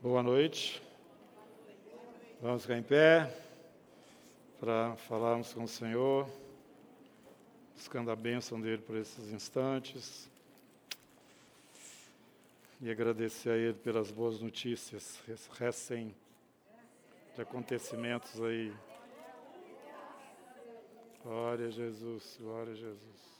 Boa 0.00 0.22
noite. 0.22 0.80
Vamos 2.40 2.62
ficar 2.62 2.78
em 2.78 2.84
pé 2.84 3.36
para 4.60 4.94
falarmos 4.94 5.52
com 5.52 5.64
o 5.64 5.68
Senhor, 5.68 6.24
buscando 7.74 8.08
a 8.08 8.14
bênção 8.14 8.60
dele 8.60 8.80
por 8.80 8.96
esses 8.96 9.32
instantes 9.32 10.30
e 12.80 12.88
agradecer 12.88 13.50
a 13.50 13.56
Ele 13.56 13.74
pelas 13.74 14.12
boas 14.12 14.38
notícias 14.38 15.18
recém 15.58 16.14
de 17.34 17.42
acontecimentos 17.42 18.40
aí. 18.40 18.72
Glória 21.24 21.66
a 21.66 21.70
Jesus, 21.70 22.38
glória 22.40 22.72
a 22.72 22.76
Jesus. 22.76 23.37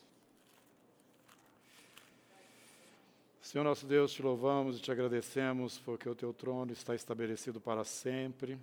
Senhor 3.48 3.64
nosso 3.64 3.86
Deus, 3.86 4.12
te 4.12 4.20
louvamos 4.20 4.76
e 4.76 4.82
te 4.82 4.92
agradecemos 4.92 5.78
porque 5.78 6.06
o 6.06 6.14
teu 6.14 6.34
trono 6.34 6.70
está 6.70 6.94
estabelecido 6.94 7.58
para 7.58 7.82
sempre 7.82 8.58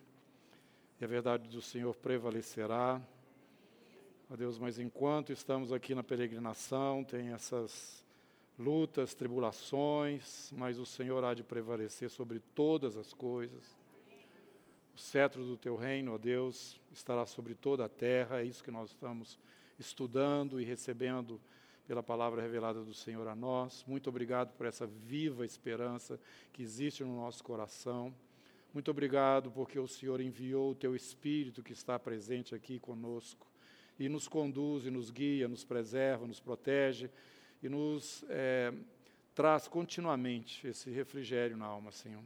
e 1.02 1.04
a 1.04 1.08
verdade 1.08 1.50
do 1.50 1.60
Senhor 1.60 1.96
prevalecerá. 1.96 3.02
Ó 4.30 4.36
Deus, 4.36 4.60
mas 4.60 4.78
enquanto 4.78 5.34
estamos 5.34 5.74
aqui 5.74 5.96
na 5.96 6.04
peregrinação, 6.04 7.04
tem 7.04 7.30
essas 7.30 8.06
lutas, 8.60 9.16
tribulações, 9.16 10.52
mas 10.56 10.78
o 10.78 10.86
Senhor 10.86 11.24
há 11.24 11.34
de 11.34 11.42
prevalecer 11.42 12.12
sobre 12.12 12.40
todas 12.54 12.96
as 12.96 13.12
coisas. 13.12 13.76
O 14.96 15.00
cetro 15.00 15.44
do 15.44 15.58
teu 15.58 15.76
reino, 15.76 16.14
ó 16.14 16.18
Deus, 16.20 16.80
estará 16.94 17.26
sobre 17.26 17.56
toda 17.56 17.86
a 17.86 17.90
terra, 17.90 18.40
é 18.40 18.46
isso 18.46 18.64
que 18.64 18.70
nós 18.70 18.92
estamos 18.92 19.40
estudando 19.80 20.62
e 20.62 20.64
recebendo 20.64 21.42
pela 21.88 22.02
palavra 22.02 22.42
revelada 22.42 22.84
do 22.84 22.94
Senhor 22.94 23.28
a 23.28 23.36
nós. 23.36 23.84
Muito 23.88 24.10
obrigado 24.10 24.54
por 24.54 24.66
essa 24.66 24.88
viva 24.88 25.46
esperança 25.46 26.20
que 26.52 26.64
existe 26.64 27.04
no 27.04 27.16
nosso 27.18 27.44
coração. 27.44 28.14
Muito 28.74 28.92
obrigado 28.92 29.52
porque 29.52 29.80
o 29.80 29.88
Senhor 29.88 30.20
enviou 30.20 30.72
o 30.72 30.76
teu 30.76 30.96
Espírito 30.96 31.64
que 31.64 31.74
está 31.74 31.98
presente 31.98 32.54
aqui 32.54 32.80
conosco 32.80 33.48
e 33.98 34.10
nos 34.10 34.28
conduz, 34.28 34.86
e 34.86 34.92
nos 34.92 35.10
guia, 35.10 35.48
nos 35.48 35.64
preserva, 35.64 36.28
nos 36.28 36.40
protege 36.40 37.10
e 37.64 37.70
nos 37.70 38.26
é, 38.28 38.74
traz 39.34 39.68
continuamente 39.68 40.68
esse 40.68 40.90
refrigério 40.90 41.56
na 41.56 41.66
alma, 41.66 41.92
Senhor. 41.92 42.24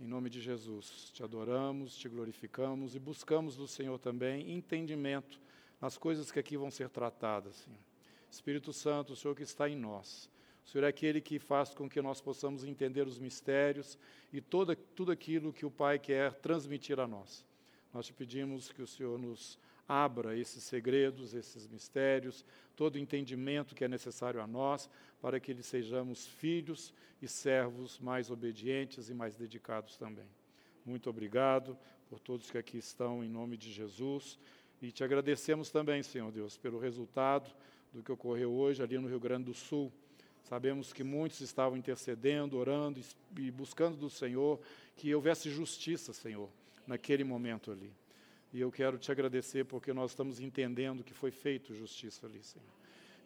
Em 0.00 0.06
nome 0.06 0.28
de 0.30 0.40
Jesus, 0.40 1.10
te 1.12 1.22
adoramos, 1.22 1.96
te 1.96 2.08
glorificamos 2.08 2.94
e 2.94 2.98
buscamos 2.98 3.56
do 3.56 3.66
Senhor 3.66 3.98
também 3.98 4.52
entendimento 4.52 5.40
nas 5.80 5.96
coisas 5.96 6.30
que 6.30 6.38
aqui 6.38 6.56
vão 6.56 6.70
ser 6.70 6.88
tratadas, 6.88 7.56
Senhor. 7.56 7.87
Espírito 8.30 8.72
Santo, 8.72 9.12
o 9.12 9.16
Senhor 9.16 9.34
que 9.34 9.42
está 9.42 9.68
em 9.68 9.76
nós. 9.76 10.28
O 10.64 10.70
Senhor 10.70 10.84
é 10.84 10.88
aquele 10.88 11.20
que 11.20 11.38
faz 11.38 11.72
com 11.74 11.88
que 11.88 12.02
nós 12.02 12.20
possamos 12.20 12.62
entender 12.62 13.06
os 13.06 13.18
mistérios 13.18 13.98
e 14.32 14.40
toda, 14.40 14.76
tudo 14.76 15.10
aquilo 15.10 15.52
que 15.52 15.64
o 15.64 15.70
Pai 15.70 15.98
quer 15.98 16.34
transmitir 16.34 17.00
a 17.00 17.06
nós. 17.06 17.44
Nós 17.92 18.06
te 18.06 18.12
pedimos 18.12 18.70
que 18.70 18.82
o 18.82 18.86
Senhor 18.86 19.18
nos 19.18 19.58
abra 19.88 20.36
esses 20.36 20.62
segredos, 20.62 21.32
esses 21.32 21.66
mistérios, 21.66 22.44
todo 22.76 22.96
o 22.96 22.98
entendimento 22.98 23.74
que 23.74 23.82
é 23.82 23.88
necessário 23.88 24.42
a 24.42 24.46
nós, 24.46 24.90
para 25.22 25.40
que 25.40 25.50
eles 25.50 25.64
sejamos 25.64 26.26
filhos 26.26 26.92
e 27.22 27.26
servos 27.26 27.98
mais 27.98 28.30
obedientes 28.30 29.08
e 29.08 29.14
mais 29.14 29.34
dedicados 29.34 29.96
também. 29.96 30.28
Muito 30.84 31.08
obrigado 31.08 31.76
por 32.10 32.20
todos 32.20 32.50
que 32.50 32.58
aqui 32.58 32.76
estão, 32.76 33.24
em 33.24 33.28
nome 33.28 33.56
de 33.56 33.72
Jesus. 33.72 34.38
E 34.82 34.92
te 34.92 35.02
agradecemos 35.02 35.70
também, 35.70 36.02
Senhor 36.02 36.30
Deus, 36.30 36.58
pelo 36.58 36.78
resultado 36.78 37.50
do 37.92 38.02
que 38.02 38.12
ocorreu 38.12 38.52
hoje 38.52 38.82
ali 38.82 38.98
no 38.98 39.08
Rio 39.08 39.20
Grande 39.20 39.44
do 39.44 39.54
Sul. 39.54 39.92
Sabemos 40.44 40.92
que 40.92 41.04
muitos 41.04 41.40
estavam 41.40 41.76
intercedendo, 41.76 42.56
orando 42.56 43.00
e 43.36 43.50
buscando 43.50 43.96
do 43.96 44.08
Senhor 44.08 44.60
que 44.96 45.14
houvesse 45.14 45.50
justiça, 45.50 46.12
Senhor, 46.12 46.48
naquele 46.86 47.22
momento 47.22 47.70
ali. 47.70 47.92
E 48.52 48.60
eu 48.60 48.72
quero 48.72 48.96
te 48.96 49.12
agradecer 49.12 49.64
porque 49.64 49.92
nós 49.92 50.12
estamos 50.12 50.40
entendendo 50.40 51.04
que 51.04 51.12
foi 51.12 51.30
feito 51.30 51.74
justiça 51.74 52.26
ali, 52.26 52.42
Senhor. 52.42 52.66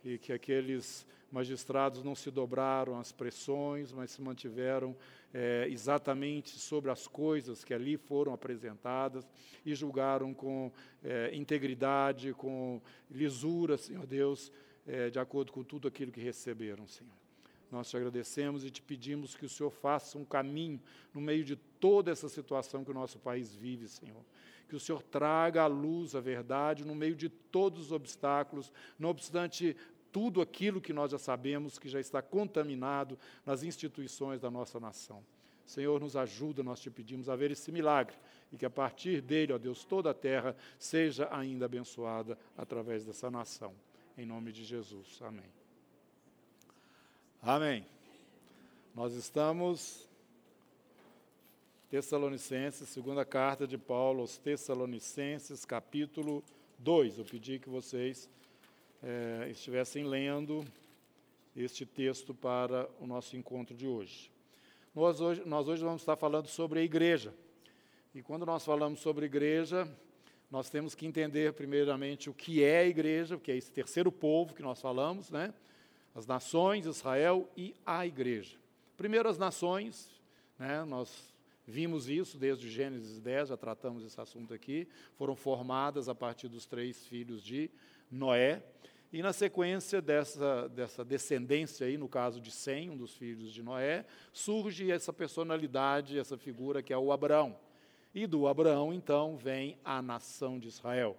E 0.05 0.19
que 0.19 0.33
aqueles 0.33 1.07
magistrados 1.33 2.05
não 2.05 2.15
se 2.15 2.31
dobraram 2.31 2.99
às 2.99 3.11
pressões, 3.11 3.91
mas 3.91 4.11
se 4.11 4.21
mantiveram 4.21 4.95
é, 5.33 5.67
exatamente 5.71 6.59
sobre 6.59 6.91
as 6.91 7.09
coisas 7.09 7.65
que 7.65 7.73
ali 7.73 7.97
foram 7.97 8.35
apresentadas 8.35 9.27
e 9.65 9.75
julgaram 9.75 10.35
com 10.35 10.71
é, 11.03 11.35
integridade, 11.35 12.35
com 12.35 12.83
lisura, 13.11 13.79
Senhor 13.79 14.07
Deus, 14.07 14.53
é, 14.87 15.09
de 15.09 15.19
acordo 15.19 15.53
com 15.53 15.65
tudo 15.65 15.89
aquilo 15.89 16.13
que 16.13 16.21
receberam, 16.21 16.87
Senhor. 16.87 17.23
Nós 17.71 17.89
te 17.89 17.97
agradecemos 17.97 18.67
e 18.67 18.71
te 18.71 18.83
pedimos 18.83 19.35
que 19.35 19.47
o 19.47 19.49
Senhor 19.49 19.71
faça 19.71 20.19
um 20.19 20.27
caminho 20.27 20.79
no 21.15 21.23
meio 21.23 21.43
de 21.43 21.57
toda 21.57 22.11
essa 22.11 22.29
situação 22.29 22.85
que 22.85 22.91
o 22.91 22.95
nosso 22.95 23.19
país 23.19 23.55
vive, 23.55 23.89
Senhor. 23.89 24.23
Que 24.69 24.77
o 24.77 24.81
Senhor 24.81 25.03
traga 25.03 25.63
à 25.63 25.67
luz 25.67 26.15
a 26.15 26.21
verdade 26.21 26.85
no 26.85 26.95
meio 26.95 27.15
de 27.15 27.31
todos 27.31 27.87
os 27.87 27.93
obstáculos, 27.93 28.71
não 28.99 29.09
obstante 29.09 29.75
tudo 30.13 30.43
aquilo 30.43 30.81
que 30.81 30.93
nós 30.93 31.11
já 31.11 31.19
sabemos 31.19 31.79
que 31.79 31.89
já 31.89 31.99
está 31.99 32.21
contaminado 32.21 33.19
nas 33.45 33.63
instituições 33.63 34.41
da 34.41 34.51
nossa 34.51 34.79
nação. 34.79 35.25
Senhor, 35.65 35.99
nos 36.01 36.17
ajuda, 36.17 36.63
nós 36.63 36.81
te 36.81 36.91
pedimos 36.91 37.29
a 37.29 37.35
ver 37.37 37.51
esse 37.51 37.73
milagre 37.73 38.15
e 38.53 38.57
que 38.57 38.67
a 38.67 38.71
partir 38.71 39.23
dele, 39.23 39.53
ó 39.53 39.59
Deus, 39.59 39.85
toda 39.85 40.11
a 40.11 40.15
terra 40.15 40.55
seja 40.79 41.29
ainda 41.35 41.65
abençoada 41.65 42.39
através 42.57 43.05
dessa 43.07 43.31
nação. 43.31 43.75
Em 44.19 44.27
nome 44.27 44.53
de 44.53 44.65
Jesus. 44.65 45.21
Amém. 45.23 45.51
Amém. 47.41 47.87
Nós 48.95 49.15
estamos 49.15 50.07
Tessalonicenses, 51.89 52.89
segunda 52.89 53.25
carta 53.25 53.67
de 53.67 53.79
Paulo 53.79 54.21
aos 54.21 54.37
Tessalonicenses, 54.37 55.65
capítulo 55.65 56.45
2. 56.79 57.19
Eu 57.19 57.25
pedi 57.25 57.59
que 57.59 57.69
vocês 57.69 58.29
é, 59.03 59.49
estivessem 59.51 60.05
lendo 60.05 60.65
este 61.57 61.85
texto 61.85 62.33
para 62.33 62.89
o 63.01 63.07
nosso 63.07 63.37
encontro 63.37 63.75
de 63.75 63.87
hoje. 63.87 64.31
Nós, 64.95 65.21
hoje. 65.21 65.43
nós 65.45 65.69
hoje 65.69 65.83
vamos 65.83 66.03
estar 66.03 66.17
falando 66.17 66.47
sobre 66.47 66.81
a 66.81 66.83
igreja. 66.83 67.35
E 68.15 68.23
quando 68.23 68.47
nós 68.47 68.65
falamos 68.65 69.01
sobre 69.01 69.27
igreja, 69.27 69.89
nós 70.51 70.71
temos 70.71 70.95
que 70.95 71.07
entender 71.07 71.53
primeiramente 71.55 72.31
o 72.31 72.35
que 72.35 72.63
é 72.63 72.81
a 72.81 72.87
igreja, 72.87 73.39
que 73.39 73.51
é 73.51 73.57
esse 73.57 73.71
terceiro 73.71 74.13
povo 74.13 74.55
que 74.55 74.63
nós 74.63 74.81
falamos, 74.81 75.31
né? 75.31 75.53
As 76.15 76.27
nações, 76.27 76.85
Israel 76.85 77.49
e 77.57 77.75
a 77.87 78.07
igreja. 78.07 78.57
Primeiro 78.97 79.29
as 79.29 79.39
nações, 79.39 80.11
né? 80.59 80.85
Nós 80.85 81.33
vimos 81.67 82.09
isso 82.09 82.37
desde 82.37 82.71
Gênesis 82.71 83.19
10, 83.19 83.49
já 83.49 83.57
tratamos 83.57 84.05
esse 84.05 84.21
assunto 84.21 84.53
aqui, 84.53 84.87
foram 85.17 85.35
formadas 85.35 86.09
a 86.09 86.15
partir 86.15 86.49
dos 86.49 86.67
três 86.67 87.07
filhos 87.07 87.43
de 87.43 87.71
Noé. 88.11 88.63
E 89.13 89.21
na 89.21 89.35
sequência 89.35 90.01
dessa, 90.01 90.71
dessa 90.71 91.05
descendência 91.05 91.87
aí, 91.87 91.99
no 91.99 92.09
caso 92.09 92.41
de 92.41 92.51
Sem, 92.51 92.89
um 92.89 92.97
dos 92.97 93.15
filhos 93.15 93.53
de 93.53 93.63
Noé, 93.63 94.07
surge 94.33 94.91
essa 94.91 95.13
personalidade, 95.13 96.19
essa 96.19 96.39
figura 96.39 96.83
que 96.83 96.95
é 96.95 96.97
o 96.97 97.13
Abraão. 97.13 97.55
E 98.15 98.27
do 98.27 98.49
Abraão, 98.49 98.91
então, 98.91 99.37
vem 99.37 99.77
a 99.85 100.01
nação 100.01 100.59
de 100.59 100.69
Israel. 100.69 101.19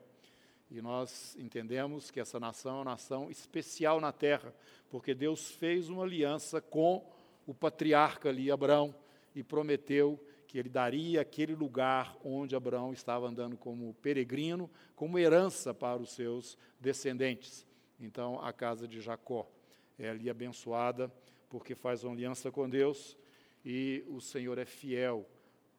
E 0.71 0.81
nós 0.81 1.35
entendemos 1.37 2.09
que 2.09 2.19
essa 2.19 2.39
nação 2.39 2.71
é 2.71 2.75
uma 2.77 2.85
nação 2.85 3.29
especial 3.29 4.01
na 4.01 4.11
terra, 4.11 4.51
porque 4.89 5.13
Deus 5.13 5.51
fez 5.51 5.87
uma 5.87 6.01
aliança 6.01 6.59
com 6.59 7.07
o 7.45 7.53
patriarca 7.53 8.29
ali, 8.29 8.49
Abraão, 8.49 8.95
e 9.35 9.43
prometeu 9.43 10.19
que 10.47 10.57
ele 10.57 10.69
daria 10.69 11.21
aquele 11.21 11.53
lugar 11.53 12.17
onde 12.23 12.55
Abraão 12.55 12.91
estava 12.91 13.27
andando 13.27 13.55
como 13.55 13.93
peregrino, 14.01 14.67
como 14.95 15.19
herança 15.19 15.75
para 15.75 16.01
os 16.01 16.11
seus 16.11 16.57
descendentes. 16.79 17.71
Então, 17.99 18.39
a 18.41 18.51
casa 18.51 18.87
de 18.87 18.99
Jacó 18.99 19.49
é 19.97 20.09
ali 20.09 20.29
abençoada, 20.29 21.11
porque 21.49 21.75
faz 21.75 22.03
uma 22.03 22.13
aliança 22.13 22.51
com 22.51 22.69
Deus 22.69 23.17
e 23.63 24.03
o 24.09 24.19
Senhor 24.19 24.57
é 24.57 24.65
fiel 24.65 25.27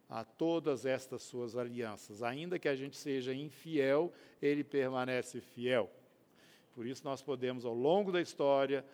a 0.08 0.24
todas 0.24 0.86
estas 0.86 1.22
suas 1.22 1.56
alianças. 1.56 2.22
Ainda 2.22 2.58
que 2.58 2.68
a 2.68 2.76
gente 2.76 2.96
seja 2.96 3.34
infiel, 3.34 4.12
ele 4.40 4.62
permanece 4.62 5.40
fiel. 5.40 5.90
Por 6.72 6.86
isso, 6.86 7.04
nós 7.04 7.22
podemos, 7.22 7.64
ao 7.64 7.74
longo 7.74 8.12
da 8.12 8.20
história, 8.20 8.84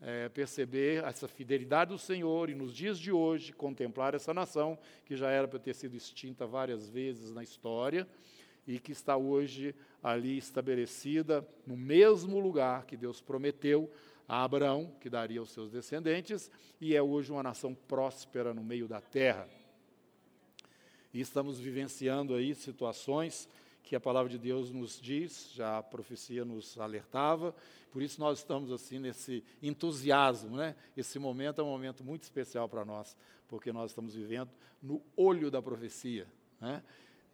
é, 0.00 0.28
perceber 0.28 1.02
essa 1.04 1.26
fidelidade 1.26 1.90
do 1.90 1.98
Senhor 1.98 2.50
e, 2.50 2.54
nos 2.54 2.74
dias 2.74 2.98
de 2.98 3.10
hoje, 3.10 3.52
contemplar 3.52 4.14
essa 4.14 4.34
nação 4.34 4.78
que 5.04 5.16
já 5.16 5.30
era 5.30 5.48
para 5.48 5.58
ter 5.58 5.74
sido 5.74 5.96
extinta 5.96 6.46
várias 6.46 6.88
vezes 6.88 7.32
na 7.32 7.42
história 7.42 8.06
e 8.66 8.78
que 8.78 8.92
está 8.92 9.16
hoje 9.16 9.74
ali 10.02 10.36
estabelecida 10.36 11.46
no 11.66 11.76
mesmo 11.76 12.38
lugar 12.40 12.84
que 12.84 12.96
Deus 12.96 13.20
prometeu 13.20 13.90
a 14.28 14.42
Abraão, 14.42 14.92
que 15.00 15.08
daria 15.08 15.38
aos 15.38 15.50
seus 15.50 15.70
descendentes, 15.70 16.50
e 16.80 16.96
é 16.96 17.02
hoje 17.02 17.30
uma 17.30 17.42
nação 17.42 17.74
próspera 17.74 18.52
no 18.52 18.64
meio 18.64 18.88
da 18.88 19.00
terra. 19.00 19.48
E 21.14 21.20
estamos 21.20 21.58
vivenciando 21.58 22.34
aí 22.34 22.54
situações 22.54 23.48
que 23.82 23.94
a 23.94 24.00
palavra 24.00 24.28
de 24.28 24.38
Deus 24.38 24.72
nos 24.72 25.00
diz, 25.00 25.52
já 25.54 25.78
a 25.78 25.82
profecia 25.82 26.44
nos 26.44 26.76
alertava, 26.76 27.54
por 27.92 28.02
isso 28.02 28.20
nós 28.20 28.38
estamos 28.38 28.72
assim 28.72 28.98
nesse 28.98 29.44
entusiasmo, 29.62 30.56
né? 30.56 30.74
Esse 30.96 31.20
momento 31.20 31.60
é 31.60 31.64
um 31.64 31.68
momento 31.68 32.04
muito 32.04 32.24
especial 32.24 32.68
para 32.68 32.84
nós, 32.84 33.16
porque 33.46 33.72
nós 33.72 33.92
estamos 33.92 34.14
vivendo 34.14 34.50
no 34.82 35.00
olho 35.16 35.52
da 35.52 35.62
profecia. 35.62 36.26
Né? 36.60 36.82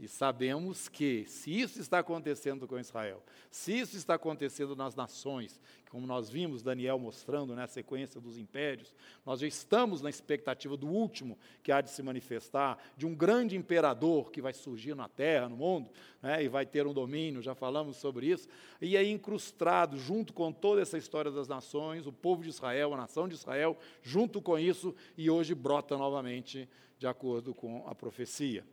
E 0.02 0.08
sabemos 0.08 0.88
que, 0.88 1.24
se 1.28 1.60
isso 1.60 1.80
está 1.80 2.00
acontecendo 2.00 2.66
com 2.66 2.76
Israel, 2.76 3.22
se 3.48 3.78
isso 3.78 3.96
está 3.96 4.14
acontecendo 4.14 4.74
nas 4.74 4.96
nações, 4.96 5.60
como 5.92 6.08
nós 6.08 6.28
vimos 6.28 6.60
Daniel 6.60 6.98
mostrando 6.98 7.50
na 7.54 7.62
né, 7.62 7.66
sequência 7.68 8.20
dos 8.20 8.36
impérios, 8.36 8.92
nós 9.24 9.38
já 9.38 9.46
estamos 9.46 10.02
na 10.02 10.10
expectativa 10.10 10.76
do 10.76 10.88
último 10.88 11.38
que 11.62 11.70
há 11.70 11.80
de 11.80 11.88
se 11.88 12.02
manifestar, 12.02 12.78
de 12.96 13.06
um 13.06 13.14
grande 13.14 13.56
imperador 13.56 14.32
que 14.32 14.42
vai 14.42 14.52
surgir 14.52 14.96
na 14.96 15.08
terra, 15.08 15.48
no 15.48 15.56
mundo, 15.56 15.88
né, 16.20 16.42
e 16.42 16.48
vai 16.48 16.66
ter 16.66 16.84
um 16.84 16.92
domínio, 16.92 17.40
já 17.40 17.54
falamos 17.54 17.96
sobre 17.96 18.26
isso, 18.26 18.48
e 18.80 18.96
aí 18.96 19.08
incrustado, 19.08 19.96
junto 19.96 20.32
com 20.32 20.50
toda 20.50 20.82
essa 20.82 20.98
história 20.98 21.30
das 21.30 21.46
nações, 21.46 22.08
o 22.08 22.12
povo 22.12 22.42
de 22.42 22.48
Israel, 22.48 22.92
a 22.92 22.96
nação 22.96 23.28
de 23.28 23.34
Israel, 23.34 23.78
junto 24.02 24.42
com 24.42 24.58
isso, 24.58 24.96
e 25.16 25.30
hoje 25.30 25.54
brota 25.54 25.96
novamente 25.96 26.68
de 26.98 27.06
acordo 27.06 27.54
com 27.54 27.84
a 27.86 27.94
profecia. 27.94 28.64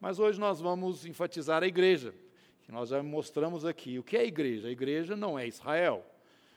Mas 0.00 0.18
hoje 0.18 0.38
nós 0.38 0.60
vamos 0.60 1.06
enfatizar 1.06 1.62
a 1.62 1.66
igreja, 1.66 2.14
que 2.62 2.72
nós 2.72 2.90
já 2.90 3.02
mostramos 3.02 3.64
aqui. 3.64 3.98
O 3.98 4.02
que 4.02 4.16
é 4.16 4.20
a 4.20 4.24
igreja? 4.24 4.68
A 4.68 4.70
igreja 4.70 5.16
não 5.16 5.38
é 5.38 5.46
Israel. 5.46 6.04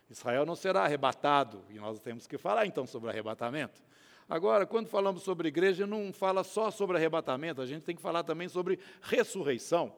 Israel 0.09 0.45
não 0.45 0.55
será 0.55 0.83
arrebatado, 0.83 1.63
e 1.69 1.75
nós 1.75 1.99
temos 1.99 2.25
que 2.25 2.37
falar 2.37 2.65
então 2.65 2.85
sobre 2.85 3.09
arrebatamento. 3.09 3.81
Agora, 4.27 4.65
quando 4.65 4.87
falamos 4.87 5.23
sobre 5.23 5.47
igreja, 5.47 5.87
não 5.87 6.11
fala 6.11 6.43
só 6.43 6.69
sobre 6.69 6.97
arrebatamento, 6.97 7.61
a 7.61 7.65
gente 7.65 7.83
tem 7.83 7.95
que 7.95 8.01
falar 8.01 8.23
também 8.23 8.47
sobre 8.47 8.79
ressurreição. 9.01 9.95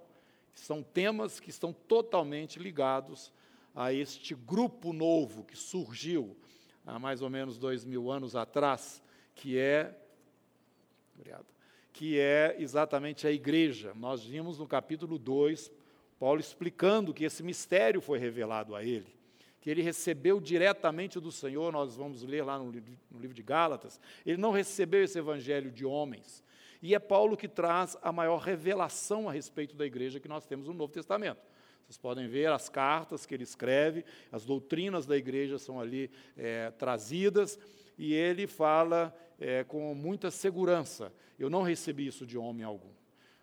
São 0.54 0.84
temas 0.84 1.40
que 1.40 1.50
estão 1.50 1.74
totalmente 1.74 2.60
ligados 2.60 3.32
a 3.74 3.94
este 3.94 4.36
grupo 4.36 4.94
novo 4.94 5.44
que 5.44 5.58
surgiu 5.58 6.38
há 6.86 7.00
mais 7.00 7.22
ou 7.22 7.30
menos 7.30 7.58
dois 7.58 7.86
mil 7.86 8.12
anos 8.12 8.36
atrás, 8.36 9.02
que 9.34 9.58
é. 9.58 9.98
Obrigado 11.16 11.51
que 11.94 12.20
é 12.20 12.56
exatamente 12.60 13.28
a 13.28 13.32
igreja. 13.32 13.94
Nós 13.96 14.24
vimos 14.24 14.58
no 14.58 14.68
capítulo 14.68 15.18
2, 15.18 15.72
Paulo 16.20 16.40
explicando 16.40 17.14
que 17.14 17.24
esse 17.24 17.44
mistério 17.44 18.02
foi 18.02 18.20
revelado 18.20 18.76
a 18.76 18.84
ele, 18.84 19.14
que 19.60 19.70
ele 19.70 19.82
recebeu 19.82 20.40
diretamente 20.40 21.20
do 21.20 21.32
Senhor, 21.32 21.72
nós 21.72 21.96
vamos 21.96 22.24
ler 22.24 22.44
lá 22.44 22.58
no 22.58 22.72
livro, 22.72 23.34
de 23.34 23.44
Gálatas, 23.44 24.00
ele 24.26 24.38
não 24.38 24.52
recebeu 24.52 25.04
esse 25.04 25.18
evangelho 25.18 25.72
de 25.72 25.86
homens. 25.86 26.44
E 26.82 26.96
é 26.96 27.00
Paulo 27.00 27.38
que 27.38 27.48
traz 27.48 27.96
a 28.02 28.12
maior 28.12 28.40
revelação 28.40 29.30
a 29.30 29.32
respeito 29.32 29.76
da 29.76 29.86
igreja 29.86 30.20
que 30.20 30.28
nós 30.28 30.46
temos 30.46 30.68
no 30.68 30.74
Novo 30.74 30.92
Testamento. 30.92 31.42
Vocês 31.86 31.98
podem 31.98 32.28
ver 32.28 32.48
as 32.48 32.70
cartas 32.70 33.26
que 33.26 33.34
ele 33.34 33.44
escreve, 33.44 34.06
as 34.32 34.46
doutrinas 34.46 35.06
da 35.06 35.18
igreja 35.18 35.60
são 35.60 35.80
ali 35.80 36.10
é, 36.38 36.72
trazidas, 36.72 37.60
e 37.98 38.14
ele 38.14 38.48
fala 38.48 39.16
é, 39.40 39.64
com 39.64 39.94
muita 39.94 40.32
segurança: 40.32 41.12
eu 41.38 41.50
não 41.50 41.62
recebi 41.62 42.08
isso 42.08 42.26
de 42.26 42.38
homem 42.38 42.64
algum. 42.64 42.92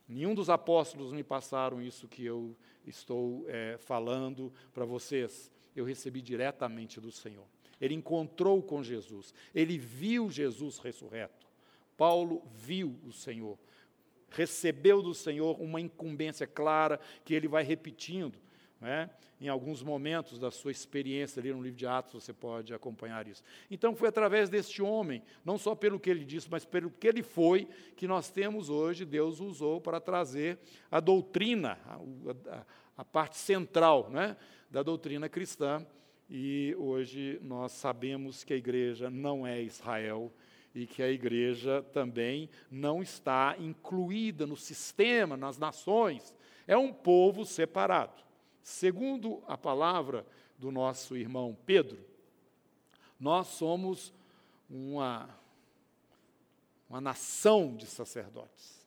Nenhum 0.09 0.35
dos 0.35 0.49
apóstolos 0.49 1.13
me 1.13 1.23
passaram 1.23 1.83
isso 1.83 2.09
que 2.09 2.25
eu 2.25 2.57
estou 2.87 3.45
é, 3.49 3.77
falando 3.79 4.53
para 4.73 4.85
vocês. 4.85 5.51
Eu 5.77 5.85
recebi 5.85 6.23
diretamente 6.23 7.01
do 7.01 7.13
Senhor. 7.13 7.45
Ele 7.81 7.95
encontrou 7.95 8.63
com 8.63 8.83
Jesus, 8.83 9.33
ele 9.55 9.79
viu 9.79 10.31
Jesus 10.31 10.79
ressurreto. 10.79 11.47
Paulo 11.97 12.43
viu 12.53 12.99
o 13.05 13.13
Senhor, 13.13 13.59
recebeu 14.31 15.03
do 15.03 15.15
Senhor 15.15 15.61
uma 15.61 15.81
incumbência 15.81 16.47
clara 16.47 17.01
que 17.25 17.35
ele 17.35 17.49
vai 17.49 17.65
repetindo. 17.65 18.39
Né? 18.81 19.11
Em 19.41 19.49
alguns 19.49 19.83
momentos 19.83 20.39
da 20.39 20.51
sua 20.51 20.71
experiência 20.71 21.41
ali 21.41 21.53
no 21.53 21.63
livro 21.63 21.77
de 21.77 21.87
Atos, 21.87 22.23
você 22.23 22.33
pode 22.33 22.73
acompanhar 22.73 23.27
isso. 23.27 23.43
Então, 23.71 23.95
foi 23.95 24.09
através 24.09 24.49
deste 24.49 24.81
homem, 24.83 25.23
não 25.45 25.59
só 25.59 25.75
pelo 25.75 25.99
que 25.99 26.09
ele 26.09 26.25
disse, 26.25 26.49
mas 26.51 26.65
pelo 26.65 26.91
que 26.91 27.07
ele 27.07 27.23
foi, 27.23 27.69
que 27.97 28.07
nós 28.07 28.31
temos 28.31 28.71
hoje, 28.71 29.05
Deus 29.05 29.41
usou 29.41 29.81
para 29.81 30.01
trazer 30.01 30.59
a 30.91 31.01
doutrina, 31.01 31.79
a, 31.87 32.57
a, 32.57 32.67
a 32.99 33.05
parte 33.05 33.37
central 33.37 34.11
né, 34.11 34.37
da 34.71 34.83
doutrina 34.83 35.29
cristã. 35.29 35.85
E 36.31 36.75
hoje 36.79 37.41
nós 37.43 37.73
sabemos 37.73 38.45
que 38.45 38.53
a 38.53 38.57
igreja 38.57 39.11
não 39.11 39.47
é 39.47 39.63
Israel 39.63 40.33
e 40.75 40.87
que 40.87 41.03
a 41.03 41.11
igreja 41.11 41.83
também 41.93 42.51
não 42.71 43.03
está 43.03 43.57
incluída 43.59 44.47
no 44.47 44.57
sistema, 44.57 45.37
nas 45.37 45.59
nações. 45.59 46.35
É 46.67 46.77
um 46.77 46.93
povo 46.93 47.45
separado. 47.45 48.28
Segundo 48.69 49.43
a 49.47 49.57
palavra 49.57 50.27
do 50.59 50.71
nosso 50.71 51.17
irmão 51.17 51.57
Pedro, 51.65 52.05
nós 53.19 53.47
somos 53.47 54.13
uma, 54.69 55.27
uma 56.87 57.01
nação 57.01 57.75
de 57.75 57.87
sacerdotes. 57.87 58.87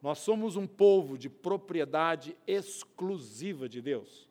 Nós 0.00 0.20
somos 0.20 0.54
um 0.54 0.64
povo 0.64 1.18
de 1.18 1.28
propriedade 1.28 2.36
exclusiva 2.46 3.68
de 3.68 3.82
Deus. 3.82 4.28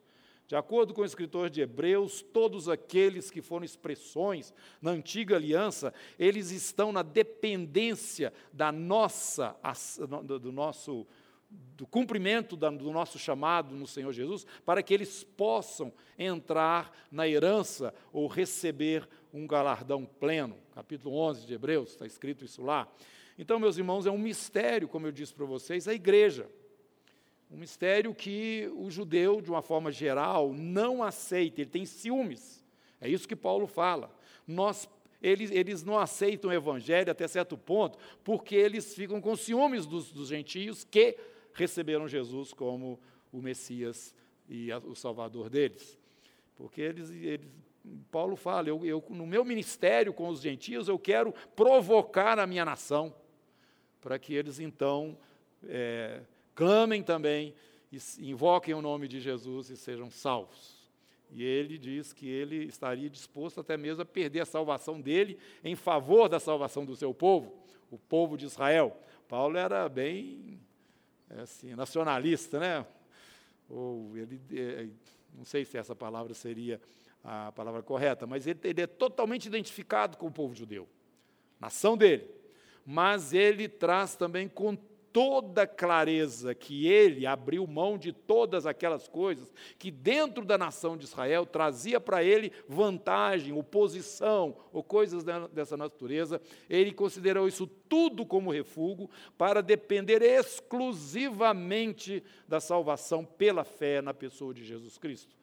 De 0.48 0.56
acordo 0.56 0.94
com 0.94 1.02
o 1.02 1.06
escritor 1.06 1.50
de 1.50 1.60
Hebreus, 1.60 2.22
todos 2.22 2.70
aqueles 2.70 3.30
que 3.30 3.42
foram 3.42 3.66
expressões 3.66 4.54
na 4.82 4.92
antiga 4.92 5.36
aliança, 5.36 5.94
eles 6.18 6.52
estão 6.52 6.94
na 6.94 7.04
dependência 7.04 8.32
da 8.54 8.72
nossa, 8.72 9.58
do 10.24 10.54
nosso 10.54 11.06
do 11.50 11.88
cumprimento 11.88 12.56
do 12.56 12.92
nosso 12.92 13.18
chamado 13.18 13.74
no 13.75 13.88
Senhor 13.88 14.12
Jesus, 14.12 14.46
para 14.66 14.84
que 14.84 14.94
eles 14.94 15.24
possam 15.24 15.92
entrar 16.18 16.92
na 17.12 17.28
herança 17.28 17.94
ou 18.12 18.28
receber 18.28 19.07
um 19.34 19.48
galardão 19.48 20.06
pleno. 20.06 20.57
Capítulo 20.75 21.16
11 21.16 21.48
de 21.48 21.54
Hebreus, 21.54 21.92
está 21.92 22.06
escrito 22.06 22.44
isso 22.44 22.62
lá. 22.62 22.88
Então, 23.38 23.60
meus 23.60 23.78
irmãos, 23.78 24.06
é 24.06 24.12
um 24.12 24.18
mistério, 24.18 24.88
como 24.88 25.07
eu 25.07 25.12
disse 25.12 25.34
para 25.34 25.46
vocês, 25.46 25.88
a 25.88 25.94
igreja. 25.94 26.50
Um 27.50 27.57
mistério 27.57 28.13
que 28.13 28.69
o 28.75 28.92
judeu, 28.92 29.42
de 29.42 29.50
uma 29.50 29.62
forma 29.62 29.92
geral, 29.92 30.54
não 30.54 31.01
aceita, 31.01 31.62
ele 31.62 31.69
tem 31.69 31.86
ciúmes. 31.86 32.63
É 33.01 33.10
isso 33.10 33.28
que 33.28 33.36
Paulo 33.36 33.66
fala. 33.66 34.13
Nós 34.46 34.88
eles, 35.22 35.51
eles 35.51 35.84
não 35.84 36.00
aceitam 36.00 36.50
o 36.50 36.54
evangelho 36.54 37.12
até 37.12 37.28
certo 37.28 37.57
ponto, 37.57 37.98
porque 38.24 38.56
eles 38.56 38.94
ficam 38.96 39.19
com 39.19 39.36
ciúmes 39.36 39.86
dos, 39.86 40.12
dos 40.12 40.30
gentios 40.30 40.86
que 40.86 41.18
receberam 41.60 42.08
Jesus 42.08 42.54
como 42.54 43.00
o 43.32 43.42
Messias 43.42 44.16
e 44.48 44.72
o 44.74 44.96
Salvador 44.96 45.50
deles. 45.50 45.98
Porque 46.56 46.82
eles, 46.82 47.10
eles 47.12 47.48
Paulo 48.12 48.36
fala, 48.36 48.68
eu, 48.68 48.86
eu, 48.86 49.04
no 49.10 49.26
meu 49.26 49.44
ministério 49.46 50.14
com 50.14 50.28
os 50.28 50.42
gentios, 50.42 50.88
eu 50.88 51.00
quero 51.00 51.34
provocar 51.56 52.40
a 52.40 52.46
minha 52.46 52.66
nação, 52.66 53.14
para 54.02 54.20
que 54.20 54.34
eles 54.34 54.60
então 54.60 55.18
é, 55.68 56.22
clamem 56.54 57.01
também, 57.01 57.54
invoquem 58.20 58.74
o 58.74 58.82
nome 58.82 59.08
de 59.08 59.20
Jesus 59.20 59.70
e 59.70 59.78
sejam 59.78 60.10
salvos. 60.10 60.80
E 61.32 61.44
ele 61.44 61.78
diz 61.78 62.12
que 62.12 62.28
ele 62.28 62.66
estaria 62.66 63.10
disposto 63.10 63.60
até 63.60 63.78
mesmo 63.78 64.01
a 64.01 64.06
perder 64.06 64.42
a 64.42 64.46
salvação 64.46 65.00
dele 65.00 65.38
em 65.63 65.75
favor 65.75 66.28
da 66.28 66.39
salvação 66.39 66.84
do 66.84 66.96
seu 66.96 67.13
povo, 67.13 67.54
o 67.92 67.98
povo 67.98 68.36
de 68.36 68.46
Israel. 68.46 69.00
Paulo 69.28 69.58
era 69.58 69.88
bem 69.88 70.60
assim, 71.38 71.75
nacionalista, 71.75 72.59
né? 72.59 72.86
Ou 73.69 74.17
ele, 74.17 74.41
é, 74.51 74.88
não 75.38 75.45
sei 75.45 75.63
se 75.65 75.77
essa 75.77 75.95
palavra 75.95 76.33
seria 76.33 76.81
a 77.24 77.51
palavra 77.51 77.83
correta, 77.83 78.25
mas 78.25 78.48
ele, 78.48 78.59
ele 78.63 78.81
é 78.81 78.88
totalmente 78.88 79.45
identificado 79.45 80.17
com 80.17 80.27
o 80.27 80.31
povo 80.31 80.55
judeu, 80.55 80.88
nação 81.59 81.98
dele. 81.98 82.29
Mas 82.86 83.33
ele 83.33 83.67
traz 83.67 84.15
também 84.15 84.48
toda 85.12 85.68
clareza 85.68 86.56
que 86.56 86.88
ele 86.88 87.25
abriu 87.25 87.68
mão 87.68 87.98
de 87.98 88.13
todas 88.13 88.66
aquelas 88.66 89.08
coisas 89.08 89.51
que 89.78 89.92
dentro 89.92 90.46
da 90.46 90.58
nação 90.58 90.98
de 90.98 91.06
Israel 91.06 91.46
trazia 91.46 92.00
para 92.00 92.24
ele 92.24 92.51
vantagem, 92.68 93.54
oposição 93.54 94.56
ou 94.72 94.84
coisas 94.84 95.24
dessa 95.51 95.75
natureza, 95.75 96.42
ele 96.70 96.92
considerou 96.92 97.48
isso 97.48 97.68
tudo 97.68 98.25
como 98.25 98.51
refúgio 98.51 98.80
para 99.38 99.62
depender 99.62 100.22
exclusivamente 100.22 102.24
da 102.48 102.60
salvação 102.60 103.25
pela 103.25 103.63
fé 103.63 104.01
na 104.01 104.13
pessoa 104.13 104.54
de 104.54 104.63
Jesus 104.63 104.98
Cristo. 104.98 105.36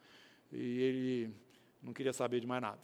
E 0.53 0.83
ele 0.83 1.31
não 1.83 1.93
queria 1.93 2.13
saber 2.13 2.41
de 2.41 2.47
mais 2.47 2.63
nada. 2.63 2.81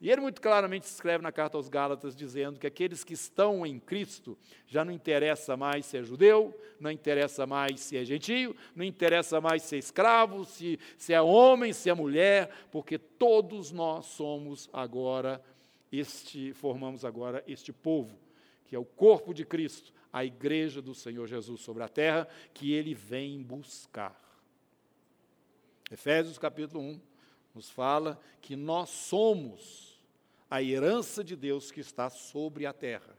E 0.00 0.10
ele 0.10 0.20
muito 0.20 0.42
claramente 0.42 0.84
escreve 0.84 1.22
na 1.22 1.32
carta 1.32 1.56
aos 1.56 1.68
Gálatas 1.68 2.14
dizendo 2.14 2.60
que 2.60 2.66
aqueles 2.66 3.02
que 3.02 3.14
estão 3.14 3.64
em 3.64 3.78
Cristo 3.78 4.36
já 4.66 4.84
não 4.84 4.92
interessa 4.92 5.56
mais 5.56 5.86
se 5.86 5.96
é 5.96 6.02
judeu, 6.02 6.54
não 6.78 6.90
interessa 6.90 7.46
mais 7.46 7.80
se 7.80 7.96
é 7.96 8.04
gentio, 8.04 8.54
não 8.74 8.84
interessa 8.84 9.40
mais 9.40 9.62
se 9.62 9.76
é 9.76 9.78
escravo, 9.78 10.44
se, 10.44 10.78
se 10.98 11.14
é 11.14 11.22
homem, 11.22 11.72
se 11.72 11.88
é 11.88 11.94
mulher, 11.94 12.50
porque 12.70 12.98
todos 12.98 13.72
nós 13.72 14.04
somos 14.06 14.68
agora 14.70 15.42
este, 15.90 16.52
formamos 16.52 17.04
agora 17.04 17.42
este 17.46 17.72
povo, 17.72 18.18
que 18.66 18.76
é 18.76 18.78
o 18.78 18.84
corpo 18.84 19.32
de 19.32 19.46
Cristo, 19.46 19.94
a 20.12 20.24
igreja 20.24 20.82
do 20.82 20.94
Senhor 20.94 21.26
Jesus 21.26 21.62
sobre 21.62 21.82
a 21.82 21.88
terra, 21.88 22.28
que 22.52 22.72
ele 22.72 22.92
vem 22.94 23.42
buscar. 23.42 24.14
Efésios 25.90 26.36
capítulo 26.36 26.82
1 26.82 27.00
nos 27.54 27.70
fala 27.70 28.20
que 28.42 28.56
nós 28.56 28.90
somos 28.90 29.85
a 30.50 30.62
herança 30.62 31.22
de 31.24 31.36
Deus 31.36 31.70
que 31.70 31.80
está 31.80 32.08
sobre 32.08 32.66
a 32.66 32.72
terra. 32.72 33.16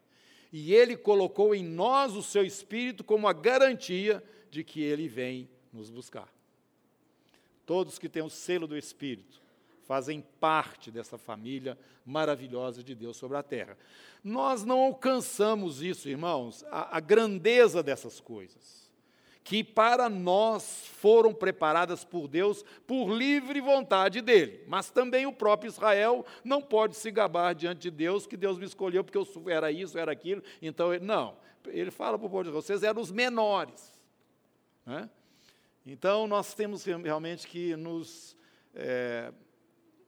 E 0.51 0.73
ele 0.73 0.95
colocou 0.95 1.53
em 1.53 1.63
nós 1.63 2.15
o 2.15 2.23
seu 2.23 2.43
espírito 2.45 3.03
como 3.03 3.27
a 3.27 3.33
garantia 3.33 4.23
de 4.49 4.63
que 4.63 4.81
ele 4.81 5.07
vem 5.07 5.49
nos 5.73 5.89
buscar. 5.89 6.31
Todos 7.65 7.99
que 7.99 8.07
têm 8.07 8.23
o 8.23 8.29
selo 8.29 8.65
do 8.65 8.77
espírito 8.77 9.41
fazem 9.83 10.21
parte 10.39 10.89
dessa 10.89 11.17
família 11.17 11.77
maravilhosa 12.05 12.83
de 12.83 12.95
Deus 12.95 13.17
sobre 13.17 13.37
a 13.37 13.43
terra. 13.43 13.77
Nós 14.23 14.63
não 14.63 14.79
alcançamos 14.79 15.81
isso, 15.81 16.09
irmãos, 16.09 16.63
a, 16.71 16.97
a 16.97 16.99
grandeza 16.99 17.83
dessas 17.83 18.19
coisas 18.19 18.86
que 19.47 19.63
para 19.63 20.09
nós 20.09 20.85
foram 20.99 21.33
preparadas 21.33 22.03
por 22.03 22.27
Deus 22.27 22.65
por 22.85 23.09
livre 23.09 23.61
vontade 23.61 24.19
dele. 24.19 24.61
Mas 24.67 24.91
também 24.91 25.25
o 25.25 25.31
próprio 25.31 25.69
Israel 25.69 26.25
não 26.43 26.61
pode 26.61 26.97
se 26.97 27.09
gabar 27.09 27.55
diante 27.55 27.83
de 27.83 27.91
Deus 27.91 28.27
que 28.27 28.35
Deus 28.35 28.57
me 28.57 28.65
escolheu 28.65 29.05
porque 29.05 29.17
eu 29.17 29.25
era 29.49 29.71
isso, 29.71 29.97
era 29.97 30.11
aquilo. 30.11 30.43
Então, 30.61 30.93
ele, 30.93 31.05
não. 31.05 31.37
Ele 31.65 31.89
fala 31.89 32.19
para 32.19 32.27
o 32.27 32.29
povo 32.29 32.43
de 32.43 32.49
vocês 32.49 32.83
eram 32.83 33.01
os 33.01 33.09
menores. 33.09 33.93
Né? 34.85 35.09
Então, 35.85 36.27
nós 36.27 36.53
temos 36.53 36.83
realmente 36.83 37.47
que 37.47 37.73
nos 37.77 38.35
é, 38.75 39.31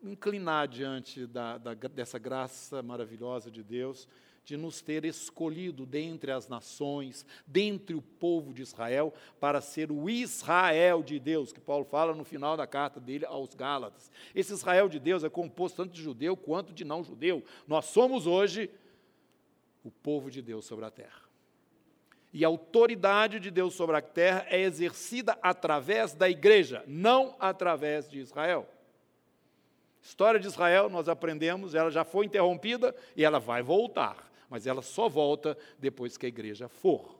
inclinar 0.04 0.68
diante 0.68 1.26
da, 1.26 1.58
da, 1.58 1.74
dessa 1.76 2.20
graça 2.20 2.84
maravilhosa 2.84 3.50
de 3.50 3.64
Deus 3.64 4.06
de 4.50 4.58
nos 4.58 4.82
ter 4.82 5.06
escolhido 5.06 5.86
dentre 5.86 6.32
as 6.32 6.48
nações, 6.48 7.24
dentre 7.46 7.96
o 7.96 8.02
povo 8.02 8.52
de 8.52 8.64
Israel, 8.64 9.14
para 9.40 9.62
ser 9.62 9.92
o 9.92 10.10
Israel 10.10 11.04
de 11.04 11.20
Deus, 11.20 11.54
que 11.54 11.60
Paulo 11.60 11.86
fala 11.86 12.16
no 12.16 12.24
final 12.24 12.58
da 12.58 12.66
carta 12.66 13.00
dele 13.00 13.26
aos 13.26 13.54
Gálatas. 13.54 14.12
Esse 14.34 14.52
Israel 14.52 14.90
de 14.90 15.00
Deus 15.00 15.24
é 15.24 15.30
composto 15.30 15.84
tanto 15.84 15.94
de 15.94 16.02
judeu 16.02 16.36
quanto 16.36 16.74
de 16.74 16.84
não 16.84 17.04
judeu. 17.04 17.44
Nós 17.68 17.86
somos 17.86 18.26
hoje 18.26 18.72
o 19.84 19.92
povo 19.92 20.32
de 20.32 20.42
Deus 20.42 20.66
sobre 20.66 20.86
a 20.86 20.90
terra. 20.90 21.30
E 22.34 22.44
a 22.44 22.48
autoridade 22.48 23.40
de 23.40 23.52
Deus 23.52 23.76
sobre 23.76 23.98
a 23.98 24.02
terra 24.02 24.48
é 24.50 24.60
exercida 24.60 25.38
através 25.44 26.16
da 26.16 26.28
igreja, 26.28 26.84
não 26.88 27.36
através 27.40 28.10
de 28.10 28.20
Israel. 28.20 28.68
História 30.02 30.40
de 30.40 30.48
Israel, 30.48 30.90
nós 30.90 31.08
aprendemos, 31.08 31.76
ela 31.76 31.92
já 31.92 32.04
foi 32.04 32.26
interrompida 32.26 32.96
e 33.16 33.24
ela 33.24 33.40
vai 33.40 33.62
voltar 33.62 34.29
mas 34.50 34.66
ela 34.66 34.82
só 34.82 35.08
volta 35.08 35.58
depois 35.78 36.18
que 36.18 36.26
a 36.26 36.30
igreja 36.30 36.68
for. 36.68 37.18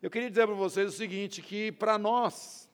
Eu 0.00 0.08
queria 0.08 0.30
dizer 0.30 0.46
para 0.46 0.54
vocês 0.54 0.94
o 0.94 0.96
seguinte: 0.96 1.42
que 1.42 1.72
para 1.72 1.98
nós, 1.98 2.68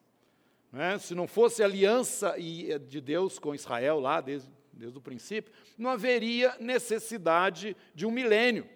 né, 0.71 0.99
se 0.99 1.15
não 1.15 1.27
fosse 1.27 1.63
a 1.63 1.67
aliança 1.67 2.35
eh, 2.39 2.79
de 2.79 3.01
Deus 3.01 3.39
com 3.39 3.55
Israel 3.55 3.99
lá 3.99 4.21
desde, 4.21 4.51
desde 4.73 4.99
o 4.99 5.01
princípio, 5.01 5.53
não 5.77 5.91
haveria 5.91 6.55
necessidade 6.61 7.77
de 7.95 8.05
um 8.05 8.11
milênio. 8.11 8.69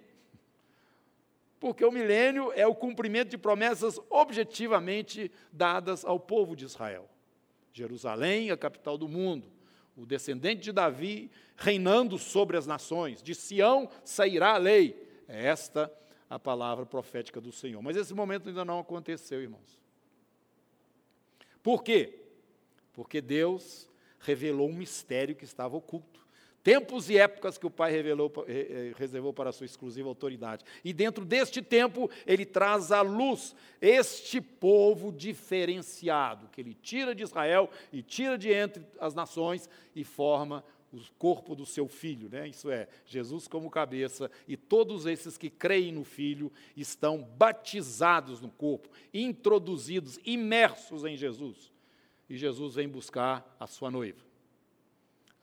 Porque 1.60 1.84
o 1.84 1.92
milênio 1.92 2.50
é 2.54 2.66
o 2.66 2.74
cumprimento 2.74 3.28
de 3.28 3.36
promessas 3.36 4.00
objetivamente 4.08 5.30
dadas 5.52 6.06
ao 6.06 6.18
povo 6.18 6.56
de 6.56 6.64
Israel. 6.64 7.06
Jerusalém, 7.70 8.50
a 8.50 8.56
capital 8.56 8.96
do 8.96 9.06
mundo 9.06 9.59
o 10.00 10.06
descendente 10.06 10.62
de 10.62 10.72
Davi 10.72 11.30
reinando 11.56 12.16
sobre 12.18 12.56
as 12.56 12.66
nações. 12.66 13.22
De 13.22 13.34
Sião 13.34 13.88
sairá 14.02 14.54
a 14.54 14.58
lei. 14.58 15.06
É 15.28 15.46
esta 15.46 15.92
a 16.28 16.38
palavra 16.38 16.86
profética 16.86 17.40
do 17.40 17.52
Senhor. 17.52 17.82
Mas 17.82 17.96
esse 17.96 18.14
momento 18.14 18.48
ainda 18.48 18.64
não 18.64 18.78
aconteceu, 18.78 19.42
irmãos. 19.42 19.78
Por 21.62 21.82
quê? 21.82 22.18
Porque 22.94 23.20
Deus 23.20 23.90
revelou 24.20 24.70
um 24.70 24.74
mistério 24.74 25.36
que 25.36 25.44
estava 25.44 25.76
oculto. 25.76 26.19
Tempos 26.62 27.08
e 27.08 27.16
épocas 27.16 27.56
que 27.56 27.66
o 27.66 27.70
Pai 27.70 27.90
revelou, 27.90 28.30
reservou 28.96 29.32
para 29.32 29.48
a 29.48 29.52
sua 29.52 29.64
exclusiva 29.64 30.08
autoridade. 30.08 30.64
E 30.84 30.92
dentro 30.92 31.24
deste 31.24 31.62
tempo, 31.62 32.10
ele 32.26 32.44
traz 32.44 32.92
à 32.92 33.00
luz 33.00 33.54
este 33.80 34.42
povo 34.42 35.10
diferenciado, 35.10 36.48
que 36.48 36.60
ele 36.60 36.74
tira 36.74 37.14
de 37.14 37.22
Israel 37.22 37.70
e 37.90 38.02
tira 38.02 38.36
de 38.36 38.52
entre 38.52 38.84
as 38.98 39.14
nações 39.14 39.70
e 39.96 40.04
forma 40.04 40.62
o 40.92 40.98
corpo 41.18 41.54
do 41.54 41.64
seu 41.64 41.86
filho, 41.86 42.28
né? 42.28 42.48
isso 42.48 42.68
é, 42.68 42.88
Jesus 43.06 43.46
como 43.46 43.70
cabeça, 43.70 44.30
e 44.46 44.56
todos 44.56 45.06
esses 45.06 45.38
que 45.38 45.48
creem 45.48 45.92
no 45.92 46.04
filho 46.04 46.52
estão 46.76 47.22
batizados 47.22 48.40
no 48.40 48.50
corpo, 48.50 48.88
introduzidos, 49.14 50.18
imersos 50.24 51.04
em 51.04 51.16
Jesus. 51.16 51.70
E 52.28 52.36
Jesus 52.36 52.74
vem 52.74 52.88
buscar 52.88 53.56
a 53.58 53.66
sua 53.66 53.90
noiva. 53.90 54.29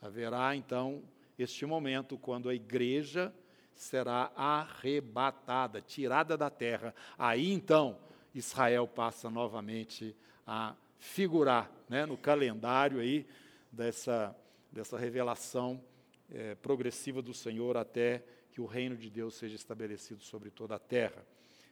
Haverá 0.00 0.54
então 0.54 1.02
este 1.38 1.64
momento 1.66 2.18
quando 2.18 2.48
a 2.48 2.54
igreja 2.54 3.32
será 3.74 4.32
arrebatada, 4.34 5.80
tirada 5.80 6.36
da 6.36 6.50
terra. 6.50 6.94
Aí 7.16 7.52
então 7.52 7.98
Israel 8.34 8.86
passa 8.86 9.30
novamente 9.30 10.16
a 10.46 10.74
figurar 10.98 11.70
né, 11.88 12.04
no 12.04 12.16
calendário 12.16 13.00
aí 13.00 13.26
dessa, 13.70 14.36
dessa 14.70 14.98
revelação 14.98 15.82
é, 16.30 16.54
progressiva 16.56 17.22
do 17.22 17.32
Senhor 17.32 17.76
até 17.76 18.24
que 18.50 18.60
o 18.60 18.66
reino 18.66 18.96
de 18.96 19.08
Deus 19.08 19.34
seja 19.34 19.54
estabelecido 19.54 20.22
sobre 20.22 20.50
toda 20.50 20.74
a 20.74 20.78
terra, 20.78 21.24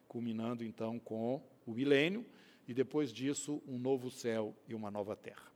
culminando 0.07 0.65
então 0.65 0.99
com 0.99 1.43
o 1.67 1.73
milênio 1.73 2.25
e 2.69 2.73
depois 2.73 3.13
disso 3.13 3.63
um 3.67 3.79
novo 3.79 4.11
céu 4.11 4.55
e 4.69 4.75
uma 4.75 4.91
nova 4.91 5.17
terra. 5.17 5.56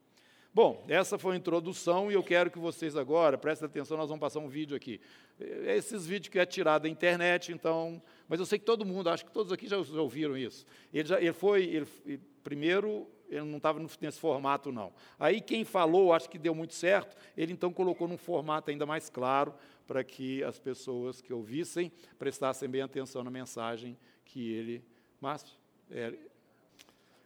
Bom, 0.53 0.85
essa 0.89 1.17
foi 1.17 1.37
a 1.37 1.39
introdução 1.39 2.11
e 2.11 2.15
eu 2.15 2.25
quero 2.25 2.51
que 2.51 2.59
vocês 2.59 2.97
agora, 2.97 3.39
prestem 3.39 3.67
atenção, 3.67 3.97
nós 3.97 4.09
vamos 4.09 4.21
passar 4.21 4.41
um 4.41 4.49
vídeo 4.49 4.77
aqui. 4.77 5.01
É 5.39 5.77
esses 5.77 6.05
vídeos 6.05 6.29
que 6.29 6.41
é 6.41 6.45
tirado 6.45 6.83
da 6.83 6.89
internet, 6.89 7.53
então, 7.53 8.03
mas 8.29 8.41
eu 8.41 8.47
sei 8.47 8.59
que 8.59 8.65
todo 8.65 8.85
mundo, 8.85 9.09
acho 9.11 9.25
que 9.25 9.31
todos 9.31 9.53
aqui 9.53 9.69
já, 9.69 9.77
ouviram 9.79 10.37
isso. 10.37 10.67
Ele, 10.93 11.07
já, 11.07 11.21
ele 11.21 11.33
foi, 11.33 11.63
ele, 11.67 12.21
primeiro, 12.43 13.07
ele 13.29 13.45
não 13.45 13.59
estava 13.59 13.81
nesse 14.01 14.19
formato, 14.19 14.73
não. 14.73 14.93
Aí 15.21 15.41
quem 15.41 15.65
falou, 15.65 16.13
acho 16.13 16.29
que 16.29 16.37
deu 16.37 16.53
muito 16.53 16.75
certo, 16.75 17.17
ele 17.37 17.53
então 17.53 17.73
colocou 17.73 18.09
num 18.09 18.19
formato 18.19 18.73
ainda 18.73 18.85
mais 18.85 19.09
claro, 19.09 19.55
para 19.87 20.03
que 20.03 20.43
as 20.43 20.59
pessoas 20.59 21.21
que 21.21 21.33
ouvissem 21.33 21.93
prestassem 22.19 22.69
bem 22.69 22.83
atenção 22.83 23.23
na 23.23 23.31
mensagem 23.31 23.97
que 24.25 24.53
ele. 24.53 24.85
Márcio, 25.21 25.57
é, 25.93 26.13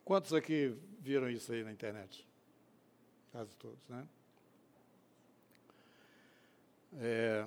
quantos 0.04 0.34
aqui 0.34 0.74
viram 1.00 1.30
isso 1.30 1.50
aí 1.52 1.64
na 1.64 1.72
internet? 1.72 2.26
Quase 3.34 3.56
todos, 3.56 3.88
né? 3.88 4.06
É, 7.00 7.44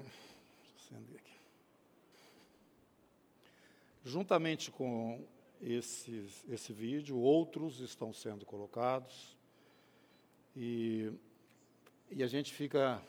Juntamente 4.04 4.70
com 4.70 5.26
esses, 5.62 6.44
esse 6.50 6.74
vídeo, 6.74 7.18
outros 7.18 7.80
estão 7.80 8.12
sendo 8.12 8.46
colocados 8.46 9.38
e, 10.54 11.10
e 12.12 12.22
a 12.22 12.28
gente 12.28 12.54
fica. 12.54 13.02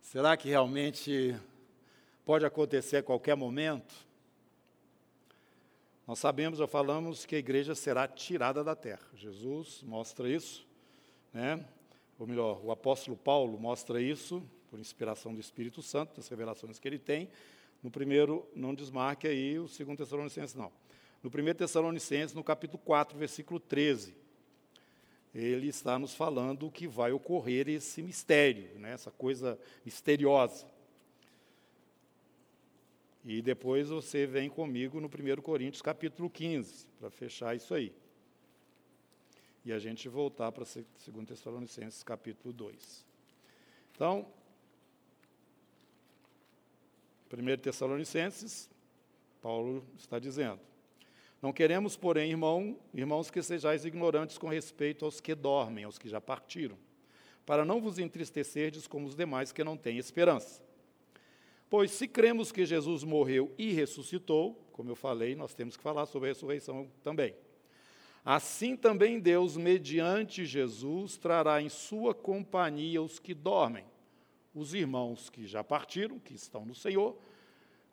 Será 0.00 0.36
que 0.36 0.48
realmente 0.48 1.36
pode 2.24 2.46
acontecer 2.46 2.98
a 2.98 3.02
qualquer 3.02 3.34
momento? 3.34 4.06
Nós 6.06 6.20
sabemos, 6.20 6.60
já 6.60 6.68
falamos, 6.68 7.26
que 7.26 7.34
a 7.34 7.38
igreja 7.38 7.74
será 7.74 8.06
tirada 8.06 8.62
da 8.62 8.76
terra. 8.76 9.08
Jesus 9.12 9.82
mostra 9.82 10.28
isso 10.28 10.67
né? 11.32 11.64
ou 12.18 12.26
melhor, 12.26 12.60
o 12.64 12.72
apóstolo 12.72 13.16
Paulo 13.16 13.58
mostra 13.58 14.00
isso, 14.02 14.42
por 14.68 14.80
inspiração 14.80 15.32
do 15.32 15.40
Espírito 15.40 15.80
Santo, 15.80 16.16
das 16.16 16.28
revelações 16.28 16.78
que 16.78 16.88
ele 16.88 16.98
tem. 16.98 17.28
No 17.82 17.90
primeiro, 17.90 18.46
não 18.54 18.74
desmarque 18.74 19.28
aí 19.28 19.58
o 19.58 19.68
segundo 19.68 19.98
Tessalonicenses, 19.98 20.54
não. 20.54 20.72
No 21.22 21.30
primeiro 21.30 21.58
Tessalonicenses, 21.58 22.34
no 22.34 22.42
capítulo 22.42 22.82
4, 22.84 23.16
versículo 23.16 23.60
13, 23.60 24.14
ele 25.32 25.68
está 25.68 25.98
nos 25.98 26.14
falando 26.14 26.66
o 26.66 26.72
que 26.72 26.88
vai 26.88 27.12
ocorrer 27.12 27.68
esse 27.68 28.02
mistério, 28.02 28.78
né? 28.78 28.92
essa 28.92 29.10
coisa 29.10 29.58
misteriosa. 29.84 30.66
E 33.24 33.40
depois 33.40 33.90
você 33.90 34.26
vem 34.26 34.48
comigo 34.48 35.00
no 35.00 35.06
1 35.06 35.42
Coríntios, 35.42 35.82
capítulo 35.82 36.28
15, 36.28 36.86
para 36.98 37.10
fechar 37.10 37.54
isso 37.54 37.74
aí 37.74 37.92
e 39.68 39.72
a 39.72 39.78
gente 39.78 40.08
voltar 40.08 40.50
para 40.50 40.64
2 40.64 41.26
Tessalonicenses 41.26 42.02
capítulo 42.02 42.54
2. 42.54 43.04
Então, 43.94 44.26
1 47.30 47.58
Tessalonicenses, 47.58 48.70
Paulo 49.42 49.84
está 49.98 50.18
dizendo: 50.18 50.58
Não 51.42 51.52
queremos, 51.52 51.98
porém, 51.98 52.30
irmão, 52.30 52.78
irmãos, 52.94 53.30
que 53.30 53.42
sejais 53.42 53.84
ignorantes 53.84 54.38
com 54.38 54.48
respeito 54.48 55.04
aos 55.04 55.20
que 55.20 55.34
dormem, 55.34 55.84
aos 55.84 55.98
que 55.98 56.08
já 56.08 56.18
partiram, 56.18 56.78
para 57.44 57.62
não 57.62 57.78
vos 57.78 57.98
entristecerdes 57.98 58.86
como 58.86 59.06
os 59.06 59.14
demais 59.14 59.52
que 59.52 59.62
não 59.62 59.76
têm 59.76 59.98
esperança. 59.98 60.62
Pois 61.68 61.90
se 61.90 62.08
cremos 62.08 62.50
que 62.50 62.64
Jesus 62.64 63.04
morreu 63.04 63.52
e 63.58 63.74
ressuscitou, 63.74 64.54
como 64.72 64.88
eu 64.88 64.96
falei, 64.96 65.36
nós 65.36 65.52
temos 65.52 65.76
que 65.76 65.82
falar 65.82 66.06
sobre 66.06 66.30
a 66.30 66.32
ressurreição 66.32 66.90
também. 67.02 67.34
Assim 68.30 68.76
também 68.76 69.18
Deus, 69.18 69.56
mediante 69.56 70.44
Jesus, 70.44 71.16
trará 71.16 71.62
em 71.62 71.70
sua 71.70 72.14
companhia 72.14 73.00
os 73.00 73.18
que 73.18 73.32
dormem, 73.32 73.86
os 74.54 74.74
irmãos 74.74 75.30
que 75.30 75.46
já 75.46 75.64
partiram, 75.64 76.18
que 76.18 76.34
estão 76.34 76.62
no 76.66 76.74
Senhor, 76.74 77.16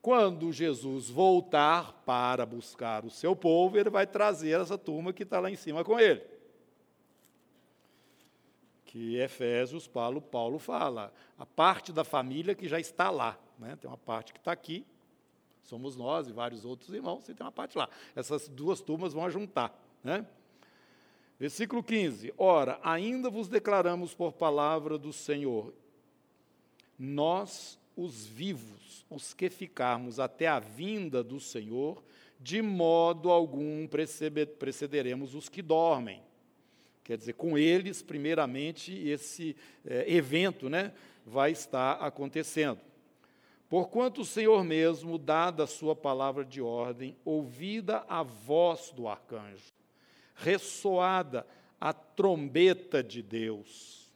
Quando 0.01 0.51
Jesus 0.51 1.09
voltar 1.09 1.91
para 2.05 2.45
buscar 2.45 3.05
o 3.05 3.09
seu 3.09 3.35
povo, 3.35 3.75
ele 3.79 3.89
vai 3.89 4.05
trazer 4.05 4.59
essa 4.59 4.77
turma 4.77 5.11
que 5.11 5.23
está 5.23 5.39
lá 5.39 5.49
em 5.49 5.55
cima 5.55 5.83
com 5.83 5.99
ele. 5.99 6.21
Que 8.85 9.15
Efésios, 9.15 9.87
Paulo, 9.87 10.21
Paulo 10.21 10.59
fala, 10.59 11.11
a 11.39 11.45
parte 11.45 11.91
da 11.91 12.03
família 12.03 12.53
que 12.53 12.67
já 12.67 12.79
está 12.79 13.09
lá. 13.09 13.35
Né? 13.57 13.75
Tem 13.77 13.89
uma 13.89 13.97
parte 13.97 14.31
que 14.31 14.37
está 14.37 14.51
aqui, 14.51 14.85
somos 15.63 15.95
nós 15.95 16.27
e 16.27 16.31
vários 16.31 16.65
outros 16.65 16.93
irmãos, 16.93 17.27
e 17.27 17.33
tem 17.33 17.43
uma 17.43 17.51
parte 17.51 17.75
lá. 17.75 17.89
Essas 18.15 18.47
duas 18.47 18.81
turmas 18.81 19.11
vão 19.11 19.27
juntar. 19.27 19.84
Né? 20.05 20.23
Versículo 21.39 21.83
15: 21.83 22.31
Ora, 22.37 22.79
ainda 22.83 23.27
vos 23.27 23.47
declaramos 23.47 24.13
por 24.13 24.33
palavra 24.33 24.99
do 24.99 25.11
Senhor, 25.11 25.73
nós, 26.97 27.79
os 27.97 28.27
vivos, 28.27 29.03
os 29.09 29.33
que 29.33 29.49
ficarmos 29.49 30.19
até 30.19 30.47
a 30.47 30.59
vinda 30.59 31.23
do 31.23 31.39
Senhor, 31.39 32.03
de 32.39 32.61
modo 32.61 33.31
algum 33.31 33.87
precederemos 33.87 35.33
os 35.33 35.49
que 35.49 35.63
dormem. 35.63 36.21
Quer 37.03 37.17
dizer, 37.17 37.33
com 37.33 37.57
eles, 37.57 38.03
primeiramente, 38.03 38.93
esse 39.07 39.55
é, 39.85 40.11
evento 40.11 40.69
né, 40.69 40.93
vai 41.25 41.51
estar 41.51 41.93
acontecendo. 41.93 42.79
Porquanto 43.67 44.21
o 44.21 44.25
Senhor 44.25 44.63
mesmo, 44.63 45.17
dada 45.17 45.63
a 45.63 45.67
sua 45.67 45.95
palavra 45.95 46.45
de 46.45 46.61
ordem, 46.61 47.17
ouvida 47.25 48.05
a 48.07 48.21
voz 48.21 48.91
do 48.91 49.07
arcanjo, 49.07 49.73
ressoada 50.35 51.45
a 51.79 51.93
trombeta 51.93 53.03
de 53.03 53.21
Deus. 53.21 54.11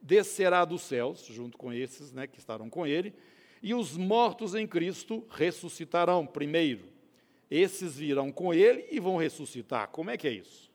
Descerá 0.00 0.64
dos 0.64 0.82
céus, 0.82 1.24
junto 1.26 1.56
com 1.56 1.72
esses 1.72 2.12
né, 2.12 2.26
que 2.26 2.38
estarão 2.38 2.68
com 2.68 2.86
ele, 2.86 3.14
e 3.62 3.74
os 3.74 3.96
mortos 3.96 4.54
em 4.54 4.66
Cristo 4.66 5.24
ressuscitarão 5.30 6.26
primeiro. 6.26 6.90
Esses 7.50 7.96
virão 7.96 8.32
com 8.32 8.52
ele 8.52 8.86
e 8.90 8.98
vão 8.98 9.16
ressuscitar. 9.16 9.88
Como 9.88 10.10
é 10.10 10.16
que 10.16 10.26
é 10.26 10.32
isso? 10.32 10.70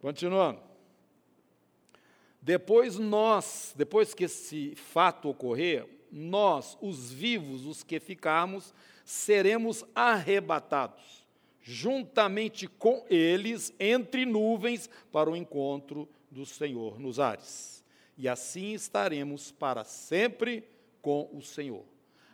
Continuando. 0.00 0.60
Depois 2.40 2.98
nós, 2.98 3.72
depois 3.76 4.14
que 4.14 4.24
esse 4.24 4.74
fato 4.74 5.28
ocorrer, 5.28 5.86
nós, 6.10 6.76
os 6.80 7.12
vivos, 7.12 7.64
os 7.66 7.84
que 7.84 8.00
ficarmos, 8.00 8.74
seremos 9.04 9.84
arrebatados, 9.94 11.26
juntamente 11.60 12.66
com 12.66 13.04
eles, 13.08 13.74
entre 13.78 14.24
nuvens, 14.24 14.88
para 15.10 15.30
o 15.30 15.36
encontro 15.36 16.08
do 16.30 16.44
Senhor 16.46 16.98
nos 16.98 17.20
ares. 17.20 17.84
E 18.16 18.28
assim 18.28 18.72
estaremos 18.72 19.52
para 19.52 19.84
sempre 19.84 20.64
com 21.00 21.28
o 21.32 21.42
Senhor. 21.42 21.84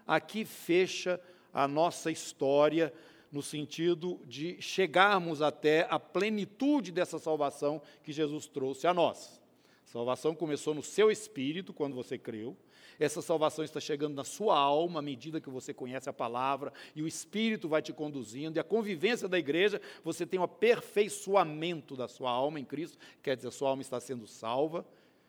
Aqui 0.06 0.44
fecha 0.44 1.20
a 1.52 1.66
nossa 1.66 2.10
história 2.10 2.92
no 3.30 3.42
sentido 3.42 4.20
de 4.24 4.60
chegarmos 4.60 5.42
até 5.42 5.86
a 5.90 5.98
plenitude 5.98 6.90
dessa 6.90 7.18
salvação 7.18 7.80
que 8.02 8.12
Jesus 8.12 8.46
trouxe 8.46 8.86
a 8.86 8.94
nós. 8.94 9.40
A 9.86 9.90
salvação 9.90 10.34
começou 10.34 10.74
no 10.74 10.82
seu 10.82 11.10
espírito, 11.10 11.72
quando 11.72 11.94
você 11.94 12.18
creu, 12.18 12.56
essa 12.98 13.22
salvação 13.22 13.64
está 13.64 13.78
chegando 13.78 14.14
na 14.14 14.24
sua 14.24 14.58
alma 14.58 14.98
à 14.98 15.02
medida 15.02 15.40
que 15.40 15.48
você 15.48 15.72
conhece 15.72 16.08
a 16.08 16.12
palavra 16.12 16.72
e 16.94 17.02
o 17.02 17.06
Espírito 17.06 17.68
vai 17.68 17.80
te 17.80 17.92
conduzindo. 17.92 18.56
E 18.56 18.60
a 18.60 18.64
convivência 18.64 19.28
da 19.28 19.38
igreja, 19.38 19.80
você 20.02 20.26
tem 20.26 20.40
um 20.40 20.42
aperfeiçoamento 20.42 21.94
da 21.94 22.08
sua 22.08 22.30
alma 22.30 22.58
em 22.58 22.64
Cristo, 22.64 22.98
quer 23.22 23.36
dizer, 23.36 23.48
a 23.48 23.52
sua 23.52 23.70
alma 23.70 23.82
está 23.82 24.00
sendo 24.00 24.26
salva. 24.26 24.84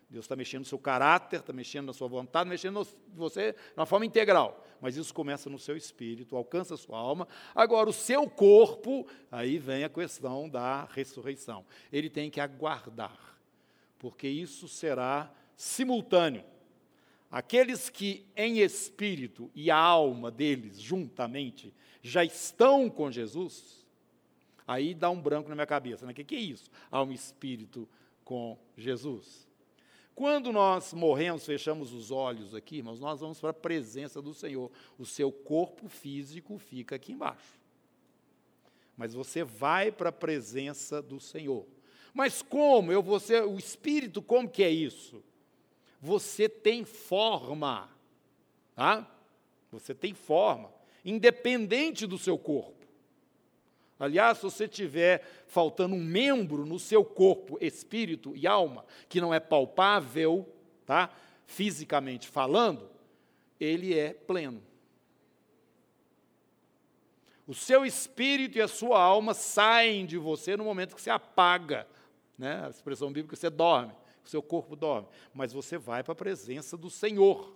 Deus 0.09 0.25
está 0.25 0.35
mexendo 0.35 0.61
no 0.61 0.65
seu 0.65 0.79
caráter, 0.79 1.39
está 1.39 1.53
mexendo 1.53 1.85
na 1.85 1.93
sua 1.93 2.07
vontade, 2.07 2.49
mexendo 2.49 2.81
em 2.81 3.15
você 3.15 3.51
de 3.51 3.59
uma 3.77 3.85
forma 3.85 4.07
integral. 4.07 4.65
Mas 4.81 4.97
isso 4.97 5.13
começa 5.13 5.51
no 5.51 5.59
seu 5.59 5.77
espírito, 5.77 6.35
alcança 6.35 6.73
a 6.73 6.77
sua 6.77 6.97
alma. 6.97 7.27
Agora, 7.53 7.87
o 7.87 7.93
seu 7.93 8.27
corpo, 8.27 9.05
aí 9.31 9.59
vem 9.59 9.83
a 9.83 9.89
questão 9.89 10.49
da 10.49 10.85
ressurreição. 10.85 11.63
Ele 11.93 12.09
tem 12.09 12.31
que 12.31 12.39
aguardar, 12.39 13.37
porque 13.99 14.27
isso 14.27 14.67
será 14.67 15.31
simultâneo. 15.55 16.43
Aqueles 17.31 17.89
que 17.89 18.25
em 18.35 18.59
espírito 18.59 19.51
e 19.53 19.69
a 19.69 19.77
alma 19.77 20.31
deles 20.31 20.79
juntamente 20.81 21.73
já 22.01 22.23
estão 22.23 22.89
com 22.89 23.11
Jesus, 23.11 23.85
aí 24.67 24.93
dá 24.93 25.09
um 25.09 25.21
branco 25.21 25.49
na 25.49 25.55
minha 25.55 25.67
cabeça. 25.67 26.05
Né? 26.05 26.11
O 26.11 26.15
que, 26.15 26.23
que 26.23 26.35
é 26.35 26.39
isso? 26.39 26.71
Alma 26.89 27.11
e 27.11 27.15
espírito 27.15 27.87
com 28.23 28.57
Jesus. 28.75 29.47
Quando 30.15 30.51
nós 30.51 30.93
morremos, 30.93 31.45
fechamos 31.45 31.93
os 31.93 32.11
olhos 32.11 32.53
aqui, 32.53 32.77
irmãos, 32.77 32.99
nós 32.99 33.21
vamos 33.21 33.39
para 33.39 33.51
a 33.51 33.53
presença 33.53 34.21
do 34.21 34.33
Senhor. 34.33 34.69
O 34.97 35.05
seu 35.05 35.31
corpo 35.31 35.87
físico 35.87 36.57
fica 36.57 36.95
aqui 36.95 37.13
embaixo. 37.13 37.59
Mas 38.97 39.13
você 39.13 39.43
vai 39.45 39.91
para 39.91 40.09
a 40.09 40.11
presença 40.11 41.01
do 41.01 41.19
Senhor. 41.21 41.65
Mas 42.13 42.41
como? 42.41 42.91
Eu 42.91 43.01
vou 43.01 43.19
ser, 43.19 43.43
o 43.43 43.57
espírito, 43.57 44.21
como 44.21 44.49
que 44.49 44.61
é 44.61 44.69
isso? 44.69 45.23
Você 46.01 46.47
tem 46.47 46.85
forma, 46.85 47.89
tá? 48.73 49.05
Você 49.71 49.93
tem 49.93 50.13
forma, 50.13 50.71
independente 51.03 52.07
do 52.07 52.17
seu 52.17 52.37
corpo. 52.37 52.87
Aliás, 53.99 54.37
se 54.37 54.43
você 54.43 54.67
tiver 54.67 55.21
faltando 55.47 55.93
um 55.93 56.03
membro 56.03 56.65
no 56.65 56.79
seu 56.79 57.03
corpo, 57.03 57.57
espírito 57.59 58.33
e 58.35 58.47
alma, 58.47 58.85
que 59.09 59.19
não 59.19 59.33
é 59.33 59.39
palpável, 59.41 60.47
tá? 60.85 61.13
Fisicamente 61.45 62.27
falando, 62.27 62.89
ele 63.59 63.97
é 63.97 64.13
pleno. 64.13 64.63
O 67.45 67.53
seu 67.53 67.85
espírito 67.85 68.57
e 68.57 68.61
a 68.61 68.67
sua 68.67 69.01
alma 69.01 69.33
saem 69.33 70.05
de 70.05 70.17
você 70.17 70.55
no 70.55 70.63
momento 70.63 70.95
que 70.95 71.01
você 71.01 71.09
apaga, 71.09 71.85
né? 72.37 72.65
A 72.65 72.69
expressão 72.69 73.11
bíblica, 73.11 73.35
você 73.35 73.49
dorme 73.49 73.91
seu 74.29 74.41
corpo 74.41 74.75
dorme, 74.75 75.07
mas 75.33 75.51
você 75.51 75.77
vai 75.77 76.03
para 76.03 76.13
a 76.13 76.15
presença 76.15 76.77
do 76.77 76.89
Senhor. 76.89 77.53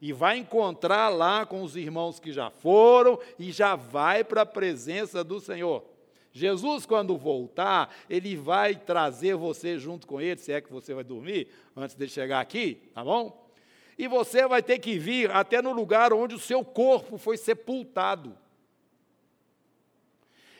E 0.00 0.12
vai 0.12 0.38
encontrar 0.38 1.08
lá 1.08 1.46
com 1.46 1.62
os 1.62 1.74
irmãos 1.74 2.20
que 2.20 2.32
já 2.32 2.50
foram 2.50 3.18
e 3.38 3.50
já 3.50 3.74
vai 3.74 4.22
para 4.22 4.42
a 4.42 4.46
presença 4.46 5.24
do 5.24 5.40
Senhor. 5.40 5.84
Jesus, 6.32 6.84
quando 6.84 7.16
voltar, 7.16 7.94
ele 8.10 8.36
vai 8.36 8.76
trazer 8.76 9.34
você 9.36 9.78
junto 9.78 10.06
com 10.06 10.20
ele, 10.20 10.38
se 10.38 10.52
é 10.52 10.60
que 10.60 10.70
você 10.70 10.92
vai 10.92 11.02
dormir 11.02 11.48
antes 11.74 11.96
de 11.96 12.06
chegar 12.08 12.40
aqui, 12.40 12.90
tá 12.92 13.02
bom? 13.02 13.50
E 13.96 14.06
você 14.06 14.46
vai 14.46 14.62
ter 14.62 14.78
que 14.78 14.98
vir 14.98 15.30
até 15.30 15.62
no 15.62 15.72
lugar 15.72 16.12
onde 16.12 16.34
o 16.34 16.38
seu 16.38 16.62
corpo 16.62 17.16
foi 17.16 17.38
sepultado. 17.38 18.36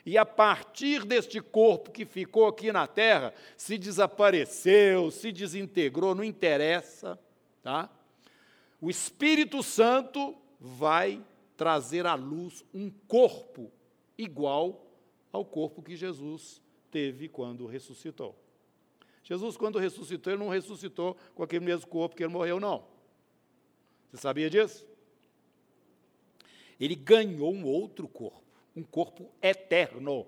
E 0.07 0.16
a 0.16 0.25
partir 0.25 1.05
deste 1.05 1.40
corpo 1.40 1.90
que 1.90 2.05
ficou 2.05 2.47
aqui 2.47 2.71
na 2.71 2.87
terra, 2.87 3.35
se 3.57 3.77
desapareceu, 3.77 5.11
se 5.11 5.33
desintegrou, 5.33 6.14
não 6.14 6.23
interessa, 6.23 7.19
tá? 7.61 7.90
O 8.81 8.88
Espírito 8.88 9.64
Santo 9.64 10.37
vai 10.61 11.21
trazer 11.57 12.07
à 12.07 12.14
luz 12.14 12.64
um 12.73 12.88
corpo 13.09 13.73
igual 14.16 14.87
ao 15.33 15.45
corpo 15.45 15.83
que 15.83 15.97
Jesus 15.97 16.62
teve 16.88 17.29
quando 17.29 17.66
ressuscitou. 17.66 18.38
Jesus, 19.25 19.57
quando 19.57 19.81
ressuscitou, 19.81 20.33
ele 20.33 20.45
não 20.45 20.51
ressuscitou 20.51 21.16
com 21.35 21.42
aquele 21.42 21.64
mesmo 21.64 21.88
corpo 21.88 22.14
que 22.14 22.23
ele 22.23 22.33
morreu, 22.33 22.61
não. 22.61 22.87
Você 24.09 24.19
sabia 24.19 24.49
disso? 24.49 24.87
Ele 26.79 26.95
ganhou 26.95 27.53
um 27.53 27.64
outro 27.64 28.07
corpo 28.07 28.46
um 28.77 28.83
corpo 28.83 29.31
eterno. 29.41 30.27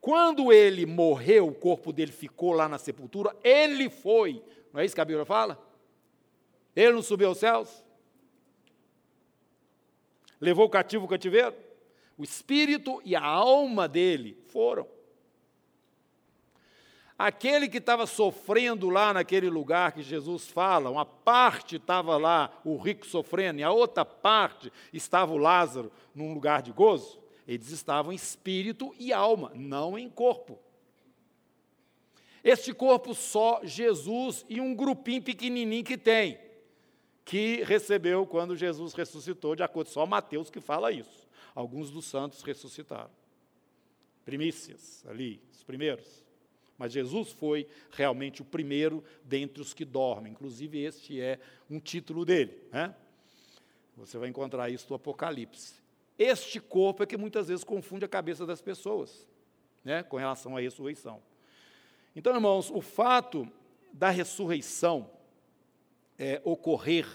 Quando 0.00 0.52
ele 0.52 0.86
morreu, 0.86 1.48
o 1.48 1.54
corpo 1.54 1.92
dele 1.92 2.12
ficou 2.12 2.52
lá 2.52 2.68
na 2.68 2.78
sepultura, 2.78 3.36
ele 3.42 3.90
foi. 3.90 4.42
Não 4.72 4.80
é 4.80 4.84
isso 4.84 4.94
que 4.94 5.00
a 5.00 5.04
Bíblia 5.04 5.24
fala? 5.24 5.60
Ele 6.74 6.92
não 6.92 7.02
subiu 7.02 7.28
aos 7.28 7.38
céus? 7.38 7.84
Levou 10.40 10.66
o 10.66 10.70
cativo 10.70 11.04
o 11.04 11.08
cativeiro? 11.08 11.54
O 12.16 12.22
espírito 12.22 13.02
e 13.04 13.16
a 13.16 13.24
alma 13.24 13.88
dele 13.88 14.38
foram. 14.46 14.86
Aquele 17.18 17.68
que 17.68 17.78
estava 17.78 18.06
sofrendo 18.06 18.88
lá 18.88 19.12
naquele 19.12 19.50
lugar 19.50 19.90
que 19.90 20.02
Jesus 20.02 20.46
fala, 20.46 20.88
uma 20.88 21.04
parte 21.04 21.74
estava 21.74 22.16
lá, 22.16 22.56
o 22.64 22.76
rico 22.76 23.04
sofrendo, 23.04 23.58
e 23.58 23.64
a 23.64 23.72
outra 23.72 24.04
parte 24.04 24.72
estava 24.92 25.32
o 25.32 25.36
Lázaro 25.36 25.90
num 26.14 26.32
lugar 26.32 26.62
de 26.62 26.70
gozo. 26.70 27.18
Eles 27.46 27.70
estavam 27.70 28.12
em 28.12 28.14
espírito 28.14 28.94
e 28.96 29.12
alma, 29.12 29.50
não 29.56 29.98
em 29.98 30.08
corpo. 30.08 30.60
Este 32.44 32.72
corpo 32.72 33.12
só 33.12 33.62
Jesus 33.64 34.46
e 34.48 34.60
um 34.60 34.72
grupinho 34.72 35.20
pequenininho 35.20 35.82
que 35.82 35.98
tem, 35.98 36.38
que 37.24 37.64
recebeu 37.64 38.28
quando 38.28 38.54
Jesus 38.54 38.94
ressuscitou, 38.94 39.56
de 39.56 39.64
acordo 39.64 39.90
só 39.90 40.06
Mateus 40.06 40.50
que 40.50 40.60
fala 40.60 40.92
isso. 40.92 41.26
Alguns 41.52 41.90
dos 41.90 42.04
santos 42.04 42.42
ressuscitaram. 42.42 43.10
Primícias 44.24 45.04
ali, 45.08 45.42
os 45.50 45.64
primeiros 45.64 46.27
Mas 46.78 46.92
Jesus 46.92 47.32
foi 47.32 47.66
realmente 47.90 48.40
o 48.40 48.44
primeiro 48.44 49.02
dentre 49.24 49.60
os 49.60 49.74
que 49.74 49.84
dormem. 49.84 50.32
Inclusive, 50.32 50.78
este 50.78 51.20
é 51.20 51.40
um 51.68 51.80
título 51.80 52.24
dele. 52.24 52.56
Né? 52.72 52.94
Você 53.96 54.16
vai 54.16 54.28
encontrar 54.28 54.70
isso 54.70 54.86
no 54.88 54.94
Apocalipse. 54.94 55.74
Este 56.16 56.60
corpo 56.60 57.02
é 57.02 57.06
que 57.06 57.16
muitas 57.16 57.48
vezes 57.48 57.64
confunde 57.64 58.04
a 58.04 58.08
cabeça 58.08 58.46
das 58.46 58.62
pessoas 58.62 59.26
né, 59.84 60.04
com 60.04 60.16
relação 60.16 60.56
à 60.56 60.60
ressurreição. 60.60 61.20
Então, 62.14 62.32
irmãos, 62.34 62.70
o 62.70 62.80
fato 62.80 63.50
da 63.92 64.10
ressurreição 64.10 65.10
é, 66.16 66.40
ocorrer 66.44 67.06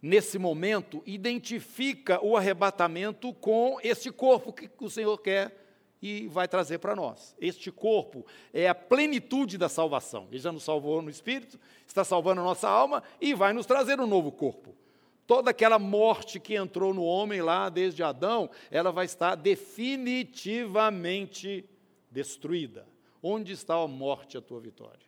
nesse 0.00 0.38
momento 0.38 1.02
identifica 1.04 2.24
o 2.24 2.36
arrebatamento 2.36 3.32
com 3.34 3.78
esse 3.82 4.10
corpo 4.10 4.52
que 4.52 4.70
o 4.78 4.90
Senhor 4.90 5.18
quer 5.18 5.67
e 6.00 6.28
vai 6.28 6.46
trazer 6.46 6.78
para 6.78 6.94
nós. 6.94 7.34
Este 7.40 7.72
corpo 7.72 8.24
é 8.52 8.68
a 8.68 8.74
plenitude 8.74 9.58
da 9.58 9.68
salvação. 9.68 10.28
Ele 10.30 10.38
já 10.38 10.52
nos 10.52 10.62
salvou 10.62 11.02
no 11.02 11.10
espírito, 11.10 11.58
está 11.86 12.04
salvando 12.04 12.40
a 12.40 12.44
nossa 12.44 12.68
alma 12.68 13.02
e 13.20 13.34
vai 13.34 13.52
nos 13.52 13.66
trazer 13.66 13.98
um 14.00 14.06
novo 14.06 14.30
corpo. 14.30 14.72
Toda 15.26 15.50
aquela 15.50 15.78
morte 15.78 16.40
que 16.40 16.54
entrou 16.54 16.94
no 16.94 17.04
homem 17.04 17.42
lá 17.42 17.68
desde 17.68 18.02
Adão, 18.02 18.48
ela 18.70 18.90
vai 18.90 19.04
estar 19.04 19.34
definitivamente 19.34 21.68
destruída. 22.10 22.88
Onde 23.22 23.52
está 23.52 23.74
a 23.74 23.86
morte, 23.86 24.38
a 24.38 24.40
tua 24.40 24.60
vitória? 24.60 25.06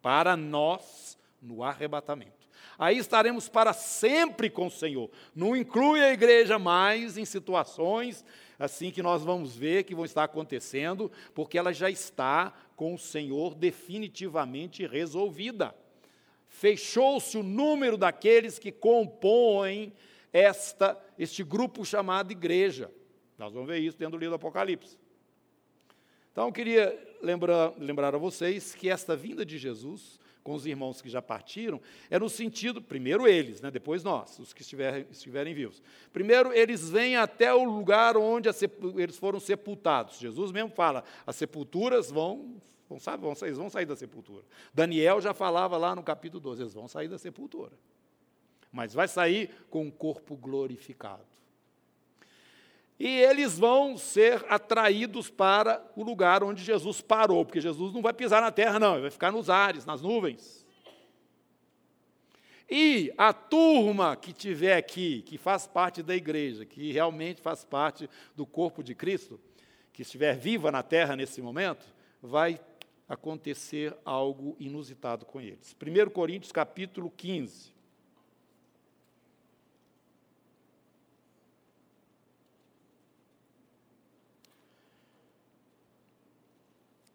Para 0.00 0.36
nós, 0.36 1.18
no 1.42 1.64
arrebatamento. 1.64 2.36
Aí 2.78 2.98
estaremos 2.98 3.48
para 3.48 3.72
sempre 3.72 4.50
com 4.50 4.66
o 4.66 4.70
Senhor. 4.70 5.10
Não 5.34 5.56
inclui 5.56 6.02
a 6.02 6.12
igreja 6.12 6.58
mais 6.58 7.16
em 7.16 7.24
situações 7.24 8.24
assim 8.58 8.90
que 8.90 9.02
nós 9.02 9.22
vamos 9.22 9.56
ver 9.56 9.84
que 9.84 9.94
vão 9.94 10.04
estar 10.04 10.24
acontecendo, 10.24 11.10
porque 11.34 11.58
ela 11.58 11.72
já 11.72 11.90
está 11.90 12.52
com 12.74 12.94
o 12.94 12.98
Senhor 12.98 13.54
definitivamente 13.54 14.86
resolvida. 14.86 15.74
Fechou-se 16.48 17.36
o 17.36 17.42
número 17.42 17.96
daqueles 17.96 18.58
que 18.58 18.72
compõem 18.72 19.92
esta, 20.32 20.98
este 21.18 21.42
grupo 21.42 21.84
chamado 21.84 22.30
igreja. 22.32 22.90
Nós 23.38 23.52
vamos 23.52 23.68
ver 23.68 23.78
isso 23.78 23.98
dentro 23.98 24.12
do 24.12 24.20
livro 24.20 24.32
do 24.32 24.36
Apocalipse. 24.36 24.98
Então, 26.32 26.46
eu 26.46 26.52
queria 26.52 27.16
lembrar, 27.22 27.72
lembrar 27.78 28.14
a 28.14 28.18
vocês 28.18 28.74
que 28.74 28.90
esta 28.90 29.16
vinda 29.16 29.44
de 29.44 29.58
Jesus 29.58 30.20
com 30.46 30.54
os 30.54 30.64
irmãos 30.64 31.02
que 31.02 31.10
já 31.10 31.20
partiram, 31.20 31.80
é 32.08 32.20
no 32.20 32.28
sentido, 32.28 32.80
primeiro 32.80 33.26
eles, 33.26 33.60
né, 33.60 33.68
depois 33.68 34.04
nós, 34.04 34.38
os 34.38 34.52
que 34.52 34.62
estiverem, 34.62 35.04
estiverem 35.10 35.52
vivos. 35.52 35.82
Primeiro, 36.12 36.52
eles 36.52 36.88
vêm 36.88 37.16
até 37.16 37.52
o 37.52 37.64
lugar 37.64 38.16
onde 38.16 38.48
eles 38.96 39.18
foram 39.18 39.40
sepultados. 39.40 40.20
Jesus 40.20 40.52
mesmo 40.52 40.70
fala, 40.70 41.02
as 41.26 41.34
sepulturas 41.34 42.12
vão, 42.12 42.54
vão, 42.88 43.00
sabe, 43.00 43.24
vão, 43.24 43.34
eles 43.42 43.58
vão 43.58 43.68
sair 43.68 43.86
da 43.86 43.96
sepultura. 43.96 44.44
Daniel 44.72 45.20
já 45.20 45.34
falava 45.34 45.76
lá 45.76 45.96
no 45.96 46.02
capítulo 46.04 46.40
12, 46.40 46.62
eles 46.62 46.74
vão 46.74 46.86
sair 46.86 47.08
da 47.08 47.18
sepultura. 47.18 47.72
Mas 48.70 48.94
vai 48.94 49.08
sair 49.08 49.50
com 49.68 49.82
um 49.82 49.90
corpo 49.90 50.36
glorificado 50.36 51.35
e 52.98 53.06
eles 53.06 53.58
vão 53.58 53.98
ser 53.98 54.44
atraídos 54.48 55.28
para 55.28 55.84
o 55.94 56.02
lugar 56.02 56.42
onde 56.42 56.64
Jesus 56.64 57.00
parou, 57.00 57.44
porque 57.44 57.60
Jesus 57.60 57.92
não 57.92 58.00
vai 58.00 58.12
pisar 58.12 58.40
na 58.40 58.50
terra, 58.50 58.78
não, 58.78 58.94
ele 58.94 59.02
vai 59.02 59.10
ficar 59.10 59.30
nos 59.30 59.50
ares, 59.50 59.84
nas 59.84 60.00
nuvens. 60.00 60.64
E 62.68 63.12
a 63.16 63.32
turma 63.32 64.16
que 64.16 64.32
tiver 64.32 64.76
aqui, 64.76 65.22
que 65.22 65.38
faz 65.38 65.66
parte 65.66 66.02
da 66.02 66.16
igreja, 66.16 66.64
que 66.64 66.90
realmente 66.90 67.40
faz 67.40 67.64
parte 67.64 68.08
do 68.34 68.44
corpo 68.44 68.82
de 68.82 68.94
Cristo, 68.94 69.38
que 69.92 70.02
estiver 70.02 70.36
viva 70.36 70.72
na 70.72 70.82
terra 70.82 71.14
nesse 71.14 71.40
momento, 71.40 71.86
vai 72.20 72.58
acontecer 73.08 73.94
algo 74.04 74.56
inusitado 74.58 75.24
com 75.24 75.40
eles. 75.40 75.76
1 75.80 76.10
Coríntios 76.10 76.50
capítulo 76.50 77.10
15. 77.10 77.75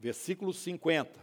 Versículo 0.01 0.51
50. 0.51 1.21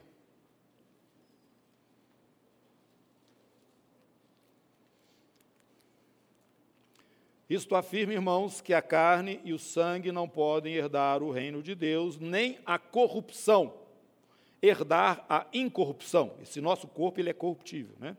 Isto 7.51 7.75
afirma, 7.75 8.13
irmãos, 8.13 8.61
que 8.61 8.73
a 8.73 8.81
carne 8.81 9.41
e 9.43 9.53
o 9.53 9.59
sangue 9.59 10.13
não 10.13 10.29
podem 10.29 10.75
herdar 10.75 11.23
o 11.25 11.33
reino 11.33 11.61
de 11.61 11.75
Deus, 11.75 12.19
nem 12.19 12.59
a 12.65 12.79
corrupção 12.79 13.75
herdar 14.63 15.25
a 15.29 15.47
incorrupção. 15.53 16.35
Esse 16.41 16.61
nosso 16.61 16.87
corpo 16.87 17.19
ele 17.19 17.31
é 17.31 17.35
corruptível, 17.35 17.97
né? 17.99 18.17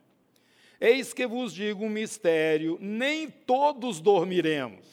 Eis 0.81 1.13
que 1.13 1.25
vos 1.27 1.53
digo 1.53 1.85
um 1.85 1.89
mistério: 1.89 2.77
nem 2.81 3.29
todos 3.29 4.01
dormiremos, 4.01 4.85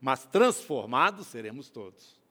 mas 0.00 0.24
transformados 0.24 1.26
seremos 1.28 1.68
todos 1.68 2.23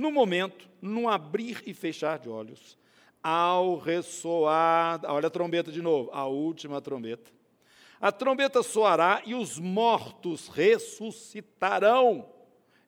no 0.00 0.10
momento, 0.10 0.66
num 0.80 1.10
abrir 1.10 1.62
e 1.66 1.74
fechar 1.74 2.18
de 2.18 2.26
olhos, 2.26 2.78
ao 3.22 3.76
ressoar, 3.76 4.98
olha 5.04 5.26
a 5.26 5.30
trombeta 5.30 5.70
de 5.70 5.82
novo, 5.82 6.08
a 6.10 6.24
última 6.24 6.80
trombeta. 6.80 7.30
A 8.00 8.10
trombeta 8.10 8.62
soará 8.62 9.20
e 9.26 9.34
os 9.34 9.58
mortos 9.58 10.48
ressuscitarão, 10.48 12.26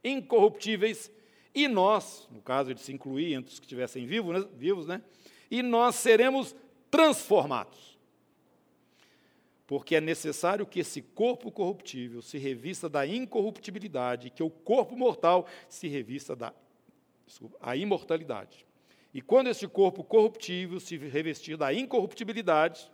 incorruptíveis, 0.03 1.13
e 1.55 1.69
nós, 1.69 2.27
no 2.31 2.41
caso 2.41 2.73
de 2.73 2.81
se 2.81 2.95
incluir 2.95 3.35
entre 3.35 3.53
os 3.53 3.59
que 3.59 3.67
estivessem 3.67 4.07
vivos, 4.07 4.35
né, 4.35 4.49
vivos, 4.57 4.87
né? 4.87 5.03
E 5.51 5.63
nós 5.63 5.97
seremos 5.97 6.57
transformados. 6.91 7.99
Porque 9.67 9.97
é 9.97 10.01
necessário 10.01 10.65
que 10.65 10.81
esse 10.81 11.03
corpo 11.03 11.53
corruptível 11.53 12.23
se 12.23 12.39
revista 12.39 12.89
da 12.89 13.07
incorruptibilidade, 13.07 14.31
que 14.31 14.43
o 14.43 14.49
corpo 14.49 14.97
mortal 14.97 15.47
se 15.69 15.89
revista 15.89 16.35
da 16.35 16.55
a 17.61 17.77
imortalidade. 17.77 18.67
E 19.15 19.21
quando 19.21 19.49
este 19.49 19.69
corpo 19.69 20.03
corruptível 20.03 20.81
se 20.81 20.97
revestir 20.97 21.57
da 21.57 21.73
incorruptibilidade, 21.73 22.91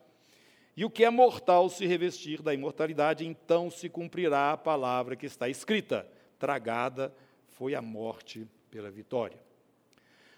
e 0.76 0.84
o 0.84 0.90
que 0.90 1.04
é 1.04 1.10
mortal 1.10 1.68
se 1.68 1.86
revestir 1.86 2.42
da 2.42 2.54
imortalidade, 2.54 3.26
então 3.26 3.70
se 3.70 3.88
cumprirá 3.88 4.52
a 4.52 4.56
palavra 4.56 5.16
que 5.16 5.26
está 5.26 5.48
escrita: 5.48 6.08
tragada 6.38 7.14
foi 7.48 7.74
a 7.74 7.82
morte 7.82 8.46
pela 8.70 8.90
vitória. 8.90 9.38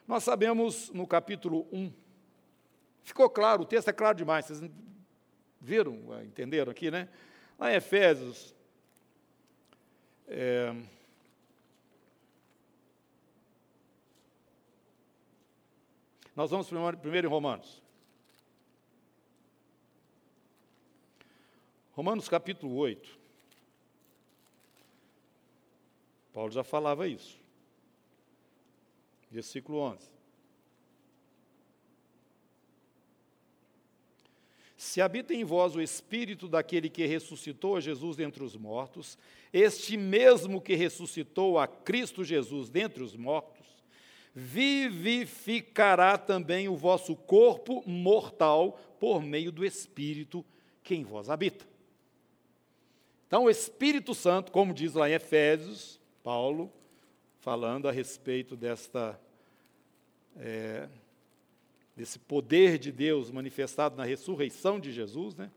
Nós 0.07 0.25
sabemos 0.25 0.91
no 0.91 1.07
capítulo 1.07 1.67
1, 1.73 1.93
ficou 3.05 3.29
claro, 3.29 3.63
o 3.63 3.67
texto 3.67 3.89
é 3.89 3.93
claro 3.93 4.17
demais, 4.17 4.47
vocês 4.47 4.63
viram, 5.61 5.99
entenderam 6.25 6.73
aqui, 6.73 6.91
né? 6.91 7.09
Lá 7.59 7.73
em 7.73 7.77
Efésios, 7.77 8.55
é, 10.27 10.75
Nós 16.35 16.51
vamos 16.51 16.69
primeiro 16.99 17.27
em 17.27 17.31
Romanos. 17.31 17.83
Romanos 21.93 22.29
capítulo 22.29 22.77
8. 22.77 23.19
Paulo 26.33 26.51
já 26.51 26.65
falava 26.65 27.07
isso. 27.07 27.39
Versículo 29.31 29.79
11. 29.79 30.09
Se 34.77 35.01
habita 35.03 35.35
em 35.35 35.45
vós 35.45 35.77
o 35.77 35.83
espírito 35.83 36.49
daquele 36.49 36.89
que 36.89 37.05
ressuscitou 37.05 37.77
a 37.77 37.81
Jesus 37.81 38.17
dentre 38.17 38.43
os 38.43 38.57
mortos, 38.57 39.19
este 39.53 39.97
mesmo 39.97 40.61
que 40.61 40.75
ressuscitou 40.75 41.59
a 41.59 41.69
Cristo 41.69 42.25
Jesus 42.25 42.71
dentre 42.71 43.03
os 43.03 43.15
mortos, 43.15 43.60
vivificará 44.35 46.17
também 46.17 46.69
o 46.69 46.77
vosso 46.77 47.17
corpo 47.17 47.83
mortal 47.89 48.79
por 48.99 49.23
meio 49.23 49.51
do 49.51 49.65
Espírito 49.65 50.45
que 50.83 50.95
em 50.95 51.03
vós 51.03 51.29
habita. 51.29 51.67
Então, 53.27 53.45
o 53.45 53.51
Espírito 53.51 54.15
Santo, 54.15 54.51
como 54.51 54.75
diz 54.75 54.95
lá 54.95 55.09
em 55.09 55.13
Efésios, 55.13 56.01
Paulo, 56.23 56.73
falando 57.39 57.89
a 57.89 57.93
respeito 57.93 58.57
desta, 58.57 59.21
é, 60.37 60.89
desse 61.97 62.19
poder 62.19 62.79
de 62.79 62.91
Deus 62.91 63.31
manifestado 63.31 63.97
na 63.97 64.05
ressurreição 64.05 64.81
de 64.81 64.93
Jesus, 64.93 65.35
né? 65.35 65.51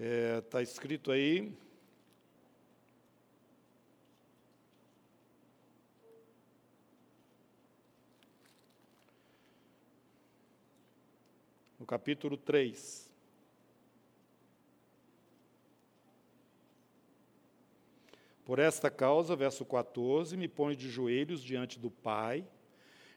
Está 0.00 0.06
é, 0.06 0.40
tá 0.42 0.62
escrito 0.62 1.10
aí. 1.10 1.52
No 11.80 11.84
capítulo 11.84 12.36
3. 12.36 13.10
Por 18.44 18.60
esta 18.60 18.88
causa, 18.92 19.34
verso 19.34 19.64
14, 19.64 20.36
me 20.36 20.46
põe 20.46 20.76
de 20.76 20.88
joelhos 20.88 21.42
diante 21.42 21.76
do 21.76 21.90
Pai, 21.90 22.46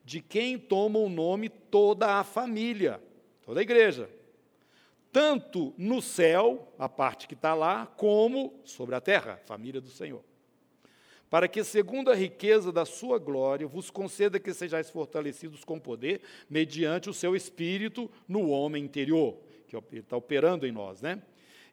de 0.04 0.20
quem 0.20 0.58
toma 0.58 0.98
o 0.98 1.10
nome 1.10 1.48
toda 1.48 2.20
a 2.20 2.24
família, 2.24 3.00
toda 3.46 3.60
a 3.60 3.64
igreja, 3.64 4.10
tanto 5.12 5.74
no 5.78 6.02
céu, 6.02 6.74
a 6.80 6.88
parte 6.88 7.28
que 7.28 7.34
está 7.34 7.54
lá, 7.54 7.86
como 7.86 8.60
sobre 8.64 8.96
a 8.96 9.02
terra, 9.02 9.40
família 9.46 9.82
do 9.82 9.90
Senhor 9.90 10.24
para 11.32 11.48
que, 11.48 11.64
segundo 11.64 12.12
a 12.12 12.14
riqueza 12.14 12.74
da 12.74 12.84
sua 12.84 13.18
glória, 13.18 13.66
vos 13.66 13.90
conceda 13.90 14.38
que 14.38 14.54
sejais 14.54 14.90
fortalecidos 14.90 15.64
com 15.64 15.80
poder, 15.80 16.20
mediante 16.50 17.10
o 17.10 17.14
seu 17.14 17.38
espírito 17.38 18.12
no 18.28 18.50
homem 18.50 18.84
interior, 18.84 19.38
que 19.66 19.78
está 19.96 20.18
operando 20.18 20.68
em 20.68 20.74
nós, 20.74 21.02
né? 21.02 21.22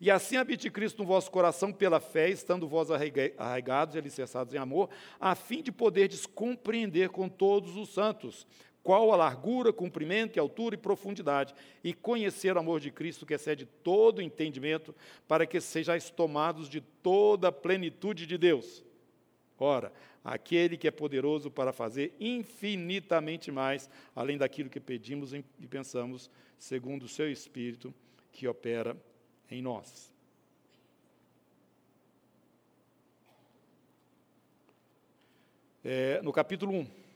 E 0.01 0.12
assim 0.12 0.37
habite 0.37 0.70
Cristo 0.70 1.03
no 1.03 1.09
vosso 1.09 1.29
coração 1.29 1.72
pela 1.72 1.98
fé, 1.98 2.31
estando 2.31 2.68
vós 2.68 2.88
arraigados 3.37 3.96
e 3.96 3.98
alicerçados 3.98 4.55
em 4.55 4.59
amor, 4.59 4.90
a 5.18 5.35
fim 5.35 5.61
de 5.61 5.72
poderdes 5.72 6.24
compreender 6.24 7.09
com 7.09 7.29
todos 7.29 7.77
os 7.77 7.88
santos 7.88 8.46
qual 8.88 9.12
a 9.12 9.16
largura, 9.16 9.70
comprimento 9.70 10.38
e 10.38 10.40
altura 10.40 10.74
e 10.74 10.79
profundidade, 10.79 11.55
e 11.85 11.92
conhecer 11.92 12.57
o 12.57 12.59
amor 12.59 12.81
de 12.81 12.90
Cristo 12.90 13.27
que 13.27 13.35
excede 13.35 13.66
todo 13.66 14.22
entendimento, 14.22 14.94
para 15.29 15.46
que 15.46 15.61
sejais 15.61 16.09
tomados 16.09 16.70
de 16.70 16.81
toda 16.81 17.48
a 17.48 17.53
plenitude 17.53 18.27
de 18.27 18.38
Deus. 18.38 18.83
Ora, 19.59 19.92
aquele 20.24 20.79
que 20.79 20.88
é 20.88 20.90
poderoso 20.90 21.51
para 21.51 21.70
fazer 21.70 22.14
infinitamente 22.18 23.53
mais, 23.53 23.90
além 24.16 24.38
daquilo 24.38 24.70
que 24.70 24.81
pedimos 24.81 25.35
e 25.35 25.42
pensamos, 25.68 26.31
segundo 26.59 27.03
o 27.03 27.09
seu 27.09 27.31
Espírito 27.31 27.94
que 28.33 28.48
opera 28.48 28.96
em 29.51 29.61
nós. 29.61 30.11
É, 35.85 36.22
no 36.22 36.33
capítulo 36.33 36.72
1. 36.72 37.08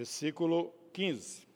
Versículo 0.00 0.72
15. 0.94 1.46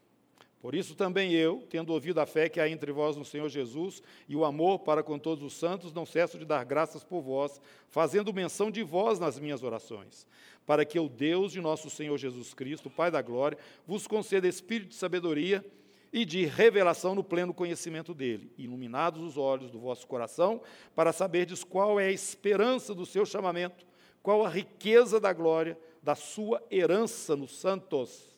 Por 0.61 0.75
isso 0.75 0.95
também 0.95 1.33
eu, 1.33 1.67
tendo 1.71 1.95
ouvido 1.95 2.21
a 2.21 2.27
fé 2.27 2.47
que 2.47 2.61
há 2.61 2.69
entre 2.69 2.93
vós 2.93 3.17
no 3.17 3.25
Senhor 3.25 3.49
Jesus 3.49 4.03
e 4.29 4.37
o 4.37 4.45
amor 4.45 4.81
para 4.81 5.03
com 5.03 5.19
todos 5.19 5.43
os 5.43 5.55
santos, 5.55 5.95
não 5.95 6.05
cesso 6.05 6.39
de 6.39 6.45
dar 6.45 6.63
graças 6.63 7.03
por 7.03 7.23
vós, 7.23 7.59
fazendo 7.89 8.35
menção 8.35 8.71
de 8.71 8.83
vós 8.83 9.19
nas 9.19 9.39
minhas 9.39 9.63
orações, 9.63 10.27
para 10.67 10.85
que 10.85 11.01
o 11.01 11.09
Deus 11.09 11.53
de 11.53 11.61
nosso 11.63 11.89
Senhor 11.89 12.19
Jesus 12.19 12.53
Cristo, 12.53 12.91
Pai 12.91 13.11
da 13.11 13.23
glória, 13.23 13.57
vos 13.87 14.07
conceda 14.07 14.47
espírito 14.47 14.91
de 14.91 14.97
sabedoria 14.97 15.65
e 16.13 16.27
de 16.27 16.45
revelação 16.45 17.15
no 17.15 17.25
pleno 17.25 17.55
conhecimento 17.55 18.13
dele, 18.13 18.53
iluminados 18.59 19.23
os 19.23 19.39
olhos 19.39 19.71
do 19.71 19.79
vosso 19.79 20.07
coração, 20.07 20.61
para 20.95 21.15
saberdes 21.15 21.65
qual 21.65 21.99
é 21.99 22.09
a 22.09 22.13
esperança 22.13 22.95
do 22.95 23.07
seu 23.07 23.25
chamamento, 23.25 23.87
qual 24.23 24.45
a 24.45 24.51
riqueza 24.51 25.19
da 25.19 25.33
glória 25.33 25.79
da 26.03 26.15
sua 26.15 26.63
herança 26.71 27.35
nos 27.35 27.59
santos 27.59 28.34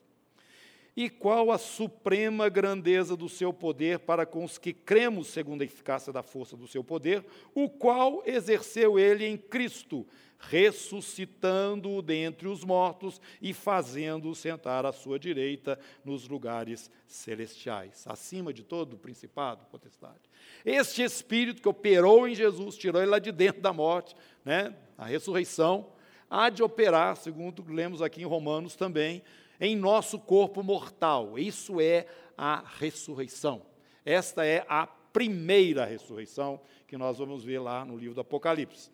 e 0.96 1.10
qual 1.10 1.52
a 1.52 1.58
suprema 1.58 2.48
grandeza 2.48 3.14
do 3.14 3.28
seu 3.28 3.52
poder 3.52 3.98
para 3.98 4.24
com 4.24 4.42
os 4.42 4.56
que 4.56 4.72
cremos 4.72 5.26
segundo 5.26 5.60
a 5.60 5.64
eficácia 5.64 6.10
da 6.10 6.22
força 6.22 6.56
do 6.56 6.66
seu 6.66 6.82
poder, 6.82 7.22
o 7.54 7.68
qual 7.68 8.22
exerceu 8.24 8.98
ele 8.98 9.26
em 9.26 9.36
Cristo, 9.36 10.06
ressuscitando-o 10.38 12.00
dentre 12.00 12.48
os 12.48 12.64
mortos 12.64 13.20
e 13.42 13.52
fazendo-o 13.52 14.34
sentar 14.34 14.86
à 14.86 14.92
sua 14.92 15.18
direita 15.18 15.78
nos 16.02 16.26
lugares 16.28 16.90
celestiais, 17.06 18.04
acima 18.06 18.52
de 18.52 18.62
todo 18.62 18.94
o 18.94 18.98
principado, 18.98 19.66
potestade. 19.66 20.30
Este 20.64 21.02
Espírito 21.02 21.60
que 21.60 21.68
operou 21.68 22.26
em 22.26 22.34
Jesus, 22.34 22.76
tirou 22.76 23.02
ele 23.02 23.10
lá 23.10 23.18
de 23.18 23.32
dentro 23.32 23.60
da 23.60 23.72
morte, 23.72 24.14
né, 24.44 24.74
a 24.96 25.04
ressurreição, 25.04 25.92
há 26.30 26.48
de 26.48 26.62
operar, 26.62 27.16
segundo 27.16 27.62
lemos 27.68 28.00
aqui 28.00 28.22
em 28.22 28.26
Romanos 28.26 28.76
também, 28.76 29.22
em 29.60 29.76
nosso 29.76 30.18
corpo 30.18 30.62
mortal. 30.62 31.38
Isso 31.38 31.80
é 31.80 32.06
a 32.36 32.62
ressurreição. 32.78 33.62
Esta 34.04 34.44
é 34.44 34.64
a 34.68 34.86
primeira 34.86 35.84
ressurreição 35.84 36.60
que 36.86 36.96
nós 36.96 37.18
vamos 37.18 37.42
ver 37.42 37.58
lá 37.58 37.84
no 37.84 37.96
livro 37.96 38.14
do 38.14 38.20
Apocalipse. 38.20 38.90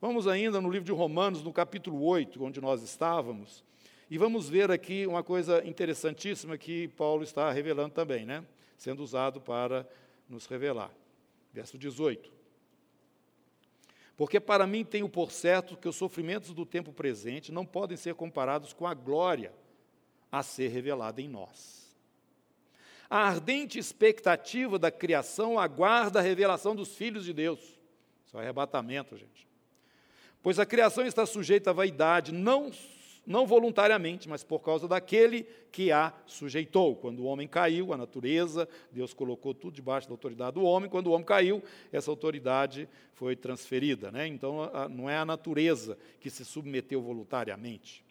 Vamos 0.00 0.26
ainda 0.26 0.60
no 0.60 0.70
livro 0.70 0.86
de 0.86 0.92
Romanos, 0.92 1.42
no 1.42 1.52
capítulo 1.52 2.02
8, 2.02 2.42
onde 2.42 2.60
nós 2.60 2.82
estávamos, 2.82 3.64
e 4.08 4.18
vamos 4.18 4.48
ver 4.48 4.70
aqui 4.70 5.04
uma 5.06 5.24
coisa 5.24 5.66
interessantíssima 5.66 6.56
que 6.56 6.86
Paulo 6.88 7.24
está 7.24 7.50
revelando 7.50 7.92
também, 7.92 8.24
né? 8.24 8.44
Sendo 8.76 9.02
usado 9.02 9.40
para 9.40 9.88
nos 10.28 10.46
revelar. 10.46 10.92
Verso 11.52 11.76
18. 11.76 12.30
Porque 14.16 14.38
para 14.38 14.66
mim 14.66 14.84
tenho 14.84 15.08
por 15.08 15.32
certo 15.32 15.76
que 15.76 15.88
os 15.88 15.96
sofrimentos 15.96 16.54
do 16.54 16.64
tempo 16.64 16.92
presente 16.92 17.50
não 17.50 17.66
podem 17.66 17.96
ser 17.96 18.14
comparados 18.14 18.72
com 18.72 18.86
a 18.86 18.94
glória 18.94 19.52
a 20.30 20.42
ser 20.42 20.68
revelada 20.68 21.20
em 21.20 21.28
nós. 21.28 21.86
A 23.08 23.18
ardente 23.18 23.78
expectativa 23.78 24.78
da 24.78 24.90
criação 24.90 25.58
aguarda 25.58 26.18
a 26.18 26.22
revelação 26.22 26.74
dos 26.74 26.96
filhos 26.96 27.24
de 27.24 27.32
Deus. 27.32 27.60
Isso 28.26 28.36
é 28.36 28.40
arrebatamento, 28.42 29.16
gente. 29.16 29.46
Pois 30.42 30.58
a 30.58 30.66
criação 30.66 31.04
está 31.06 31.24
sujeita 31.24 31.70
à 31.70 31.72
vaidade, 31.72 32.32
não, 32.32 32.70
não 33.26 33.46
voluntariamente, 33.46 34.28
mas 34.28 34.44
por 34.44 34.60
causa 34.60 34.86
daquele 34.86 35.44
que 35.72 35.90
a 35.90 36.12
sujeitou. 36.26 36.96
Quando 36.96 37.20
o 37.20 37.24
homem 37.24 37.48
caiu, 37.48 37.92
a 37.92 37.96
natureza, 37.96 38.68
Deus 38.90 39.12
colocou 39.12 39.54
tudo 39.54 39.74
debaixo 39.74 40.08
da 40.08 40.14
autoridade 40.14 40.54
do 40.54 40.62
homem. 40.62 40.90
Quando 40.90 41.08
o 41.08 41.12
homem 41.12 41.26
caiu, 41.26 41.62
essa 41.92 42.10
autoridade 42.10 42.88
foi 43.14 43.34
transferida. 43.34 44.12
Né? 44.12 44.28
Então, 44.28 44.70
não 44.88 45.10
é 45.10 45.16
a 45.16 45.24
natureza 45.24 45.98
que 46.20 46.30
se 46.30 46.44
submeteu 46.44 47.00
voluntariamente. 47.02 48.05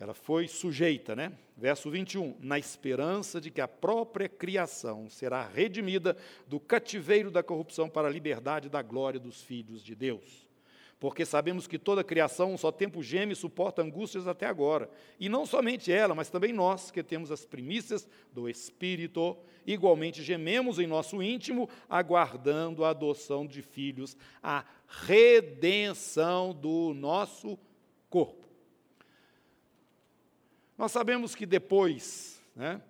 Ela 0.00 0.14
foi 0.14 0.48
sujeita, 0.48 1.14
né? 1.14 1.30
Verso 1.54 1.90
21, 1.90 2.34
na 2.40 2.58
esperança 2.58 3.38
de 3.38 3.50
que 3.50 3.60
a 3.60 3.68
própria 3.68 4.30
criação 4.30 5.10
será 5.10 5.46
redimida 5.46 6.16
do 6.48 6.58
cativeiro 6.58 7.30
da 7.30 7.42
corrupção 7.42 7.86
para 7.86 8.08
a 8.08 8.10
liberdade 8.10 8.70
da 8.70 8.80
glória 8.80 9.20
dos 9.20 9.42
filhos 9.42 9.84
de 9.84 9.94
Deus. 9.94 10.48
Porque 10.98 11.26
sabemos 11.26 11.66
que 11.66 11.78
toda 11.78 12.00
a 12.00 12.04
criação, 12.04 12.56
só 12.56 12.72
tempo 12.72 13.02
geme 13.02 13.34
e 13.34 13.36
suporta 13.36 13.82
angústias 13.82 14.26
até 14.26 14.46
agora. 14.46 14.90
E 15.18 15.28
não 15.28 15.44
somente 15.44 15.92
ela, 15.92 16.14
mas 16.14 16.30
também 16.30 16.52
nós, 16.52 16.90
que 16.90 17.02
temos 17.02 17.30
as 17.30 17.44
primícias 17.44 18.08
do 18.32 18.48
Espírito, 18.48 19.36
igualmente 19.66 20.22
gememos 20.22 20.78
em 20.78 20.86
nosso 20.86 21.22
íntimo, 21.22 21.68
aguardando 21.90 22.86
a 22.86 22.90
adoção 22.90 23.46
de 23.46 23.60
filhos, 23.60 24.16
a 24.42 24.64
redenção 24.86 26.54
do 26.54 26.94
nosso 26.94 27.58
corpo. 28.08 28.39
Nós 30.80 30.92
sabemos 30.92 31.34
que 31.34 31.44
depois, 31.44 32.42
né, 32.56 32.80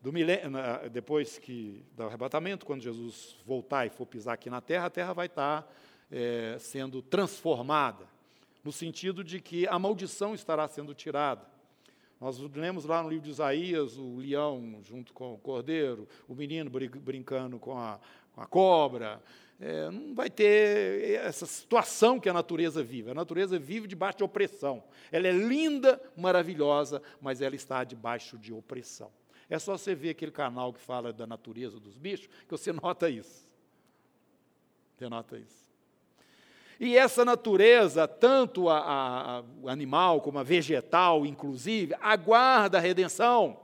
do 0.00 0.12
milênio, 0.12 0.52
depois 0.92 1.40
que 1.40 1.84
do 1.96 2.04
arrebatamento, 2.04 2.64
quando 2.64 2.82
Jesus 2.82 3.36
voltar 3.44 3.84
e 3.84 3.90
for 3.90 4.06
pisar 4.06 4.34
aqui 4.34 4.48
na 4.48 4.60
terra, 4.60 4.86
a 4.86 4.90
terra 4.90 5.12
vai 5.12 5.26
estar 5.26 5.68
é, 6.08 6.56
sendo 6.60 7.02
transformada, 7.02 8.06
no 8.62 8.70
sentido 8.70 9.24
de 9.24 9.40
que 9.40 9.66
a 9.66 9.76
maldição 9.76 10.36
estará 10.36 10.68
sendo 10.68 10.94
tirada. 10.94 11.44
Nós 12.20 12.38
lemos 12.38 12.84
lá 12.84 13.02
no 13.02 13.08
livro 13.08 13.24
de 13.24 13.30
Isaías 13.32 13.98
o 13.98 14.18
leão 14.18 14.78
junto 14.84 15.12
com 15.12 15.34
o 15.34 15.38
cordeiro, 15.38 16.06
o 16.28 16.36
menino 16.36 16.70
brincando 16.70 17.58
com 17.58 17.76
a, 17.76 17.98
com 18.36 18.40
a 18.40 18.46
cobra, 18.46 19.20
é, 19.64 19.88
não 19.92 20.12
vai 20.12 20.28
ter 20.28 21.20
essa 21.24 21.46
situação 21.46 22.18
que 22.18 22.28
a 22.28 22.32
natureza 22.32 22.82
vive. 22.82 23.12
A 23.12 23.14
natureza 23.14 23.60
vive 23.60 23.86
debaixo 23.86 24.18
de 24.18 24.24
opressão. 24.24 24.82
Ela 25.12 25.28
é 25.28 25.30
linda, 25.30 26.02
maravilhosa, 26.16 27.00
mas 27.20 27.40
ela 27.40 27.54
está 27.54 27.84
debaixo 27.84 28.36
de 28.36 28.52
opressão. 28.52 29.08
É 29.48 29.56
só 29.60 29.78
você 29.78 29.94
ver 29.94 30.10
aquele 30.10 30.32
canal 30.32 30.72
que 30.72 30.80
fala 30.80 31.12
da 31.12 31.28
natureza 31.28 31.78
dos 31.78 31.96
bichos, 31.96 32.26
que 32.26 32.50
você 32.50 32.72
nota 32.74 33.08
isso. 33.08 33.48
Você 34.98 35.08
nota 35.08 35.38
isso. 35.38 35.62
E 36.80 36.96
essa 36.98 37.24
natureza, 37.24 38.08
tanto 38.08 38.68
a, 38.68 38.80
a, 38.80 39.38
a 39.38 39.72
animal 39.72 40.20
como 40.22 40.40
a 40.40 40.42
vegetal, 40.42 41.24
inclusive, 41.24 41.94
aguarda 42.00 42.78
a 42.78 42.80
redenção 42.80 43.60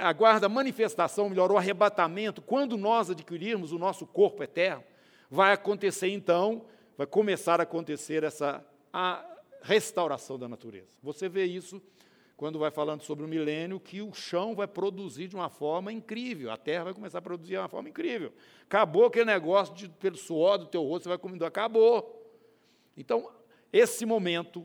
aguarda 0.00 0.46
a 0.46 0.48
manifestação, 0.48 1.28
melhor, 1.28 1.52
o 1.52 1.56
arrebatamento, 1.56 2.42
quando 2.42 2.76
nós 2.76 3.10
adquirirmos 3.10 3.72
o 3.72 3.78
nosso 3.78 4.06
corpo 4.06 4.42
eterno, 4.42 4.82
vai 5.30 5.52
acontecer 5.52 6.08
então, 6.08 6.64
vai 6.96 7.06
começar 7.06 7.60
a 7.60 7.62
acontecer 7.62 8.24
essa 8.24 8.64
a 8.92 9.24
restauração 9.62 10.38
da 10.38 10.48
natureza. 10.48 10.88
Você 11.02 11.28
vê 11.28 11.44
isso 11.44 11.80
quando 12.36 12.58
vai 12.58 12.70
falando 12.70 13.02
sobre 13.02 13.24
o 13.24 13.28
milênio, 13.28 13.80
que 13.80 14.00
o 14.00 14.14
chão 14.14 14.54
vai 14.54 14.68
produzir 14.68 15.26
de 15.26 15.34
uma 15.34 15.48
forma 15.48 15.92
incrível, 15.92 16.52
a 16.52 16.56
terra 16.56 16.84
vai 16.84 16.94
começar 16.94 17.18
a 17.18 17.22
produzir 17.22 17.54
de 17.54 17.58
uma 17.58 17.68
forma 17.68 17.88
incrível. 17.88 18.32
Acabou 18.62 19.06
aquele 19.06 19.24
negócio 19.24 19.74
de, 19.74 19.88
pelo 19.88 20.16
suor 20.16 20.56
do 20.56 20.66
teu 20.66 20.84
rosto, 20.84 21.04
você 21.04 21.08
vai 21.08 21.18
comendo, 21.18 21.44
acabou. 21.44 22.32
Então, 22.96 23.28
esse 23.72 24.06
momento 24.06 24.64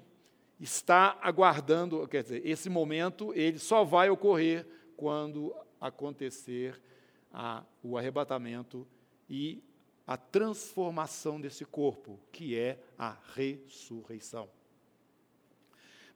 está 0.59 1.17
aguardando, 1.19 2.07
quer 2.07 2.21
dizer, 2.21 2.41
esse 2.45 2.69
momento 2.69 3.33
ele 3.33 3.57
só 3.57 3.83
vai 3.83 4.07
ocorrer 4.07 4.67
quando 5.03 5.53
acontecer 5.81 6.81
a, 7.29 7.61
o 7.83 7.97
arrebatamento 7.97 8.87
e 9.29 9.61
a 10.07 10.15
transformação 10.15 11.41
desse 11.41 11.65
corpo, 11.65 12.17
que 12.31 12.57
é 12.57 12.79
a 12.97 13.17
ressurreição. 13.35 14.49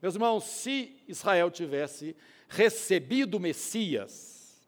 Meus 0.00 0.14
irmãos, 0.14 0.44
se 0.44 0.96
Israel 1.06 1.50
tivesse 1.50 2.16
recebido 2.48 3.36
o 3.36 3.40
Messias, 3.40 4.66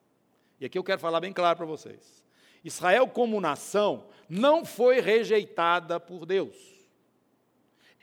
e 0.60 0.66
aqui 0.66 0.76
eu 0.76 0.84
quero 0.84 1.00
falar 1.00 1.20
bem 1.20 1.32
claro 1.32 1.56
para 1.56 1.64
vocês: 1.64 2.22
Israel, 2.62 3.08
como 3.08 3.40
nação, 3.40 4.06
não 4.28 4.66
foi 4.66 5.00
rejeitada 5.00 5.98
por 5.98 6.26
Deus. 6.26 6.58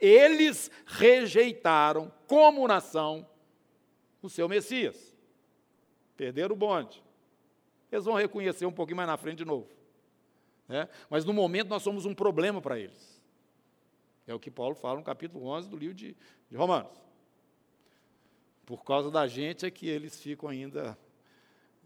Eles 0.02 0.72
rejeitaram, 0.88 2.12
como 2.26 2.68
nação, 2.68 3.30
o 4.20 4.28
seu 4.28 4.50
Messias. 4.50 5.07
Perderam 6.18 6.56
o 6.56 6.58
bonde. 6.58 7.02
Eles 7.92 8.04
vão 8.04 8.16
reconhecer 8.16 8.66
um 8.66 8.72
pouquinho 8.72 8.98
mais 8.98 9.08
na 9.08 9.16
frente 9.16 9.38
de 9.38 9.46
novo. 9.46 9.70
Né? 10.68 10.90
Mas 11.10 11.24
no 11.24 11.32
momento 11.32 11.70
nós 11.70 11.84
somos 11.84 12.06
um 12.06 12.14
problema 12.14 12.62
para 12.62 12.78
eles. 12.78 13.22
É 14.26 14.34
o 14.34 14.40
que 14.40 14.52
Paulo 14.52 14.76
fala 14.76 14.98
no 14.98 15.06
capítulo 15.06 15.46
11 15.46 15.70
do 15.70 15.78
livro 15.78 15.96
de, 15.96 16.18
de 16.50 16.58
Romanos. 16.58 16.92
Por 18.66 18.84
causa 18.84 19.10
da 19.10 19.26
gente 19.28 19.66
é 19.66 19.72
que 19.72 19.88
eles 19.88 20.20
ficam 20.22 20.50
ainda 20.50 20.98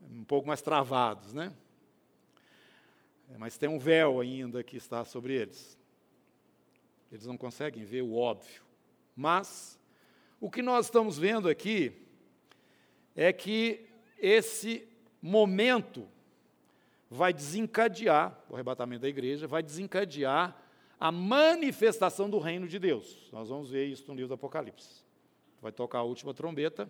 um 0.02 0.24
pouco 0.24 0.48
mais 0.48 0.62
travados, 0.64 1.32
né? 1.32 1.54
É, 3.32 3.38
mas 3.38 3.58
tem 3.58 3.70
um 3.70 3.78
véu 3.78 4.20
ainda 4.20 4.64
que 4.64 4.76
está 4.76 5.06
sobre 5.06 5.34
eles. 5.34 5.78
Eles 7.12 7.28
não 7.28 7.38
conseguem 7.38 7.84
ver 7.84 8.02
o 8.02 8.16
óbvio. 8.16 8.64
Mas 9.16 9.80
o 10.40 10.50
que 10.50 10.64
nós 10.64 10.88
estamos 10.88 11.20
vendo 11.20 11.48
aqui 11.48 11.94
é 13.16 13.32
que 13.32 13.88
esse 14.22 14.88
momento 15.22 16.08
vai 17.10 17.34
desencadear, 17.34 18.40
o 18.50 18.54
arrebatamento 18.54 19.02
da 19.02 19.10
igreja, 19.10 19.48
vai 19.48 19.62
desencadear 19.62 20.56
a 21.00 21.12
manifestação 21.12 22.30
do 22.30 22.38
reino 22.38 22.68
de 22.68 22.78
Deus. 22.80 23.28
Nós 23.34 23.50
vamos 23.50 23.72
ver 23.72 23.88
isso 23.88 24.06
no 24.08 24.14
livro 24.14 24.30
do 24.30 24.36
Apocalipse. 24.36 25.04
Vai 25.62 25.72
tocar 25.72 26.00
a 26.00 26.04
última 26.04 26.34
trombeta, 26.34 26.90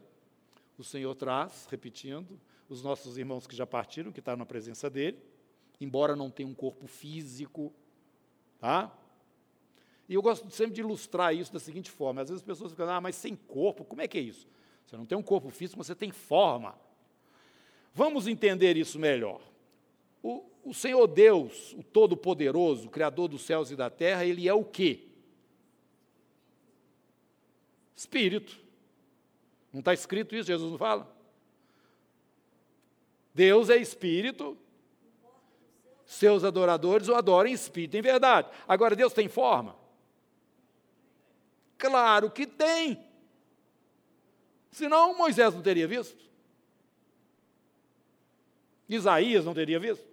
o 0.77 0.83
Senhor 0.83 1.15
traz, 1.15 1.67
repetindo, 1.71 2.39
os 2.67 2.83
nossos 2.83 3.17
irmãos 3.17 3.47
que 3.47 3.55
já 3.55 3.65
partiram, 3.65 4.11
que 4.11 4.19
estão 4.19 4.35
na 4.35 4.45
presença 4.45 4.89
dele, 4.89 5.17
embora 5.79 6.15
não 6.15 6.29
tenham 6.29 6.51
um 6.51 6.55
corpo 6.55 6.87
físico, 6.87 7.73
tá? 8.59 8.91
E 10.07 10.13
eu 10.13 10.21
gosto 10.21 10.49
sempre 10.51 10.73
de 10.73 10.81
ilustrar 10.81 11.33
isso 11.33 11.53
da 11.53 11.59
seguinte 11.59 11.89
forma: 11.89 12.21
às 12.21 12.29
vezes 12.29 12.41
as 12.41 12.45
pessoas 12.45 12.71
ficam, 12.71 12.89
ah, 12.89 13.01
mas 13.01 13.15
sem 13.15 13.35
corpo, 13.35 13.85
como 13.85 14.01
é 14.01 14.07
que 14.07 14.17
é 14.17 14.21
isso? 14.21 14.47
Você 14.85 14.97
não 14.97 15.05
tem 15.05 15.17
um 15.17 15.23
corpo 15.23 15.49
físico, 15.49 15.77
mas 15.77 15.87
você 15.87 15.95
tem 15.95 16.11
forma. 16.11 16.75
Vamos 17.93 18.27
entender 18.27 18.77
isso 18.77 18.97
melhor. 18.97 19.41
O, 20.23 20.43
o 20.63 20.73
Senhor 20.73 21.05
Deus, 21.07 21.73
o 21.73 21.83
Todo-Poderoso, 21.83 22.87
o 22.87 22.91
Criador 22.91 23.27
dos 23.27 23.41
céus 23.41 23.71
e 23.71 23.75
da 23.75 23.89
terra, 23.89 24.25
ele 24.25 24.47
é 24.47 24.53
o 24.53 24.63
quê? 24.63 25.07
Espírito. 27.95 28.59
Não 29.71 29.79
está 29.79 29.93
escrito 29.93 30.35
isso? 30.35 30.47
Jesus 30.47 30.71
não 30.71 30.77
fala? 30.77 31.11
Deus 33.33 33.69
é 33.69 33.77
espírito, 33.77 34.57
seus 36.05 36.43
adoradores 36.43 37.07
o 37.07 37.15
adoram 37.15 37.49
em 37.49 37.53
espírito, 37.53 37.95
em 37.95 38.01
verdade. 38.01 38.49
Agora, 38.67 38.95
Deus 38.95 39.13
tem 39.13 39.29
forma? 39.29 39.75
Claro 41.77 42.29
que 42.29 42.45
tem. 42.45 43.01
Senão 44.69 45.17
Moisés 45.17 45.53
não 45.53 45.61
teria 45.61 45.87
visto. 45.87 46.30
Isaías 48.95 49.45
não 49.45 49.53
teria 49.53 49.79
visto. 49.79 50.07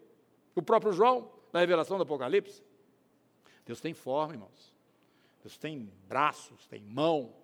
O 0.54 0.62
próprio 0.62 0.92
João, 0.92 1.30
na 1.52 1.60
revelação 1.60 1.96
do 1.96 2.02
Apocalipse. 2.02 2.62
Deus 3.64 3.80
tem 3.80 3.92
forma, 3.94 4.34
irmãos. 4.34 4.72
Deus 5.42 5.56
tem 5.56 5.92
braços, 6.08 6.66
tem 6.66 6.80
mão. 6.82 7.34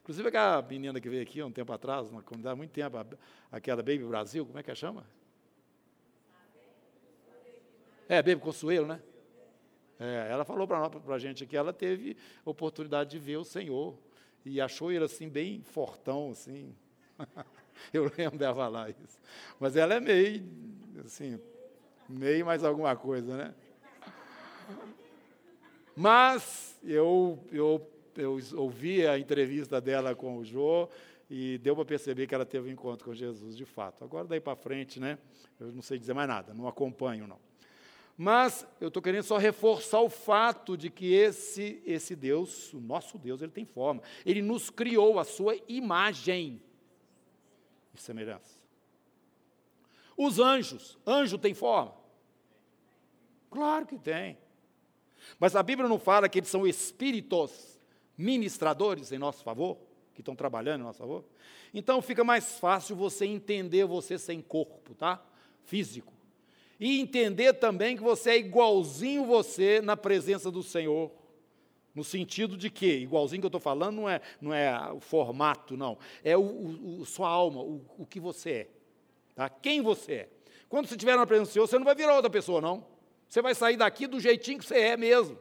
Inclusive 0.00 0.28
aquela 0.28 0.62
menina 0.62 1.00
que 1.00 1.08
veio 1.08 1.22
aqui 1.22 1.40
há 1.40 1.46
um 1.46 1.52
tempo 1.52 1.72
atrás, 1.72 2.10
na 2.10 2.22
comunidade, 2.22 2.52
há 2.54 2.56
muito 2.56 2.70
tempo, 2.70 2.96
aquela 3.52 3.82
Baby 3.82 4.04
Brasil, 4.04 4.46
como 4.46 4.58
é 4.58 4.62
que 4.62 4.70
ela 4.70 4.76
chama? 4.76 5.06
É, 8.08 8.22
Baby 8.22 8.40
Consuelo, 8.40 8.86
né? 8.86 9.02
É, 10.00 10.28
ela 10.30 10.44
falou 10.44 10.66
para 10.66 11.14
a 11.14 11.18
gente 11.18 11.44
que 11.44 11.56
ela 11.56 11.72
teve 11.72 12.16
oportunidade 12.44 13.10
de 13.10 13.18
ver 13.18 13.36
o 13.36 13.44
Senhor 13.44 13.98
e 14.44 14.60
achou 14.60 14.90
ele 14.90 15.04
assim 15.04 15.28
bem 15.28 15.60
fortão, 15.60 16.30
assim. 16.30 16.74
Eu 17.92 18.10
lembro 18.16 18.38
dela 18.38 18.54
falar 18.54 18.90
isso. 18.90 19.20
Mas 19.58 19.76
ela 19.76 19.94
é 19.94 20.00
meio, 20.00 20.42
assim, 21.04 21.38
meio 22.08 22.44
mais 22.44 22.64
alguma 22.64 22.94
coisa, 22.96 23.36
né? 23.36 23.54
Mas 26.00 26.78
eu, 26.84 27.44
eu, 27.50 27.90
eu 28.16 28.38
ouvi 28.54 29.04
a 29.04 29.18
entrevista 29.18 29.80
dela 29.80 30.14
com 30.14 30.38
o 30.38 30.44
Jô 30.44 30.88
e 31.28 31.58
deu 31.58 31.74
para 31.74 31.84
perceber 31.84 32.28
que 32.28 32.34
ela 32.34 32.46
teve 32.46 32.68
um 32.68 32.72
encontro 32.72 33.04
com 33.04 33.12
Jesus 33.12 33.56
de 33.56 33.64
fato. 33.64 34.04
Agora, 34.04 34.24
daí 34.24 34.38
para 34.38 34.54
frente, 34.54 35.00
né? 35.00 35.18
Eu 35.58 35.72
não 35.72 35.82
sei 35.82 35.98
dizer 35.98 36.14
mais 36.14 36.28
nada, 36.28 36.54
não 36.54 36.68
acompanho, 36.68 37.26
não. 37.26 37.40
Mas 38.16 38.66
eu 38.80 38.88
estou 38.88 39.02
querendo 39.02 39.24
só 39.24 39.38
reforçar 39.38 40.00
o 40.00 40.08
fato 40.08 40.76
de 40.76 40.88
que 40.88 41.12
esse, 41.12 41.82
esse 41.84 42.14
Deus, 42.16 42.72
o 42.72 42.80
nosso 42.80 43.18
Deus, 43.18 43.42
ele 43.42 43.50
tem 43.52 43.64
forma. 43.64 44.02
Ele 44.24 44.40
nos 44.40 44.70
criou 44.70 45.18
a 45.18 45.24
sua 45.24 45.56
imagem 45.68 46.60
e 47.98 48.02
semelhança. 48.02 48.58
Os 50.16 50.38
anjos, 50.38 50.98
anjo 51.06 51.38
tem 51.38 51.54
forma? 51.54 51.94
Claro 53.50 53.86
que 53.86 53.98
tem. 53.98 54.36
Mas 55.38 55.54
a 55.54 55.62
Bíblia 55.62 55.88
não 55.88 55.98
fala 55.98 56.28
que 56.28 56.38
eles 56.38 56.48
são 56.48 56.66
espíritos 56.66 57.78
ministradores 58.16 59.12
em 59.12 59.18
nosso 59.18 59.42
favor, 59.44 59.76
que 60.14 60.20
estão 60.20 60.34
trabalhando 60.34 60.80
em 60.80 60.84
nosso 60.84 60.98
favor? 60.98 61.24
Então 61.72 62.02
fica 62.02 62.24
mais 62.24 62.58
fácil 62.58 62.96
você 62.96 63.26
entender 63.26 63.84
você 63.84 64.18
sem 64.18 64.40
corpo, 64.40 64.94
tá? 64.94 65.22
Físico. 65.64 66.12
E 66.80 67.00
entender 67.00 67.54
também 67.54 67.96
que 67.96 68.02
você 68.02 68.30
é 68.30 68.38
igualzinho 68.38 69.24
você 69.24 69.80
na 69.80 69.96
presença 69.96 70.50
do 70.50 70.62
Senhor. 70.62 71.10
No 71.94 72.04
sentido 72.04 72.56
de 72.56 72.70
que, 72.70 72.86
igualzinho 72.86 73.40
que 73.40 73.46
eu 73.46 73.48
estou 73.48 73.60
falando, 73.60 73.96
não 73.96 74.08
é, 74.08 74.20
não 74.40 74.54
é 74.54 74.92
o 74.92 75.00
formato, 75.00 75.76
não. 75.76 75.98
É 76.22 76.36
o, 76.36 77.00
o, 77.00 77.04
sua 77.06 77.28
alma, 77.28 77.60
o, 77.60 77.84
o 77.98 78.06
que 78.06 78.20
você 78.20 78.50
é. 78.50 78.68
Tá? 79.34 79.48
Quem 79.48 79.80
você 79.80 80.12
é. 80.12 80.28
Quando 80.68 80.86
você 80.86 80.94
estiver 80.94 81.16
na 81.16 81.26
presença 81.26 81.50
do 81.50 81.52
Senhor, 81.52 81.66
você 81.66 81.78
não 81.78 81.84
vai 81.84 81.94
virar 81.94 82.14
outra 82.14 82.30
pessoa, 82.30 82.60
não. 82.60 82.84
Você 83.28 83.42
vai 83.42 83.54
sair 83.54 83.76
daqui 83.76 84.06
do 84.06 84.20
jeitinho 84.20 84.58
que 84.58 84.64
você 84.64 84.78
é 84.78 84.96
mesmo. 84.96 85.38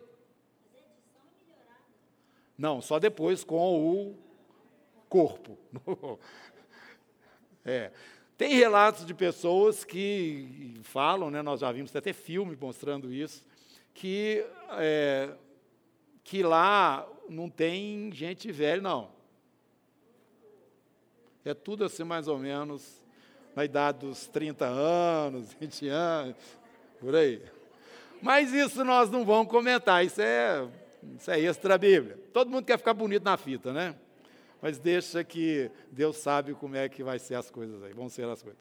Não, 2.58 2.82
só 2.82 2.98
depois 2.98 3.44
com 3.44 4.10
o 4.10 4.16
corpo. 5.08 5.58
é. 7.64 7.92
Tem 8.38 8.54
relatos 8.54 9.06
de 9.06 9.14
pessoas 9.14 9.84
que 9.84 10.80
falam, 10.84 11.32
né, 11.32 11.42
nós 11.42 11.62
já 11.62 11.72
vimos 11.72 11.96
até 11.96 12.14
filme 12.14 12.56
mostrando 12.60 13.12
isso, 13.12 13.44
que, 13.96 14.46
é, 14.78 15.32
que 16.28 16.44
lá 16.44 17.08
não 17.30 17.50
tem 17.50 18.12
gente 18.12 18.52
velha, 18.52 18.82
não. 18.82 19.10
É 21.46 21.54
tudo 21.54 21.86
assim 21.86 22.04
mais 22.04 22.28
ou 22.28 22.38
menos 22.38 23.06
na 23.56 23.63
idade 23.63 24.00
dos 24.00 24.28
30 24.28 24.66
anos, 24.66 25.54
20 25.54 25.88
anos, 25.88 26.36
por 27.00 27.16
aí. 27.16 27.42
Mas 28.22 28.52
isso 28.52 28.84
nós 28.84 29.10
não 29.10 29.24
vamos 29.24 29.50
comentar, 29.50 30.06
isso 30.06 30.22
é, 30.22 30.68
isso 31.18 31.32
é 31.32 31.40
extra 31.40 31.78
Bíblia. 31.78 32.20
Todo 32.34 32.52
mundo 32.52 32.66
quer 32.66 32.78
ficar 32.78 32.94
bonito 32.94 33.24
na 33.24 33.38
fita, 33.38 33.72
né? 33.72 33.96
Mas 34.62 34.78
deixa 34.78 35.24
que 35.24 35.72
Deus 35.89 36.18
sabe 36.18 36.54
como 36.54 36.76
é 36.76 36.89
que 36.89 37.04
vai 37.04 37.20
ser 37.20 37.36
as 37.36 37.49
coisas 37.49 37.82
aí, 37.84 37.93
vão 37.93 38.10
ser 38.10 38.28
as 38.28 38.43
coisas. 38.43 38.60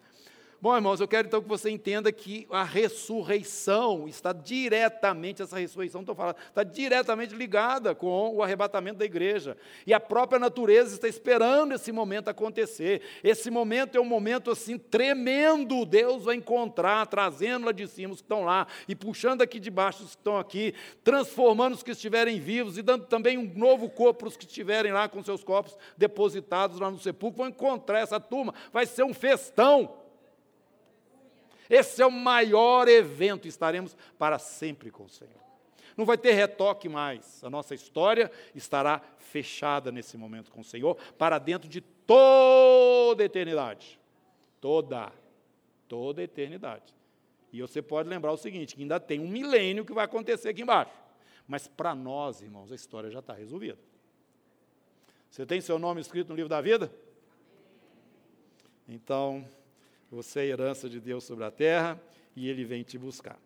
Bom, 0.67 0.75
irmãos, 0.75 1.01
eu 1.01 1.07
quero 1.07 1.29
então 1.29 1.41
que 1.41 1.49
você 1.49 1.71
entenda 1.71 2.11
que 2.11 2.45
a 2.51 2.65
ressurreição 2.65 4.09
está 4.09 4.33
diretamente, 4.33 5.41
essa 5.41 5.57
ressurreição, 5.57 6.01
estou 6.01 6.13
falando, 6.13 6.35
está 6.49 6.65
diretamente 6.65 7.37
ligada 7.37 7.95
com 7.95 8.35
o 8.35 8.43
arrebatamento 8.43 8.99
da 8.99 9.05
igreja. 9.05 9.57
E 9.87 9.95
a 9.95 10.01
própria 10.01 10.41
natureza 10.41 10.97
está 10.97 11.07
esperando 11.07 11.73
esse 11.73 11.93
momento 11.93 12.31
acontecer. 12.31 13.01
Esse 13.23 13.49
momento 13.49 13.97
é 13.97 14.01
um 14.01 14.05
momento 14.05 14.51
assim 14.51 14.77
tremendo. 14.77 15.87
Deus 15.87 16.25
vai 16.25 16.35
encontrar, 16.35 17.07
trazendo 17.07 17.67
lá 17.67 17.71
de 17.71 17.87
cima 17.87 18.15
os 18.15 18.21
que 18.21 18.25
estão 18.25 18.43
lá 18.43 18.67
e 18.89 18.97
puxando 18.97 19.43
aqui 19.43 19.61
de 19.61 19.71
baixo 19.71 20.03
os 20.03 20.17
que 20.17 20.21
estão 20.21 20.37
aqui, 20.37 20.75
transformando 21.05 21.75
os 21.75 21.85
que 21.85 21.93
estiverem 21.93 22.41
vivos 22.41 22.77
e 22.77 22.83
dando 22.83 23.07
também 23.07 23.39
um 23.39 23.53
novo 23.55 23.89
corpo 23.89 24.19
para 24.19 24.29
os 24.31 24.37
que 24.37 24.45
estiverem 24.45 24.91
lá 24.91 25.09
com 25.09 25.23
seus 25.23 25.45
corpos 25.45 25.79
depositados 25.97 26.81
lá 26.81 26.91
no 26.91 26.99
sepulcro. 26.99 27.39
Vão 27.39 27.51
encontrar 27.51 28.01
essa 28.01 28.19
turma, 28.19 28.53
vai 28.73 28.85
ser 28.85 29.05
um 29.05 29.15
festão. 29.15 30.05
Esse 31.69 32.03
é 32.03 32.07
o 32.07 32.11
maior 32.11 32.89
evento, 32.89 33.49
estaremos 33.49 33.97
para 34.19 34.39
sempre 34.39 34.91
com 34.91 35.05
o 35.05 35.09
Senhor. 35.09 35.47
Não 35.97 36.05
vai 36.05 36.19
ter 36.19 36.33
retoque 36.33 36.89
mais. 36.89 37.43
A 37.43 37.49
nossa 37.49 37.75
história 37.75 38.31
estará 38.55 39.01
fechada 39.19 39.91
nesse 39.91 40.17
momento 40.19 40.51
com 40.51 40.61
o 40.61 40.65
Senhor 40.65 40.97
para 41.17 41.39
dentro 41.39 41.69
de 41.69 41.81
toda 41.81 43.23
a 43.23 43.27
eternidade. 43.27 43.99
Toda. 44.61 45.11
Toda 45.89 46.21
a 46.21 46.25
eternidade. 46.25 46.95
E 47.53 47.63
você 47.63 47.81
pode 47.81 48.09
lembrar 48.09 48.33
o 48.33 48.37
seguinte: 48.37 48.75
que 48.75 48.83
ainda 48.83 49.01
tem 49.01 49.19
um 49.21 49.29
milênio 49.29 49.85
que 49.85 49.93
vai 49.93 50.05
acontecer 50.05 50.51
aqui 50.51 50.63
embaixo. 50.63 50.93
Mas 51.49 51.67
para 51.67 51.95
nós, 51.95 52.43
irmãos, 52.43 52.71
a 52.71 52.75
história 52.75 53.11
já 53.11 53.21
está 53.21 53.33
resolvida. 53.33 53.79
Você 55.31 55.47
tem 55.47 55.61
seu 55.61 55.79
nome 55.79 56.01
escrito 56.01 56.29
no 56.29 56.35
livro 56.35 56.49
da 56.49 56.61
vida? 56.61 56.93
Então, 58.89 59.47
você 60.11 60.41
é 60.41 60.47
herança 60.47 60.89
de 60.89 61.01
Deus 61.01 61.25
sobre 61.25 61.45
a 61.45 61.51
terra 61.51 62.01
e 62.35 62.49
ele 62.49 62.65
vem 62.65 62.83
te 62.83 62.99
buscar. 62.99 63.39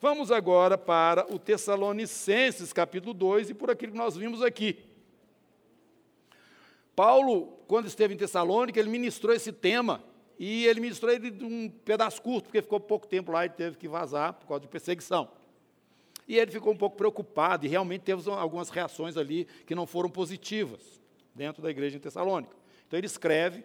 Vamos 0.00 0.30
agora 0.30 0.78
para 0.78 1.26
o 1.32 1.38
Tessalonicenses, 1.38 2.72
capítulo 2.72 3.12
2, 3.12 3.50
e 3.50 3.54
por 3.54 3.70
aquilo 3.70 3.92
que 3.92 3.98
nós 3.98 4.16
vimos 4.16 4.42
aqui. 4.42 4.78
Paulo, 6.94 7.58
quando 7.66 7.86
esteve 7.86 8.14
em 8.14 8.16
Tessalônica, 8.16 8.78
ele 8.78 8.88
ministrou 8.88 9.34
esse 9.34 9.52
tema, 9.52 10.02
e 10.38 10.66
ele 10.66 10.80
ministrou 10.80 11.12
ele 11.12 11.30
de 11.30 11.44
um 11.44 11.68
pedaço 11.68 12.22
curto, 12.22 12.44
porque 12.44 12.62
ficou 12.62 12.78
pouco 12.78 13.08
tempo 13.08 13.32
lá 13.32 13.44
e 13.44 13.48
teve 13.48 13.76
que 13.76 13.88
vazar 13.88 14.34
por 14.34 14.46
causa 14.46 14.60
de 14.60 14.68
perseguição. 14.68 15.28
E 16.28 16.38
ele 16.38 16.50
ficou 16.52 16.72
um 16.72 16.76
pouco 16.76 16.96
preocupado, 16.96 17.66
e 17.66 17.68
realmente 17.68 18.02
teve 18.02 18.30
algumas 18.30 18.70
reações 18.70 19.16
ali 19.16 19.46
que 19.66 19.74
não 19.74 19.86
foram 19.86 20.08
positivas 20.08 21.00
dentro 21.34 21.60
da 21.60 21.70
igreja 21.70 21.96
em 21.96 22.00
Tessalônica. 22.00 22.54
Então 22.86 22.96
ele 22.96 23.06
escreve 23.06 23.64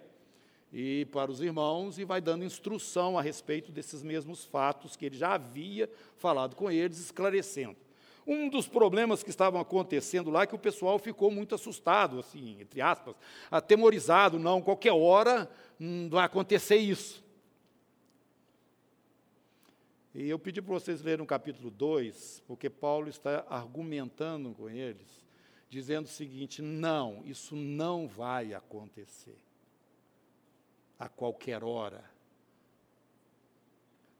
e 0.73 1.05
para 1.05 1.29
os 1.29 1.39
irmãos 1.39 1.99
e 1.99 2.03
vai 2.03 2.19
dando 2.19 2.43
instrução 2.43 3.15
a 3.15 3.21
respeito 3.21 3.71
desses 3.71 4.01
mesmos 4.01 4.43
fatos 4.43 4.95
que 4.95 5.05
ele 5.05 5.15
já 5.15 5.35
havia 5.35 5.87
falado 6.17 6.55
com 6.55 6.71
eles, 6.71 6.97
esclarecendo. 6.99 7.77
Um 8.25 8.49
dos 8.49 8.67
problemas 8.67 9.21
que 9.21 9.29
estavam 9.29 9.61
acontecendo 9.61 10.31
lá 10.31 10.43
é 10.43 10.47
que 10.47 10.55
o 10.55 10.59
pessoal 10.59 10.97
ficou 10.97 11.29
muito 11.29 11.53
assustado, 11.53 12.17
assim, 12.17 12.59
entre 12.59 12.81
aspas, 12.81 13.15
atemorizado, 13.51 14.39
não, 14.39 14.63
qualquer 14.63 14.93
hora 14.93 15.47
hum, 15.79 16.09
vai 16.09 16.25
acontecer 16.25 16.77
isso. 16.77 17.23
E 20.15 20.27
eu 20.27 20.39
pedi 20.39 20.59
para 20.61 20.73
vocês 20.73 21.03
lerem 21.03 21.23
o 21.23 21.27
capítulo 21.27 21.69
2, 21.69 22.43
porque 22.47 22.69
Paulo 22.69 23.09
está 23.09 23.45
argumentando 23.47 24.53
com 24.53 24.69
eles, 24.69 25.23
dizendo 25.69 26.05
o 26.05 26.09
seguinte: 26.09 26.61
não, 26.61 27.21
isso 27.25 27.55
não 27.55 28.07
vai 28.07 28.53
acontecer 28.53 29.37
a 31.03 31.09
qualquer 31.09 31.63
hora. 31.65 32.01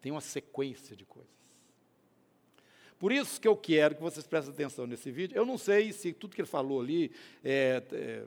Tem 0.01 0.11
uma 0.11 0.19
sequência 0.19 0.97
de 0.97 1.05
coisas. 1.05 1.31
Por 2.99 3.11
isso 3.11 3.39
que 3.39 3.47
eu 3.47 3.55
quero 3.55 3.95
que 3.95 4.01
vocês 4.01 4.27
prestem 4.27 4.53
atenção 4.53 4.86
nesse 4.86 5.09
vídeo. 5.09 5.36
Eu 5.36 5.45
não 5.45 5.57
sei 5.57 5.93
se 5.93 6.11
tudo 6.11 6.36
que 6.36 6.41
ele 6.41 6.47
falou 6.47 6.81
ali 6.81 7.11
é, 7.41 7.81
é, 7.91 8.25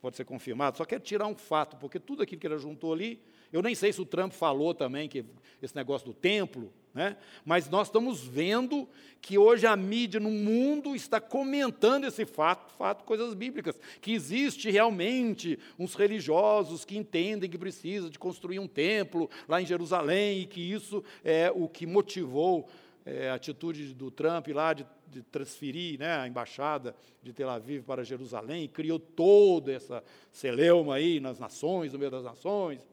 pode 0.00 0.16
ser 0.16 0.24
confirmado, 0.24 0.76
só 0.76 0.84
quero 0.84 1.02
tirar 1.02 1.26
um 1.26 1.34
fato, 1.34 1.76
porque 1.76 1.98
tudo 1.98 2.22
aquilo 2.22 2.40
que 2.40 2.46
ele 2.46 2.58
juntou 2.58 2.92
ali, 2.92 3.20
eu 3.52 3.60
nem 3.62 3.74
sei 3.74 3.92
se 3.92 4.00
o 4.00 4.06
Trump 4.06 4.32
falou 4.32 4.72
também 4.74 5.08
que 5.08 5.24
esse 5.60 5.74
negócio 5.74 6.06
do 6.06 6.14
templo, 6.14 6.72
né? 6.94 7.16
Mas 7.44 7.68
nós 7.68 7.88
estamos 7.88 8.24
vendo 8.24 8.88
que 9.20 9.36
hoje 9.36 9.66
a 9.66 9.76
mídia 9.76 10.20
no 10.20 10.30
mundo 10.30 10.94
está 10.94 11.20
comentando 11.20 12.04
esse 12.04 12.24
fato, 12.24 12.72
fato, 12.74 13.04
coisas 13.04 13.34
bíblicas, 13.34 13.78
que 14.00 14.12
existe 14.12 14.70
realmente 14.70 15.58
uns 15.78 15.94
religiosos 15.94 16.84
que 16.84 16.96
entendem 16.96 17.50
que 17.50 17.58
precisa 17.58 18.08
de 18.08 18.18
construir 18.18 18.58
um 18.58 18.68
templo 18.68 19.28
lá 19.48 19.60
em 19.60 19.66
Jerusalém 19.66 20.40
e 20.40 20.46
que 20.46 20.60
isso 20.60 21.02
é 21.24 21.52
o 21.54 21.68
que 21.68 21.86
motivou 21.86 22.68
é, 23.04 23.30
a 23.30 23.34
atitude 23.34 23.94
do 23.94 24.10
Trump 24.10 24.48
lá 24.48 24.72
de, 24.72 24.86
de 25.06 25.22
transferir 25.22 25.98
né, 25.98 26.18
a 26.18 26.28
embaixada 26.28 26.94
de 27.22 27.32
Tel 27.32 27.48
Aviv 27.48 27.82
para 27.82 28.04
Jerusalém, 28.04 28.64
e 28.64 28.68
criou 28.68 28.98
toda 28.98 29.72
essa 29.72 30.04
celeuma 30.30 30.96
aí 30.96 31.18
nas 31.18 31.38
nações, 31.38 31.92
no 31.92 31.98
meio 31.98 32.10
das 32.10 32.24
nações. 32.24 32.86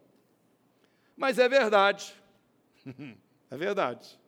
Mas 1.17 1.37
é 1.37 1.47
verdade. 1.47 2.13
É 3.55 3.57
verdade. 3.57 4.19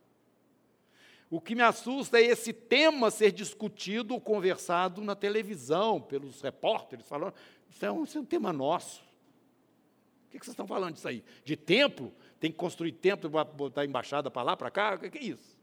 O 1.30 1.42
que 1.42 1.54
me 1.54 1.62
assusta 1.62 2.18
é 2.18 2.24
esse 2.24 2.54
tema 2.54 3.12
ser 3.12 3.34
discutido 3.34 4.14
ou 4.14 4.22
conversado 4.22 5.02
na 5.02 5.14
televisão, 5.14 6.00
pelos 6.00 6.42
repórteres, 6.42 7.06
falando, 7.06 7.34
isso 7.70 7.86
é 7.86 7.92
um, 7.92 8.04
isso 8.06 8.18
é 8.18 8.22
um 8.22 8.26
tema 8.26 8.54
nosso. 8.54 9.02
O 10.28 10.30
que, 10.32 10.38
vocês 10.38 10.50
estão 10.50 10.66
falando 10.66 10.94
disso 10.94 11.08
aí? 11.08 11.24
De 11.44 11.58
templo? 11.58 12.14
Tem 12.40 12.50
que 12.50 12.58
construir 12.58 12.94
templo 12.94 13.30
para 13.30 13.44
botar 13.44 13.84
embaixada 13.84 14.32
para 14.32 14.44
lá, 14.44 14.56
para 14.56 14.72
cá? 14.72 14.96
O 14.96 15.00
que 15.00 15.18
é 15.18 15.24
isso? 15.24 15.58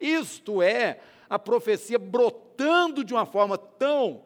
Isto 0.00 0.62
é 0.62 1.00
a 1.28 1.38
profecia 1.38 1.98
brotando 1.98 3.04
de 3.04 3.12
uma 3.12 3.26
forma 3.26 3.58
tão 3.58 4.24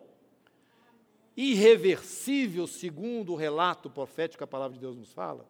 irreversível, 1.36 2.66
segundo 2.66 3.32
o 3.32 3.36
relato 3.36 3.90
profético 3.90 4.38
que 4.38 4.44
a 4.44 4.46
palavra 4.46 4.74
de 4.74 4.80
Deus 4.80 4.96
nos 4.96 5.12
fala, 5.12 5.48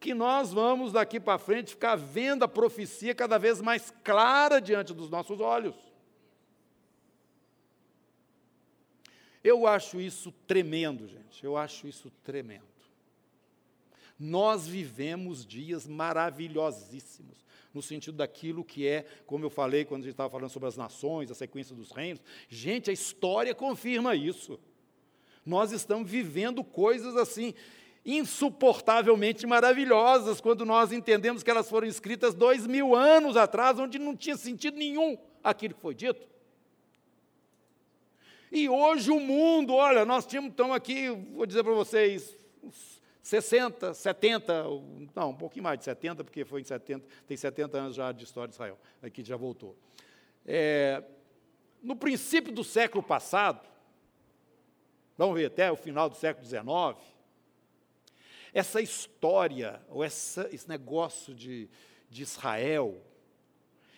que 0.00 0.14
nós 0.14 0.52
vamos 0.52 0.92
daqui 0.92 1.18
para 1.18 1.38
frente 1.38 1.70
ficar 1.70 1.96
vendo 1.96 2.44
a 2.44 2.48
profecia 2.48 3.14
cada 3.14 3.38
vez 3.38 3.60
mais 3.60 3.92
clara 4.04 4.60
diante 4.60 4.94
dos 4.94 5.10
nossos 5.10 5.40
olhos. 5.40 5.74
Eu 9.42 9.66
acho 9.66 10.00
isso 10.00 10.32
tremendo, 10.46 11.06
gente. 11.06 11.42
Eu 11.44 11.56
acho 11.56 11.88
isso 11.88 12.10
tremendo. 12.22 12.66
Nós 14.18 14.66
vivemos 14.66 15.46
dias 15.46 15.86
maravilhosíssimos, 15.86 17.44
no 17.72 17.80
sentido 17.80 18.16
daquilo 18.16 18.64
que 18.64 18.86
é, 18.86 19.06
como 19.26 19.44
eu 19.44 19.50
falei 19.50 19.84
quando 19.84 20.02
a 20.02 20.04
gente 20.04 20.14
estava 20.14 20.30
falando 20.30 20.50
sobre 20.50 20.68
as 20.68 20.76
nações, 20.76 21.30
a 21.30 21.34
sequência 21.34 21.74
dos 21.74 21.92
reinos. 21.92 22.20
Gente, 22.48 22.90
a 22.90 22.92
história 22.92 23.54
confirma 23.54 24.16
isso. 24.16 24.58
Nós 25.46 25.72
estamos 25.72 26.10
vivendo 26.10 26.62
coisas 26.64 27.16
assim 27.16 27.54
insuportavelmente 28.10 29.46
maravilhosas 29.46 30.40
quando 30.40 30.64
nós 30.64 30.92
entendemos 30.92 31.42
que 31.42 31.50
elas 31.50 31.68
foram 31.68 31.86
escritas 31.86 32.34
dois 32.34 32.66
mil 32.66 32.96
anos 32.96 33.36
atrás, 33.36 33.78
onde 33.78 33.98
não 33.98 34.16
tinha 34.16 34.34
sentido 34.34 34.78
nenhum 34.78 35.18
aquilo 35.44 35.74
que 35.74 35.80
foi 35.82 35.94
dito. 35.94 36.26
E 38.50 38.66
hoje 38.66 39.10
o 39.10 39.20
mundo, 39.20 39.74
olha, 39.74 40.06
nós 40.06 40.24
tínhamos, 40.24 40.50
então 40.52 40.72
aqui, 40.72 41.10
vou 41.10 41.44
dizer 41.44 41.62
para 41.62 41.74
vocês, 41.74 42.34
60, 43.20 43.92
70, 43.92 44.64
não, 45.14 45.28
um 45.28 45.36
pouquinho 45.36 45.64
mais 45.64 45.78
de 45.78 45.84
70, 45.84 46.24
porque 46.24 46.46
foi 46.46 46.62
em 46.62 46.64
70, 46.64 47.06
tem 47.26 47.36
70 47.36 47.76
anos 47.76 47.94
já 47.94 48.10
de 48.10 48.24
história 48.24 48.48
de 48.48 48.54
Israel, 48.54 48.78
aqui 49.02 49.22
já 49.22 49.36
voltou. 49.36 49.76
É, 50.46 51.04
no 51.82 51.94
princípio 51.94 52.54
do 52.54 52.64
século 52.64 53.02
passado, 53.02 53.68
vamos 55.14 55.38
ver, 55.38 55.44
até 55.48 55.70
o 55.70 55.76
final 55.76 56.08
do 56.08 56.16
século 56.16 56.46
XIX, 56.46 57.17
essa 58.52 58.80
história, 58.80 59.80
ou 59.88 60.02
essa, 60.02 60.48
esse 60.52 60.68
negócio 60.68 61.34
de, 61.34 61.68
de 62.08 62.22
Israel, 62.22 63.02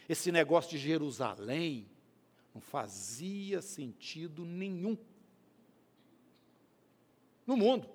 esse 0.09 0.33
negócio 0.33 0.71
de 0.71 0.79
Jerusalém, 0.79 1.89
não 2.55 2.61
fazia 2.61 3.63
sentido 3.63 4.45
nenhum 4.45 4.99
no 7.47 7.57
mundo. 7.57 7.89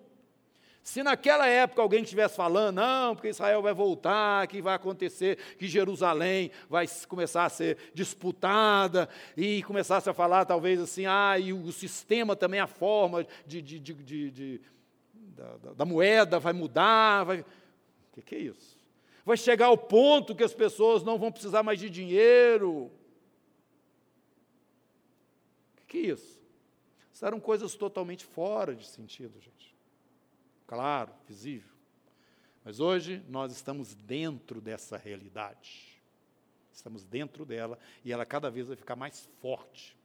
Se 0.86 1.02
naquela 1.02 1.48
época 1.48 1.82
alguém 1.82 2.04
estivesse 2.04 2.36
falando, 2.36 2.76
não, 2.76 3.16
porque 3.16 3.30
Israel 3.30 3.60
vai 3.60 3.74
voltar, 3.74 4.46
que 4.46 4.62
vai 4.62 4.76
acontecer, 4.76 5.40
que 5.58 5.68
Jerusalém 5.68 6.52
vai 6.70 6.86
começar 7.08 7.46
a 7.46 7.50
ser 7.50 7.78
disputada, 7.92 9.10
e 9.36 9.64
começasse 9.64 10.08
a 10.08 10.14
falar 10.14 10.46
talvez 10.46 10.80
assim, 10.80 11.08
ah, 11.08 11.40
e 11.40 11.52
o 11.52 11.72
sistema 11.72 12.36
também, 12.36 12.60
a 12.60 12.68
forma 12.68 13.26
de, 13.48 13.64
de, 13.64 13.80
de, 13.80 14.30
de 14.32 14.62
da, 15.36 15.58
da, 15.58 15.74
da 15.74 15.86
moeda 15.86 16.40
vai 16.40 16.54
mudar. 16.54 17.24
Vai... 17.26 17.42
O 17.42 17.46
que, 18.14 18.22
que 18.22 18.36
é 18.36 18.40
isso? 18.40 18.80
Vai 19.26 19.38
chegar 19.38 19.68
ao 19.68 19.78
ponto 19.78 20.36
que 20.36 20.44
as 20.44 20.54
pessoas 20.54 21.04
não 21.04 21.18
vão 21.18 21.32
precisar 21.32 21.64
mais 21.64 21.80
de 21.80 21.90
dinheiro. 21.90 22.72
O 22.74 22.92
que, 25.78 25.86
que 25.88 25.98
é 25.98 26.02
isso? 26.14 26.40
Isso 27.12 27.26
eram 27.26 27.40
coisas 27.40 27.76
totalmente 27.76 28.26
fora 28.26 28.76
de 28.76 28.86
sentido, 28.86 29.40
gente. 29.40 29.76
Claro, 30.68 31.12
visível. 31.28 31.74
Mas 32.64 32.80
hoje 32.80 33.24
nós 33.30 33.52
estamos 33.52 33.96
dentro 33.96 34.60
dessa 34.60 34.98
realidade. 34.98 36.02
Estamos 36.74 37.04
dentro 37.04 37.46
dela 37.46 37.80
e 38.04 38.12
ela 38.12 38.26
cada 38.26 38.50
vez 38.50 38.68
vai 38.68 38.76
ficar 38.76 38.96
mais 38.96 39.30
forte. 39.40 39.96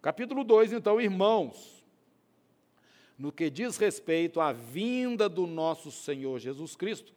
Capítulo 0.00 0.42
2, 0.42 0.72
então, 0.72 1.00
irmãos, 1.00 1.79
no 3.20 3.30
que 3.30 3.50
diz 3.50 3.76
respeito 3.76 4.40
à 4.40 4.50
vinda 4.50 5.28
do 5.28 5.46
nosso 5.46 5.90
Senhor 5.90 6.38
Jesus 6.38 6.74
Cristo. 6.74 7.12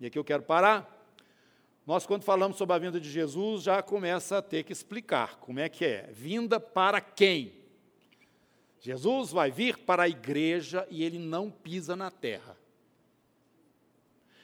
E 0.00 0.06
aqui 0.06 0.16
eu 0.16 0.22
quero 0.22 0.44
parar. 0.44 1.04
Nós, 1.84 2.06
quando 2.06 2.22
falamos 2.22 2.56
sobre 2.56 2.76
a 2.76 2.78
vinda 2.78 3.00
de 3.00 3.10
Jesus, 3.10 3.64
já 3.64 3.82
começa 3.82 4.38
a 4.38 4.42
ter 4.42 4.62
que 4.62 4.72
explicar 4.72 5.34
como 5.38 5.58
é 5.58 5.68
que 5.68 5.84
é. 5.84 6.08
Vinda 6.12 6.60
para 6.60 7.00
quem? 7.00 7.52
Jesus 8.78 9.32
vai 9.32 9.50
vir 9.50 9.78
para 9.78 10.04
a 10.04 10.08
igreja 10.08 10.86
e 10.88 11.02
ele 11.02 11.18
não 11.18 11.50
pisa 11.50 11.96
na 11.96 12.08
terra. 12.08 12.56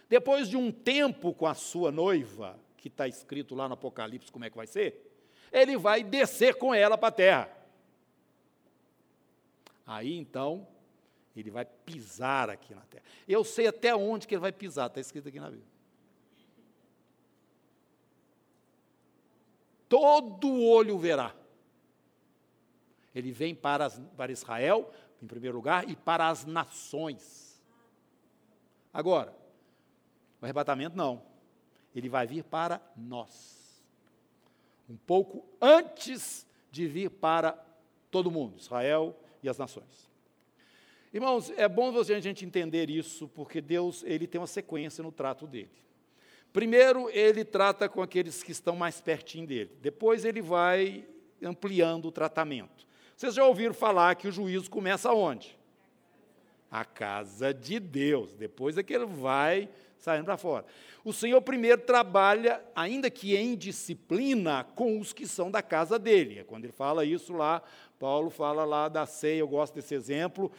Depois 0.09 0.49
de 0.49 0.57
um 0.57 0.73
tempo 0.73 1.33
com 1.33 1.47
a 1.47 1.55
sua 1.55 1.93
noiva, 1.93 2.59
que 2.77 2.89
está 2.89 3.07
escrito 3.07 3.55
lá 3.55 3.69
no 3.69 3.75
Apocalipse 3.75 4.33
como 4.33 4.47
é 4.47 4.51
que 4.51 4.57
vai 4.57 4.67
ser, 4.67 5.13
ele 5.53 5.77
vai 5.77 6.03
descer 6.03 6.57
com 6.57 6.75
ela 6.75 6.99
para 6.99 7.09
a 7.09 7.13
terra. 7.13 7.59
Aí 9.87 10.17
então 10.17 10.72
Ele 11.35 11.51
vai 11.51 11.65
pisar 11.65 12.51
aqui 12.51 12.75
na 12.75 12.83
terra. 12.83 13.05
Eu 13.27 13.43
sei 13.43 13.67
até 13.67 13.95
onde 13.95 14.27
que 14.27 14.35
ele 14.35 14.41
vai 14.41 14.53
pisar, 14.53 14.89
está 14.89 15.01
escrito 15.01 15.29
aqui 15.29 15.41
na 15.41 15.51
Bíblia. 15.51 15.73
Todo 19.89 20.63
olho 20.63 20.99
verá. 20.99 21.35
Ele 23.15 23.31
vem 23.31 23.55
para, 23.55 23.87
as, 23.87 24.01
para 24.17 24.33
Israel, 24.33 24.91
em 25.23 25.27
primeiro 25.27 25.57
lugar, 25.57 25.89
e 25.89 25.95
para 25.95 26.29
as 26.29 26.45
nações. 26.45 27.63
Agora, 28.93 29.35
o 30.41 30.45
arrebatamento 30.45 30.97
não. 30.97 31.23
Ele 31.95 32.09
vai 32.09 32.27
vir 32.27 32.45
para 32.45 32.81
nós. 32.97 33.85
Um 34.89 34.97
pouco 34.97 35.47
antes 35.61 36.47
de 36.71 36.87
vir 36.87 37.11
para 37.11 37.53
todo 38.11 38.31
mundo, 38.31 38.59
Israel 38.59 39.15
e 39.43 39.49
as 39.49 39.59
nações. 39.59 40.12
Irmãos, 41.13 41.53
é 41.57 41.69
bom 41.69 41.93
a 41.99 42.21
gente 42.21 42.45
entender 42.45 42.89
isso, 42.89 43.29
porque 43.29 43.61
Deus 43.61 44.03
ele 44.07 44.27
tem 44.27 44.41
uma 44.41 44.47
sequência 44.47 45.03
no 45.03 45.13
trato 45.13 45.47
dele. 45.47 45.71
Primeiro, 46.53 47.11
ele 47.11 47.45
trata 47.45 47.89
com 47.89 48.01
aqueles 48.01 48.43
que 48.43 48.53
estão 48.53 48.75
mais 48.75 49.01
pertinho 49.01 49.47
dele. 49.47 49.71
Depois, 49.81 50.25
ele 50.25 50.41
vai 50.41 51.07
ampliando 51.43 52.07
o 52.07 52.13
tratamento. 52.13 52.87
Vocês 53.17 53.35
já 53.35 53.45
ouviram 53.45 53.75
falar 53.75 54.15
que 54.15 54.27
o 54.27 54.33
juízo 54.33 54.71
começa 54.71 55.13
onde? 55.13 55.59
A 56.73 56.87
casa 56.87 57.53
de 57.53 57.79
Deus. 57.79 58.33
Depois 58.33 58.79
é 58.79 58.83
que 58.83 58.95
ele 58.95 59.05
vai 59.05 59.69
saindo 59.99 60.25
para 60.25 60.39
fora. 60.39 60.65
O 61.05 61.13
Senhor 61.13 61.41
primeiro 61.43 61.83
trabalha, 61.83 62.63
ainda 62.75 63.11
que 63.11 63.37
em 63.37 63.55
disciplina, 63.55 64.65
com 64.75 64.99
os 64.99 65.13
que 65.13 65.27
são 65.27 65.51
da 65.51 65.63
casa 65.63 65.99
dele. 65.99 66.41
É 66.41 66.45
quando 66.45 66.65
ele 66.65 66.73
fala 66.73 67.05
isso 67.05 67.33
lá, 67.33 67.63
Paulo 67.99 68.31
fala 68.31 68.65
lá 68.65 68.89
da 68.89 69.07
ceia, 69.07 69.41
eu 69.41 69.49
gosto 69.49 69.75
desse 69.75 69.95
exemplo. 69.95 70.51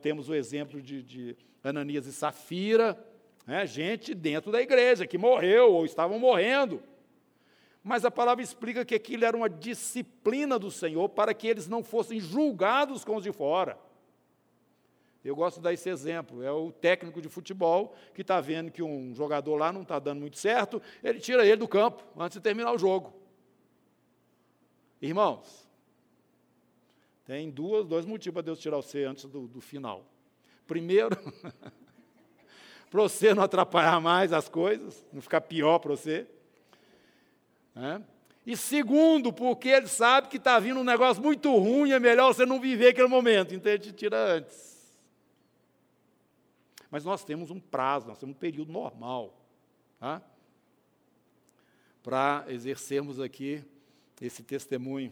Temos 0.00 0.28
o 0.28 0.34
exemplo 0.34 0.80
de, 0.80 1.02
de 1.02 1.36
Ananias 1.64 2.06
e 2.06 2.12
Safira, 2.12 3.02
né, 3.46 3.66
gente 3.66 4.14
dentro 4.14 4.52
da 4.52 4.60
igreja 4.60 5.06
que 5.06 5.18
morreu 5.18 5.72
ou 5.72 5.84
estavam 5.84 6.18
morrendo. 6.18 6.82
Mas 7.82 8.04
a 8.04 8.10
palavra 8.10 8.44
explica 8.44 8.84
que 8.84 8.94
aquilo 8.94 9.24
era 9.24 9.36
uma 9.36 9.50
disciplina 9.50 10.58
do 10.58 10.70
Senhor 10.70 11.08
para 11.08 11.34
que 11.34 11.48
eles 11.48 11.66
não 11.66 11.82
fossem 11.82 12.20
julgados 12.20 13.04
com 13.04 13.16
os 13.16 13.24
de 13.24 13.32
fora. 13.32 13.76
Eu 15.24 15.36
gosto 15.36 15.58
de 15.58 15.62
dar 15.62 15.72
esse 15.72 15.88
exemplo. 15.88 16.42
É 16.42 16.50
o 16.50 16.72
técnico 16.72 17.20
de 17.22 17.28
futebol 17.28 17.94
que 18.14 18.22
está 18.22 18.40
vendo 18.40 18.70
que 18.70 18.82
um 18.82 19.14
jogador 19.14 19.56
lá 19.56 19.72
não 19.72 19.82
está 19.82 19.98
dando 19.98 20.20
muito 20.20 20.36
certo, 20.36 20.82
ele 21.02 21.20
tira 21.20 21.46
ele 21.46 21.56
do 21.56 21.68
campo 21.68 22.02
antes 22.16 22.38
de 22.38 22.42
terminar 22.42 22.72
o 22.72 22.78
jogo. 22.78 23.14
Irmãos, 25.00 25.68
tem 27.24 27.50
duas, 27.50 27.86
dois 27.86 28.04
motivos 28.04 28.34
para 28.34 28.42
Deus 28.42 28.58
tirar 28.58 28.76
você 28.76 29.04
antes 29.04 29.24
do, 29.24 29.46
do 29.46 29.60
final. 29.60 30.04
Primeiro, 30.66 31.16
para 32.90 33.02
você 33.02 33.32
não 33.32 33.42
atrapalhar 33.42 34.00
mais 34.00 34.32
as 34.32 34.48
coisas, 34.48 35.04
não 35.12 35.22
ficar 35.22 35.40
pior 35.40 35.78
para 35.78 35.92
você. 35.92 36.26
Né? 37.74 38.02
E 38.44 38.56
segundo, 38.56 39.32
porque 39.32 39.68
ele 39.68 39.86
sabe 39.86 40.28
que 40.28 40.36
está 40.36 40.58
vindo 40.58 40.80
um 40.80 40.84
negócio 40.84 41.22
muito 41.22 41.56
ruim, 41.56 41.92
é 41.92 42.00
melhor 42.00 42.34
você 42.34 42.44
não 42.44 42.60
viver 42.60 42.88
aquele 42.88 43.06
momento, 43.06 43.54
então 43.54 43.70
ele 43.70 43.82
te 43.82 43.92
tira 43.92 44.36
antes. 44.36 44.71
Mas 46.92 47.06
nós 47.06 47.24
temos 47.24 47.50
um 47.50 47.58
prazo, 47.58 48.06
nós 48.06 48.18
temos 48.18 48.36
um 48.36 48.38
período 48.38 48.70
normal 48.70 49.32
tá? 49.98 50.20
para 52.02 52.44
exercermos 52.48 53.18
aqui 53.18 53.64
esse 54.20 54.42
testemunho 54.42 55.10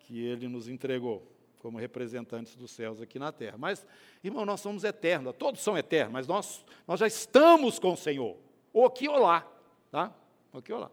que 0.00 0.22
ele 0.22 0.46
nos 0.46 0.68
entregou 0.68 1.26
como 1.58 1.78
representantes 1.78 2.54
dos 2.54 2.70
céus 2.70 3.00
aqui 3.00 3.18
na 3.18 3.32
terra. 3.32 3.56
Mas, 3.56 3.86
irmão, 4.22 4.44
nós 4.44 4.60
somos 4.60 4.84
eternos, 4.84 5.34
todos 5.38 5.62
são 5.62 5.76
eternos, 5.76 6.12
mas 6.12 6.26
nós, 6.26 6.62
nós 6.86 7.00
já 7.00 7.06
estamos 7.06 7.78
com 7.78 7.94
o 7.94 7.96
Senhor, 7.96 8.36
ou 8.70 8.84
aqui 8.84 9.08
ou 9.08 9.18
lá, 9.18 9.50
tá? 9.90 10.14
Ou 10.52 10.60
aqui 10.60 10.70
ou 10.70 10.80
lá. 10.80 10.90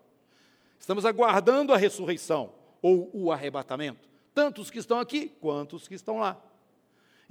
Estamos 0.79 1.05
aguardando 1.05 1.73
a 1.73 1.77
ressurreição 1.77 2.53
ou 2.81 3.09
o 3.13 3.29
arrebatamento, 3.29 4.07
tanto 4.33 4.61
os 4.61 4.71
que 4.71 4.79
estão 4.79 4.99
aqui 4.99 5.27
quanto 5.41 5.75
os 5.75 5.85
que 5.85 5.95
estão 5.95 6.17
lá. 6.17 6.41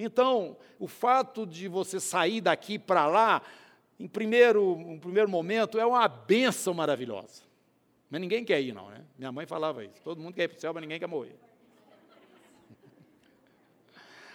Então, 0.05 0.57
o 0.79 0.89
fato 0.89 1.47
de 1.47 1.69
você 1.69 2.01
sair 2.01 2.41
daqui 2.41 2.79
para 2.79 3.07
lá, 3.07 3.43
em 3.99 4.09
primeiro, 4.09 4.75
um 4.75 4.99
primeiro 4.99 5.29
momento, 5.29 5.79
é 5.79 5.87
uma 5.87 6.09
benção 6.09 6.75
maravilhosa. 6.75 7.43
Mas 8.11 8.21
ninguém 8.21 8.45
quer 8.45 8.61
ir, 8.61 8.73
não, 8.73 8.91
né? 8.91 9.05
Minha 9.17 9.31
mãe 9.31 9.47
falava 9.47 9.85
isso. 9.85 10.03
Todo 10.03 10.21
mundo 10.21 10.35
quer 10.35 10.45
ir 10.45 10.49
para 10.49 10.59
o 10.59 10.61
céu, 10.61 10.75
mas 10.75 10.83
ninguém 10.83 10.99
quer 10.99 11.07
morrer. 11.07 11.37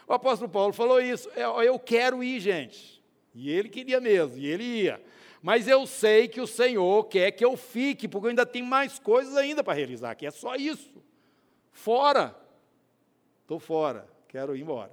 O 0.07 0.13
apóstolo 0.13 0.49
Paulo 0.49 0.71
falou 0.71 1.01
isso. 1.01 1.29
Eu, 1.35 1.61
eu 1.61 1.77
quero 1.77 2.23
ir, 2.23 2.39
gente. 2.39 3.03
E 3.35 3.51
ele 3.51 3.67
queria 3.67 3.99
mesmo, 3.99 4.37
e 4.37 4.47
ele 4.47 4.63
ia. 4.63 5.01
Mas 5.41 5.67
eu 5.67 5.85
sei 5.85 6.27
que 6.27 6.41
o 6.41 6.47
Senhor 6.47 7.03
quer 7.05 7.31
que 7.31 7.43
eu 7.43 7.55
fique, 7.57 8.07
porque 8.07 8.25
eu 8.25 8.29
ainda 8.29 8.45
tenho 8.45 8.65
mais 8.65 8.97
coisas 8.97 9.35
ainda 9.35 9.63
para 9.63 9.73
realizar 9.73 10.11
aqui. 10.11 10.25
É 10.25 10.31
só 10.31 10.55
isso. 10.55 11.03
Fora. 11.71 12.35
Estou 13.41 13.59
fora. 13.59 14.07
Quero 14.27 14.55
ir 14.55 14.61
embora. 14.61 14.91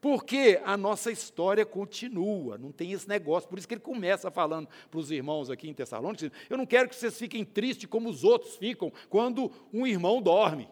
Porque 0.00 0.60
a 0.64 0.76
nossa 0.76 1.12
história 1.12 1.66
continua, 1.66 2.56
não 2.56 2.72
tem 2.72 2.92
esse 2.92 3.06
negócio. 3.06 3.48
Por 3.48 3.58
isso 3.58 3.68
que 3.68 3.74
ele 3.74 3.82
começa 3.82 4.30
falando 4.30 4.68
para 4.90 4.98
os 4.98 5.10
irmãos 5.10 5.50
aqui 5.50 5.68
em 5.68 5.74
Tessalônica: 5.74 6.32
eu 6.48 6.56
não 6.56 6.64
quero 6.64 6.88
que 6.88 6.96
vocês 6.96 7.18
fiquem 7.18 7.44
tristes 7.44 7.88
como 7.88 8.08
os 8.08 8.24
outros 8.24 8.56
ficam 8.56 8.90
quando 9.10 9.52
um 9.72 9.86
irmão 9.86 10.22
dorme. 10.22 10.68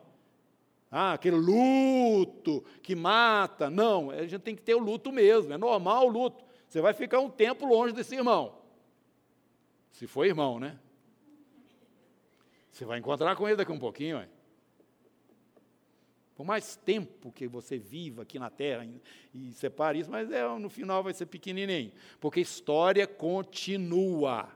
Ah, 0.91 1.13
aquele 1.13 1.37
luto 1.37 2.65
que 2.83 2.95
mata. 2.95 3.69
Não, 3.69 4.11
a 4.11 4.27
gente 4.27 4.41
tem 4.41 4.57
que 4.57 4.63
ter 4.63 4.75
o 4.75 4.79
luto 4.79 5.13
mesmo, 5.13 5.53
é 5.53 5.59
normal 5.59 6.07
o 6.07 6.11
luto. 6.11 6.43
Você 6.67 6.81
vai 6.81 6.95
ficar 6.95 7.21
um 7.21 7.29
tempo 7.29 7.67
longe 7.67 7.93
desse 7.93 8.15
irmão. 8.15 8.55
Se 9.93 10.07
for 10.07 10.25
irmão, 10.25 10.59
né? 10.59 10.79
Você 12.71 12.85
vai 12.85 12.99
encontrar 12.99 13.37
com 13.37 13.47
ele 13.47 13.57
daqui 13.57 13.73
um 13.73 13.79
pouquinho. 13.79 14.21
Hein? 14.21 14.29
Por 16.39 16.47
mais 16.47 16.77
tempo 16.77 17.33
que 17.33 17.49
você 17.49 17.77
viva 17.77 18.23
aqui 18.23 18.39
na 18.39 18.49
terra 18.49 18.89
e, 19.35 19.51
separe 19.55 19.99
isso, 19.99 20.09
mas 20.09 20.31
é, 20.31 20.47
no 20.57 20.71
final 20.71 21.03
vai 21.03 21.13
ser 21.13 21.27
pequenininho. 21.27 21.91
Porque 22.21 22.39
história 22.39 23.09
continua. 23.09 24.49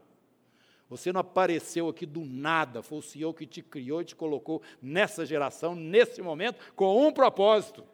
Você 0.89 1.13
não 1.13 1.21
apareceu 1.21 1.89
aqui 1.89 2.07
do 2.07 2.25
nada, 2.25 2.85
foi 2.85 2.99
o 2.99 3.03
Senhor 3.03 3.35
que 3.35 3.45
te 3.45 3.61
criou 3.61 4.01
e 4.01 4.05
te 4.05 4.15
colocou 4.15 4.63
nessa 4.81 5.27
geração, 5.27 5.75
nesse 5.75 6.23
momento, 6.23 6.73
com 6.77 7.05
um 7.05 7.13
propósito. 7.13 7.85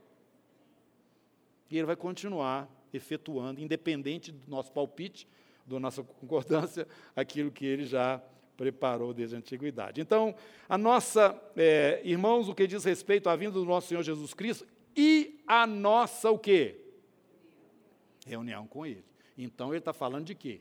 E 1.71 1.79
Ele 1.79 1.87
vai 1.87 1.97
continuar 1.97 2.69
efetuando, 2.93 3.59
independente 3.59 4.31
do 4.31 4.51
nosso 4.51 4.71
palpite, 4.71 5.27
da 5.65 5.81
nossa 5.81 6.03
concordância, 6.03 6.87
aquilo 7.17 7.51
que 7.51 7.65
ele 7.65 7.87
já 7.87 8.23
preparou 8.59 9.15
desde 9.15 9.37
a 9.37 9.39
antiguidade. 9.39 10.01
Então, 10.01 10.35
a 10.69 10.77
nossa, 10.77 11.41
é, 11.57 12.01
irmãos, 12.05 12.49
o 12.49 12.55
que 12.55 12.67
diz 12.67 12.85
respeito 12.85 13.31
à 13.31 13.37
vinda 13.37 13.53
do 13.53 13.65
nosso 13.65 13.87
Senhor 13.87 14.03
Jesus 14.03 14.35
Cristo 14.35 14.67
e 14.97 15.41
a 15.47 15.65
nossa 15.65 16.29
o 16.29 16.39
quê? 16.39 16.75
Reunião 18.27 18.67
com 18.67 18.85
Ele. 18.85 19.05
Então, 19.39 19.69
ele 19.69 19.79
está 19.79 19.93
falando 19.93 20.27
de 20.27 20.35
quê? 20.35 20.61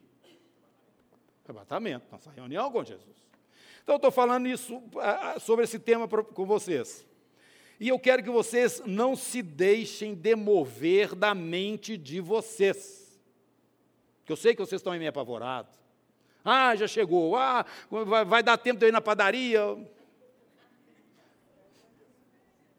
Arrebatamento, 1.44 2.06
nossa 2.12 2.30
reunião 2.30 2.72
com 2.72 2.84
Jesus. 2.84 3.18
Então, 3.82 3.96
eu 3.96 3.98
estou 3.98 4.12
falando 4.12 4.48
isso, 4.48 4.80
sobre 5.40 5.66
esse 5.66 5.80
tema 5.80 6.08
com 6.08 6.46
vocês. 6.46 7.04
E 7.80 7.90
eu 7.90 7.98
quero 7.98 8.22
que 8.22 8.30
vocês 8.30 8.80
não 8.86 9.16
se 9.16 9.42
deixem 9.42 10.14
demover 10.14 11.16
da 11.16 11.34
mente 11.34 11.98
de 11.98 12.22
vocês. 12.22 13.20
Que 14.24 14.32
eu 14.32 14.36
sei 14.36 14.54
que 14.54 14.62
vocês 14.62 14.80
estão 14.80 14.94
meio 14.94 15.10
apavorados. 15.10 15.72
Ah, 16.50 16.74
já 16.78 16.88
chegou. 16.88 17.36
Ah, 17.36 17.66
vai, 17.92 18.24
vai 18.24 18.42
dar 18.42 18.58
tempo 18.58 18.80
de 18.80 18.86
eu 18.86 18.90
ir 18.90 18.94
na 18.94 19.02
padaria. 19.02 19.60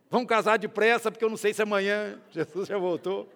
Vamos 0.08 0.26
casar 0.26 0.58
depressa, 0.58 1.10
porque 1.10 1.22
eu 1.22 1.28
não 1.28 1.36
sei 1.36 1.52
se 1.52 1.60
amanhã 1.60 2.18
Jesus 2.32 2.66
já 2.66 2.78
voltou. 2.78 3.28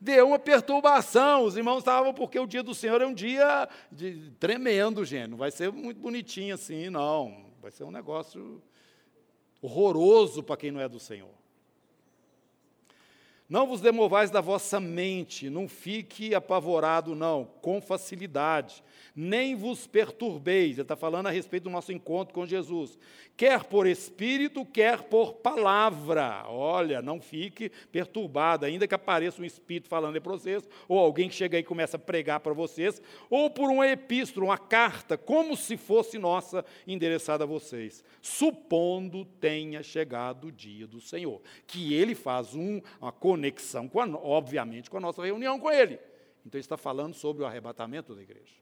Deu 0.00 0.26
uma 0.26 0.38
perturbação. 0.38 1.44
Os 1.44 1.56
irmãos 1.56 1.78
estavam, 1.78 2.12
porque 2.12 2.40
o 2.40 2.46
dia 2.46 2.60
do 2.60 2.74
Senhor 2.74 3.00
é 3.00 3.06
um 3.06 3.14
dia 3.14 3.68
de, 3.88 4.32
tremendo, 4.40 5.04
gente. 5.04 5.28
Não 5.28 5.38
vai 5.38 5.52
ser 5.52 5.70
muito 5.70 6.00
bonitinho 6.00 6.56
assim, 6.56 6.90
não. 6.90 7.46
Vai 7.62 7.70
ser 7.70 7.84
um 7.84 7.90
negócio 7.92 8.60
horroroso 9.60 10.42
para 10.42 10.56
quem 10.56 10.72
não 10.72 10.80
é 10.80 10.88
do 10.88 10.98
Senhor. 10.98 11.41
Não 13.52 13.66
vos 13.66 13.82
demovais 13.82 14.30
da 14.30 14.40
vossa 14.40 14.80
mente, 14.80 15.50
não 15.50 15.68
fique 15.68 16.34
apavorado, 16.34 17.14
não, 17.14 17.44
com 17.60 17.82
facilidade. 17.82 18.82
Nem 19.14 19.54
vos 19.54 19.86
perturbeis. 19.86 20.72
Ele 20.72 20.82
está 20.82 20.96
falando 20.96 21.26
a 21.26 21.30
respeito 21.30 21.64
do 21.64 21.70
nosso 21.70 21.92
encontro 21.92 22.34
com 22.34 22.46
Jesus. 22.46 22.98
Quer 23.36 23.64
por 23.64 23.86
espírito, 23.86 24.64
quer 24.64 25.02
por 25.02 25.34
palavra. 25.34 26.44
Olha, 26.48 27.00
não 27.00 27.20
fique 27.20 27.70
perturbado, 27.90 28.66
ainda 28.66 28.86
que 28.86 28.94
apareça 28.94 29.40
um 29.40 29.44
espírito 29.44 29.88
falando 29.88 30.20
para 30.20 30.32
vocês, 30.32 30.68
ou 30.88 30.98
alguém 30.98 31.28
que 31.28 31.34
chega 31.34 31.56
aí 31.56 31.62
e 31.62 31.66
começa 31.66 31.96
a 31.96 32.00
pregar 32.00 32.40
para 32.40 32.52
vocês, 32.52 33.00
ou 33.30 33.50
por 33.50 33.70
uma 33.70 33.88
epístola, 33.88 34.46
uma 34.46 34.58
carta, 34.58 35.16
como 35.16 35.56
se 35.56 35.76
fosse 35.76 36.18
nossa, 36.18 36.64
endereçada 36.86 37.44
a 37.44 37.46
vocês, 37.46 38.04
supondo 38.20 39.24
tenha 39.24 39.82
chegado 39.82 40.48
o 40.48 40.52
dia 40.52 40.86
do 40.86 41.00
Senhor. 41.00 41.40
Que 41.66 41.94
ele 41.94 42.14
faz 42.14 42.54
um, 42.54 42.80
uma 43.00 43.12
conexão, 43.12 43.88
com 43.88 44.00
a, 44.00 44.06
obviamente, 44.06 44.90
com 44.90 44.98
a 44.98 45.00
nossa 45.00 45.24
reunião 45.24 45.58
com 45.58 45.70
ele. 45.70 45.98
Então, 46.44 46.58
ele 46.58 46.64
está 46.64 46.76
falando 46.76 47.14
sobre 47.14 47.42
o 47.42 47.46
arrebatamento 47.46 48.14
da 48.14 48.22
igreja. 48.22 48.61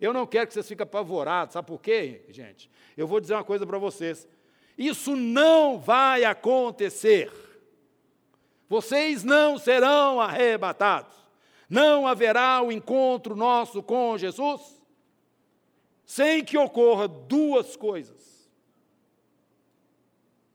Eu 0.00 0.12
não 0.12 0.26
quero 0.26 0.46
que 0.46 0.54
vocês 0.54 0.66
fiquem 0.66 0.84
apavorados, 0.84 1.52
sabe 1.52 1.66
por 1.66 1.80
quê, 1.80 2.22
gente? 2.28 2.70
Eu 2.96 3.06
vou 3.06 3.20
dizer 3.20 3.34
uma 3.34 3.44
coisa 3.44 3.66
para 3.66 3.78
vocês. 3.78 4.28
Isso 4.76 5.14
não 5.14 5.78
vai 5.78 6.24
acontecer. 6.24 7.32
Vocês 8.68 9.22
não 9.22 9.56
serão 9.58 10.20
arrebatados. 10.20 11.14
Não 11.68 12.06
haverá 12.06 12.60
o 12.62 12.72
encontro 12.72 13.36
nosso 13.36 13.82
com 13.82 14.18
Jesus 14.18 14.82
sem 16.04 16.44
que 16.44 16.58
ocorra 16.58 17.08
duas 17.08 17.76
coisas. 17.76 18.48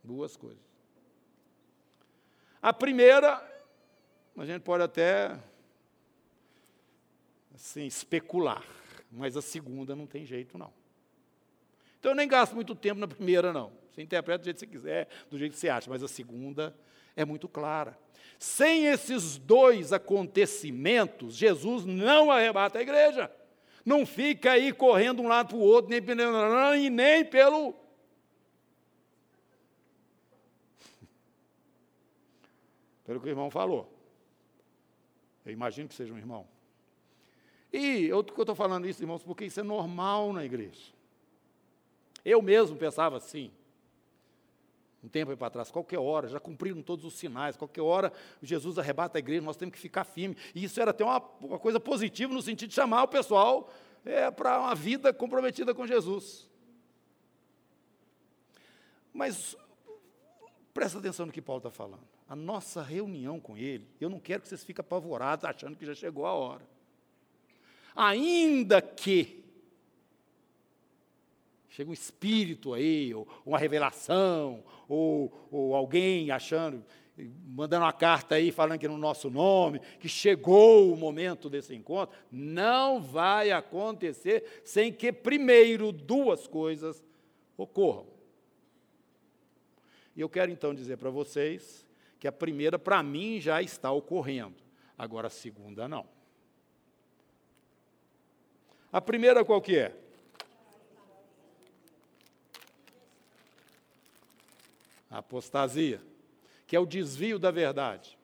Duas 0.04 0.36
coisas. 0.36 0.64
A 2.62 2.74
primeira, 2.74 3.42
a 4.38 4.46
gente 4.46 4.62
pode 4.62 4.84
até 4.84 5.38
assim, 7.54 7.86
especular 7.86 8.79
mas 9.12 9.36
a 9.36 9.42
segunda 9.42 9.96
não 9.96 10.06
tem 10.06 10.26
jeito, 10.26 10.58
não. 10.58 10.72
Então 12.00 12.12
eu 12.12 12.16
nem 12.16 12.28
gasto 12.28 12.54
muito 12.54 12.76
tempo 12.76 13.00
na 13.00 13.08
primeira, 13.08 13.52
não. 13.52 13.72
Você 13.92 14.02
interpreta 14.02 14.40
do 14.40 14.46
jeito 14.46 14.58
que 14.58 14.66
você 14.66 14.68
quiser, 14.68 15.08
do 15.30 15.38
jeito 15.38 15.54
que 15.54 15.60
você 15.60 15.70
acha, 15.70 15.90
mas 15.90 16.02
a 16.02 16.08
segunda 16.08 16.76
é 17.16 17.26
muito 17.26 17.50
clara. 17.50 17.98
Sem 18.38 18.86
esses 18.86 19.38
dois 19.38 19.92
acontecimentos, 19.92 21.36
Jesus 21.36 21.86
não 21.86 22.32
arrebata 22.32 22.80
a 22.80 22.82
igreja. 22.82 23.30
Não 23.86 24.06
fica 24.06 24.52
aí 24.52 24.72
correndo 24.72 25.22
um 25.22 25.28
lado 25.28 25.50
para 25.50 25.58
o 25.58 25.62
outro, 25.62 25.90
nem 25.90 26.02
pelo, 26.02 26.76
e 26.76 26.90
nem 26.90 27.26
pelo. 27.26 27.74
Pelo 33.04 33.20
que 33.20 33.28
o 33.28 33.30
irmão 33.30 33.50
falou. 33.50 33.92
Eu 35.46 35.52
imagino 35.52 35.90
que 35.90 35.96
seja 35.96 36.14
um 36.14 36.18
irmão. 36.18 36.48
E 37.72 38.06
eu 38.06 38.22
estou 38.22 38.56
falando 38.56 38.88
isso, 38.88 39.04
irmãos, 39.04 39.24
porque 39.24 39.46
isso 39.46 39.60
é 39.60 39.64
normal 39.64 40.34
na 40.34 40.44
igreja. 40.44 40.92
Eu 42.26 42.42
mesmo 42.42 42.76
pensava 42.76 43.18
assim, 43.18 43.52
um 45.04 45.08
tempo 45.08 45.36
para 45.38 45.50
trás, 45.50 45.72
qualquer 45.72 46.00
hora, 46.00 46.28
já 46.28 46.40
cumpriram 46.40 46.82
todos 46.82 47.06
os 47.06 47.14
sinais, 47.14 47.56
qualquer 47.56 47.82
hora 47.82 48.12
Jesus 48.42 48.78
arrebata 48.78 49.18
a 49.18 49.20
igreja, 49.20 49.46
nós 49.46 49.56
temos 49.56 49.76
que 49.76 49.80
ficar 49.80 50.04
firme. 50.04 50.36
E 50.54 50.64
isso 50.64 50.82
era 50.82 50.92
até 50.92 51.06
uma, 51.06 51.22
uma 51.40 51.60
coisa 51.60 51.80
positiva 51.80 52.34
no 52.34 52.42
sentido 52.42 52.70
de 52.70 52.76
chamar 52.76 53.04
o 53.04 53.08
pessoal 53.08 53.72
é, 54.04 54.30
para 54.32 54.60
uma 54.60 54.76
vida 54.76 55.14
comprometida 55.14 55.74
com 55.74 55.86
Jesus. 55.86 56.50
Mas 59.14 59.56
presta 60.74 60.98
atenção 60.98 61.28
no 61.28 61.32
que 61.32 61.42
Paulo 61.42 61.60
está 61.60 61.72
falando. 61.72 62.08
A 62.28 62.36
nossa 62.36 62.82
reunião 62.82 63.40
com 63.40 63.56
ele, 63.56 63.88
eu 64.02 64.10
não 64.10 64.20
quero 64.20 64.42
que 64.42 64.50
vocês 64.50 64.64
fiquem 64.64 64.82
apavorados 64.82 65.46
achando 65.46 65.76
que 65.76 65.86
já 65.86 65.94
chegou 65.94 66.26
a 66.26 66.34
hora 66.34 66.79
ainda 67.96 68.82
que 68.82 69.40
chega 71.70 71.90
um 71.90 71.94
espírito 71.94 72.74
aí, 72.74 73.14
ou 73.14 73.26
uma 73.46 73.58
revelação, 73.58 74.64
ou, 74.88 75.48
ou 75.50 75.74
alguém 75.74 76.30
achando, 76.30 76.84
mandando 77.48 77.86
uma 77.86 77.94
carta 77.94 78.36
aí 78.36 78.52
falando 78.52 78.80
que 78.80 78.86
é 78.86 78.90
no 78.90 78.98
nosso 78.98 79.30
nome, 79.30 79.80
que 80.00 80.10
chegou 80.10 80.92
o 80.92 80.98
momento 80.98 81.50
desse 81.50 81.74
encontro, 81.74 82.16
não 82.30 83.02
vai 83.02 83.52
acontecer 83.52 84.62
sem 84.66 84.92
que 84.92 85.14
primeiro 85.14 85.92
duas 85.92 86.48
coisas 86.48 87.02
ocorram. 87.56 88.08
E 90.16 90.22
eu 90.22 90.28
quero 90.28 90.52
então 90.52 90.76
dizer 90.76 90.98
para 90.98 91.10
vocês 91.10 91.88
que 92.20 92.28
a 92.28 92.32
primeira, 92.32 92.78
para 92.78 93.02
mim, 93.02 93.40
já 93.40 93.62
está 93.62 93.90
ocorrendo, 93.90 94.58
agora 94.98 95.28
a 95.28 95.30
segunda 95.30 95.88
não. 95.88 96.06
A 98.92 99.00
primeira 99.00 99.46
qual 99.46 99.62
que 99.62 99.78
é? 99.78 99.96
A 105.12 105.20
apostasia, 105.20 106.02
que 106.66 106.76
é 106.76 106.80
o 106.80 106.86
desvio 106.86 107.38
da 107.38 107.52
verdade. 107.52 108.18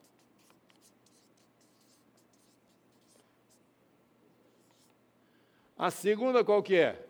A 5.78 5.90
segunda 5.90 6.44
qual 6.44 6.62
que 6.62 6.74
é? 6.74 7.06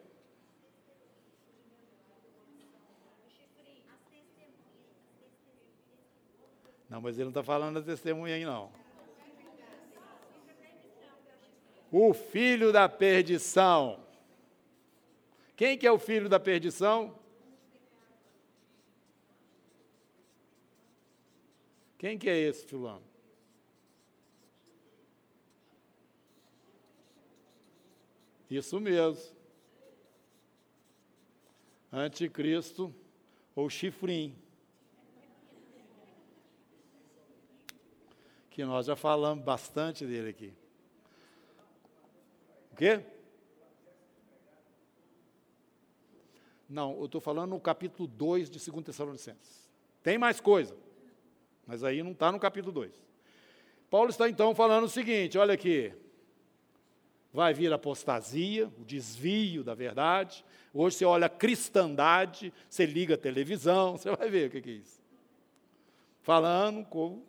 Não, 6.88 7.00
mas 7.00 7.16
ele 7.16 7.24
não 7.24 7.30
está 7.30 7.42
falando 7.42 7.80
da 7.80 7.82
testemunha 7.82 8.34
aí, 8.34 8.44
não. 8.44 8.85
O 11.90 12.12
filho 12.12 12.72
da 12.72 12.88
perdição. 12.88 14.00
Quem 15.56 15.78
que 15.78 15.86
é 15.86 15.92
o 15.92 15.98
filho 15.98 16.28
da 16.28 16.38
perdição? 16.38 17.18
Quem 21.98 22.18
que 22.18 22.28
é 22.28 22.36
esse 22.36 22.66
fulano? 22.66 23.02
Isso 28.50 28.78
mesmo. 28.78 29.34
Anticristo 31.90 32.94
ou 33.54 33.70
chifrim. 33.70 34.36
Que 38.50 38.64
nós 38.64 38.86
já 38.86 38.94
falamos 38.94 39.44
bastante 39.44 40.06
dele 40.06 40.30
aqui. 40.30 40.65
O 42.76 42.78
quê? 42.78 43.00
Não, 46.68 46.94
eu 46.98 47.06
estou 47.06 47.22
falando 47.22 47.52
no 47.52 47.58
capítulo 47.58 48.06
2 48.06 48.50
de 48.50 48.70
2 48.70 48.84
Tessalonicenses. 48.84 49.66
Tem 50.02 50.18
mais 50.18 50.42
coisa, 50.42 50.76
mas 51.66 51.82
aí 51.82 52.02
não 52.02 52.12
está 52.12 52.30
no 52.30 52.38
capítulo 52.38 52.72
2. 52.72 52.92
Paulo 53.88 54.10
está 54.10 54.28
então 54.28 54.54
falando 54.54 54.84
o 54.84 54.90
seguinte: 54.90 55.38
olha 55.38 55.54
aqui. 55.54 55.90
Vai 57.32 57.54
vir 57.54 57.72
apostasia, 57.72 58.70
o 58.78 58.84
desvio 58.84 59.64
da 59.64 59.74
verdade. 59.74 60.44
Hoje 60.72 60.96
você 60.96 61.04
olha 61.06 61.26
a 61.26 61.30
cristandade, 61.30 62.52
você 62.68 62.84
liga 62.84 63.14
a 63.14 63.18
televisão, 63.18 63.96
você 63.96 64.14
vai 64.14 64.28
ver 64.28 64.48
o 64.48 64.50
que 64.50 64.68
é 64.68 64.72
isso. 64.74 65.02
Falando 66.20 66.84
como, 66.84 67.24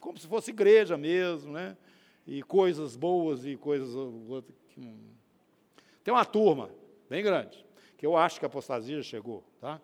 como 0.00 0.18
se 0.18 0.26
fosse 0.26 0.50
igreja 0.50 0.96
mesmo, 0.96 1.52
né? 1.52 1.76
E 2.28 2.42
coisas 2.42 2.94
boas 2.94 3.46
e 3.46 3.56
coisas. 3.56 3.90
Tem 6.04 6.12
uma 6.12 6.26
turma 6.26 6.70
bem 7.08 7.22
grande, 7.22 7.64
que 7.96 8.04
eu 8.04 8.18
acho 8.18 8.38
que 8.38 8.44
a 8.44 8.48
apostasia 8.48 9.02
chegou. 9.02 9.42
Tá? 9.58 9.80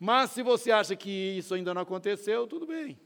Mas 0.00 0.30
se 0.30 0.42
você 0.42 0.70
acha 0.70 0.96
que 0.96 1.10
isso 1.10 1.52
ainda 1.52 1.74
não 1.74 1.82
aconteceu, 1.82 2.46
tudo 2.46 2.66
bem. 2.66 2.98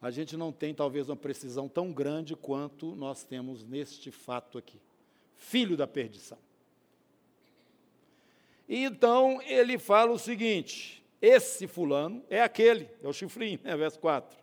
A 0.00 0.10
gente 0.10 0.36
não 0.36 0.52
tem 0.52 0.74
talvez 0.74 1.08
uma 1.08 1.16
precisão 1.16 1.68
tão 1.68 1.90
grande 1.90 2.36
quanto 2.36 2.94
nós 2.94 3.24
temos 3.24 3.64
neste 3.64 4.10
fato 4.10 4.58
aqui. 4.58 4.78
Filho 5.36 5.76
da 5.76 5.86
perdição. 5.86 6.38
Então 8.68 9.40
ele 9.42 9.78
fala 9.78 10.12
o 10.12 10.18
seguinte: 10.18 11.02
esse 11.20 11.66
fulano 11.66 12.22
é 12.28 12.42
aquele, 12.42 12.90
é 13.02 13.08
o 13.08 13.12
chifrinho, 13.12 13.60
né, 13.62 13.74
verso 13.76 13.98
4 13.98 14.41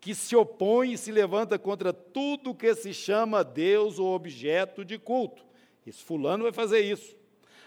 que 0.00 0.14
se 0.14 0.36
opõe 0.36 0.92
e 0.92 0.98
se 0.98 1.10
levanta 1.10 1.58
contra 1.58 1.92
tudo 1.92 2.54
que 2.54 2.74
se 2.74 2.94
chama 2.94 3.42
Deus 3.42 3.98
ou 3.98 4.14
objeto 4.14 4.84
de 4.84 4.98
culto. 4.98 5.44
Esse 5.86 6.02
fulano 6.02 6.44
vai 6.44 6.52
fazer 6.52 6.80
isso. 6.80 7.16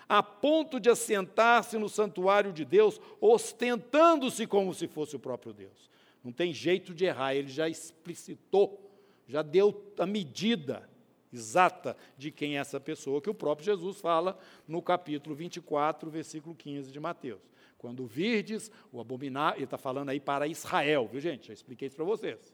A 0.08 0.22
ponto 0.22 0.80
de 0.80 0.90
assentar-se 0.90 1.78
no 1.78 1.90
santuário 1.90 2.52
de 2.52 2.66
Deus, 2.66 3.00
ostentando-se 3.20 4.46
como 4.46 4.74
se 4.74 4.88
fosse 4.88 5.16
o 5.16 5.20
próprio 5.20 5.54
Deus. 5.54 5.90
Não 6.24 6.32
tem 6.32 6.54
jeito 6.54 6.94
de 6.94 7.06
errar, 7.06 7.34
ele 7.34 7.50
já 7.50 7.68
explicitou, 7.68 8.92
já 9.28 9.42
deu 9.42 9.94
a 9.98 10.06
medida 10.06 10.88
exata 11.34 11.96
de 12.18 12.30
quem 12.30 12.58
é 12.58 12.60
essa 12.60 12.80
pessoa, 12.80 13.22
que 13.22 13.30
o 13.30 13.34
próprio 13.34 13.66
Jesus 13.66 14.00
fala 14.00 14.38
no 14.68 14.82
capítulo 14.82 15.34
24, 15.36 16.10
versículo 16.10 16.54
15 16.54 16.92
de 16.92 17.00
Mateus. 17.00 17.42
Quando 17.82 18.06
virdes 18.06 18.72
o 18.92 19.02
abominar, 19.02 19.56
ele 19.56 19.64
está 19.64 19.76
falando 19.76 20.10
aí 20.10 20.20
para 20.20 20.46
Israel, 20.46 21.08
viu 21.12 21.20
gente? 21.20 21.48
Já 21.48 21.54
expliquei 21.56 21.88
isso 21.88 21.96
para 21.96 22.06
vocês. 22.06 22.54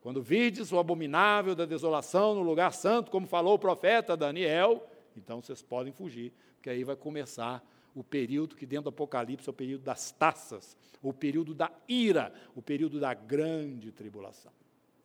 Quando 0.00 0.22
virdes 0.22 0.70
o 0.70 0.78
abominável 0.78 1.52
da 1.52 1.66
desolação 1.66 2.32
no 2.32 2.42
lugar 2.42 2.72
santo, 2.72 3.10
como 3.10 3.26
falou 3.26 3.54
o 3.54 3.58
profeta 3.58 4.16
Daniel, 4.16 4.88
então 5.16 5.42
vocês 5.42 5.62
podem 5.62 5.92
fugir, 5.92 6.32
porque 6.54 6.70
aí 6.70 6.84
vai 6.84 6.94
começar 6.94 7.68
o 7.92 8.04
período 8.04 8.54
que 8.54 8.64
dentro 8.64 8.84
do 8.84 8.90
Apocalipse 8.90 9.48
é 9.48 9.50
o 9.50 9.52
período 9.52 9.82
das 9.82 10.12
taças, 10.12 10.76
o 11.02 11.12
período 11.12 11.52
da 11.52 11.72
ira, 11.88 12.32
o 12.54 12.62
período 12.62 13.00
da 13.00 13.12
grande 13.14 13.90
tribulação. 13.90 14.52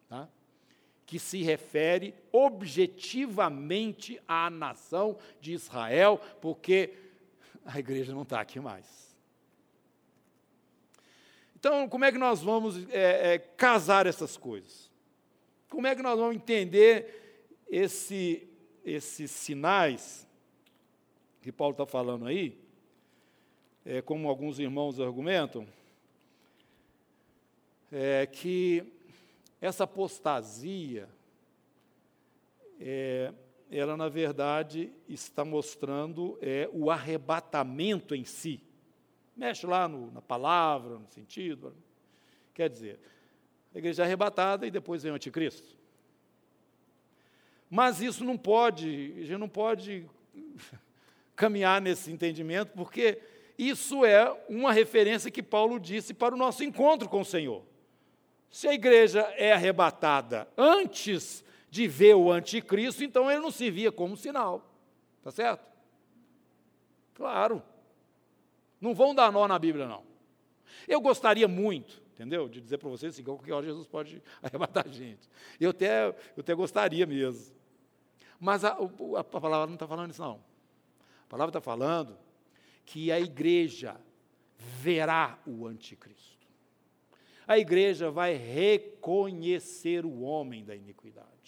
Tá? 0.07 0.29
Que 1.07 1.17
se 1.17 1.41
refere 1.41 2.13
objetivamente 2.31 4.21
à 4.27 4.51
nação 4.51 5.17
de 5.41 5.53
Israel, 5.53 6.21
porque 6.39 7.08
a 7.73 7.79
igreja 7.79 8.13
não 8.13 8.23
está 8.23 8.39
aqui 8.41 8.59
mais. 8.59 8.85
Então, 11.55 11.89
como 11.89 12.05
é 12.05 12.11
que 12.11 12.17
nós 12.17 12.41
vamos 12.41 12.87
é, 12.89 13.33
é, 13.33 13.37
casar 13.37 14.05
essas 14.05 14.37
coisas? 14.37 14.89
Como 15.69 15.85
é 15.87 15.95
que 15.95 16.01
nós 16.01 16.17
vamos 16.17 16.35
entender 16.35 17.51
esse, 17.69 18.47
esses 18.83 19.29
sinais 19.29 20.27
que 21.41 21.51
Paulo 21.51 21.73
está 21.73 21.85
falando 21.85 22.25
aí? 22.25 22.57
é, 23.85 24.03
como 24.03 24.29
alguns 24.29 24.59
irmãos 24.59 24.99
argumentam, 24.99 25.67
é 27.91 28.27
que 28.27 28.83
essa 29.59 29.83
apostasia, 29.85 31.09
é, 32.79 33.33
ela 33.71 33.95
na 33.95 34.09
verdade 34.09 34.91
está 35.07 35.45
mostrando 35.45 36.37
é, 36.41 36.69
o 36.73 36.89
arrebatamento 36.89 38.15
em 38.15 38.25
si. 38.25 38.61
Mexe 39.35 39.65
lá 39.65 39.87
no, 39.87 40.11
na 40.11 40.21
palavra, 40.21 40.97
no 40.97 41.07
sentido. 41.07 41.75
Quer 42.53 42.69
dizer, 42.69 42.99
a 43.73 43.77
igreja 43.77 44.03
é 44.03 44.05
arrebatada 44.05 44.65
e 44.65 44.71
depois 44.71 45.03
vem 45.03 45.11
o 45.11 45.15
anticristo. 45.15 45.77
Mas 47.69 48.01
isso 48.01 48.25
não 48.25 48.37
pode, 48.37 49.13
a 49.17 49.21
gente 49.21 49.37
não 49.37 49.47
pode 49.47 50.09
caminhar 51.35 51.79
nesse 51.79 52.11
entendimento, 52.11 52.73
porque 52.73 53.19
isso 53.57 54.03
é 54.03 54.35
uma 54.49 54.73
referência 54.73 55.29
que 55.29 55.43
Paulo 55.43 55.79
disse 55.79 56.13
para 56.13 56.33
o 56.33 56.37
nosso 56.37 56.63
encontro 56.63 57.07
com 57.07 57.21
o 57.21 57.25
Senhor. 57.25 57.63
Se 58.49 58.67
a 58.67 58.73
igreja 58.73 59.21
é 59.37 59.53
arrebatada 59.53 60.47
antes 60.57 61.43
de 61.69 61.87
ver 61.87 62.15
o 62.15 62.31
anticristo, 62.31 63.03
então 63.03 63.29
ele 63.29 63.41
não 63.41 63.51
se 63.51 63.69
via 63.69 63.91
como 63.91 64.17
sinal. 64.17 64.73
Está 65.19 65.31
certo? 65.31 65.65
Claro. 67.13 67.61
Não 68.79 68.93
vão 68.93 69.13
dar 69.13 69.31
nó 69.31 69.47
na 69.47 69.59
Bíblia, 69.59 69.87
não. 69.87 70.03
Eu 70.87 71.01
gostaria 71.01 71.47
muito, 71.47 72.01
entendeu? 72.13 72.47
De 72.47 72.61
dizer 72.61 72.77
para 72.77 72.89
vocês 72.89 73.13
assim, 73.13 73.23
qualquer 73.23 73.53
hora 73.53 73.65
Jesus 73.65 73.87
pode 73.87 74.21
arrebatar 74.41 74.85
a 74.87 74.91
gente. 74.91 75.29
Eu 75.59 75.71
até, 75.71 76.07
eu 76.07 76.15
até 76.39 76.53
gostaria 76.53 77.05
mesmo. 77.05 77.55
Mas 78.39 78.63
a, 78.63 78.69
a, 78.69 79.19
a 79.19 79.23
palavra 79.23 79.67
não 79.67 79.73
está 79.73 79.87
falando 79.87 80.11
isso, 80.11 80.21
não. 80.21 80.41
A 81.25 81.29
palavra 81.29 81.49
está 81.49 81.61
falando 81.61 82.17
que 82.85 83.11
a 83.11 83.19
igreja 83.19 83.99
verá 84.57 85.37
o 85.45 85.67
anticristo. 85.67 86.47
A 87.45 87.57
igreja 87.57 88.09
vai 88.11 88.35
reconhecer 88.35 90.05
o 90.05 90.21
homem 90.21 90.63
da 90.63 90.75
iniquidade. 90.75 91.38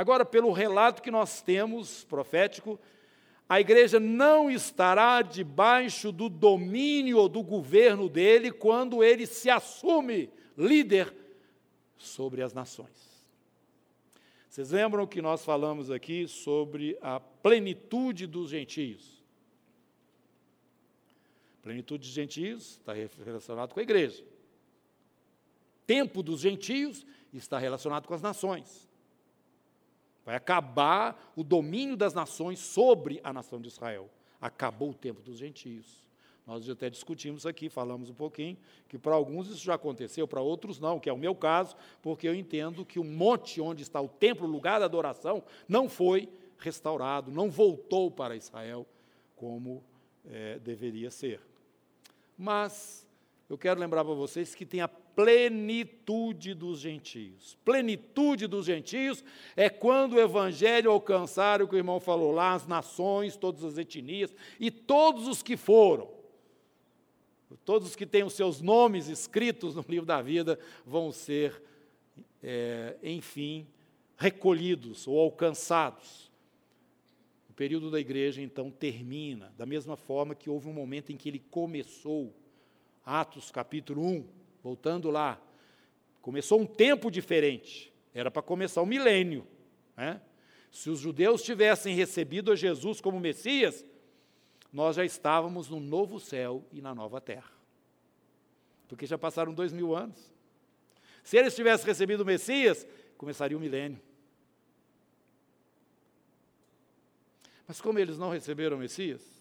Agora, 0.00 0.24
pelo 0.24 0.50
relato 0.50 1.02
que 1.02 1.10
nós 1.10 1.42
temos 1.42 2.04
profético, 2.04 2.80
a 3.46 3.60
igreja 3.60 4.00
não 4.00 4.50
estará 4.50 5.20
debaixo 5.20 6.10
do 6.10 6.26
domínio 6.26 7.18
ou 7.18 7.28
do 7.28 7.42
governo 7.42 8.08
dele 8.08 8.50
quando 8.50 9.04
ele 9.04 9.26
se 9.26 9.50
assume 9.50 10.30
líder 10.56 11.14
sobre 11.98 12.40
as 12.40 12.54
nações. 12.54 12.88
Vocês 14.48 14.70
lembram 14.70 15.06
que 15.06 15.20
nós 15.20 15.44
falamos 15.44 15.90
aqui 15.90 16.26
sobre 16.26 16.96
a 17.02 17.20
plenitude 17.20 18.26
dos 18.26 18.48
gentios? 18.48 19.22
Plenitude 21.60 22.06
dos 22.06 22.14
gentios 22.14 22.78
está 22.78 22.94
relacionado 23.22 23.74
com 23.74 23.80
a 23.80 23.82
igreja. 23.82 24.24
Tempo 25.86 26.22
dos 26.22 26.40
gentios 26.40 27.04
está 27.34 27.58
relacionado 27.58 28.06
com 28.06 28.14
as 28.14 28.22
nações. 28.22 28.88
Vai 30.30 30.36
acabar 30.36 31.32
o 31.34 31.42
domínio 31.42 31.96
das 31.96 32.14
nações 32.14 32.60
sobre 32.60 33.20
a 33.24 33.32
nação 33.32 33.60
de 33.60 33.66
Israel. 33.66 34.08
Acabou 34.40 34.90
o 34.90 34.94
tempo 34.94 35.20
dos 35.20 35.36
gentios. 35.36 36.06
Nós 36.46 36.62
já 36.62 36.72
até 36.72 36.88
discutimos 36.88 37.46
aqui, 37.46 37.68
falamos 37.68 38.10
um 38.10 38.14
pouquinho, 38.14 38.56
que 38.86 38.96
para 38.96 39.12
alguns 39.12 39.48
isso 39.48 39.64
já 39.64 39.74
aconteceu, 39.74 40.28
para 40.28 40.40
outros 40.40 40.78
não, 40.78 41.00
que 41.00 41.10
é 41.10 41.12
o 41.12 41.18
meu 41.18 41.34
caso, 41.34 41.74
porque 42.00 42.28
eu 42.28 42.34
entendo 42.36 42.86
que 42.86 43.00
o 43.00 43.02
monte 43.02 43.60
onde 43.60 43.82
está 43.82 44.00
o 44.00 44.06
templo, 44.06 44.46
o 44.46 44.50
lugar 44.50 44.78
da 44.78 44.84
adoração, 44.84 45.42
não 45.68 45.88
foi 45.88 46.28
restaurado, 46.58 47.32
não 47.32 47.50
voltou 47.50 48.08
para 48.08 48.36
Israel 48.36 48.86
como 49.34 49.82
é, 50.24 50.60
deveria 50.60 51.10
ser. 51.10 51.40
Mas 52.38 53.04
eu 53.48 53.58
quero 53.58 53.80
lembrar 53.80 54.04
para 54.04 54.14
vocês 54.14 54.54
que 54.54 54.64
tem 54.64 54.80
a 54.80 54.86
plenitude 55.22 56.54
dos 56.54 56.80
gentios. 56.80 57.56
Plenitude 57.64 58.46
dos 58.46 58.66
gentios 58.66 59.24
é 59.54 59.68
quando 59.68 60.14
o 60.14 60.20
evangelho 60.20 60.90
alcançar 60.90 61.60
o 61.60 61.68
que 61.68 61.74
o 61.74 61.78
irmão 61.78 62.00
falou 62.00 62.32
lá, 62.32 62.54
as 62.54 62.66
nações, 62.66 63.36
todas 63.36 63.64
as 63.64 63.78
etnias 63.78 64.34
e 64.58 64.70
todos 64.70 65.26
os 65.26 65.42
que 65.42 65.56
foram. 65.56 66.08
Todos 67.64 67.88
os 67.88 67.96
que 67.96 68.06
têm 68.06 68.22
os 68.22 68.34
seus 68.34 68.60
nomes 68.60 69.08
escritos 69.08 69.74
no 69.74 69.84
livro 69.88 70.06
da 70.06 70.22
vida 70.22 70.58
vão 70.86 71.10
ser, 71.12 71.62
é, 72.42 72.96
enfim, 73.02 73.66
recolhidos 74.16 75.06
ou 75.06 75.18
alcançados 75.18 76.30
período 77.60 77.90
da 77.90 78.00
igreja 78.00 78.40
então 78.40 78.70
termina, 78.70 79.52
da 79.54 79.66
mesma 79.66 79.94
forma 79.94 80.34
que 80.34 80.48
houve 80.48 80.66
um 80.66 80.72
momento 80.72 81.12
em 81.12 81.16
que 81.18 81.28
ele 81.28 81.38
começou. 81.50 82.34
Atos 83.04 83.50
capítulo 83.50 84.02
1, 84.02 84.24
voltando 84.62 85.10
lá. 85.10 85.40
Começou 86.20 86.60
um 86.60 86.66
tempo 86.66 87.10
diferente, 87.10 87.92
era 88.12 88.30
para 88.30 88.42
começar 88.42 88.82
o 88.82 88.86
milênio. 88.86 89.46
Né? 89.96 90.20
Se 90.70 90.90
os 90.90 91.00
judeus 91.00 91.42
tivessem 91.42 91.94
recebido 91.94 92.52
a 92.52 92.56
Jesus 92.56 93.00
como 93.00 93.18
Messias, 93.18 93.84
nós 94.72 94.96
já 94.96 95.04
estávamos 95.04 95.68
no 95.68 95.80
novo 95.80 96.20
céu 96.20 96.64
e 96.72 96.80
na 96.80 96.94
nova 96.94 97.20
terra. 97.20 97.50
Porque 98.86 99.06
já 99.06 99.18
passaram 99.18 99.52
dois 99.52 99.72
mil 99.72 99.94
anos. 99.94 100.30
Se 101.22 101.36
eles 101.36 101.54
tivessem 101.54 101.86
recebido 101.86 102.22
o 102.22 102.26
Messias, 102.26 102.86
começaria 103.16 103.56
o 103.56 103.60
milênio. 103.60 104.00
Mas 107.66 107.80
como 107.80 107.98
eles 107.98 108.18
não 108.18 108.30
receberam 108.30 108.76
o 108.76 108.80
Messias, 108.80 109.39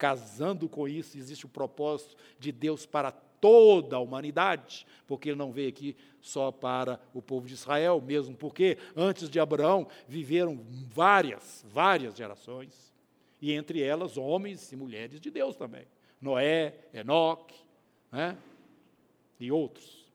casando 0.00 0.66
com 0.66 0.88
isso, 0.88 1.18
existe 1.18 1.44
o 1.44 1.48
propósito 1.48 2.16
de 2.38 2.50
Deus 2.50 2.86
para 2.86 3.12
toda 3.12 3.96
a 3.96 4.00
humanidade, 4.00 4.86
porque 5.06 5.28
ele 5.28 5.36
não 5.36 5.52
veio 5.52 5.68
aqui 5.68 5.94
só 6.22 6.50
para 6.50 6.98
o 7.12 7.20
povo 7.20 7.46
de 7.46 7.52
Israel, 7.52 8.00
mesmo 8.00 8.34
porque 8.34 8.78
antes 8.96 9.28
de 9.28 9.38
Abraão 9.38 9.86
viveram 10.08 10.58
várias, 10.88 11.62
várias 11.68 12.16
gerações, 12.16 12.90
e 13.42 13.52
entre 13.52 13.82
elas 13.82 14.16
homens 14.16 14.72
e 14.72 14.76
mulheres 14.76 15.20
de 15.20 15.30
Deus 15.30 15.54
também. 15.54 15.86
Noé, 16.18 16.74
Enoque, 16.94 17.56
né? 18.10 18.38
e 19.38 19.52
outros. 19.52 20.10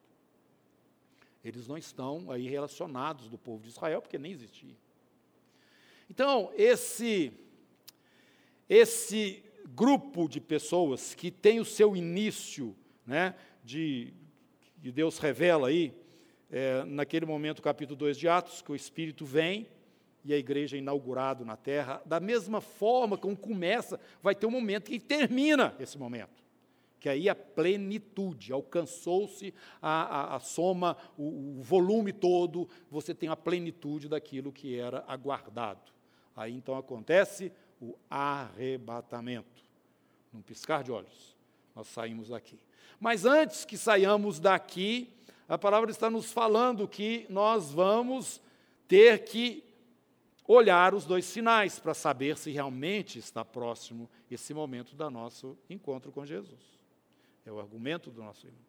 Eles 1.43 1.67
não 1.67 1.77
estão 1.77 2.31
aí 2.31 2.47
relacionados 2.47 3.29
do 3.29 3.37
povo 3.37 3.61
de 3.61 3.69
Israel, 3.69 4.01
porque 4.01 4.17
nem 4.17 4.31
existia. 4.31 4.75
Então, 6.09 6.51
esse, 6.55 7.31
esse 8.67 9.44
grupo 9.67 10.27
de 10.27 10.39
pessoas 10.39 11.13
que 11.13 11.31
tem 11.31 11.59
o 11.59 11.65
seu 11.65 11.95
início, 11.95 12.75
né, 13.05 13.35
de, 13.63 14.13
que 14.81 14.91
Deus 14.91 15.17
revela 15.17 15.69
aí, 15.69 15.93
é, 16.51 16.83
naquele 16.85 17.25
momento, 17.25 17.61
capítulo 17.61 17.97
2 17.97 18.17
de 18.17 18.27
Atos, 18.27 18.61
que 18.61 18.71
o 18.71 18.75
Espírito 18.75 19.25
vem 19.25 19.67
e 20.23 20.33
a 20.33 20.37
igreja 20.37 20.75
é 20.75 20.79
inaugurada 20.79 21.45
na 21.45 21.55
terra, 21.55 22.01
da 22.05 22.19
mesma 22.19 22.59
forma 22.59 23.17
como 23.17 23.37
começa, 23.37 23.99
vai 24.23 24.33
ter 24.33 24.47
um 24.47 24.51
momento 24.51 24.89
que 24.89 24.99
termina 24.99 25.75
esse 25.79 25.97
momento. 25.99 26.43
Que 26.99 27.07
aí 27.07 27.29
a 27.29 27.35
plenitude, 27.35 28.51
alcançou-se 28.51 29.53
a, 29.79 29.89
a, 29.89 30.35
a, 30.35 30.39
soma, 30.39 30.97
o, 31.15 31.59
o 31.59 31.61
volume 31.61 32.11
todo, 32.11 32.67
você 32.89 33.13
tem 33.13 33.29
a 33.29 33.35
plenitude 33.35 34.09
daquilo 34.09 34.51
que 34.51 34.79
era 34.79 35.03
aguardado. 35.07 35.93
Aí 36.35 36.53
então 36.53 36.75
acontece 36.75 37.51
o 37.81 37.95
arrebatamento. 38.09 39.63
Num 40.31 40.41
piscar 40.41 40.83
de 40.83 40.91
olhos, 40.91 41.35
nós 41.75 41.87
saímos 41.87 42.29
daqui. 42.29 42.59
Mas 42.99 43.25
antes 43.25 43.65
que 43.65 43.77
saiamos 43.77 44.39
daqui, 44.39 45.11
a 45.47 45.57
palavra 45.57 45.91
está 45.91 46.09
nos 46.09 46.31
falando 46.31 46.87
que 46.87 47.25
nós 47.29 47.71
vamos 47.71 48.41
ter 48.87 49.25
que 49.25 49.63
olhar 50.47 50.93
os 50.93 51.05
dois 51.05 51.25
sinais 51.25 51.79
para 51.79 51.93
saber 51.93 52.37
se 52.37 52.51
realmente 52.51 53.19
está 53.19 53.43
próximo 53.43 54.09
esse 54.29 54.53
momento 54.53 54.95
do 54.95 55.09
nosso 55.09 55.57
encontro 55.69 56.11
com 56.11 56.25
Jesus. 56.25 56.59
É 57.45 57.51
o 57.51 57.59
argumento 57.59 58.09
do 58.09 58.21
nosso 58.21 58.45
irmão. 58.45 58.61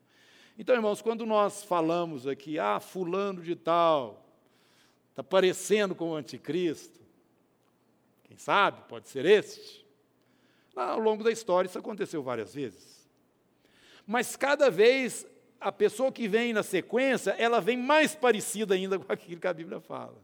Então, 0.58 0.74
irmãos, 0.74 1.02
quando 1.02 1.26
nós 1.26 1.62
falamos 1.62 2.26
aqui, 2.26 2.58
ah, 2.58 2.80
fulano 2.80 3.42
de 3.42 3.54
tal, 3.54 4.26
está 5.10 5.22
parecendo 5.22 5.94
com 5.94 6.10
o 6.10 6.14
anticristo, 6.14 7.00
quem 8.26 8.36
sabe, 8.36 8.82
pode 8.88 9.08
ser 9.08 9.24
este. 9.24 9.86
Ao 10.74 10.98
longo 10.98 11.22
da 11.22 11.30
história 11.30 11.68
isso 11.68 11.78
aconteceu 11.78 12.22
várias 12.22 12.52
vezes. 12.52 13.08
Mas 14.04 14.34
cada 14.34 14.68
vez 14.68 15.24
a 15.60 15.70
pessoa 15.70 16.12
que 16.12 16.26
vem 16.26 16.52
na 16.52 16.62
sequência, 16.62 17.30
ela 17.38 17.60
vem 17.60 17.76
mais 17.76 18.14
parecida 18.14 18.74
ainda 18.74 18.98
com 19.00 19.10
aquilo 19.10 19.40
que 19.40 19.46
a 19.46 19.54
Bíblia 19.54 19.80
fala. 19.80 20.16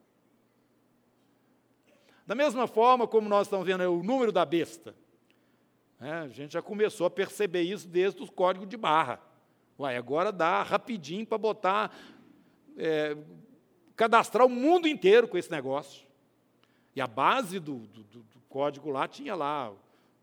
Da 2.26 2.34
mesma 2.34 2.66
forma 2.66 3.07
como 3.07 3.28
nós 3.28 3.46
estamos 3.46 3.66
vendo 3.66 3.82
o 3.84 4.03
número 4.03 4.32
da 4.32 4.44
besta, 4.44 4.94
né, 5.98 6.22
a 6.22 6.28
gente 6.28 6.53
já 6.53 6.62
começou 6.62 7.07
a 7.07 7.11
perceber 7.11 7.62
isso 7.62 7.86
desde 7.88 8.20
o 8.20 8.30
código 8.30 8.66
de 8.66 8.76
barra. 8.76 9.20
Uai, 9.78 9.96
agora 9.96 10.32
dá 10.32 10.62
rapidinho 10.62 11.24
para 11.24 11.38
botar, 11.38 11.96
é, 12.76 13.16
cadastrar 13.94 14.44
o 14.46 14.50
mundo 14.50 14.88
inteiro 14.88 15.28
com 15.28 15.38
esse 15.38 15.50
negócio. 15.50 16.11
E 16.95 17.01
a 17.01 17.07
base 17.07 17.59
do, 17.59 17.78
do, 17.78 18.03
do, 18.03 18.40
código 18.49 18.90
lá 18.90 19.09
tinha 19.09 19.34
lá 19.34 19.72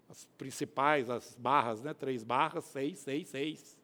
as 0.08 0.26
principais, 0.38 1.10
as 1.10 1.36
barras, 1.36 1.82
né? 1.82 1.94
Três 1.94 2.24
barras, 2.24 2.66
seis, 2.66 3.00
seis, 3.00 3.28
seis. 3.30 3.80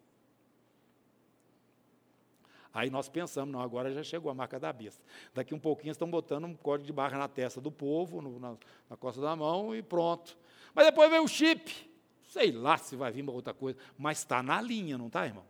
Aí 2.71 2.89
nós 2.89 3.07
pensamos, 3.07 3.51
não, 3.53 3.61
agora 3.61 3.91
já 3.93 4.03
chegou 4.03 4.29
a 4.29 4.35
marca 4.35 4.59
da 4.59 4.71
besta. 4.71 5.01
Daqui 5.33 5.55
um 5.55 5.59
pouquinho 5.59 5.93
estão 5.93 6.09
botando 6.09 6.43
um 6.43 6.53
código 6.53 6.85
de 6.85 6.93
barra 6.93 7.17
na 7.17 7.27
testa 7.27 7.61
do 7.61 7.71
povo, 7.71 8.21
no, 8.21 8.37
na, 8.37 8.55
na 8.89 8.97
costa 8.97 9.21
da 9.21 9.35
mão 9.35 9.73
e 9.73 9.81
pronto. 9.81 10.37
Mas 10.73 10.85
depois 10.85 11.09
veio 11.09 11.23
o 11.23 11.27
chip. 11.27 11.89
Sei 12.27 12.51
lá 12.51 12.77
se 12.77 12.95
vai 12.95 13.11
vir 13.11 13.21
uma 13.21 13.31
outra 13.31 13.53
coisa, 13.53 13.79
mas 13.97 14.17
está 14.19 14.43
na 14.43 14.61
linha, 14.61 14.97
não 14.97 15.07
está, 15.07 15.25
irmão? 15.25 15.45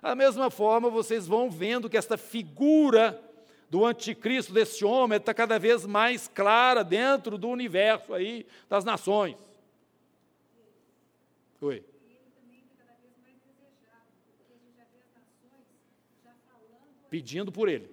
Da 0.00 0.14
mesma 0.14 0.50
forma, 0.50 0.88
vocês 0.88 1.26
vão 1.26 1.50
vendo 1.50 1.90
que 1.90 1.96
esta 1.96 2.16
figura 2.16 3.22
do 3.70 3.86
anticristo, 3.86 4.52
desse 4.52 4.84
homem, 4.84 5.16
está 5.16 5.32
cada 5.32 5.56
vez 5.56 5.86
mais 5.86 6.26
clara 6.26 6.82
dentro 6.82 7.38
do 7.38 7.48
universo 7.48 8.12
aí 8.12 8.44
das 8.68 8.84
nações. 8.84 9.36
Oi. 11.60 11.84
Pedindo 17.08 17.52
por 17.52 17.68
ele. 17.68 17.88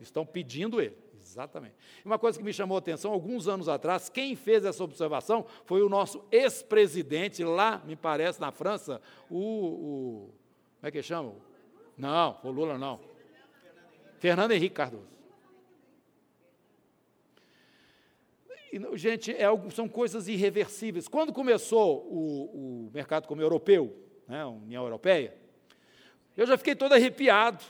Estão 0.00 0.24
pedindo 0.24 0.80
ele. 0.80 0.96
Exatamente. 1.20 1.74
Uma 2.04 2.18
coisa 2.18 2.38
que 2.38 2.44
me 2.44 2.52
chamou 2.52 2.76
a 2.76 2.78
atenção, 2.78 3.12
alguns 3.12 3.48
anos 3.48 3.68
atrás, 3.68 4.08
quem 4.08 4.34
fez 4.34 4.64
essa 4.64 4.82
observação 4.82 5.44
foi 5.64 5.82
o 5.82 5.88
nosso 5.88 6.24
ex-presidente 6.30 7.44
lá, 7.44 7.82
me 7.84 7.96
parece, 7.96 8.40
na 8.40 8.50
França, 8.50 9.02
o, 9.28 9.36
o, 9.38 10.34
Como 10.80 10.88
é 10.88 10.90
que 10.90 11.02
chama? 11.02 11.34
Não, 11.96 12.38
o 12.42 12.50
Lula 12.50 12.78
não. 12.78 13.15
Fernando 14.18 14.52
Henrique 14.52 14.74
Cardoso. 14.74 15.16
E, 18.72 18.98
gente, 18.98 19.32
é, 19.32 19.46
são 19.70 19.88
coisas 19.88 20.28
irreversíveis. 20.28 21.08
Quando 21.08 21.32
começou 21.32 22.06
o, 22.10 22.86
o 22.86 22.90
mercado 22.92 23.26
como 23.26 23.40
europeu, 23.40 23.96
né, 24.28 24.42
a 24.42 24.48
União 24.48 24.82
Europeia, 24.84 25.34
eu 26.36 26.46
já 26.46 26.58
fiquei 26.58 26.74
todo 26.74 26.92
arrepiado. 26.92 27.64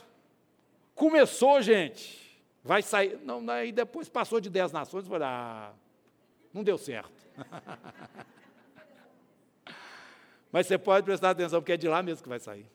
Começou, 0.93 1.61
gente, 1.61 2.41
vai 2.63 2.81
sair. 2.81 3.19
Não, 3.23 3.47
aí 3.49 3.71
depois 3.71 4.09
passou 4.09 4.41
de 4.41 4.49
10 4.49 4.71
nações, 4.71 5.07
falei, 5.07 5.27
ah, 5.27 5.73
não 6.53 6.63
deu 6.63 6.77
certo. 6.77 7.25
Mas 10.51 10.67
você 10.67 10.77
pode 10.77 11.05
prestar 11.05 11.29
atenção, 11.29 11.61
porque 11.61 11.73
é 11.73 11.77
de 11.77 11.87
lá 11.87 12.01
mesmo 12.01 12.23
que 12.23 12.29
vai 12.29 12.39
sair. 12.39 12.65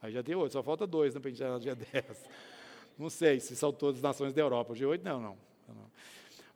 Aí 0.00 0.12
já 0.12 0.22
tem 0.22 0.34
oito, 0.34 0.52
só 0.52 0.62
falta 0.62 0.86
dois 0.86 1.14
né, 1.14 1.20
para 1.20 1.28
a 1.28 1.30
gente 1.30 1.38
chegar 1.38 1.52
no 1.52 1.60
dia 1.60 1.74
10. 1.92 2.04
Não 2.98 3.10
sei 3.10 3.40
se 3.40 3.54
são 3.56 3.72
todas 3.72 3.96
as 3.96 4.02
nações 4.02 4.32
da 4.32 4.40
Europa. 4.40 4.72
O 4.72 4.76
G8 4.76 5.02
não, 5.02 5.20
não. 5.20 5.48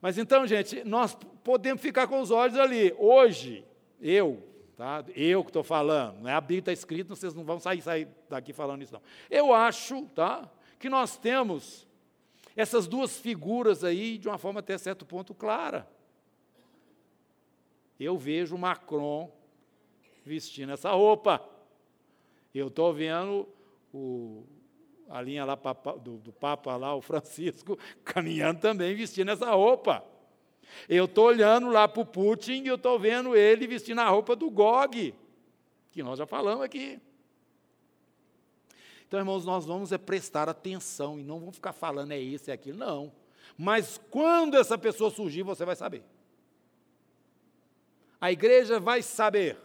Mas 0.03 0.18
então, 0.18 0.45
gente, 0.49 0.82
nós 0.82 1.16
podemos 1.45 1.80
ficar 1.80 2.09
com 2.09 2.20
os 2.20 2.32
olhos 2.32 2.59
ali. 2.59 2.93
Hoje, 2.99 3.64
eu, 4.01 4.43
tá? 4.76 5.05
eu 5.14 5.45
que 5.45 5.51
estou 5.51 5.62
falando, 5.62 6.22
não 6.22 6.28
é 6.28 6.34
a 6.34 6.40
Bíblia 6.40 6.59
está 6.59 6.72
escrito, 6.72 7.14
vocês 7.14 7.32
não 7.32 7.45
vão 7.45 7.61
sair, 7.61 7.80
sair 7.80 8.09
daqui 8.28 8.53
falando 8.53 8.82
isso, 8.82 8.93
não. 8.93 9.03
Eu 9.30 9.55
acho 9.55 10.03
tá, 10.07 10.51
que 10.80 10.88
nós 10.88 11.16
temos 11.16 11.86
essas 12.57 12.88
duas 12.88 13.16
figuras 13.16 13.84
aí 13.84 14.18
de 14.18 14.26
uma 14.26 14.38
forma 14.38 14.59
até 14.59 14.76
certo 14.76 15.07
ponto 15.07 15.32
clara. 15.32 15.88
Eu 17.99 18.18
vejo 18.18 18.59
Macron 18.59 19.32
vestindo 20.24 20.72
essa 20.72 20.90
roupa. 20.90 21.49
Eu 22.55 22.68
estou 22.68 22.92
vendo 22.92 23.48
o, 23.92 24.44
a 25.09 25.20
linha 25.20 25.44
lá 25.44 25.57
do, 26.03 26.18
do 26.18 26.32
Papa 26.32 26.76
lá, 26.76 26.94
o 26.94 27.00
Francisco, 27.00 27.78
caminhando 28.05 28.61
também 28.61 28.94
vestindo 28.94 29.30
essa 29.30 29.50
roupa. 29.50 30.05
Eu 30.88 31.05
estou 31.05 31.26
olhando 31.26 31.68
lá 31.70 31.86
para 31.86 32.03
o 32.03 32.07
Putin 32.07 32.62
e 32.64 32.68
eu 32.68 32.76
estou 32.76 32.98
vendo 32.98 33.36
ele 33.36 33.66
vestindo 33.66 34.00
a 34.00 34.09
roupa 34.09 34.34
do 34.34 34.50
Gog, 34.50 35.14
que 35.90 36.03
nós 36.03 36.18
já 36.18 36.26
falamos 36.26 36.64
aqui. 36.64 37.00
Então, 39.07 39.20
irmãos, 39.20 39.44
nós 39.44 39.66
vamos 39.66 39.92
é 39.92 39.98
prestar 39.98 40.48
atenção 40.48 41.18
e 41.18 41.22
não 41.22 41.38
vamos 41.38 41.57
ficar 41.57 41.74
falando 41.74 42.12
é 42.12 42.18
esse, 42.18 42.50
é 42.50 42.55
aquilo, 42.55 42.78
não. 42.78 43.12
Mas 43.59 44.00
quando 44.11 44.57
essa 44.57 44.78
pessoa 44.78 45.11
surgir, 45.11 45.42
você 45.42 45.64
vai 45.66 45.76
saber. 45.76 46.03
A 48.18 48.32
igreja 48.32 48.80
vai 48.80 49.03
saber. 49.03 49.59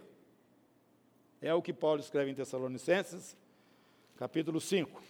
É 1.41 1.53
o 1.53 1.61
que 1.61 1.71
Paulo 1.71 1.99
escreve 1.99 2.31
em 2.31 2.33
Tessalonicenses, 2.33 3.37
capítulo 4.17 4.59
5. 4.59 5.03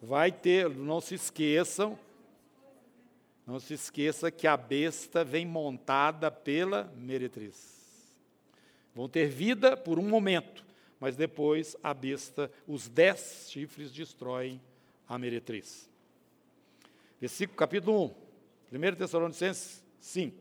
Vai 0.00 0.30
ter, 0.30 0.70
não 0.70 1.00
se 1.00 1.16
esqueçam, 1.16 1.98
não 3.44 3.58
se 3.58 3.74
esqueça 3.74 4.30
que 4.30 4.46
a 4.46 4.56
besta 4.56 5.24
vem 5.24 5.44
montada 5.44 6.30
pela 6.30 6.84
meretriz. 6.96 7.76
Vão 8.94 9.08
ter 9.08 9.26
vida 9.26 9.76
por 9.76 9.98
um 9.98 10.08
momento, 10.08 10.64
mas 11.00 11.16
depois 11.16 11.76
a 11.82 11.92
besta, 11.92 12.52
os 12.68 12.88
dez 12.88 13.48
chifres 13.50 13.90
destroem 13.90 14.60
a 15.08 15.18
meretriz. 15.18 15.90
Versículo, 17.20 17.58
capítulo 17.58 18.14
1, 18.72 18.76
1 18.76 18.94
Tessalonicenses 18.94 19.82
5. 19.98 20.36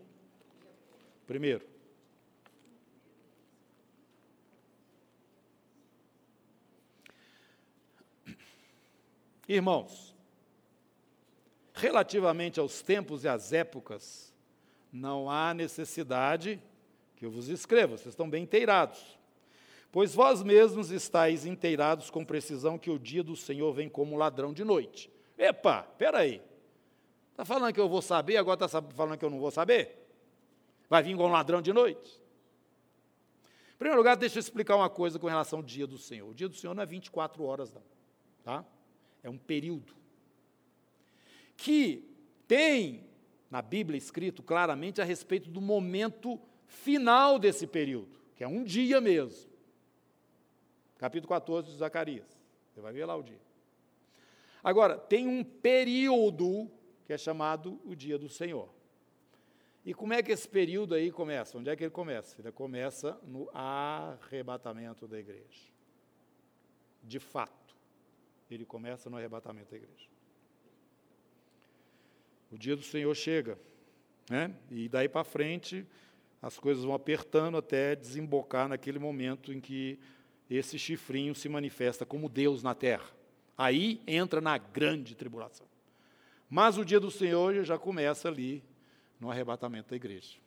Primeiro. 1.26 1.76
Irmãos, 9.48 10.16
relativamente 11.74 12.60
aos 12.60 12.82
tempos 12.82 13.24
e 13.24 13.28
às 13.28 13.54
épocas, 13.54 14.34
não 14.91 15.30
há 15.30 15.54
necessidade 15.54 16.62
que 17.16 17.26
eu 17.26 17.32
vos 17.32 17.48
escreva, 17.48 17.98
vocês 17.98 18.10
estão 18.10 18.30
bem 18.30 18.43
inteirados. 18.43 19.18
Pois 19.91 20.14
vós 20.14 20.43
mesmos 20.43 20.91
estáis 20.91 21.45
inteirados 21.45 22.10
com 22.10 22.26
precisão 22.26 22.78
que 22.78 22.89
o 22.89 23.00
dia 23.00 23.24
do 23.24 23.36
Senhor 23.36 23.72
vem 23.74 23.89
como 23.89 24.18
ladrão 24.18 24.54
de 24.54 24.64
noite. 24.64 25.10
Epa, 25.38 25.84
peraí. 25.98 26.41
Está 27.32 27.45
falando 27.45 27.74
que 27.74 27.80
eu 27.80 27.88
vou 27.88 28.02
saber, 28.02 28.38
agora 28.38 28.66
está 28.66 28.82
falando 28.82 29.18
que 29.18 29.26
eu 29.26 29.30
não 29.30 29.39
vou 29.39 29.52
saber? 29.52 30.08
Vai 30.89 31.04
vir 31.04 31.16
como 31.16 31.34
ladrão 31.34 31.62
de 31.62 31.72
noite? 31.72 32.22
Em 33.74 33.78
primeiro 33.78 33.98
lugar, 33.98 34.18
deixa 34.18 34.38
eu 34.38 34.39
explicar 34.39 34.76
uma 34.76 34.89
coisa 34.89 35.20
com 35.20 35.28
relação 35.28 35.60
ao 35.60 35.64
dia 35.64 35.86
do 35.86 35.98
Senhor. 35.98 36.30
O 36.30 36.34
dia 36.34 36.50
do 36.50 36.56
Senhor 36.56 36.74
não 36.74 36.84
é 36.84 36.86
24 36.86 37.43
horas, 37.43 37.72
não. 37.72 37.84
Tá? 38.43 38.66
É 39.28 39.30
um 39.30 39.38
período. 39.38 39.93
Que 41.55 42.03
tem 42.47 43.05
na 43.49 43.61
Bíblia 43.61 43.97
escrito 43.97 44.41
claramente 44.41 45.01
a 45.01 45.03
respeito 45.03 45.49
do 45.49 45.61
momento 45.61 46.39
final 46.67 47.38
desse 47.38 47.67
período, 47.67 48.19
que 48.36 48.43
é 48.43 48.47
um 48.47 48.63
dia 48.63 48.99
mesmo. 49.01 49.49
Capítulo 50.97 51.30
14 51.30 51.69
de 51.69 51.78
Zacarias. 51.78 52.28
Você 52.73 52.82
vai 52.82 52.93
ver 52.93 53.05
lá 53.05 53.15
o 53.15 53.23
dia. 53.23 53.39
Agora, 54.63 54.97
tem 54.97 55.28
um 55.28 55.43
período 55.43 56.69
que 57.05 57.13
é 57.13 57.17
chamado 57.17 57.80
o 57.86 57.95
dia 57.95 58.17
do 58.17 58.28
Senhor. 58.28 58.69
E 59.86 59.93
como 59.93 60.13
é 60.13 60.21
que 60.21 60.32
esse 60.32 60.47
período 60.47 60.93
aí 60.93 61.11
começa? 61.11 61.57
Onde 61.57 61.69
é 61.69 61.75
que 61.75 61.84
ele 61.84 61.91
começa? 61.91 62.36
Ele 62.41 62.51
começa 62.51 63.17
no 63.23 63.49
arrebatamento 63.53 65.07
da 65.07 65.17
igreja. 65.17 65.71
De 67.01 67.19
fato. 67.19 67.66
Ele 68.50 68.66
começa 68.66 69.10
no 69.10 69.18
arrebatamento 69.18 69.72
da 69.72 69.78
igreja. 69.78 70.08
O 72.52 72.58
dia 72.58 72.76
do 72.76 72.82
Senhor 72.82 73.14
chega, 73.16 73.58
né? 74.30 74.56
e 74.72 74.88
daí 74.88 75.10
para 75.10 75.24
frente 75.24 75.86
as 76.41 76.58
coisas 76.58 76.84
vão 76.84 76.93
apertando 76.93 77.58
até 77.58 77.95
desembocar 77.95 78.70
naquele 78.70 79.00
momento 79.00 79.52
em 79.52 79.60
que 79.60 80.00
esse 80.50 80.80
chifrinho 80.80 81.36
se 81.36 81.50
manifesta 81.50 82.06
como 82.06 82.30
Deus 82.30 82.64
na 82.64 82.74
terra. 82.74 83.10
Aí 83.58 84.02
entra 84.08 84.39
na 84.39 84.58
grande 84.58 85.16
tribulação. 85.16 85.68
Mas 86.50 86.78
o 86.78 86.86
dia 86.86 87.00
do 87.00 87.12
Senhor 87.12 87.64
já 87.64 87.78
começa 87.78 88.28
ali 88.28 88.64
no 89.20 89.30
arrebatamento 89.30 89.89
da 89.89 89.95
igreja. 89.95 90.38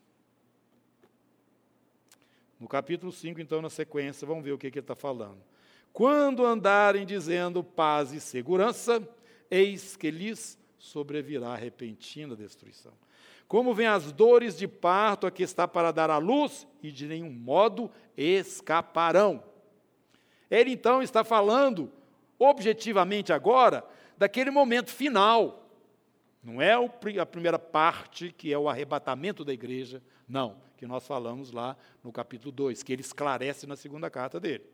No 2.59 2.68
capítulo 2.68 3.11
5, 3.11 3.40
então, 3.40 3.61
na 3.61 3.70
sequência, 3.70 4.26
vamos 4.26 4.44
ver 4.44 4.53
o 4.53 4.59
que, 4.59 4.70
que 4.70 4.78
ele 4.78 4.84
está 4.84 4.94
falando. 4.94 5.42
Quando 5.93 6.47
andarem 6.47 7.05
dizendo 7.05 7.64
paz 7.64 8.12
e 8.12 8.20
segurança, 8.20 9.07
eis 9.51 9.97
que 9.97 10.11
lhes 10.11 10.59
sobrevirá 10.78 11.55
repentina 11.55 12.36
destruição. 12.36 12.93
Como 13.47 13.74
vêm 13.74 13.88
as 13.88 14.12
dores 14.12 14.57
de 14.57 14.68
parto 14.68 15.26
a 15.26 15.30
que 15.30 15.43
está 15.43 15.66
para 15.66 15.91
dar 15.91 16.09
à 16.09 16.18
luz, 16.18 16.66
e 16.80 16.93
de 16.93 17.07
nenhum 17.07 17.30
modo 17.30 17.91
escaparão. 18.16 19.43
Ele 20.49 20.70
então 20.70 21.03
está 21.03 21.24
falando, 21.24 21.91
objetivamente 22.38 23.32
agora, 23.32 23.84
daquele 24.16 24.51
momento 24.51 24.91
final. 24.91 25.68
Não 26.43 26.62
é 26.62 26.72
a 27.20 27.26
primeira 27.26 27.59
parte, 27.59 28.32
que 28.32 28.53
é 28.53 28.59
o 28.59 28.68
arrebatamento 28.68 29.45
da 29.45 29.53
igreja, 29.53 30.03
não, 30.28 30.57
que 30.76 30.86
nós 30.86 31.07
falamos 31.07 31.51
lá 31.51 31.76
no 32.03 32.12
capítulo 32.12 32.53
2, 32.53 32.82
que 32.82 32.93
ele 32.93 33.03
esclarece 33.03 33.66
na 33.66 33.76
segunda 33.76 34.09
carta 34.09 34.38
dele. 34.41 34.64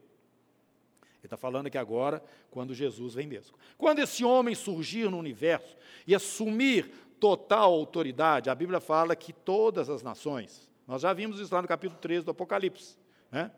Ele 1.19 1.27
está 1.27 1.37
falando 1.37 1.67
aqui 1.67 1.79
agora, 1.79 2.23
quando 2.51 2.75
Jesus 2.75 3.14
vem 3.14 3.27
mesmo. 3.27 3.57
Quando 3.77 3.99
esse 3.99 4.25
homem 4.25 4.55
surgir 4.55 5.11
no 5.11 5.19
universo 5.19 5.77
e 6.07 6.14
assumir 6.14 6.91
total 7.19 7.73
autoridade, 7.73 8.51
a 8.51 8.55
Bíblia 8.55 8.81
fala 8.81 9.17
que 9.17 9.33
todas 9.33 9.89
as 9.89 10.03
nações, 10.03 10.69
nós 10.87 11.03
já 11.03 11.12
vimos 11.12 11.41
isso 11.41 11.55
lá 11.55 11.62
no 11.62 11.69
capítulo 11.69 12.01
13 12.01 12.25
do 12.25 12.31
Apocalipse, 12.31 12.97
né, 13.31 13.51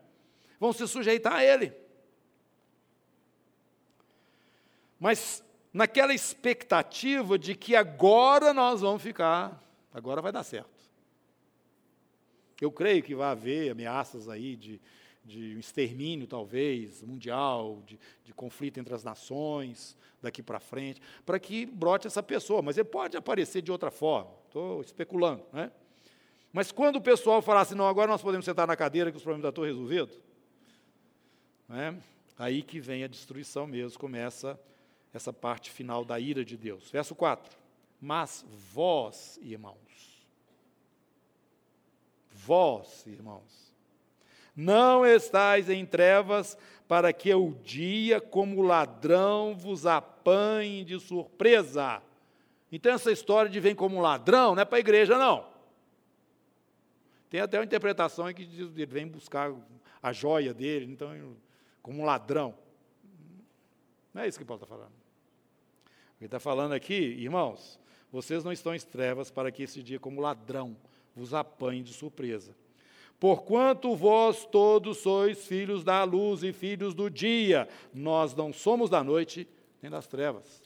vão 0.59 0.73
se 0.73 0.87
sujeitar 0.87 1.33
a 1.33 1.43
ele. 1.43 1.73
Mas 4.99 5.43
naquela 5.71 6.13
expectativa 6.13 7.37
de 7.37 7.55
que 7.55 7.75
agora 7.75 8.53
nós 8.53 8.81
vamos 8.81 9.01
ficar, 9.01 9.63
agora 9.93 10.21
vai 10.21 10.31
dar 10.31 10.43
certo. 10.43 10.79
Eu 12.59 12.71
creio 12.71 13.01
que 13.01 13.15
vai 13.15 13.31
haver 13.31 13.71
ameaças 13.71 14.27
aí 14.27 14.55
de, 14.55 14.81
de 15.29 15.55
um 15.55 15.59
extermínio, 15.59 16.25
talvez, 16.25 17.03
mundial, 17.03 17.81
de, 17.85 17.99
de 18.25 18.33
conflito 18.33 18.79
entre 18.79 18.93
as 18.93 19.03
nações, 19.03 19.95
daqui 20.21 20.41
para 20.41 20.59
frente, 20.59 20.99
para 21.25 21.39
que 21.39 21.65
brote 21.65 22.07
essa 22.07 22.23
pessoa. 22.23 22.61
Mas 22.61 22.77
ele 22.77 22.89
pode 22.89 23.15
aparecer 23.15 23.61
de 23.61 23.71
outra 23.71 23.91
forma, 23.91 24.31
estou 24.47 24.81
especulando. 24.81 25.43
Né? 25.53 25.71
Mas 26.51 26.71
quando 26.71 26.95
o 26.95 27.01
pessoal 27.01 27.41
falar 27.41 27.61
assim, 27.61 27.75
não, 27.75 27.87
agora 27.87 28.11
nós 28.11 28.21
podemos 28.21 28.45
sentar 28.45 28.65
na 28.65 28.75
cadeira 28.75 29.11
que 29.11 29.17
os 29.17 29.23
problemas 29.23 29.47
estão 29.49 29.63
resolvidos, 29.63 30.17
né? 31.67 32.01
aí 32.37 32.63
que 32.63 32.79
vem 32.79 33.03
a 33.03 33.07
destruição 33.07 33.67
mesmo, 33.67 33.99
começa 33.99 34.59
essa 35.13 35.31
parte 35.31 35.69
final 35.69 36.03
da 36.03 36.19
ira 36.19 36.43
de 36.43 36.57
Deus. 36.57 36.89
Verso 36.89 37.13
4. 37.13 37.57
Mas 38.01 38.45
vós, 38.73 39.37
irmãos, 39.41 40.25
vós, 42.31 43.05
irmãos, 43.05 43.68
não 44.55 45.05
estáis 45.05 45.69
em 45.69 45.85
trevas 45.85 46.57
para 46.87 47.13
que 47.13 47.33
o 47.33 47.53
dia, 47.63 48.19
como 48.19 48.61
ladrão, 48.61 49.55
vos 49.55 49.85
apanhe 49.85 50.83
de 50.83 50.99
surpresa. 50.99 52.01
Então, 52.71 52.93
essa 52.93 53.11
história 53.11 53.49
de 53.49 53.59
vem 53.59 53.75
como 53.75 54.01
ladrão 54.01 54.55
não 54.55 54.61
é 54.61 54.65
para 54.65 54.77
a 54.77 54.79
igreja, 54.79 55.17
não. 55.17 55.47
Tem 57.29 57.41
até 57.41 57.59
uma 57.59 57.65
interpretação 57.65 58.33
que 58.33 58.45
diz 58.45 58.71
ele 58.75 58.85
vem 58.85 59.07
buscar 59.07 59.53
a 60.01 60.11
joia 60.11 60.53
dele, 60.53 60.91
então, 60.91 61.35
como 61.81 62.03
ladrão. 62.03 62.55
Não 64.13 64.23
é 64.23 64.27
isso 64.27 64.39
que 64.39 64.45
Paulo 64.45 64.63
está 64.63 64.75
falando. 64.75 64.93
Ele 66.19 66.25
está 66.25 66.39
falando 66.39 66.73
aqui, 66.73 66.95
irmãos, 66.95 67.79
vocês 68.11 68.43
não 68.43 68.51
estão 68.51 68.73
em 68.73 68.79
trevas 68.79 69.29
para 69.29 69.51
que 69.51 69.63
esse 69.63 69.83
dia, 69.83 69.99
como 69.99 70.19
ladrão, 70.19 70.75
vos 71.15 71.33
apanhe 71.33 71.83
de 71.83 71.93
surpresa. 71.93 72.55
Porquanto 73.19 73.95
vós 73.95 74.45
todos 74.45 74.99
sois 74.99 75.45
filhos 75.45 75.83
da 75.83 76.03
luz 76.03 76.41
e 76.41 76.53
filhos 76.53 76.93
do 76.93 77.09
dia, 77.09 77.67
nós 77.93 78.33
não 78.33 78.53
somos 78.53 78.89
da 78.89 79.03
noite 79.03 79.45
nem 79.81 79.91
das 79.91 80.07
trevas. 80.07 80.61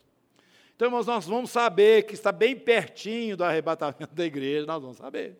Então, 0.76 0.88
irmãos, 0.88 1.08
nós 1.08 1.26
vamos 1.26 1.50
saber 1.50 2.04
que 2.04 2.14
está 2.14 2.32
bem 2.32 2.56
pertinho 2.56 3.36
do 3.36 3.44
arrebatamento 3.44 4.14
da 4.14 4.26
igreja, 4.26 4.68
nós 4.68 4.82
vamos 4.82 4.98
saber. 4.98 5.36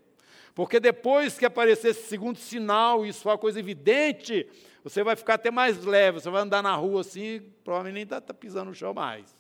Porque 0.56 0.80
depois 0.80 1.38
que 1.38 1.46
aparecer 1.46 1.90
esse 1.90 2.08
segundo 2.08 2.38
sinal, 2.38 3.06
isso 3.06 3.22
for 3.22 3.30
uma 3.30 3.38
coisa 3.38 3.60
evidente, 3.60 4.48
você 4.84 5.04
vai 5.04 5.16
ficar 5.16 5.36
até 5.36 5.50
mais 5.52 5.84
leve, 5.84 6.20
você 6.20 6.30
vai 6.30 6.42
andar 6.42 6.62
na 6.62 6.76
rua 6.76 7.02
assim, 7.02 7.42
provavelmente 7.64 7.94
nem 7.96 8.04
está 8.04 8.22
tá 8.22 8.34
pisando 8.34 8.70
no 8.70 8.76
chão 8.76 8.94
mais. 8.94 9.36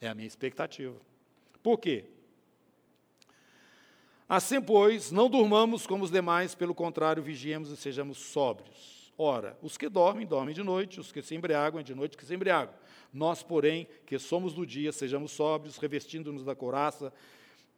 É 0.00 0.08
a 0.08 0.14
minha 0.14 0.26
expectativa. 0.26 0.96
Por 1.62 1.78
quê? 1.78 2.04
Assim, 4.30 4.62
pois, 4.62 5.10
não 5.10 5.28
durmamos 5.28 5.88
como 5.88 6.04
os 6.04 6.10
demais, 6.12 6.54
pelo 6.54 6.72
contrário, 6.72 7.20
vigiemos 7.20 7.68
e 7.72 7.76
sejamos 7.76 8.16
sóbrios. 8.16 9.12
Ora, 9.18 9.58
os 9.60 9.76
que 9.76 9.88
dormem, 9.88 10.24
dormem 10.24 10.54
de 10.54 10.62
noite, 10.62 11.00
os 11.00 11.10
que 11.10 11.20
se 11.20 11.34
embriagam, 11.34 11.80
é 11.80 11.82
de 11.82 11.96
noite 11.96 12.16
que 12.16 12.24
se 12.24 12.32
embriagam. 12.32 12.72
Nós, 13.12 13.42
porém, 13.42 13.88
que 14.06 14.20
somos 14.20 14.54
do 14.54 14.64
dia, 14.64 14.92
sejamos 14.92 15.32
sóbrios, 15.32 15.78
revestindo-nos 15.78 16.44
da 16.44 16.54
coraça, 16.54 17.12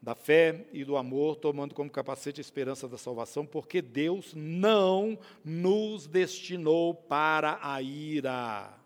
da 0.02 0.14
fé 0.14 0.66
e 0.74 0.84
do 0.84 0.98
amor, 0.98 1.36
tomando 1.36 1.74
como 1.74 1.88
capacete 1.88 2.38
a 2.38 2.42
esperança 2.42 2.86
da 2.86 2.98
salvação, 2.98 3.46
porque 3.46 3.80
Deus 3.80 4.34
não 4.36 5.18
nos 5.42 6.06
destinou 6.06 6.92
para 6.92 7.58
a 7.62 7.80
ira 7.80 8.78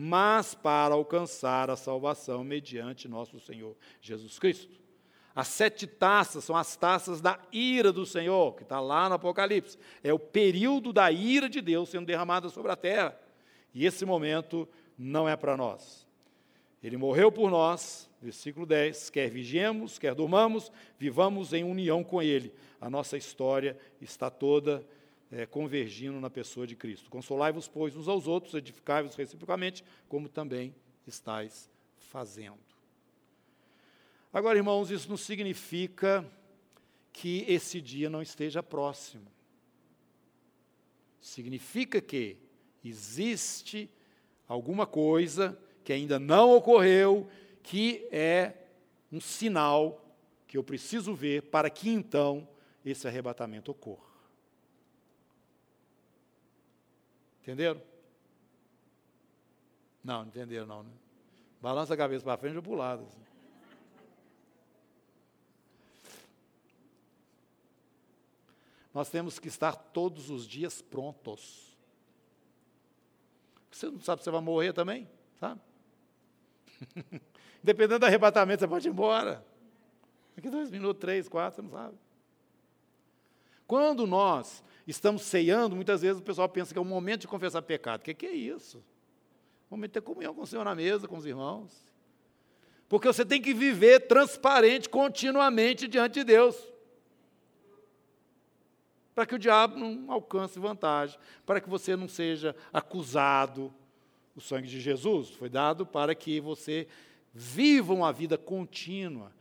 mas 0.00 0.54
para 0.54 0.94
alcançar 0.94 1.68
a 1.70 1.76
salvação 1.76 2.44
mediante 2.44 3.08
nosso 3.08 3.40
Senhor 3.40 3.76
Jesus 4.00 4.38
Cristo. 4.38 4.87
As 5.38 5.46
sete 5.46 5.86
taças 5.86 6.42
são 6.42 6.56
as 6.56 6.74
taças 6.74 7.20
da 7.20 7.38
ira 7.52 7.92
do 7.92 8.04
Senhor, 8.04 8.56
que 8.56 8.64
está 8.64 8.80
lá 8.80 9.08
no 9.08 9.14
Apocalipse. 9.14 9.78
É 10.02 10.12
o 10.12 10.18
período 10.18 10.92
da 10.92 11.12
ira 11.12 11.48
de 11.48 11.60
Deus 11.60 11.90
sendo 11.90 12.06
derramada 12.06 12.48
sobre 12.48 12.72
a 12.72 12.76
terra. 12.76 13.16
E 13.72 13.86
esse 13.86 14.04
momento 14.04 14.68
não 14.98 15.28
é 15.28 15.36
para 15.36 15.56
nós. 15.56 16.04
Ele 16.82 16.96
morreu 16.96 17.30
por 17.30 17.52
nós, 17.52 18.10
versículo 18.20 18.66
10, 18.66 19.10
quer 19.10 19.30
vigiemos, 19.30 19.96
quer 19.96 20.12
durmamos, 20.12 20.72
vivamos 20.98 21.52
em 21.52 21.62
união 21.62 22.02
com 22.02 22.20
Ele. 22.20 22.52
A 22.80 22.90
nossa 22.90 23.16
história 23.16 23.78
está 24.00 24.28
toda 24.28 24.84
é, 25.30 25.46
convergindo 25.46 26.18
na 26.18 26.28
pessoa 26.28 26.66
de 26.66 26.74
Cristo. 26.74 27.08
Consolai-vos, 27.08 27.68
pois, 27.68 27.94
uns 27.94 28.08
aos 28.08 28.26
outros, 28.26 28.54
edificai-vos 28.54 29.14
reciprocamente, 29.14 29.84
como 30.08 30.28
também 30.28 30.74
estáis 31.06 31.70
fazendo. 31.96 32.67
Agora, 34.38 34.56
irmãos, 34.56 34.88
isso 34.92 35.08
não 35.10 35.16
significa 35.16 36.24
que 37.12 37.44
esse 37.48 37.80
dia 37.80 38.08
não 38.08 38.22
esteja 38.22 38.62
próximo. 38.62 39.26
Significa 41.20 42.00
que 42.00 42.36
existe 42.84 43.90
alguma 44.46 44.86
coisa 44.86 45.60
que 45.82 45.92
ainda 45.92 46.20
não 46.20 46.54
ocorreu, 46.54 47.28
que 47.64 48.06
é 48.12 48.54
um 49.10 49.20
sinal 49.20 50.00
que 50.46 50.56
eu 50.56 50.62
preciso 50.62 51.16
ver 51.16 51.42
para 51.50 51.68
que 51.68 51.90
então 51.90 52.48
esse 52.84 53.08
arrebatamento 53.08 53.72
ocorra. 53.72 54.06
Entenderam? 57.42 57.82
Não, 60.04 60.24
entenderam 60.24 60.66
não, 60.66 60.84
né? 60.84 60.92
Balança 61.60 61.94
a 61.94 61.96
cabeça 61.96 62.24
para 62.24 62.38
frente 62.38 62.54
ou 62.54 62.62
para 62.62 62.72
o 62.72 62.76
lado. 62.76 63.02
Assim. 63.02 63.27
Nós 68.92 69.08
temos 69.10 69.38
que 69.38 69.48
estar 69.48 69.74
todos 69.74 70.30
os 70.30 70.46
dias 70.46 70.80
prontos. 70.80 71.76
Você 73.70 73.90
não 73.90 74.00
sabe 74.00 74.22
se 74.22 74.24
você 74.24 74.30
vai 74.30 74.40
morrer 74.40 74.72
também, 74.72 75.08
sabe? 75.38 75.60
Dependendo 77.62 78.00
do 78.00 78.06
arrebatamento, 78.06 78.60
você 78.60 78.68
pode 78.68 78.88
ir 78.88 78.90
embora. 78.90 79.44
Daqui 80.34 80.48
dois 80.48 80.70
minutos, 80.70 81.00
três, 81.00 81.28
quatro, 81.28 81.56
você 81.56 81.62
não 81.62 81.70
sabe. 81.70 81.98
Quando 83.66 84.06
nós 84.06 84.64
estamos 84.86 85.22
ceando, 85.22 85.76
muitas 85.76 86.00
vezes 86.00 86.18
o 86.18 86.22
pessoal 86.24 86.48
pensa 86.48 86.72
que 86.72 86.78
é 86.78 86.82
o 86.82 86.84
momento 86.84 87.22
de 87.22 87.28
confessar 87.28 87.60
pecado. 87.60 88.00
O 88.00 88.04
que, 88.04 88.14
que 88.14 88.26
é 88.26 88.32
isso? 88.32 88.78
O 89.68 89.74
momento 89.74 89.90
de 89.90 89.94
ter 89.94 90.00
comunhão 90.00 90.34
com 90.34 90.42
o 90.42 90.46
Senhor 90.46 90.64
na 90.64 90.74
mesa, 90.74 91.06
com 91.06 91.16
os 91.16 91.26
irmãos. 91.26 91.86
Porque 92.88 93.06
você 93.06 93.24
tem 93.24 93.42
que 93.42 93.52
viver 93.52 94.06
transparente 94.06 94.88
continuamente 94.88 95.86
diante 95.86 96.14
de 96.14 96.24
Deus. 96.24 96.56
Para 99.18 99.26
que 99.26 99.34
o 99.34 99.38
diabo 99.38 99.76
não 99.76 100.12
alcance 100.12 100.60
vantagem, 100.60 101.18
para 101.44 101.60
que 101.60 101.68
você 101.68 101.96
não 101.96 102.06
seja 102.06 102.54
acusado. 102.72 103.74
O 104.36 104.40
sangue 104.40 104.68
de 104.68 104.80
Jesus 104.80 105.30
foi 105.30 105.48
dado 105.48 105.84
para 105.84 106.14
que 106.14 106.38
você 106.38 106.86
viva 107.34 107.92
uma 107.92 108.12
vida 108.12 108.38
contínua 108.38 109.32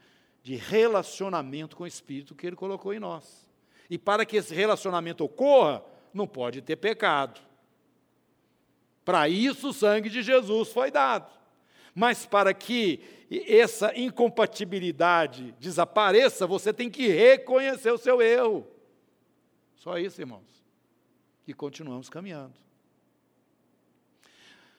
de 0.41 0.55
relacionamento 0.55 1.77
com 1.77 1.83
o 1.83 1.87
Espírito 1.87 2.33
que 2.33 2.47
Ele 2.47 2.55
colocou 2.55 2.91
em 2.91 2.99
nós. 2.99 3.47
E 3.87 3.99
para 3.99 4.25
que 4.25 4.37
esse 4.37 4.55
relacionamento 4.55 5.23
ocorra, 5.23 5.85
não 6.11 6.25
pode 6.25 6.59
ter 6.63 6.77
pecado. 6.77 7.39
Para 9.05 9.29
isso 9.29 9.69
o 9.69 9.73
sangue 9.73 10.09
de 10.09 10.23
Jesus 10.23 10.69
foi 10.69 10.89
dado. 10.89 11.31
Mas 11.93 12.25
para 12.25 12.51
que 12.51 12.99
essa 13.47 13.95
incompatibilidade 13.95 15.53
desapareça, 15.59 16.47
você 16.47 16.73
tem 16.73 16.89
que 16.89 17.09
reconhecer 17.09 17.91
o 17.91 17.99
seu 17.99 18.23
erro. 18.23 18.75
Só 19.87 19.97
isso, 19.97 20.19
irmãos. 20.19 20.65
E 21.47 21.53
continuamos 21.53 22.09
caminhando. 22.09 22.53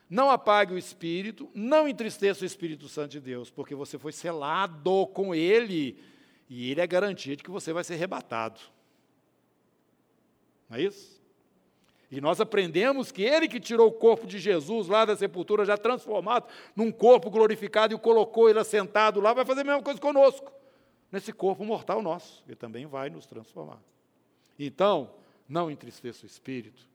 Não 0.07 0.29
apague 0.29 0.71
o 0.71 0.77
Espírito, 0.77 1.49
não 1.51 1.87
entristeça 1.87 2.43
o 2.43 2.45
Espírito 2.45 2.87
Santo 2.87 3.13
de 3.13 3.19
Deus, 3.19 3.49
porque 3.49 3.73
você 3.73 3.97
foi 3.97 4.11
selado 4.11 5.07
com 5.07 5.33
Ele, 5.33 5.99
e 6.47 6.69
Ele 6.69 6.79
é 6.79 6.85
garantia 6.85 7.35
de 7.35 7.41
que 7.41 7.49
você 7.49 7.73
vai 7.73 7.83
ser 7.83 7.95
arrebatado. 7.95 8.61
Não 10.69 10.77
é 10.77 10.83
isso? 10.83 11.19
E 12.11 12.21
nós 12.21 12.39
aprendemos 12.39 13.11
que 13.11 13.23
Ele 13.23 13.47
que 13.47 13.59
tirou 13.59 13.87
o 13.87 13.93
corpo 13.93 14.27
de 14.27 14.37
Jesus 14.37 14.87
lá 14.87 15.05
da 15.05 15.15
sepultura, 15.15 15.65
já 15.65 15.75
transformado 15.75 16.47
num 16.75 16.91
corpo 16.91 17.31
glorificado, 17.31 17.93
e 17.93 17.95
o 17.95 17.99
colocou 17.99 18.47
ele 18.47 18.59
assentado 18.59 19.19
lá, 19.19 19.33
vai 19.33 19.43
fazer 19.43 19.61
a 19.61 19.63
mesma 19.63 19.81
coisa 19.81 19.99
conosco, 19.99 20.53
nesse 21.11 21.33
corpo 21.33 21.65
mortal 21.65 21.99
nosso, 21.99 22.43
Ele 22.45 22.55
também 22.55 22.85
vai 22.85 23.09
nos 23.09 23.25
transformar. 23.25 23.81
Então, 24.59 25.15
não 25.47 25.71
entristeça 25.71 26.25
o 26.25 26.27
Espírito, 26.27 26.89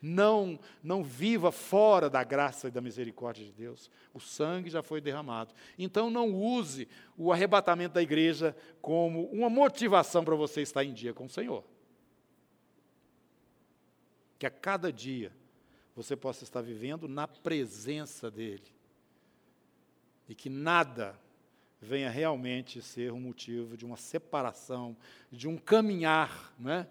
não, 0.00 0.58
não 0.82 1.02
viva 1.02 1.50
fora 1.50 2.08
da 2.08 2.22
graça 2.22 2.68
e 2.68 2.70
da 2.70 2.80
misericórdia 2.80 3.44
de 3.44 3.52
Deus. 3.52 3.90
O 4.14 4.20
sangue 4.20 4.70
já 4.70 4.82
foi 4.82 5.00
derramado. 5.00 5.52
Então 5.76 6.08
não 6.08 6.32
use 6.32 6.88
o 7.16 7.32
arrebatamento 7.32 7.94
da 7.94 8.02
igreja 8.02 8.56
como 8.80 9.24
uma 9.26 9.50
motivação 9.50 10.24
para 10.24 10.36
você 10.36 10.62
estar 10.62 10.84
em 10.84 10.92
dia 10.92 11.12
com 11.12 11.24
o 11.24 11.28
Senhor. 11.28 11.64
Que 14.38 14.46
a 14.46 14.50
cada 14.50 14.92
dia 14.92 15.32
você 15.96 16.14
possa 16.14 16.44
estar 16.44 16.62
vivendo 16.62 17.08
na 17.08 17.26
presença 17.26 18.30
dEle. 18.30 18.62
E 20.28 20.34
que 20.34 20.48
nada 20.48 21.18
venha 21.80 22.08
realmente 22.08 22.80
ser 22.80 23.12
um 23.12 23.20
motivo 23.20 23.76
de 23.76 23.84
uma 23.84 23.96
separação, 23.96 24.96
de 25.30 25.48
um 25.48 25.56
caminhar, 25.56 26.52
não 26.56 26.70
é? 26.70 26.88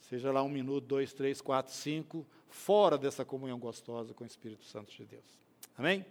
Seja 0.00 0.32
lá 0.32 0.42
um 0.42 0.48
minuto, 0.48 0.86
dois, 0.86 1.12
três, 1.12 1.40
quatro, 1.40 1.72
cinco, 1.72 2.26
fora 2.48 2.98
dessa 2.98 3.24
comunhão 3.24 3.58
gostosa 3.58 4.12
com 4.12 4.24
o 4.24 4.26
Espírito 4.26 4.64
Santo 4.64 4.90
de 4.92 5.04
Deus. 5.04 5.38
Amém? 5.76 6.04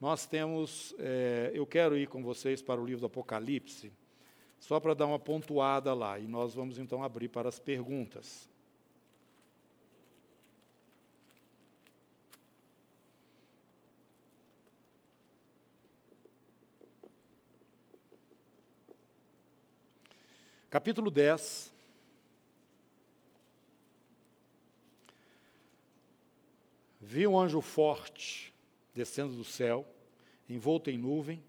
Nós 0.00 0.26
temos, 0.26 0.94
é, 0.98 1.50
eu 1.54 1.66
quero 1.66 1.96
ir 1.96 2.08
com 2.08 2.22
vocês 2.22 2.62
para 2.62 2.80
o 2.80 2.84
livro 2.84 3.00
do 3.00 3.06
Apocalipse, 3.06 3.92
só 4.58 4.80
para 4.80 4.94
dar 4.94 5.06
uma 5.06 5.18
pontuada 5.18 5.92
lá, 5.94 6.18
e 6.18 6.26
nós 6.26 6.54
vamos 6.54 6.78
então 6.78 7.02
abrir 7.02 7.28
para 7.28 7.48
as 7.48 7.58
perguntas. 7.58 8.48
Capítulo 20.70 21.10
10, 21.10 21.72
Vi 27.10 27.26
um 27.26 27.36
anjo 27.36 27.60
forte 27.60 28.54
descendo 28.94 29.32
do 29.32 29.42
céu, 29.42 29.84
envolto 30.48 30.90
em 30.90 30.96
nuvem, 30.96 31.42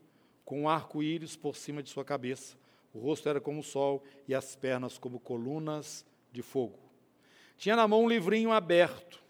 com 0.43 0.64
um 0.64 0.68
arco-íris 0.68 1.36
por 1.36 1.55
cima 1.55 1.84
de 1.84 1.89
sua 1.91 2.03
cabeça. 2.03 2.57
O 2.91 2.97
rosto 2.97 3.30
era 3.30 3.39
como 3.39 3.59
o 3.59 3.64
sol 3.64 4.03
e 4.28 4.34
as 4.34 4.55
pernas 4.55 4.97
como 4.97 5.20
colunas 5.20 6.03
de 6.32 6.41
fogo. 6.41 6.80
Tinha 7.59 7.76
na 7.76 7.88
mão 7.88 8.05
um 8.05 8.09
livrinho 8.09 8.51
aberto, 8.51 9.22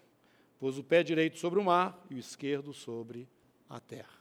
pôs 0.58 0.78
o 0.78 0.82
pé 0.82 1.02
direito 1.02 1.38
sobre 1.38 1.60
o 1.60 1.64
mar 1.64 2.02
e 2.08 2.14
o 2.14 2.18
esquerdo 2.18 2.72
sobre 2.72 3.28
a 3.68 3.78
terra. 3.78 4.18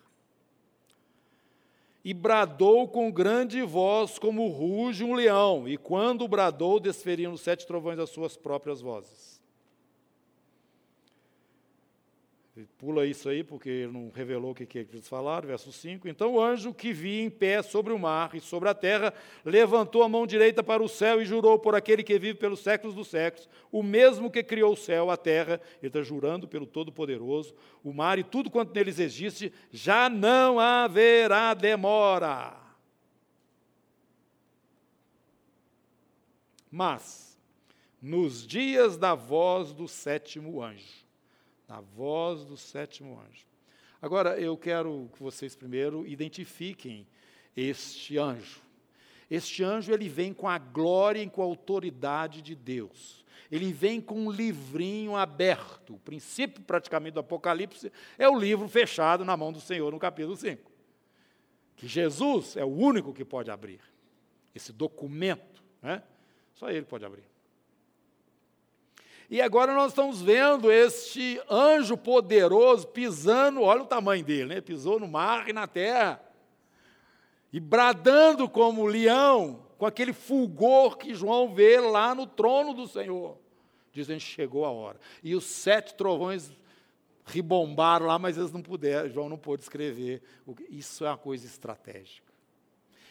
E 2.04 2.14
bradou 2.14 2.90
com 2.90 3.10
grande 3.10 3.62
voz, 3.62 4.20
como 4.20 4.50
ruge 4.50 5.02
um 5.02 5.14
leão, 5.14 5.66
e 5.66 5.78
quando 5.78 6.28
bradou, 6.28 6.78
desferiam 6.78 7.32
os 7.32 7.40
sete 7.40 7.66
trovões 7.66 8.00
as 8.00 8.10
suas 8.10 8.36
próprias 8.36 8.82
vozes. 8.82 9.41
Pula 12.78 13.06
isso 13.06 13.30
aí, 13.30 13.44
porque 13.44 13.70
ele 13.70 13.92
não 13.92 14.12
revelou 14.14 14.52
o 14.52 14.56
que, 14.56 14.66
que 14.66 14.80
eles 14.80 15.08
falaram, 15.08 15.48
verso 15.48 15.72
5. 15.72 16.08
Então 16.08 16.34
o 16.34 16.42
anjo 16.42 16.74
que 16.74 16.92
vi 16.92 17.22
em 17.22 17.30
pé 17.30 17.62
sobre 17.62 17.94
o 17.94 18.00
mar 18.00 18.36
e 18.36 18.40
sobre 18.40 18.70
a 18.70 18.74
terra, 18.74 19.14
levantou 19.46 20.04
a 20.04 20.10
mão 20.10 20.26
direita 20.28 20.64
para 20.64 20.82
o 20.82 20.90
céu 20.90 21.22
e 21.22 21.26
jurou 21.26 21.60
por 21.60 21.76
aquele 21.76 22.04
que 22.04 22.18
vive 22.18 22.38
pelos 22.38 22.60
séculos 22.60 22.96
dos 22.96 23.08
séculos, 23.08 23.50
o 23.72 23.82
mesmo 23.82 24.32
que 24.32 24.44
criou 24.44 24.74
o 24.74 24.78
céu, 24.78 25.10
a 25.10 25.18
terra, 25.18 25.62
ele 25.82 25.88
está 25.88 26.02
jurando 26.02 26.48
pelo 26.48 26.66
Todo-Poderoso, 26.66 27.56
o 27.84 27.94
mar 27.94 28.20
e 28.20 28.24
tudo 28.24 28.50
quanto 28.50 28.74
neles 28.74 29.00
existe, 29.00 29.54
já 29.72 30.10
não 30.10 30.60
haverá 30.60 31.54
demora. 31.54 32.58
Mas, 36.72 37.38
nos 38.02 38.48
dias 38.48 38.98
da 38.98 39.14
voz 39.14 39.74
do 39.74 39.88
sétimo 39.88 40.64
anjo, 40.64 41.02
na 41.72 41.80
voz 41.80 42.44
do 42.44 42.58
sétimo 42.58 43.18
anjo. 43.18 43.46
Agora, 44.02 44.38
eu 44.38 44.58
quero 44.58 45.10
que 45.14 45.24
vocês 45.24 45.56
primeiro 45.56 46.06
identifiquem 46.06 47.08
este 47.56 48.18
anjo. 48.18 48.60
Este 49.30 49.64
anjo 49.64 49.94
ele 49.94 50.10
vem 50.10 50.34
com 50.34 50.50
a 50.50 50.58
glória 50.58 51.24
e 51.24 51.30
com 51.30 51.42
a 51.42 51.46
autoridade 51.46 52.42
de 52.42 52.56
Deus. 52.56 53.24
Ele 53.50 53.72
vem 53.72 54.02
com 54.02 54.20
um 54.20 54.30
livrinho 54.30 55.16
aberto. 55.16 55.94
O 55.96 56.00
princípio 56.00 56.62
praticamente 56.62 57.14
do 57.14 57.22
Apocalipse 57.22 57.90
é 58.18 58.28
o 58.28 58.38
livro 58.38 58.68
fechado 58.68 59.24
na 59.24 59.38
mão 59.38 59.54
do 59.54 59.62
Senhor 59.62 59.94
no 59.94 60.00
capítulo 60.00 60.36
5. 60.36 60.70
Que 61.78 61.88
Jesus 61.88 62.58
é 62.58 62.66
o 62.66 62.70
único 62.70 63.14
que 63.14 63.24
pode 63.24 63.50
abrir 63.50 63.80
esse 64.54 64.74
documento, 64.74 65.64
né? 65.82 66.04
Só 66.54 66.70
ele 66.70 66.86
pode 66.86 67.06
abrir. 67.06 67.31
E 69.32 69.40
agora 69.40 69.74
nós 69.74 69.94
estamos 69.94 70.22
vendo 70.22 70.70
este 70.70 71.42
anjo 71.50 71.96
poderoso 71.96 72.86
pisando, 72.86 73.62
olha 73.62 73.82
o 73.82 73.88
tamanho 73.88 74.26
dele, 74.26 74.56
né? 74.56 74.60
Pisou 74.60 75.00
no 75.00 75.08
mar 75.08 75.48
e 75.48 75.54
na 75.54 75.66
terra. 75.66 76.22
E 77.54 77.58
bradando 77.58 78.50
como 78.50 78.86
leão, 78.86 79.66
com 79.78 79.86
aquele 79.86 80.12
fulgor 80.12 80.98
que 80.98 81.16
João 81.16 81.54
vê 81.54 81.80
lá 81.80 82.14
no 82.14 82.28
trono 82.28 82.74
do 82.74 82.86
Senhor. 82.86 83.38
Dizendo, 83.94 84.20
chegou 84.20 84.66
a 84.66 84.70
hora. 84.70 85.00
E 85.24 85.34
os 85.34 85.46
sete 85.46 85.96
trovões 85.96 86.52
ribombaram 87.26 88.08
lá, 88.08 88.20
mas 88.20 88.38
eles 88.38 88.52
não 88.52 88.62
puderam, 88.62 89.10
João 89.10 89.30
não 89.30 89.38
pôde 89.38 89.64
escrever. 89.64 90.22
Isso 90.70 91.06
é 91.06 91.10
uma 91.10 91.18
coisa 91.18 91.46
estratégica. 91.46 92.34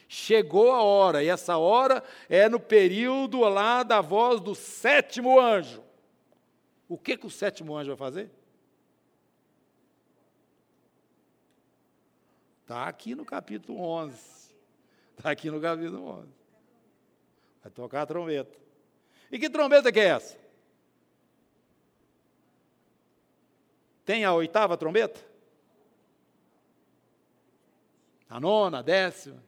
Chegou 0.06 0.70
a 0.70 0.82
hora, 0.82 1.24
e 1.24 1.28
essa 1.28 1.56
hora 1.56 2.04
é 2.28 2.46
no 2.46 2.60
período 2.60 3.40
lá 3.40 3.82
da 3.82 4.02
voz 4.02 4.38
do 4.38 4.54
sétimo 4.54 5.40
anjo. 5.40 5.88
O 6.90 6.98
que, 6.98 7.16
que 7.16 7.24
o 7.24 7.30
sétimo 7.30 7.76
anjo 7.76 7.94
vai 7.94 7.96
fazer? 7.96 8.28
Está 12.62 12.88
aqui 12.88 13.14
no 13.14 13.24
capítulo 13.24 13.78
11. 13.80 14.52
Está 15.16 15.30
aqui 15.30 15.52
no 15.52 15.60
capítulo 15.60 16.04
11. 16.04 16.28
Vai 17.62 17.70
tocar 17.70 18.02
a 18.02 18.06
trombeta. 18.06 18.58
E 19.30 19.38
que 19.38 19.48
trombeta 19.48 19.92
que 19.92 20.00
é 20.00 20.06
essa? 20.06 20.36
Tem 24.04 24.24
a 24.24 24.34
oitava 24.34 24.76
trombeta? 24.76 25.24
A 28.28 28.40
nona, 28.40 28.80
a 28.80 28.82
décima? 28.82 29.40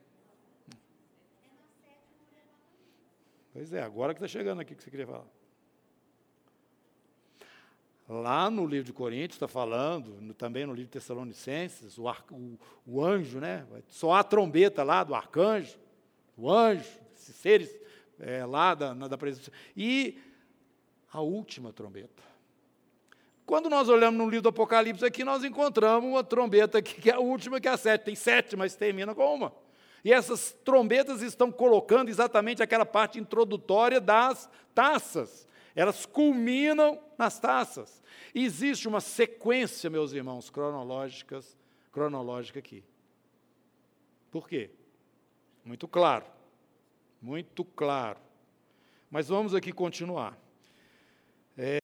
Pois 3.52 3.72
é, 3.72 3.82
agora 3.82 4.14
que 4.14 4.18
está 4.18 4.28
chegando 4.28 4.60
aqui 4.60 4.76
que 4.76 4.82
você 4.84 4.90
queria 4.92 5.08
falar. 5.08 5.41
Lá 8.20 8.50
no 8.50 8.66
livro 8.66 8.84
de 8.84 8.92
Coríntios 8.92 9.36
está 9.36 9.48
falando, 9.48 10.20
no, 10.20 10.34
também 10.34 10.66
no 10.66 10.74
livro 10.74 10.88
de 10.88 10.92
Tessalonicenses, 10.92 11.96
o, 11.96 12.06
ar, 12.06 12.22
o, 12.30 12.58
o, 12.86 13.02
anjo, 13.02 13.40
né? 13.40 13.64
Só 13.88 14.12
a 14.12 14.22
trombeta 14.22 14.82
lá 14.82 15.02
do 15.02 15.14
arcanjo, 15.14 15.78
o 16.36 16.50
anjo, 16.50 16.84
esses 17.16 17.34
seres 17.36 17.74
é, 18.20 18.44
lá 18.44 18.74
da, 18.74 18.92
da 18.92 19.16
presença. 19.16 19.50
E 19.74 20.18
a 21.10 21.22
última 21.22 21.72
trombeta. 21.72 22.22
Quando 23.46 23.70
nós 23.70 23.88
olhamos 23.88 24.18
no 24.18 24.26
livro 24.28 24.42
do 24.42 24.48
Apocalipse 24.50 25.04
aqui, 25.04 25.24
nós 25.24 25.42
encontramos 25.42 26.10
uma 26.10 26.22
trombeta 26.22 26.78
aqui, 26.78 27.00
que 27.00 27.10
é 27.10 27.14
a 27.14 27.18
última, 27.18 27.60
que 27.60 27.68
é 27.68 27.70
a 27.70 27.78
sete. 27.78 28.04
Tem 28.04 28.14
sete, 28.14 28.56
mas 28.56 28.76
termina 28.76 29.14
com 29.14 29.34
uma. 29.34 29.54
E 30.04 30.12
essas 30.12 30.52
trombetas 30.64 31.22
estão 31.22 31.50
colocando 31.50 32.10
exatamente 32.10 32.62
aquela 32.62 32.84
parte 32.84 33.18
introdutória 33.18 34.00
das 34.00 34.50
taças. 34.74 35.48
Elas 35.74 36.04
culminam 36.04 37.02
nas 37.18 37.38
taças. 37.38 38.02
E 38.34 38.44
existe 38.44 38.86
uma 38.86 39.00
sequência, 39.00 39.88
meus 39.88 40.12
irmãos, 40.12 40.50
cronológicas, 40.50 41.56
cronológica 41.90 42.58
aqui. 42.58 42.84
Por 44.30 44.48
quê? 44.48 44.70
Muito 45.64 45.86
claro. 45.88 46.26
Muito 47.20 47.64
claro. 47.64 48.18
Mas 49.10 49.28
vamos 49.28 49.54
aqui 49.54 49.72
continuar. 49.72 50.38
É... 51.56 51.78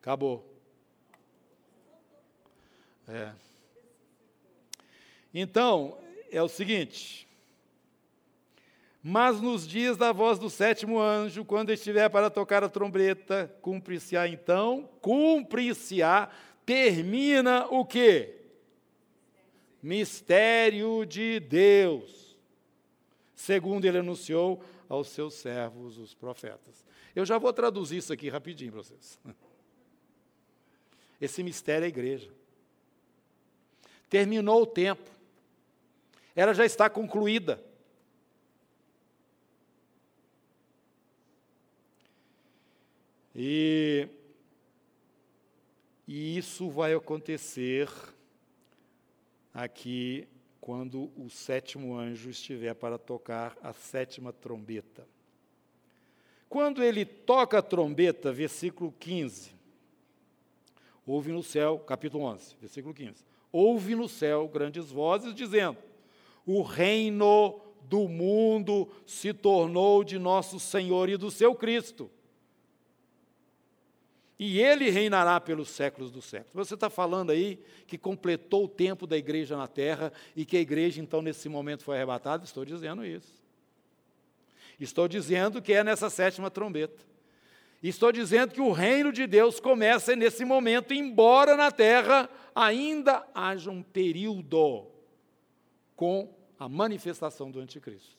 Acabou. 0.00 0.53
É. 3.08 3.32
Então, 5.32 5.98
é 6.30 6.42
o 6.42 6.48
seguinte. 6.48 7.24
Mas 9.02 9.38
nos 9.38 9.66
dias 9.68 9.98
da 9.98 10.12
voz 10.12 10.38
do 10.38 10.48
sétimo 10.48 10.98
anjo, 10.98 11.44
quando 11.44 11.70
estiver 11.70 12.08
para 12.08 12.30
tocar 12.30 12.64
a 12.64 12.70
trombeta, 12.70 13.54
cumpre-se-á 13.60 14.26
então, 14.26 14.88
cumpre-se-á, 15.02 16.30
termina 16.64 17.66
o 17.66 17.84
quê? 17.84 18.36
Mistério 19.82 21.04
de 21.04 21.38
Deus, 21.38 22.38
segundo 23.34 23.84
ele 23.84 23.98
anunciou 23.98 24.64
aos 24.88 25.08
seus 25.08 25.34
servos, 25.34 25.98
os 25.98 26.14
profetas. 26.14 26.82
Eu 27.14 27.26
já 27.26 27.36
vou 27.36 27.52
traduzir 27.52 27.98
isso 27.98 28.12
aqui 28.12 28.30
rapidinho 28.30 28.72
para 28.72 28.82
vocês. 28.82 29.20
Esse 31.20 31.42
mistério 31.42 31.84
é 31.84 31.86
a 31.86 31.88
igreja. 31.88 32.30
Terminou 34.14 34.62
o 34.62 34.66
tempo. 34.66 35.10
Ela 36.36 36.54
já 36.54 36.64
está 36.64 36.88
concluída. 36.88 37.60
E, 43.34 44.06
e 46.06 46.38
isso 46.38 46.70
vai 46.70 46.94
acontecer 46.94 47.90
aqui 49.52 50.28
quando 50.60 51.10
o 51.16 51.28
sétimo 51.28 51.98
anjo 51.98 52.30
estiver 52.30 52.72
para 52.72 52.96
tocar 52.96 53.58
a 53.60 53.72
sétima 53.72 54.32
trombeta. 54.32 55.04
Quando 56.48 56.84
ele 56.84 57.04
toca 57.04 57.58
a 57.58 57.62
trombeta, 57.62 58.32
versículo 58.32 58.94
15, 59.00 59.52
Houve 61.04 61.32
no 61.32 61.42
céu, 61.42 61.80
capítulo 61.80 62.24
11, 62.24 62.56
versículo 62.60 62.94
15. 62.94 63.33
Houve 63.56 63.94
no 63.94 64.08
céu 64.08 64.48
grandes 64.48 64.90
vozes 64.90 65.32
dizendo: 65.32 65.78
O 66.44 66.60
reino 66.60 67.60
do 67.82 68.08
mundo 68.08 68.90
se 69.06 69.32
tornou 69.32 70.02
de 70.02 70.18
nosso 70.18 70.58
Senhor 70.58 71.08
e 71.08 71.16
do 71.16 71.30
seu 71.30 71.54
Cristo. 71.54 72.10
E 74.36 74.60
ele 74.60 74.90
reinará 74.90 75.40
pelos 75.40 75.68
séculos 75.68 76.10
dos 76.10 76.24
séculos. 76.24 76.66
Você 76.66 76.74
está 76.74 76.90
falando 76.90 77.30
aí 77.30 77.60
que 77.86 77.96
completou 77.96 78.64
o 78.64 78.68
tempo 78.68 79.06
da 79.06 79.16
igreja 79.16 79.56
na 79.56 79.68
terra 79.68 80.12
e 80.34 80.44
que 80.44 80.56
a 80.56 80.60
igreja, 80.60 81.00
então, 81.00 81.22
nesse 81.22 81.48
momento 81.48 81.84
foi 81.84 81.94
arrebatada? 81.94 82.44
Estou 82.44 82.64
dizendo 82.64 83.06
isso. 83.06 83.40
Estou 84.80 85.06
dizendo 85.06 85.62
que 85.62 85.72
é 85.72 85.84
nessa 85.84 86.10
sétima 86.10 86.50
trombeta. 86.50 87.13
Estou 87.88 88.10
dizendo 88.10 88.54
que 88.54 88.62
o 88.62 88.72
reino 88.72 89.12
de 89.12 89.26
Deus 89.26 89.60
começa 89.60 90.16
nesse 90.16 90.42
momento, 90.42 90.94
embora 90.94 91.54
na 91.54 91.70
terra 91.70 92.30
ainda 92.54 93.26
haja 93.34 93.70
um 93.70 93.82
período 93.82 94.86
com 95.94 96.34
a 96.58 96.66
manifestação 96.66 97.50
do 97.50 97.60
anticristo. 97.60 98.16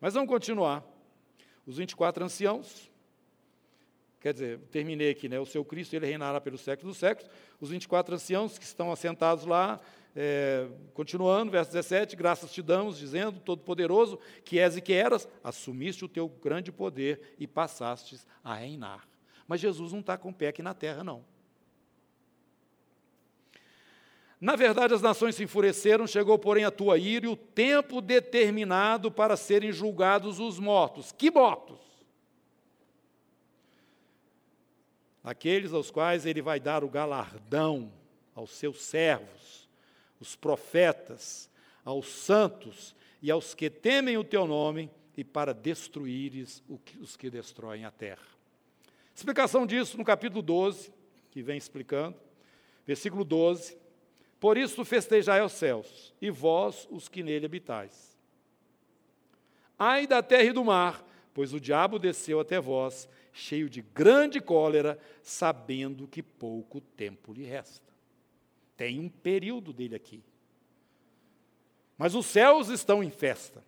Mas 0.00 0.14
vamos 0.14 0.28
continuar. 0.28 0.84
Os 1.64 1.76
24 1.76 2.24
anciãos, 2.24 2.90
quer 4.20 4.32
dizer, 4.32 4.58
terminei 4.72 5.10
aqui, 5.10 5.28
né? 5.28 5.38
O 5.38 5.46
seu 5.46 5.64
Cristo, 5.64 5.94
ele 5.94 6.06
reinará 6.06 6.40
pelos 6.40 6.62
séculos 6.62 6.94
dos 6.94 6.98
séculos. 6.98 7.30
Os 7.60 7.70
24 7.70 8.16
anciãos 8.16 8.58
que 8.58 8.64
estão 8.64 8.90
assentados 8.90 9.44
lá, 9.44 9.80
é, 10.20 10.66
continuando, 10.94 11.52
verso 11.52 11.70
17: 11.70 12.16
Graças 12.16 12.50
te 12.50 12.60
damos, 12.60 12.98
dizendo, 12.98 13.38
Todo-Poderoso, 13.38 14.18
que 14.44 14.58
és 14.58 14.76
e 14.76 14.80
que 14.80 14.92
eras, 14.92 15.28
assumiste 15.44 16.04
o 16.04 16.08
teu 16.08 16.28
grande 16.28 16.72
poder 16.72 17.36
e 17.38 17.46
passastes 17.46 18.26
a 18.42 18.52
reinar. 18.52 19.06
Mas 19.46 19.60
Jesus 19.60 19.92
não 19.92 20.00
está 20.00 20.18
com 20.18 20.30
o 20.30 20.34
pé 20.34 20.48
aqui 20.48 20.60
na 20.60 20.74
terra, 20.74 21.04
não. 21.04 21.24
Na 24.40 24.56
verdade, 24.56 24.92
as 24.92 25.02
nações 25.02 25.36
se 25.36 25.44
enfureceram, 25.44 26.04
chegou, 26.04 26.36
porém, 26.36 26.64
a 26.64 26.70
tua 26.72 26.98
ira 26.98 27.26
e 27.26 27.28
o 27.28 27.36
tempo 27.36 28.00
determinado 28.00 29.12
para 29.12 29.36
serem 29.36 29.70
julgados 29.70 30.40
os 30.40 30.58
mortos. 30.58 31.12
Que 31.12 31.30
mortos? 31.30 31.78
Aqueles 35.22 35.72
aos 35.72 35.92
quais 35.92 36.26
ele 36.26 36.42
vai 36.42 36.58
dar 36.58 36.82
o 36.82 36.88
galardão 36.88 37.92
aos 38.34 38.50
seus 38.50 38.82
servos 38.82 39.37
os 40.20 40.36
profetas, 40.36 41.50
aos 41.84 42.08
santos 42.08 42.94
e 43.22 43.30
aos 43.30 43.54
que 43.54 43.70
temem 43.70 44.16
o 44.16 44.24
teu 44.24 44.46
nome, 44.46 44.90
e 45.16 45.24
para 45.24 45.52
destruíres 45.52 46.62
os 47.00 47.16
que 47.16 47.28
destroem 47.28 47.84
a 47.84 47.90
terra. 47.90 48.26
Explicação 49.12 49.66
disso 49.66 49.98
no 49.98 50.04
capítulo 50.04 50.40
12, 50.40 50.92
que 51.32 51.42
vem 51.42 51.58
explicando, 51.58 52.16
versículo 52.86 53.24
12: 53.24 53.76
Por 54.38 54.56
isso 54.56 54.84
festejai 54.84 55.40
aos 55.40 55.52
céus, 55.54 56.14
e 56.20 56.30
vós 56.30 56.86
os 56.88 57.08
que 57.08 57.24
nele 57.24 57.46
habitais. 57.46 58.16
Ai 59.76 60.06
da 60.06 60.22
terra 60.22 60.44
e 60.44 60.52
do 60.52 60.64
mar, 60.64 61.04
pois 61.34 61.52
o 61.52 61.60
diabo 61.60 61.98
desceu 61.98 62.38
até 62.38 62.60
vós, 62.60 63.08
cheio 63.32 63.68
de 63.68 63.82
grande 63.82 64.40
cólera, 64.40 64.98
sabendo 65.20 66.06
que 66.06 66.22
pouco 66.22 66.80
tempo 66.80 67.32
lhe 67.32 67.44
resta. 67.44 67.92
Tem 68.78 69.00
um 69.00 69.08
período 69.08 69.72
dele 69.72 69.96
aqui. 69.96 70.22
Mas 71.98 72.14
os 72.14 72.26
céus 72.26 72.68
estão 72.68 73.02
em 73.02 73.10
festa. 73.10 73.62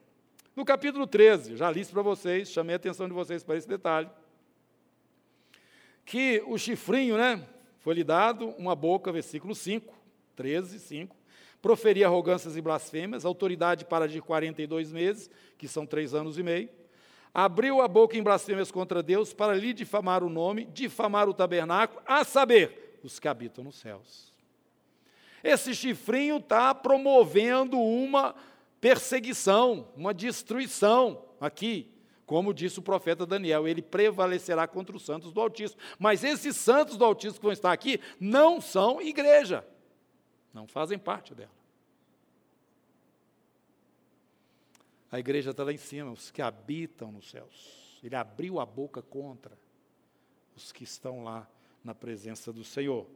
No 0.54 0.64
capítulo 0.64 1.04
13, 1.04 1.56
já 1.56 1.68
li 1.68 1.80
isso 1.80 1.90
para 1.90 2.00
vocês, 2.00 2.48
chamei 2.48 2.74
a 2.74 2.76
atenção 2.76 3.08
de 3.08 3.12
vocês 3.12 3.42
para 3.42 3.56
esse 3.56 3.66
detalhe. 3.66 4.08
Que 6.04 6.40
o 6.46 6.56
chifrinho, 6.56 7.18
né, 7.18 7.44
foi 7.80 7.94
lhe 7.94 8.04
dado 8.04 8.50
uma 8.50 8.76
boca, 8.76 9.10
versículo 9.10 9.52
5, 9.52 9.92
13, 10.36 10.78
5, 10.78 11.16
proferir 11.60 12.06
arrogâncias 12.06 12.56
e 12.56 12.62
blasfêmias, 12.62 13.24
autoridade 13.24 13.84
para 13.84 14.06
de 14.06 14.22
42 14.22 14.92
meses, 14.92 15.28
que 15.58 15.66
são 15.66 15.84
três 15.84 16.14
anos 16.14 16.38
e 16.38 16.42
meio, 16.44 16.68
abriu 17.34 17.80
a 17.80 17.88
boca 17.88 18.16
em 18.16 18.22
blasfêmias 18.22 18.70
contra 18.70 19.02
Deus 19.02 19.32
para 19.32 19.54
lhe 19.54 19.72
difamar 19.72 20.22
o 20.22 20.30
nome, 20.30 20.66
difamar 20.66 21.28
o 21.28 21.34
tabernáculo, 21.34 22.00
a 22.06 22.22
saber, 22.22 23.00
os 23.02 23.18
que 23.18 23.26
habitam 23.26 23.64
nos 23.64 23.76
céus. 23.76 24.30
Esse 25.42 25.74
chifrinho 25.74 26.36
está 26.36 26.74
promovendo 26.74 27.78
uma 27.78 28.34
perseguição, 28.80 29.88
uma 29.96 30.12
destruição 30.12 31.24
aqui. 31.40 31.90
Como 32.26 32.54
disse 32.54 32.78
o 32.78 32.82
profeta 32.82 33.26
Daniel, 33.26 33.66
ele 33.66 33.82
prevalecerá 33.82 34.68
contra 34.68 34.96
os 34.96 35.04
santos 35.04 35.32
do 35.32 35.40
Altíssimo. 35.40 35.80
Mas 35.98 36.22
esses 36.22 36.56
santos 36.56 36.96
do 36.96 37.04
Altíssimo 37.04 37.40
que 37.40 37.46
vão 37.46 37.52
estar 37.52 37.72
aqui 37.72 38.00
não 38.20 38.60
são 38.60 39.02
igreja, 39.02 39.66
não 40.54 40.66
fazem 40.66 40.98
parte 40.98 41.34
dela. 41.34 41.50
A 45.10 45.18
igreja 45.18 45.50
está 45.50 45.64
lá 45.64 45.72
em 45.72 45.76
cima, 45.76 46.12
os 46.12 46.30
que 46.30 46.40
habitam 46.40 47.10
nos 47.10 47.30
céus. 47.30 47.98
Ele 48.02 48.14
abriu 48.14 48.60
a 48.60 48.66
boca 48.66 49.02
contra 49.02 49.58
os 50.54 50.70
que 50.70 50.84
estão 50.84 51.24
lá 51.24 51.48
na 51.82 51.94
presença 51.94 52.52
do 52.52 52.62
Senhor 52.62 53.06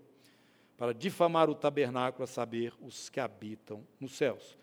para 0.76 0.92
difamar 0.92 1.48
o 1.48 1.55
tabernáculo, 1.55 2.24
a 2.24 2.26
saber, 2.26 2.72
os 2.80 3.09
que 3.09 3.20
habitam 3.20 3.86
nos 4.01 4.12
céus. 4.12 4.56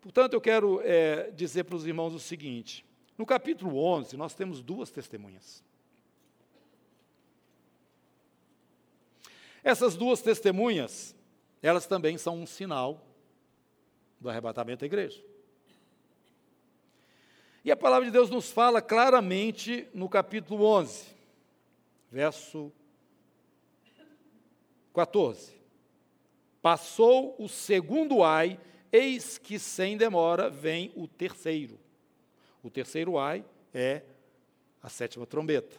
Portanto, 0.00 0.34
eu 0.34 0.40
quero 0.40 0.80
é, 0.82 1.30
dizer 1.30 1.64
para 1.64 1.76
os 1.76 1.86
irmãos 1.86 2.12
o 2.14 2.18
seguinte: 2.18 2.84
no 3.16 3.24
capítulo 3.24 3.76
11, 3.78 4.16
nós 4.16 4.34
temos 4.34 4.62
duas 4.62 4.90
testemunhas. 4.90 5.62
Essas 9.62 9.96
duas 9.96 10.20
testemunhas, 10.20 11.16
elas 11.62 11.86
também 11.86 12.18
são 12.18 12.36
um 12.36 12.46
sinal 12.46 13.00
do 14.20 14.28
arrebatamento 14.28 14.80
da 14.80 14.86
igreja. 14.86 15.24
E 17.64 17.72
a 17.72 17.76
palavra 17.76 18.04
de 18.04 18.10
Deus 18.10 18.28
nos 18.28 18.50
fala 18.50 18.82
claramente 18.82 19.88
no 19.94 20.06
capítulo 20.06 20.66
11, 20.66 21.06
verso 22.12 22.70
14. 24.94 25.52
Passou 26.62 27.34
o 27.38 27.48
segundo 27.48 28.22
ai, 28.22 28.58
eis 28.90 29.36
que 29.36 29.58
sem 29.58 29.98
demora 29.98 30.48
vem 30.48 30.92
o 30.94 31.06
terceiro. 31.06 31.78
O 32.62 32.70
terceiro 32.70 33.18
ai 33.18 33.44
é 33.74 34.02
a 34.80 34.88
sétima 34.88 35.26
trombeta. 35.26 35.76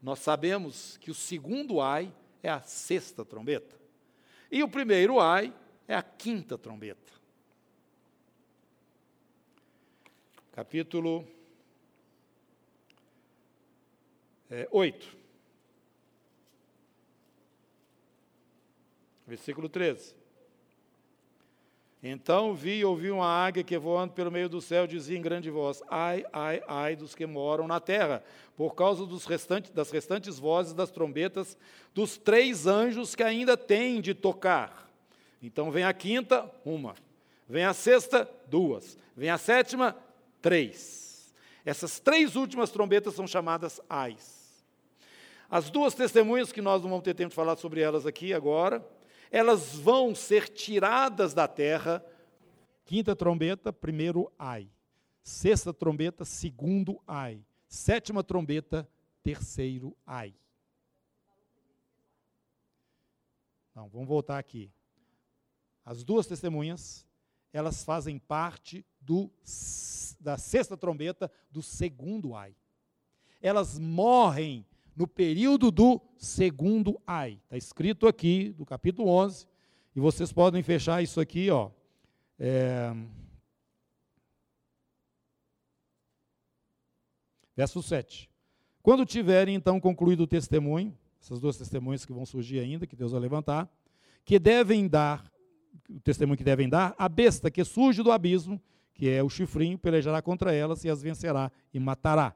Nós 0.00 0.20
sabemos 0.20 0.96
que 0.98 1.10
o 1.10 1.14
segundo 1.14 1.80
ai 1.80 2.12
é 2.42 2.48
a 2.48 2.60
sexta 2.60 3.24
trombeta. 3.24 3.80
E 4.50 4.62
o 4.62 4.68
primeiro 4.68 5.18
ai 5.18 5.52
é 5.88 5.94
a 5.94 6.02
quinta 6.02 6.56
trombeta. 6.56 7.12
Capítulo 10.52 11.26
é, 14.50 14.68
8. 14.70 15.19
Versículo 19.30 19.68
13. 19.68 20.12
Então 22.02 22.52
vi 22.52 22.78
e 22.78 22.84
ouvi 22.84 23.12
uma 23.12 23.28
águia 23.28 23.62
que 23.62 23.78
voando 23.78 24.12
pelo 24.12 24.28
meio 24.28 24.48
do 24.48 24.60
céu 24.60 24.88
dizia 24.88 25.16
em 25.16 25.22
grande 25.22 25.48
voz: 25.52 25.80
Ai, 25.88 26.26
ai, 26.32 26.60
ai 26.66 26.96
dos 26.96 27.14
que 27.14 27.24
moram 27.26 27.68
na 27.68 27.78
terra, 27.78 28.24
por 28.56 28.74
causa 28.74 29.06
restantes, 29.28 29.70
das 29.70 29.92
restantes 29.92 30.36
vozes 30.36 30.72
das 30.72 30.90
trombetas 30.90 31.56
dos 31.94 32.18
três 32.18 32.66
anjos 32.66 33.14
que 33.14 33.22
ainda 33.22 33.56
têm 33.56 34.00
de 34.00 34.14
tocar. 34.14 34.90
Então 35.40 35.70
vem 35.70 35.84
a 35.84 35.92
quinta, 35.92 36.50
uma. 36.64 36.96
Vem 37.48 37.64
a 37.64 37.72
sexta, 37.72 38.28
duas. 38.48 38.98
Vem 39.16 39.30
a 39.30 39.38
sétima, 39.38 39.96
três. 40.42 41.32
Essas 41.64 42.00
três 42.00 42.34
últimas 42.34 42.72
trombetas 42.72 43.14
são 43.14 43.28
chamadas 43.28 43.80
ais. 43.88 44.64
As 45.48 45.70
duas 45.70 45.94
testemunhas, 45.94 46.50
que 46.50 46.60
nós 46.60 46.82
não 46.82 46.90
vamos 46.90 47.04
ter 47.04 47.14
tempo 47.14 47.28
de 47.28 47.36
falar 47.36 47.54
sobre 47.54 47.80
elas 47.80 48.06
aqui 48.06 48.34
agora, 48.34 48.84
elas 49.30 49.76
vão 49.76 50.14
ser 50.14 50.48
tiradas 50.48 51.32
da 51.32 51.46
terra. 51.46 52.04
Quinta 52.84 53.14
trombeta, 53.14 53.72
primeiro 53.72 54.32
ai. 54.38 54.68
Sexta 55.22 55.72
trombeta, 55.72 56.24
segundo 56.24 57.00
ai. 57.06 57.44
Sétima 57.68 58.24
trombeta, 58.24 58.88
terceiro 59.22 59.96
ai. 60.04 60.34
Não, 63.74 63.88
vamos 63.88 64.08
voltar 64.08 64.38
aqui. 64.38 64.72
As 65.84 66.02
duas 66.02 66.26
testemunhas, 66.26 67.06
elas 67.52 67.84
fazem 67.84 68.18
parte 68.18 68.84
do, 69.00 69.30
da 70.18 70.36
sexta 70.36 70.76
trombeta 70.76 71.30
do 71.50 71.62
segundo 71.62 72.34
ai. 72.34 72.56
Elas 73.40 73.78
morrem 73.78 74.66
no 74.96 75.06
período 75.06 75.70
do 75.70 76.00
segundo 76.16 77.00
ai. 77.06 77.40
Está 77.44 77.56
escrito 77.56 78.06
aqui, 78.06 78.50
do 78.50 78.64
capítulo 78.64 79.08
11, 79.08 79.46
e 79.94 80.00
vocês 80.00 80.32
podem 80.32 80.62
fechar 80.62 81.02
isso 81.02 81.20
aqui, 81.20 81.50
ó. 81.50 81.70
É, 82.38 82.94
verso 87.56 87.82
7. 87.82 88.30
Quando 88.82 89.04
tiverem 89.04 89.54
então 89.54 89.78
concluído 89.78 90.22
o 90.22 90.26
testemunho, 90.26 90.96
essas 91.20 91.40
duas 91.40 91.56
testemunhas 91.56 92.06
que 92.06 92.12
vão 92.12 92.24
surgir 92.24 92.60
ainda, 92.60 92.86
que 92.86 92.96
Deus 92.96 93.12
vai 93.12 93.20
levantar, 93.20 93.70
que 94.24 94.38
devem 94.38 94.88
dar, 94.88 95.30
o 95.88 96.00
testemunho 96.00 96.38
que 96.38 96.44
devem 96.44 96.68
dar, 96.68 96.94
a 96.96 97.08
besta 97.08 97.50
que 97.50 97.62
surge 97.62 98.02
do 98.02 98.10
abismo, 98.10 98.60
que 98.94 99.08
é 99.08 99.22
o 99.22 99.28
chifrinho, 99.28 99.78
pelejará 99.78 100.22
contra 100.22 100.54
elas 100.54 100.84
e 100.84 100.90
as 100.90 101.02
vencerá 101.02 101.52
e 101.72 101.78
matará. 101.78 102.34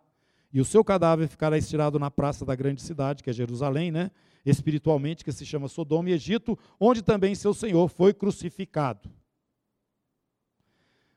E 0.54 0.60
o 0.60 0.64
seu 0.64 0.84
cadáver 0.84 1.26
ficará 1.26 1.58
estirado 1.58 1.98
na 1.98 2.12
praça 2.12 2.44
da 2.44 2.54
grande 2.54 2.80
cidade, 2.80 3.24
que 3.24 3.28
é 3.28 3.32
Jerusalém, 3.32 3.90
né? 3.90 4.12
espiritualmente, 4.46 5.24
que 5.24 5.32
se 5.32 5.44
chama 5.44 5.66
Sodoma 5.66 6.10
e 6.10 6.12
Egito, 6.12 6.56
onde 6.78 7.02
também 7.02 7.34
seu 7.34 7.52
Senhor 7.52 7.88
foi 7.88 8.14
crucificado 8.14 9.10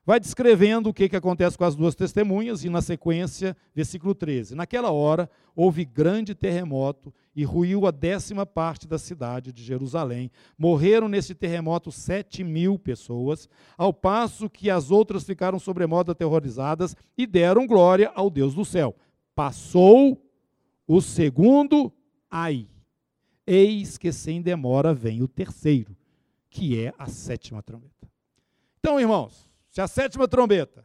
vai 0.08 0.22
descrevendo 0.22 0.88
o 0.88 0.94
que, 0.94 1.10
que 1.10 1.18
acontece 1.18 1.58
com 1.58 1.66
as 1.66 1.76
duas 1.76 1.94
testemunhas, 1.94 2.64
e 2.64 2.70
na 2.70 2.82
sequência, 2.82 3.58
versículo 3.76 4.16
13. 4.16 4.56
Naquela 4.56 4.90
hora 4.90 5.30
houve 5.54 5.84
grande 5.84 6.34
terremoto 6.34 7.14
e 7.36 7.44
ruiu 7.44 7.86
a 7.86 7.92
décima 7.92 8.46
parte 8.46 8.88
da 8.88 8.98
cidade 8.98 9.52
de 9.52 9.62
Jerusalém. 9.62 10.32
Morreram 10.58 11.10
nesse 11.10 11.36
terremoto 11.36 11.92
sete 11.92 12.42
mil 12.42 12.80
pessoas, 12.80 13.50
ao 13.78 13.94
passo 13.94 14.50
que 14.50 14.70
as 14.70 14.92
outras 14.92 15.26
ficaram 15.26 15.60
sobremodo 15.60 16.10
aterrorizadas 16.10 16.96
e 17.18 17.28
deram 17.28 17.68
glória 17.68 18.10
ao 18.16 18.30
Deus 18.30 18.54
do 18.56 18.64
céu. 18.64 18.96
Passou 19.38 20.20
o 20.88 21.00
segundo 21.00 21.94
ai. 22.28 22.68
Eis 23.46 23.96
que 23.96 24.12
sem 24.12 24.42
demora 24.42 24.96
vem 24.96 25.22
o 25.22 25.28
terceiro, 25.28 25.96
que 26.50 26.84
é 26.84 26.92
a 26.98 27.06
sétima 27.06 27.62
trombeta. 27.62 28.10
Então, 28.80 29.00
irmãos, 29.00 29.48
se 29.70 29.80
a 29.80 29.88
sétima 29.88 30.28
trombeta, 30.28 30.84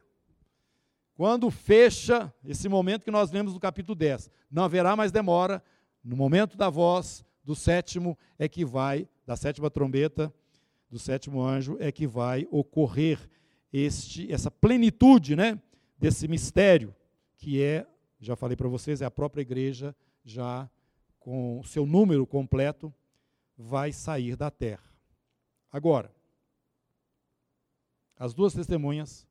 quando 1.15 1.51
fecha 1.51 2.31
esse 2.45 2.69
momento 2.69 3.07
que 3.07 3.11
nós 3.11 3.31
vemos 3.31 3.55
no 3.55 3.59
capítulo 3.59 3.95
10, 3.95 4.31
não 4.51 4.65
haverá 4.65 4.95
mais 4.95 5.11
demora, 5.11 5.65
no 6.05 6.15
momento 6.15 6.55
da 6.55 6.69
voz 6.69 7.25
do 7.43 7.57
sétimo 7.57 8.19
é 8.39 8.51
que 8.51 8.67
vai, 8.67 9.09
da 9.27 9.35
sétima 9.35 9.71
trombeta, 9.71 10.31
do 10.91 10.99
sétimo 10.99 11.43
anjo, 11.43 11.79
é 11.81 11.91
que 11.91 12.07
vai 12.07 12.47
ocorrer 12.51 13.19
este, 13.73 14.31
essa 14.31 14.51
plenitude 14.51 15.35
né, 15.35 15.59
desse 15.99 16.29
mistério, 16.29 16.95
que 17.39 17.63
é, 17.63 17.87
já 18.25 18.37
falei 18.37 18.57
para 18.57 18.69
vocês, 18.69 19.03
é 19.03 19.05
a 19.05 19.11
própria 19.11 19.43
igreja 19.43 19.95
já 20.25 20.71
com 21.19 21.61
o 21.61 21.65
seu 21.65 21.85
número 21.85 22.27
completo, 22.27 22.93
vai 23.57 23.93
sair 23.93 24.37
da 24.37 24.51
terra. 24.51 24.93
Agora, 25.71 26.11
as 28.17 28.33
duas 28.33 28.55
testemunhas 28.55 29.27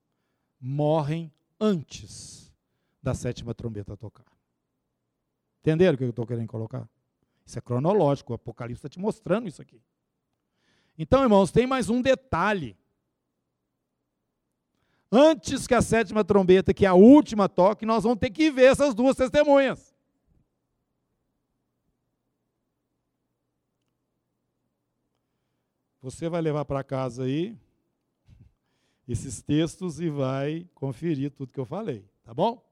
morrem 0.60 1.32
antes 1.60 2.54
da 3.02 3.14
sétima 3.14 3.54
trombeta 3.54 3.96
tocar. 3.96 4.26
Entenderam 5.62 5.96
o 5.96 5.98
que 5.98 6.04
eu 6.04 6.10
estou 6.10 6.28
querendo 6.28 6.48
colocar? 6.48 6.90
Isso 7.46 7.58
é 7.58 7.62
cronológico, 7.62 8.34
o 8.34 8.36
Apocalipse 8.36 8.80
está 8.80 8.90
te 8.90 9.00
mostrando 9.00 9.48
isso 9.48 9.62
aqui. 9.62 9.82
Então, 10.98 11.24
irmãos, 11.24 11.52
tem 11.52 11.66
mais 11.66 11.90
um 11.90 12.02
detalhe. 12.02 12.78
Antes 15.12 15.68
que 15.68 15.74
a 15.74 15.82
sétima 15.82 16.24
trombeta, 16.24 16.74
que 16.74 16.86
é 16.86 16.88
a 16.88 16.94
última 16.94 17.50
toque, 17.50 17.86
nós 17.86 18.04
vamos 18.04 18.20
ter 18.20 18.30
que 18.30 18.50
ver 18.50 18.72
essas 18.72 18.96
duas 18.96 19.16
testemunhas. 19.18 19.94
Você 26.02 26.30
vai 26.30 26.42
levar 26.42 26.64
para 26.64 26.84
casa 26.84 27.26
aí 27.26 27.56
esses 29.08 29.42
textos 29.42 30.00
e 30.00 30.10
vai 30.10 30.68
conferir 30.74 31.30
tudo 31.32 31.52
que 31.52 31.60
eu 31.60 31.66
falei, 31.66 32.06
tá 32.24 32.34
bom? 32.34 32.66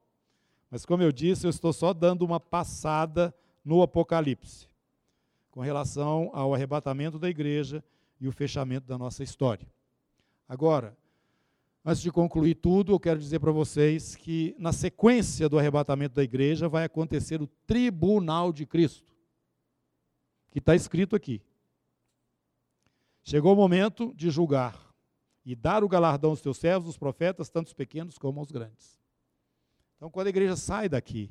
Mas 0.72 0.86
como 0.86 1.04
eu 1.04 1.12
disse, 1.12 1.46
eu 1.46 1.50
estou 1.50 1.74
só 1.74 1.94
dando 1.94 2.24
uma 2.24 2.40
passada 2.40 3.36
no 3.64 3.82
Apocalipse, 3.82 4.68
com 5.52 5.60
relação 5.60 6.30
ao 6.34 6.54
arrebatamento 6.54 7.20
da 7.20 7.30
igreja 7.30 7.84
e 8.20 8.28
o 8.28 8.32
fechamento 8.32 8.88
da 8.88 8.98
nossa 8.98 9.24
história. 9.24 9.68
Agora, 10.48 10.98
antes 11.84 12.02
de 12.02 12.12
concluir 12.12 12.56
tudo, 12.56 12.92
eu 12.92 13.00
quero 13.00 13.20
dizer 13.20 13.40
para 13.40 13.52
vocês 13.52 14.16
que 14.16 14.56
na 14.58 14.72
sequência 14.72 15.48
do 15.50 15.58
arrebatamento 15.58 16.16
da 16.16 16.24
igreja 16.24 16.68
vai 16.68 16.84
acontecer 16.84 17.42
o 17.42 17.48
tribunal 17.66 18.52
de 18.52 18.66
Cristo, 18.66 19.14
que 20.52 20.60
está 20.60 20.76
escrito 20.76 21.16
aqui. 21.16 21.42
Chegou 23.24 23.54
o 23.54 23.56
momento 23.56 24.14
de 24.16 24.30
julgar 24.30 24.90
e 25.46 25.56
dar 25.56 25.84
o 25.84 25.90
galardão 25.90 26.32
aos 26.32 26.42
teus 26.42 26.58
servos, 26.58 26.90
os 26.90 26.98
profetas, 26.98 27.50
tanto 27.50 27.68
os 27.68 27.74
pequenos 27.74 28.18
como 28.18 28.40
aos 28.40 28.52
grandes. 28.52 29.00
Então, 29.98 30.10
quando 30.10 30.28
a 30.28 30.32
igreja 30.32 30.56
sai 30.56 30.88
daqui, 30.88 31.30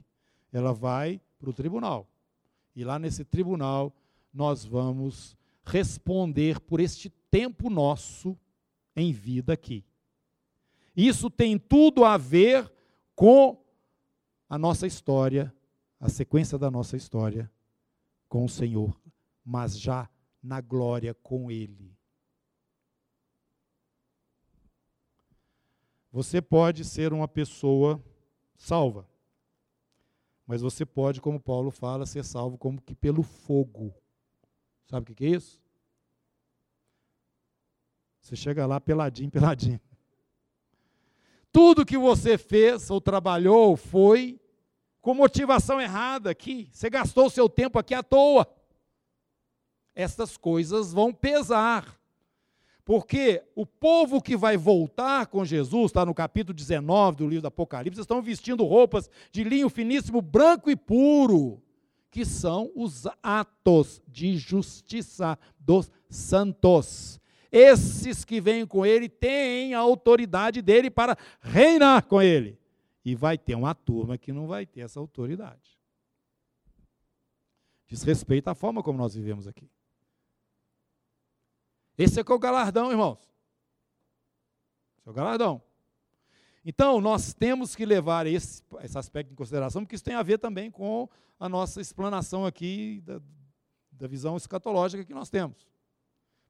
ela 0.52 0.72
vai 0.72 1.20
para 1.38 1.50
o 1.50 1.52
tribunal. 1.52 2.08
E 2.74 2.84
lá 2.84 2.98
nesse 2.98 3.24
tribunal, 3.24 3.94
nós 4.32 4.64
vamos 4.64 5.36
responder 5.64 6.60
por 6.60 6.80
este 6.80 7.10
tempo 7.30 7.70
nosso 7.70 8.38
em 8.94 9.12
vida 9.12 9.52
aqui. 9.52 9.84
Isso 11.00 11.30
tem 11.30 11.56
tudo 11.56 12.04
a 12.04 12.16
ver 12.16 12.68
com 13.14 13.64
a 14.48 14.58
nossa 14.58 14.84
história, 14.84 15.54
a 16.00 16.08
sequência 16.08 16.58
da 16.58 16.72
nossa 16.72 16.96
história 16.96 17.48
com 18.28 18.44
o 18.44 18.48
Senhor, 18.48 19.00
mas 19.44 19.78
já 19.78 20.10
na 20.42 20.60
glória 20.60 21.14
com 21.14 21.52
Ele. 21.52 21.96
Você 26.10 26.42
pode 26.42 26.84
ser 26.84 27.12
uma 27.12 27.28
pessoa 27.28 28.02
salva, 28.56 29.08
mas 30.44 30.62
você 30.62 30.84
pode, 30.84 31.20
como 31.20 31.38
Paulo 31.38 31.70
fala, 31.70 32.06
ser 32.06 32.24
salvo 32.24 32.58
como 32.58 32.82
que 32.82 32.96
pelo 32.96 33.22
fogo. 33.22 33.94
Sabe 34.86 35.12
o 35.12 35.14
que 35.14 35.26
é 35.26 35.28
isso? 35.28 35.62
Você 38.20 38.34
chega 38.34 38.66
lá 38.66 38.80
peladinho, 38.80 39.30
peladinho. 39.30 39.80
Tudo 41.52 41.86
que 41.86 41.96
você 41.96 42.36
fez 42.36 42.90
ou 42.90 43.00
trabalhou 43.00 43.76
foi 43.76 44.40
com 45.00 45.14
motivação 45.14 45.80
errada 45.80 46.30
aqui. 46.30 46.68
Você 46.72 46.90
gastou 46.90 47.26
o 47.26 47.30
seu 47.30 47.48
tempo 47.48 47.78
aqui 47.78 47.94
à 47.94 48.02
toa. 48.02 48.46
Estas 49.94 50.36
coisas 50.36 50.92
vão 50.92 51.12
pesar. 51.12 51.98
Porque 52.84 53.42
o 53.54 53.66
povo 53.66 54.22
que 54.22 54.34
vai 54.34 54.56
voltar 54.56 55.26
com 55.26 55.44
Jesus, 55.44 55.86
está 55.86 56.06
no 56.06 56.14
capítulo 56.14 56.54
19 56.54 57.18
do 57.18 57.28
livro 57.28 57.42
do 57.42 57.48
Apocalipse, 57.48 58.00
estão 58.00 58.22
vestindo 58.22 58.64
roupas 58.64 59.10
de 59.30 59.44
linho 59.44 59.68
finíssimo, 59.68 60.22
branco 60.22 60.70
e 60.70 60.76
puro, 60.76 61.62
que 62.10 62.24
são 62.24 62.70
os 62.74 63.06
atos 63.22 64.00
de 64.08 64.38
justiça 64.38 65.38
dos 65.60 65.90
santos. 66.08 67.20
Esses 67.50 68.24
que 68.24 68.40
vêm 68.40 68.66
com 68.66 68.84
ele 68.84 69.08
têm 69.08 69.74
a 69.74 69.78
autoridade 69.78 70.60
dele 70.60 70.90
para 70.90 71.16
reinar 71.40 72.04
com 72.04 72.20
ele. 72.20 72.58
E 73.04 73.14
vai 73.14 73.38
ter 73.38 73.54
uma 73.54 73.74
turma 73.74 74.18
que 74.18 74.32
não 74.32 74.46
vai 74.46 74.66
ter 74.66 74.80
essa 74.80 75.00
autoridade. 75.00 75.78
Diz 77.86 78.02
respeito 78.02 78.48
à 78.48 78.54
forma 78.54 78.82
como 78.82 78.98
nós 78.98 79.14
vivemos 79.14 79.46
aqui. 79.46 79.70
Esse 81.96 82.20
é 82.20 82.24
é 82.26 82.32
o 82.32 82.38
galardão, 82.38 82.90
irmãos. 82.90 83.18
Esse 84.98 85.08
é 85.08 85.10
o 85.10 85.14
galardão. 85.14 85.62
Então, 86.64 87.00
nós 87.00 87.32
temos 87.32 87.74
que 87.74 87.86
levar 87.86 88.26
esse, 88.26 88.62
esse 88.82 88.98
aspecto 88.98 89.32
em 89.32 89.34
consideração, 89.34 89.82
porque 89.82 89.94
isso 89.94 90.04
tem 90.04 90.14
a 90.14 90.22
ver 90.22 90.38
também 90.38 90.70
com 90.70 91.08
a 91.40 91.48
nossa 91.48 91.80
explanação 91.80 92.44
aqui 92.44 93.00
da, 93.06 93.22
da 93.90 94.06
visão 94.06 94.36
escatológica 94.36 95.04
que 95.04 95.14
nós 95.14 95.30
temos. 95.30 95.66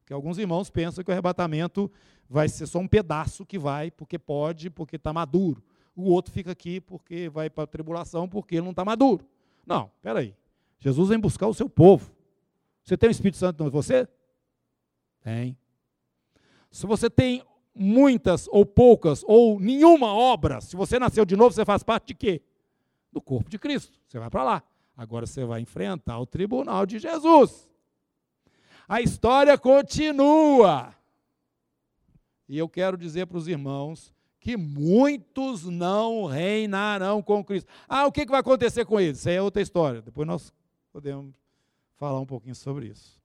Porque 0.09 0.15
alguns 0.15 0.39
irmãos 0.39 0.71
pensam 0.71 1.05
que 1.05 1.11
o 1.11 1.13
arrebatamento 1.13 1.93
vai 2.31 2.49
ser 2.49 2.67
só 2.67 2.79
um 2.79 2.89
pedaço 2.89 3.45
que 3.45 3.59
vai, 3.59 3.91
porque 3.91 4.19
pode, 4.19 4.71
porque 4.71 4.97
está 4.97 5.13
maduro. 5.13 5.63
O 5.95 6.05
outro 6.05 6.33
fica 6.33 6.51
aqui 6.51 6.81
porque 6.81 7.29
vai 7.29 7.51
para 7.51 7.65
a 7.65 7.67
tribulação, 7.67 8.27
porque 8.27 8.55
ele 8.55 8.63
não 8.63 8.71
está 8.71 8.87
maduro. 8.87 9.29
Não, 9.67 9.91
espera 9.97 10.21
aí. 10.21 10.35
Jesus 10.79 11.11
vem 11.11 11.21
buscar 11.21 11.47
o 11.47 11.53
seu 11.53 11.69
povo. 11.69 12.11
Você 12.83 12.97
tem 12.97 13.11
o 13.11 13.11
Espírito 13.11 13.37
Santo 13.37 13.63
em 13.65 13.69
você? 13.69 14.09
Tem. 15.21 15.55
Se 16.71 16.87
você 16.87 17.11
tem 17.11 17.43
muitas 17.75 18.49
ou 18.49 18.65
poucas 18.65 19.23
ou 19.27 19.61
nenhuma 19.61 20.15
obra, 20.15 20.63
se 20.63 20.75
você 20.75 20.99
nasceu 20.99 21.27
de 21.27 21.37
novo, 21.37 21.53
você 21.53 21.67
faz 21.67 21.83
parte 21.83 22.07
de 22.07 22.15
quê? 22.15 22.43
Do 23.13 23.21
corpo 23.21 23.51
de 23.51 23.59
Cristo. 23.59 24.01
Você 24.07 24.19
vai 24.19 24.31
para 24.31 24.43
lá. 24.43 24.63
Agora 24.97 25.27
você 25.27 25.45
vai 25.45 25.61
enfrentar 25.61 26.19
o 26.19 26.25
tribunal 26.25 26.87
de 26.87 26.99
Jesus. 26.99 27.68
A 28.89 29.03
história 29.03 29.59
continua. 29.59 30.95
E 32.49 32.57
eu 32.57 32.69
quero 32.69 32.97
dizer 32.97 33.27
para 33.27 33.37
os 33.37 33.47
irmãos 33.47 34.15
que 34.41 34.57
muitos 34.57 35.65
não 35.65 36.25
reinarão 36.25 37.23
com 37.23 37.45
Cristo. 37.45 37.71
Ah, 37.87 38.07
o 38.07 38.13
que 38.13 38.25
vai 38.25 38.41
acontecer 38.41 38.87
com 38.87 38.99
eles? 38.99 39.19
Isso 39.19 39.29
aí 39.29 39.35
é 39.35 39.43
outra 39.43 39.61
história. 39.61 40.01
Depois 40.01 40.27
nós 40.27 40.53
podemos 40.91 41.35
falar 41.97 42.19
um 42.19 42.27
pouquinho 42.27 42.55
sobre 42.55 42.87
isso. 42.87 43.21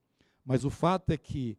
Mas 0.45 0.65
o 0.65 0.69
fato 0.69 1.11
é 1.11 1.17
que 1.17 1.57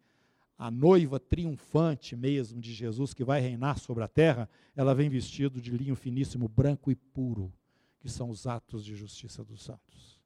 a 0.58 0.70
noiva 0.70 1.18
triunfante 1.18 2.14
mesmo 2.14 2.60
de 2.60 2.72
Jesus, 2.74 3.14
que 3.14 3.24
vai 3.24 3.40
reinar 3.40 3.78
sobre 3.78 4.04
a 4.04 4.08
terra, 4.08 4.48
ela 4.76 4.94
vem 4.94 5.08
vestido 5.08 5.60
de 5.60 5.70
linho 5.70 5.96
finíssimo, 5.96 6.46
branco 6.46 6.90
e 6.90 6.94
puro, 6.94 7.52
que 8.00 8.08
são 8.10 8.28
os 8.28 8.46
atos 8.46 8.84
de 8.84 8.94
justiça 8.94 9.42
dos 9.42 9.62
santos. 9.62 10.20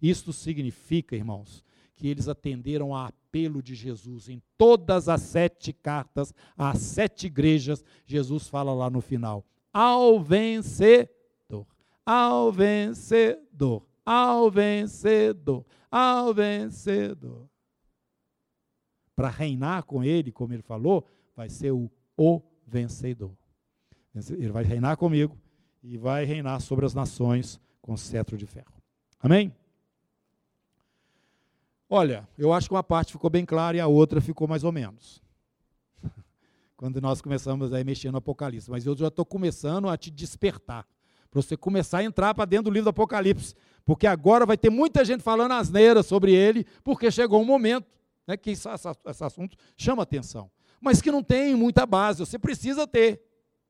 Isto 0.00 0.32
significa, 0.32 1.16
irmãos, 1.16 1.64
que 1.94 2.08
eles 2.08 2.28
atenderam 2.28 2.94
a 2.94 3.06
apelo 3.08 3.62
de 3.62 3.74
Jesus 3.74 4.28
em 4.28 4.42
todas 4.56 5.08
as 5.08 5.22
sete 5.22 5.72
cartas, 5.72 6.34
às 6.56 6.78
sete 6.78 7.26
igrejas, 7.26 7.84
Jesus 8.04 8.48
fala 8.48 8.72
lá 8.72 8.90
no 8.90 9.00
final: 9.00 9.44
ao 9.72 10.20
vencedor, 10.20 11.66
ao 12.04 12.52
vencedor, 12.52 13.86
ao 14.04 14.50
vencedor, 14.50 15.64
ao 15.90 16.34
vencedor 16.34 17.52
para 19.14 19.28
reinar 19.28 19.84
com 19.84 20.02
ele, 20.02 20.32
como 20.32 20.52
ele 20.52 20.62
falou, 20.62 21.06
vai 21.36 21.48
ser 21.48 21.70
o, 21.70 21.90
o 22.16 22.42
vencedor. 22.66 23.32
Ele 24.14 24.50
vai 24.50 24.64
reinar 24.64 24.96
comigo 24.96 25.38
e 25.82 25.96
vai 25.96 26.24
reinar 26.24 26.60
sobre 26.60 26.84
as 26.84 26.94
nações 26.94 27.60
com 27.80 27.96
cetro 27.96 28.36
de 28.36 28.46
ferro. 28.46 28.72
Amém? 29.20 29.54
Olha, 31.94 32.26
eu 32.38 32.54
acho 32.54 32.68
que 32.70 32.74
uma 32.74 32.82
parte 32.82 33.12
ficou 33.12 33.28
bem 33.28 33.44
clara 33.44 33.76
e 33.76 33.80
a 33.80 33.86
outra 33.86 34.18
ficou 34.18 34.48
mais 34.48 34.64
ou 34.64 34.72
menos. 34.72 35.22
Quando 36.74 37.02
nós 37.02 37.20
começamos 37.20 37.70
a 37.70 37.84
mexer 37.84 38.10
no 38.10 38.16
Apocalipse. 38.16 38.70
Mas 38.70 38.86
eu 38.86 38.96
já 38.96 39.08
estou 39.08 39.26
começando 39.26 39.90
a 39.90 39.96
te 39.98 40.10
despertar. 40.10 40.88
Para 41.30 41.42
você 41.42 41.54
começar 41.54 41.98
a 41.98 42.02
entrar 42.02 42.32
para 42.32 42.46
dentro 42.46 42.64
do 42.64 42.70
livro 42.70 42.84
do 42.84 42.88
Apocalipse. 42.94 43.54
Porque 43.84 44.06
agora 44.06 44.46
vai 44.46 44.56
ter 44.56 44.70
muita 44.70 45.04
gente 45.04 45.22
falando 45.22 45.52
asneira 45.52 46.02
sobre 46.02 46.32
ele, 46.34 46.64
porque 46.82 47.10
chegou 47.10 47.42
um 47.42 47.44
momento 47.44 47.86
né, 48.26 48.38
que 48.38 48.52
esse, 48.52 48.66
esse 49.06 49.22
assunto 49.22 49.54
chama 49.76 50.02
atenção, 50.02 50.50
mas 50.80 51.02
que 51.02 51.12
não 51.12 51.22
tem 51.22 51.54
muita 51.54 51.84
base, 51.84 52.20
você 52.20 52.38
precisa 52.38 52.86
ter. 52.86 53.22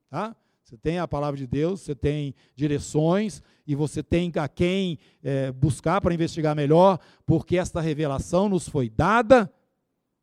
Tá? 0.09 0.37
Você 0.63 0.77
tem 0.77 1.01
a 1.01 1.09
palavra 1.09 1.37
de 1.37 1.47
Deus, 1.49 1.81
você 1.81 1.93
tem 1.93 2.37
direções 2.55 3.43
e 3.67 3.75
você 3.75 4.03
tem 4.03 4.33
a 4.37 4.49
quem 4.49 4.99
é, 5.23 5.53
buscar 5.53 6.01
para 6.01 6.15
investigar 6.15 6.55
melhor, 6.55 6.99
porque 7.25 7.57
esta 7.57 7.81
revelação 7.81 8.49
nos 8.49 8.69
foi 8.69 8.89
dada 8.89 9.53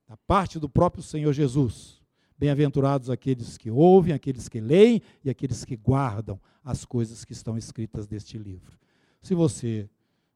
da 0.07 0.17
parte 0.17 0.59
do 0.59 0.69
próprio 0.69 1.03
Senhor 1.03 1.31
Jesus. 1.33 2.01
Bem-aventurados 2.37 3.09
aqueles 3.09 3.57
que 3.57 3.69
ouvem, 3.69 4.13
aqueles 4.13 4.47
que 4.47 4.59
leem 4.59 5.01
e 5.23 5.29
aqueles 5.29 5.65
que 5.65 5.75
guardam 5.75 6.39
as 6.63 6.85
coisas 6.85 7.25
que 7.25 7.33
estão 7.33 7.57
escritas 7.57 8.07
neste 8.07 8.37
livro. 8.37 8.77
Se 9.21 9.35
você 9.35 9.89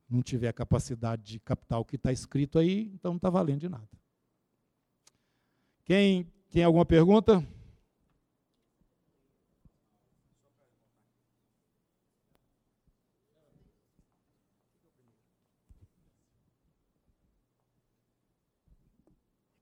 não 0.10 0.22
tiver 0.22 0.52
capacidade 0.54 1.24
de 1.24 1.40
captar 1.40 1.80
o 1.80 1.86
que 1.86 1.96
está 1.96 2.12
escrito 2.12 2.60
aí, 2.60 2.92
então 2.94 3.12
não 3.12 3.18
está 3.18 3.30
valendo 3.30 3.62
de 3.62 3.70
nada. 3.70 3.90
Quem 5.86 6.32
tem 6.50 6.64
alguma 6.64 6.86
pergunta? 6.86 7.46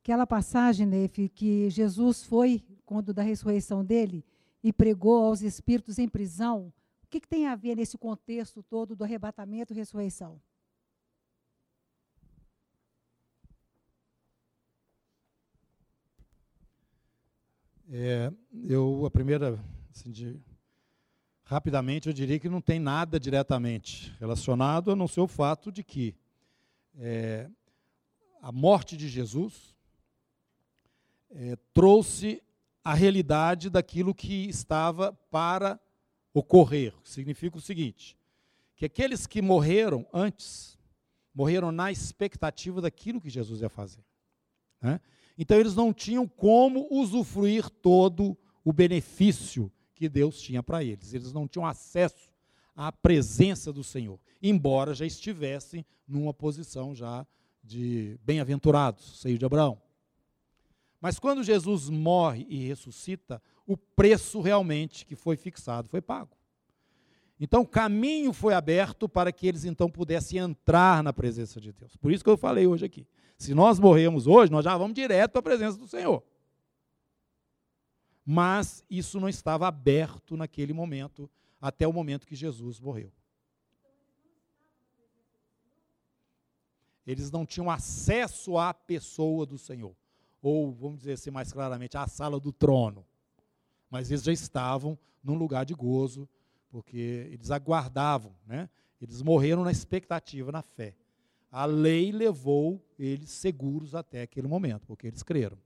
Aquela 0.04 0.28
passagem, 0.28 0.86
Nefe, 0.86 1.30
que 1.30 1.70
Jesus 1.70 2.24
foi, 2.24 2.64
quando 2.86 3.14
da 3.14 3.22
ressurreição 3.22 3.86
dele, 3.86 4.26
e 4.64 4.74
pregou 4.74 5.26
aos 5.26 5.42
espíritos 5.42 5.98
em 5.98 6.08
prisão, 6.08 6.74
que, 7.12 7.20
que 7.20 7.28
tem 7.28 7.46
a 7.46 7.56
ver 7.58 7.76
nesse 7.76 7.98
contexto 7.98 8.64
todo 8.64 8.96
do 8.96 9.04
arrebatamento 9.04 9.74
e 9.74 9.76
ressurreição? 9.76 10.42
É, 17.90 18.32
eu, 18.64 19.06
a 19.06 19.12
primeira, 19.12 19.60
assim, 19.94 20.10
de, 20.10 20.40
rapidamente, 21.44 22.08
eu 22.08 22.14
diria 22.14 22.40
que 22.40 22.48
não 22.48 22.62
tem 22.62 22.80
nada 22.80 23.20
diretamente 23.20 24.16
relacionado, 24.18 24.90
a 24.90 24.96
não 24.96 25.10
ser 25.10 25.20
o 25.20 25.28
fato 25.28 25.70
de 25.70 25.84
que 25.84 26.16
é, 26.96 27.50
a 28.42 28.54
morte 28.54 28.96
de 28.96 29.10
Jesus 29.10 29.71
é, 31.32 31.56
trouxe 31.74 32.42
a 32.84 32.94
realidade 32.94 33.70
daquilo 33.70 34.14
que 34.14 34.48
estava 34.48 35.14
para 35.30 35.80
ocorrer. 36.34 36.94
Significa 37.04 37.58
o 37.58 37.62
seguinte: 37.62 38.18
que 38.76 38.86
aqueles 38.86 39.28
que 39.28 39.42
morreram 39.42 40.06
antes, 40.14 40.78
morreram 41.34 41.72
na 41.72 41.92
expectativa 41.92 42.82
daquilo 42.82 43.22
que 43.22 43.30
Jesus 43.30 43.62
ia 43.62 43.70
fazer. 43.70 44.04
Né? 44.82 45.00
Então 45.38 45.60
eles 45.60 45.76
não 45.76 45.94
tinham 45.94 46.28
como 46.28 46.88
usufruir 46.92 47.70
todo 47.70 48.38
o 48.64 48.74
benefício 48.74 49.72
que 49.94 50.10
Deus 50.10 50.42
tinha 50.42 50.62
para 50.62 50.84
eles. 50.84 51.14
Eles 51.14 51.32
não 51.32 51.48
tinham 51.48 51.66
acesso 51.66 52.32
à 52.76 52.92
presença 52.92 53.72
do 53.72 53.84
Senhor, 53.84 54.20
embora 54.42 54.94
já 54.94 55.06
estivessem 55.06 55.86
numa 56.08 56.34
posição 56.34 56.96
já 56.96 57.26
de 57.64 58.20
bem-aventurados, 58.24 59.22
seio 59.22 59.38
de 59.38 59.46
Abraão. 59.46 59.80
Mas 61.02 61.18
quando 61.18 61.44
Jesus 61.44 61.90
morre 61.90 62.46
e 62.48 62.68
ressuscita, 62.68 63.42
o 63.66 63.76
preço 63.76 64.40
realmente 64.40 65.04
que 65.04 65.16
foi 65.16 65.36
fixado 65.36 65.90
foi 65.90 66.00
pago. 66.00 66.38
Então, 67.40 67.62
o 67.64 67.68
caminho 67.68 68.32
foi 68.32 68.54
aberto 68.54 69.10
para 69.10 69.32
que 69.32 69.48
eles 69.48 69.66
então 69.66 69.90
pudessem 69.90 70.38
entrar 70.38 71.02
na 71.02 71.12
presença 71.12 71.60
de 71.60 71.74
Deus. 71.74 71.98
Por 71.98 72.12
isso 72.12 72.24
que 72.24 72.30
eu 72.30 72.38
falei 72.38 72.68
hoje 72.68 72.86
aqui. 72.86 73.08
Se 73.36 73.56
nós 73.56 73.80
morremos 73.80 74.28
hoje, 74.28 74.52
nós 74.52 74.64
já 74.64 74.78
vamos 74.78 74.94
direto 74.94 75.38
a 75.38 75.42
presença 75.42 75.76
do 75.76 75.88
Senhor. 75.88 76.24
Mas 78.24 78.86
isso 78.88 79.20
não 79.20 79.28
estava 79.28 79.68
aberto 79.68 80.38
naquele 80.38 80.72
momento, 80.72 81.28
até 81.60 81.88
o 81.88 81.92
momento 81.92 82.28
que 82.28 82.36
Jesus 82.36 82.80
morreu. 82.80 83.12
Eles 87.08 87.32
não 87.32 87.44
tinham 87.44 87.72
acesso 87.72 88.56
à 88.60 88.72
pessoa 88.72 89.48
do 89.48 89.58
Senhor. 89.58 89.96
Ou, 90.42 90.72
vamos 90.74 91.00
dizer 91.00 91.14
assim 91.14 91.32
mais 91.32 91.52
claramente, 91.54 91.98
à 91.98 92.08
sala 92.08 92.40
do 92.40 92.52
trono 92.52 93.06
mas 93.92 94.10
eles 94.10 94.24
já 94.24 94.32
estavam 94.32 94.98
num 95.22 95.36
lugar 95.36 95.66
de 95.66 95.74
gozo, 95.74 96.28
porque 96.70 97.28
eles 97.30 97.52
aguardavam, 97.52 98.34
né? 98.48 98.70
Eles 99.02 99.22
morreram 99.22 99.66
na 99.66 99.72
expectativa, 99.72 100.50
na 100.50 100.62
fé. 100.62 100.96
A 101.52 101.66
lei 101.66 102.14
levou 102.14 102.82
eles 102.98 103.30
seguros 103.30 103.94
até 103.94 104.22
aquele 104.22 104.48
momento, 104.48 104.88
porque 104.88 105.08
eles 105.08 105.22
creram. 105.22 105.58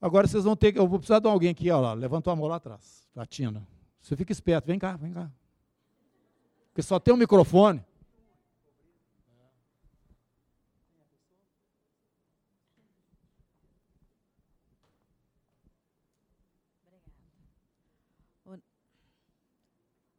Agora 0.00 0.28
vocês 0.28 0.44
vão 0.44 0.54
ter 0.54 0.72
que. 0.72 0.78
Eu 0.78 0.86
vou 0.86 0.98
precisar 0.98 1.18
de 1.18 1.26
alguém 1.26 1.50
aqui, 1.50 1.68
ó 1.70 1.80
lá. 1.80 1.94
Levanta 1.94 2.30
a 2.30 2.36
mão 2.36 2.46
lá 2.46 2.56
atrás. 2.56 3.08
Platina. 3.12 3.66
Você 4.00 4.14
fica 4.14 4.30
esperto. 4.30 4.66
Vem 4.66 4.78
cá, 4.78 4.96
vem 4.96 5.12
cá. 5.12 5.32
Porque 6.68 6.82
só 6.82 7.00
tem 7.00 7.12
um 7.12 7.16
microfone. 7.16 7.82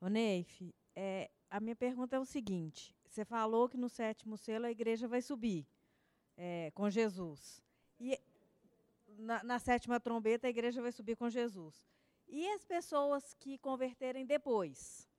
Ô, 0.06 0.07
Neif, 0.07 0.72
é, 0.95 1.32
a 1.49 1.60
minha 1.60 1.76
pergunta 1.76 2.15
é 2.15 2.19
o 2.19 2.26
seguinte: 2.26 2.95
você 3.10 3.26
falou 3.26 3.68
que 3.68 3.76
no 3.76 3.90
sétimo 3.90 4.38
selo 4.38 4.68
a 4.68 4.72
igreja 4.72 5.07
vai 5.07 5.19
subir 5.19 5.68
é, 6.38 6.69
com 6.76 6.88
Jesus. 6.91 7.60
E 7.99 8.22
na, 9.18 9.44
na, 9.44 9.57
sétima 9.57 9.99
trombeta 9.99 10.45
a 10.45 10.49
igreja 10.52 10.80
vai 10.80 10.91
subir 10.91 11.15
com 11.15 11.27
Jesus. 11.27 11.84
E 12.27 12.48
as 12.49 12.64
pessoas 12.64 13.34
que 13.34 13.57
converterem 13.57 14.27
depois 14.27 15.10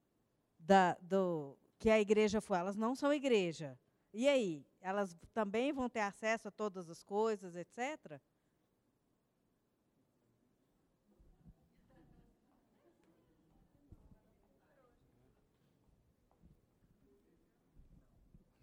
da, 0.57 0.97
do 1.01 1.59
que 1.81 1.91
a 1.91 2.01
igreja 2.01 2.41
foi, 2.41 2.57
elas 2.57 2.77
não 2.77 2.95
são 2.95 3.13
igreja. 3.13 3.77
E 4.13 4.29
aí? 4.29 4.65
elas 4.87 5.17
também 5.35 5.73
vão 5.73 5.89
ter 5.89 5.99
acesso 5.99 6.47
a 6.47 6.51
todas 6.53 6.89
as 6.89 7.03
coisas, 7.03 7.57
etc? 7.57 8.21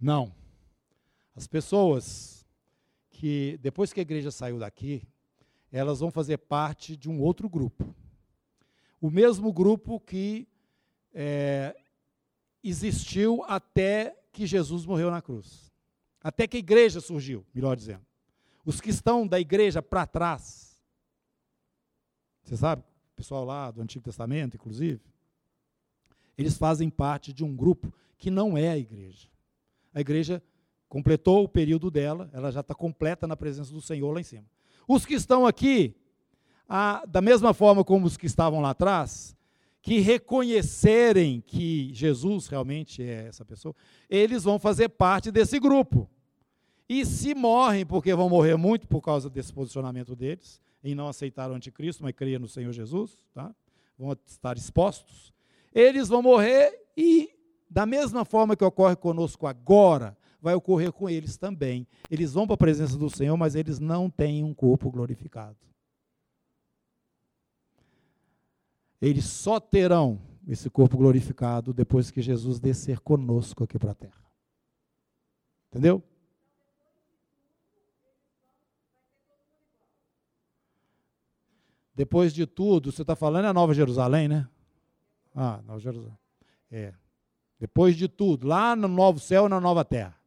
Não. 0.04 0.36
As 1.34 1.48
pessoas 1.48 2.46
que, 3.10 3.58
depois 3.62 3.94
que 3.94 4.02
a 4.02 4.04
igreja 4.04 4.32
saiu 4.32 4.60
daqui, 4.60 5.08
elas 5.72 6.02
vão 6.02 6.12
fazer 6.12 6.40
parte 6.40 6.98
de 6.98 7.10
um 7.10 7.22
outro 7.22 7.48
grupo. 7.48 7.96
O 9.00 9.10
mesmo 9.10 9.54
grupo 9.54 10.02
que 10.02 10.46
é, 11.14 11.74
existiu 12.62 13.46
até 13.48 14.14
que 14.34 14.46
Jesus 14.46 14.86
morreu 14.86 15.10
na 15.10 15.22
cruz. 15.22 15.72
Até 16.22 16.48
que 16.48 16.58
a 16.58 16.60
igreja 16.60 17.00
surgiu, 17.00 17.46
melhor 17.54 17.78
dizendo. 17.78 18.06
Os 18.66 18.82
que 18.82 18.90
estão 18.90 19.26
da 19.26 19.40
igreja 19.40 19.82
para 19.82 20.06
trás. 20.06 20.78
Você 22.44 22.58
sabe, 22.58 22.82
o 22.82 23.16
pessoal 23.16 23.46
lá 23.46 23.72
do 23.72 23.82
Antigo 23.82 24.04
Testamento, 24.04 24.56
inclusive, 24.56 25.02
eles 26.38 26.58
fazem 26.58 26.90
parte 26.90 27.32
de 27.32 27.42
um 27.42 27.56
grupo 27.56 27.94
que 28.18 28.30
não 28.30 28.58
é 28.58 28.68
a 28.68 28.78
igreja 28.78 29.33
a 29.94 30.02
igreja 30.02 30.42
completou 30.90 31.44
o 31.44 31.50
período 31.50 31.90
dela, 31.90 32.30
ela 32.34 32.52
já 32.52 32.60
está 32.60 32.76
completa 32.76 33.26
na 33.26 33.36
presença 33.36 33.74
do 33.74 33.82
Senhor 33.82 34.12
lá 34.12 34.20
em 34.20 34.24
cima. 34.24 34.46
Os 34.88 35.06
que 35.06 35.14
estão 35.14 35.46
aqui, 35.46 35.96
a, 36.68 37.04
da 37.08 37.22
mesma 37.22 37.54
forma 37.54 37.84
como 37.84 38.06
os 38.06 38.18
que 38.18 38.26
estavam 38.26 38.62
lá 38.62 38.72
atrás, 38.72 39.36
que 39.82 40.00
reconhecerem 40.00 41.42
que 41.42 41.94
Jesus 41.94 42.48
realmente 42.48 43.04
é 43.04 43.28
essa 43.28 43.44
pessoa, 43.44 43.76
eles 44.10 44.44
vão 44.44 44.58
fazer 44.58 44.90
parte 44.90 45.32
desse 45.32 45.60
grupo. 45.60 46.10
E 46.88 47.06
se 47.06 47.34
morrem, 47.34 47.86
porque 47.86 48.14
vão 48.14 48.30
morrer 48.30 48.56
muito 48.56 48.88
por 48.88 49.02
causa 49.02 49.30
desse 49.30 49.52
posicionamento 49.52 50.16
deles, 50.16 50.62
em 50.84 50.94
não 50.94 51.08
aceitar 51.08 51.50
o 51.50 51.54
anticristo, 51.54 52.04
mas 52.04 52.14
crer 52.14 52.40
no 52.40 52.48
Senhor 52.48 52.72
Jesus, 52.72 53.18
tá? 53.34 53.54
vão 53.98 54.16
estar 54.26 54.58
expostos, 54.58 55.34
eles 55.74 56.08
vão 56.08 56.22
morrer 56.22 56.88
e 56.96 57.30
da 57.74 57.88
mesma 57.88 58.24
forma 58.24 58.56
que 58.56 58.64
ocorre 58.64 58.96
conosco 58.96 59.48
agora, 59.48 60.16
vai 60.40 60.54
ocorrer 60.54 60.92
com 60.92 61.10
eles 61.10 61.38
também. 61.38 61.88
Eles 62.08 62.34
vão 62.34 62.46
para 62.46 62.54
a 62.54 62.58
presença 62.58 62.96
do 63.00 63.10
Senhor, 63.10 63.36
mas 63.36 63.56
eles 63.56 63.80
não 63.80 64.12
têm 64.12 64.44
um 64.44 64.54
corpo 64.54 64.92
glorificado. 64.92 65.58
Eles 69.02 69.26
só 69.26 69.60
terão 69.60 70.22
esse 70.48 70.70
corpo 70.70 70.98
glorificado 70.98 71.74
depois 71.74 72.12
que 72.12 72.22
Jesus 72.22 72.60
descer 72.60 73.00
conosco 73.00 73.64
aqui 73.64 73.80
para 73.80 73.92
a 73.92 73.96
terra. 73.96 74.24
Entendeu? 75.72 76.04
Depois 81.96 82.36
de 82.36 82.46
tudo, 82.46 82.92
você 82.92 83.02
está 83.02 83.16
falando 83.16 83.48
é 83.48 83.54
Nova 83.54 83.74
Jerusalém, 83.74 84.28
né? 84.28 84.48
Ah, 85.34 85.60
Nova 85.66 85.80
Jerusalém. 85.80 86.18
É. 86.70 86.94
Depois 87.64 87.96
de 87.96 88.10
tudo, 88.10 88.46
lá 88.46 88.76
no 88.76 88.90
novo 88.90 89.22
céu 89.22 89.46
e 89.46 89.50
na 89.50 89.58
nova 89.58 89.86
terra. 89.86 90.20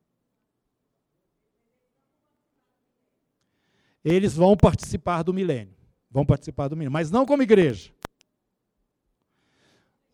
Eles 4.03 4.35
vão 4.35 4.57
participar 4.57 5.23
do 5.23 5.35
milênio. 5.35 5.77
Vão 6.11 6.25
participar 6.25 6.69
do 6.69 6.75
milênio, 6.75 6.95
mas 6.95 7.11
não 7.11 7.27
como 7.27 7.43
igreja. 7.43 7.93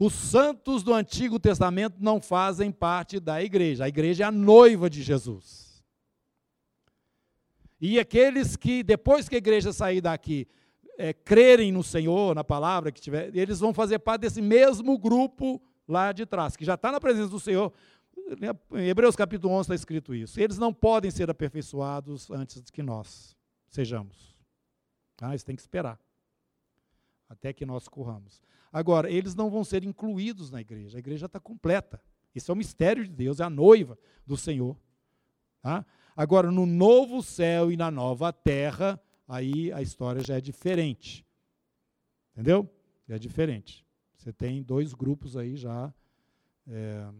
Os 0.00 0.12
santos 0.12 0.82
do 0.82 0.92
Antigo 0.92 1.38
Testamento 1.38 1.94
não 2.00 2.20
fazem 2.20 2.72
parte 2.72 3.20
da 3.20 3.40
igreja. 3.40 3.84
A 3.84 3.88
igreja 3.88 4.24
é 4.24 4.26
a 4.26 4.32
noiva 4.32 4.90
de 4.90 5.00
Jesus. 5.00 5.80
E 7.80 8.00
aqueles 8.00 8.56
que, 8.56 8.82
depois 8.82 9.28
que 9.28 9.36
a 9.36 9.38
igreja 9.38 9.72
sair 9.72 10.00
daqui, 10.00 10.48
é, 10.98 11.12
crerem 11.12 11.70
no 11.70 11.84
Senhor, 11.84 12.34
na 12.34 12.42
palavra 12.42 12.90
que 12.90 13.00
tiver, 13.00 13.30
eles 13.32 13.60
vão 13.60 13.72
fazer 13.72 14.00
parte 14.00 14.22
desse 14.22 14.42
mesmo 14.42 14.98
grupo 14.98 15.62
lá 15.86 16.12
de 16.12 16.26
trás, 16.26 16.56
que 16.56 16.64
já 16.64 16.74
está 16.74 16.92
na 16.92 17.00
presença 17.00 17.28
do 17.28 17.40
Senhor. 17.40 17.72
Em 18.72 18.88
Hebreus 18.88 19.16
capítulo 19.16 19.52
11 19.54 19.60
está 19.62 19.74
escrito 19.74 20.14
isso. 20.14 20.40
Eles 20.40 20.58
não 20.58 20.72
podem 20.72 21.10
ser 21.10 21.30
aperfeiçoados 21.30 22.30
antes 22.30 22.70
que 22.70 22.82
nós 22.82 23.36
sejamos. 23.68 24.36
Ah, 25.20 25.30
eles 25.30 25.44
têm 25.44 25.54
que 25.54 25.62
esperar 25.62 25.98
até 27.28 27.52
que 27.52 27.64
nós 27.64 27.88
corramos. 27.88 28.42
Agora, 28.72 29.10
eles 29.10 29.34
não 29.34 29.50
vão 29.50 29.64
ser 29.64 29.84
incluídos 29.84 30.50
na 30.50 30.60
igreja. 30.60 30.98
A 30.98 31.00
igreja 31.00 31.26
está 31.26 31.40
completa. 31.40 32.00
Isso 32.34 32.50
é 32.50 32.54
o 32.54 32.56
mistério 32.56 33.04
de 33.04 33.10
Deus, 33.10 33.40
é 33.40 33.44
a 33.44 33.50
noiva 33.50 33.98
do 34.26 34.36
Senhor. 34.36 34.76
Tá? 35.62 35.84
Agora, 36.16 36.50
no 36.50 36.66
novo 36.66 37.22
céu 37.22 37.70
e 37.72 37.76
na 37.76 37.90
nova 37.90 38.32
terra, 38.32 39.00
aí 39.26 39.72
a 39.72 39.80
história 39.80 40.22
já 40.22 40.36
é 40.36 40.40
diferente. 40.40 41.24
Entendeu? 42.32 42.68
É 43.08 43.18
diferente. 43.18 43.81
Você 44.22 44.32
tem 44.32 44.62
dois 44.62 44.94
grupos 44.94 45.36
aí 45.36 45.56
já, 45.56 45.92
é, 46.68 47.12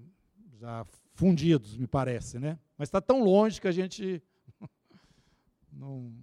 já 0.52 0.86
fundidos, 1.14 1.76
me 1.76 1.88
parece, 1.88 2.38
né? 2.38 2.56
Mas 2.78 2.86
está 2.86 3.00
tão 3.00 3.24
longe 3.24 3.60
que 3.60 3.66
a 3.66 3.72
gente 3.72 4.22
não 5.72 6.14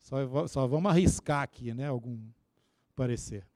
só, 0.00 0.46
só 0.46 0.66
vamos 0.66 0.90
arriscar 0.90 1.40
aqui, 1.40 1.72
né? 1.72 1.86
Algum 1.86 2.30
parecer. 2.94 3.48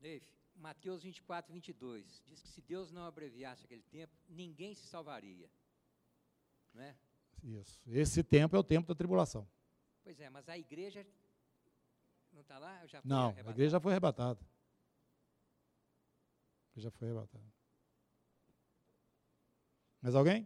Dave, 0.00 0.26
Mateus 0.56 1.04
24, 1.04 1.52
22 1.52 2.20
diz 2.26 2.42
que 2.42 2.48
se 2.48 2.60
Deus 2.62 2.90
não 2.90 3.06
abreviasse 3.06 3.64
aquele 3.64 3.84
tempo, 3.84 4.12
ninguém 4.28 4.74
se 4.74 4.84
salvaria, 4.84 5.48
não 6.74 6.82
é? 6.82 6.96
Isso. 7.44 7.80
Esse 7.86 8.24
tempo 8.24 8.56
é 8.56 8.58
o 8.58 8.64
tempo 8.64 8.88
da 8.88 8.96
tribulação. 8.96 9.46
Pois 10.02 10.18
é, 10.18 10.28
mas 10.28 10.48
a 10.48 10.58
igreja 10.58 11.06
não 12.32 12.40
está 12.40 12.58
lá? 12.58 12.82
Não, 13.04 13.28
a 13.28 13.50
igreja 13.50 13.70
já 13.70 13.80
foi 13.80 13.92
arrebatada 13.92 14.40
que 16.74 16.80
já 16.80 16.90
foi 16.90 17.06
arrebatado. 17.06 17.52
Mais 20.02 20.14
alguém? 20.16 20.44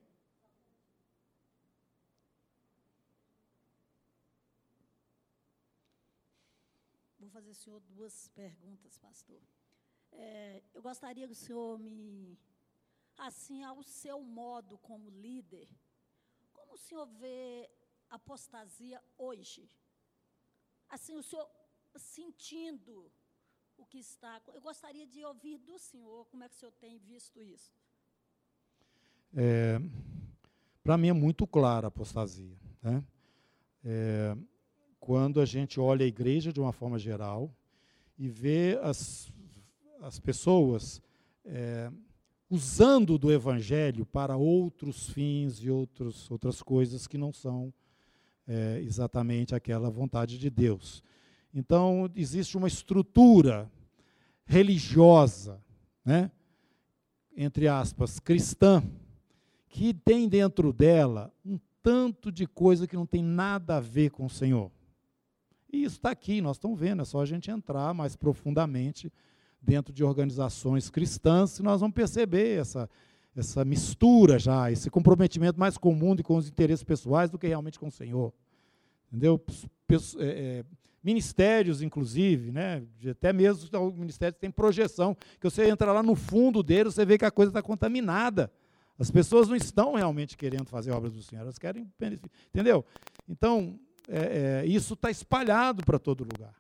Vou 7.19 7.31
fazer 7.31 7.49
ao 7.49 7.55
senhor 7.55 7.81
duas 7.81 8.29
perguntas, 8.29 8.99
pastor. 8.99 9.41
É, 10.13 10.63
eu 10.75 10.83
gostaria 10.83 11.27
que 11.27 11.33
o 11.33 11.37
senhor 11.37 11.79
me, 11.79 12.39
assim, 13.17 13.65
ao 13.65 13.83
seu 13.83 14.21
modo 14.23 14.77
como 14.79 15.09
líder, 15.09 15.69
como 16.53 16.75
o 16.75 16.79
senhor 16.79 17.07
vê 17.07 17.71
a 18.11 18.17
apostasia 18.17 19.03
hoje? 19.17 19.67
Assim, 20.91 21.17
o 21.17 21.23
senhor 21.23 21.51
sentindo 21.97 23.11
o 23.79 23.87
que 23.87 23.99
está. 23.99 24.41
Eu 24.53 24.61
gostaria 24.61 25.07
de 25.07 25.25
ouvir 25.25 25.59
do 25.59 25.79
senhor 25.79 26.27
como 26.27 26.45
é 26.45 26.49
que 26.49 26.55
o 26.55 26.59
senhor 26.59 26.73
tem 26.73 26.99
visto 26.99 27.41
isso. 27.41 27.73
É, 29.35 29.81
Para 30.83 30.99
mim 30.99 31.09
é 31.09 31.13
muito 31.13 31.47
clara 31.47 31.87
a 31.87 31.89
apostasia. 31.89 32.57
Né? 32.83 33.05
É, 33.85 34.37
quando 34.99 35.41
a 35.41 35.45
gente 35.45 35.79
olha 35.81 36.05
a 36.05 36.09
igreja 36.09 36.53
de 36.53 36.61
uma 36.61 36.73
forma 36.73 36.99
geral 36.99 37.55
e 38.19 38.29
vê 38.29 38.79
as, 38.83 39.33
as 40.01 40.19
pessoas 40.19 41.01
é, 41.45 41.91
usando 42.51 43.17
do 43.19 43.31
evangelho 43.31 44.05
para 44.05 44.37
outros 44.37 45.09
fins 45.11 45.59
e 45.63 45.71
outros, 45.71 46.31
outras 46.31 46.63
coisas 46.63 47.07
que 47.07 47.17
não 47.17 47.33
são 47.33 47.73
é, 48.47 48.81
exatamente 48.81 49.55
aquela 49.55 49.91
vontade 49.91 50.39
de 50.39 50.51
Deus. 50.51 51.03
Então, 51.55 52.11
existe 52.15 52.57
uma 52.57 52.69
estrutura 52.69 53.71
religiosa, 54.45 55.61
né? 56.05 56.31
entre 57.37 57.69
aspas, 57.69 58.19
cristã, 58.19 58.83
que 59.69 59.95
tem 59.95 60.29
dentro 60.29 60.73
dela 60.73 61.33
um 61.45 61.59
tanto 61.83 62.33
de 62.33 62.47
coisa 62.47 62.87
que 62.87 62.97
não 62.97 63.07
tem 63.07 63.23
nada 63.23 63.77
a 63.77 63.81
ver 63.81 64.11
com 64.11 64.27
o 64.27 64.31
Senhor. 64.31 64.71
E 65.73 65.85
isso 65.85 65.97
está 65.97 66.11
aqui, 66.11 66.41
nós 66.41 66.57
estamos 66.57 66.79
vendo, 66.79 67.03
é 67.03 67.05
só 67.05 67.21
a 67.21 67.27
gente 67.27 67.51
entrar 67.51 67.93
mais 67.93 68.17
profundamente 68.17 69.13
dentro 69.61 69.93
de 69.93 70.03
organizações 70.03 70.89
cristãs 70.89 71.59
e 71.59 71.63
nós 71.63 71.81
vamos 71.81 71.95
perceber 71.95 72.59
essa, 72.59 72.89
essa 73.37 73.65
mistura 73.65 74.39
já, 74.39 74.71
esse 74.73 74.91
comprometimento 74.91 75.61
mais 75.61 75.77
comum 75.77 76.17
com 76.17 76.37
os 76.37 76.49
interesses 76.49 76.83
pessoais 76.83 77.31
do 77.31 77.39
que 77.39 77.47
realmente 77.47 77.79
com 77.79 77.89
o 77.89 77.93
Senhor. 77.93 78.33
Entendeu? 79.09 79.41
É, 80.19 80.25
é, 80.25 80.65
ministérios, 81.03 81.81
inclusive, 81.81 82.51
né? 82.51 82.83
até 83.11 83.33
mesmo 83.33 83.69
o 83.79 83.93
ministério 83.93 84.37
tem 84.39 84.51
projeção, 84.51 85.17
que 85.41 85.49
você 85.49 85.69
entra 85.69 85.93
lá 85.93 86.03
no 86.03 86.15
fundo 86.15 86.63
dele, 86.63 86.91
você 86.91 87.05
vê 87.05 87.17
que 87.17 87.25
a 87.25 87.31
coisa 87.31 87.51
está 87.51 87.63
contaminada. 87.63 88.51
As 88.99 89.11
pessoas 89.11 89.49
não 89.49 89.55
estão 89.55 89.95
realmente 89.95 90.37
querendo 90.37 90.67
fazer 90.67 90.91
obras 90.91 91.13
do 91.13 91.23
Senhor, 91.23 91.43
elas 91.43 91.57
querem. 91.57 91.89
Entendeu? 92.49 92.85
Então, 93.29 93.79
é, 94.09 94.63
é, 94.63 94.67
isso 94.67 94.95
está 94.95 95.11
espalhado 95.11 95.85
para 95.85 95.99
todo 95.99 96.25
lugar. 96.25 96.55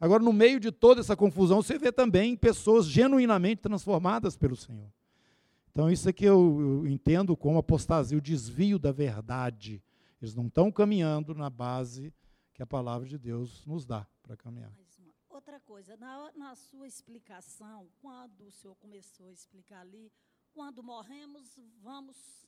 Agora, 0.00 0.22
no 0.22 0.32
meio 0.32 0.58
de 0.58 0.72
toda 0.72 1.00
essa 1.00 1.14
confusão, 1.14 1.62
você 1.62 1.78
vê 1.78 1.92
também 1.92 2.36
pessoas 2.36 2.86
genuinamente 2.86 3.62
transformadas 3.62 4.36
pelo 4.36 4.56
Senhor. 4.56 4.88
Então, 5.70 5.90
isso 5.90 6.08
aqui 6.08 6.24
eu, 6.24 6.82
eu 6.84 6.86
entendo 6.86 7.36
como 7.36 7.58
apostasia, 7.58 8.16
o 8.16 8.20
desvio 8.20 8.78
da 8.78 8.92
verdade. 8.92 9.82
Eles 10.22 10.34
não 10.34 10.46
estão 10.46 10.70
caminhando 10.70 11.34
na 11.34 11.50
base 11.50 12.12
que 12.54 12.62
a 12.62 12.66
palavra 12.66 13.06
de 13.06 13.18
Deus 13.18 13.66
nos 13.66 13.84
dá 13.84 14.06
para 14.22 14.36
caminhar. 14.36 14.72
Outra 15.28 15.58
coisa, 15.58 15.96
na, 15.96 16.32
na 16.34 16.54
sua 16.54 16.86
explicação, 16.86 17.90
quando 18.00 18.46
o 18.46 18.52
senhor 18.52 18.76
começou 18.76 19.26
a 19.26 19.32
explicar 19.32 19.80
ali, 19.80 20.12
quando 20.52 20.80
morremos, 20.80 21.58
vamos 21.82 22.46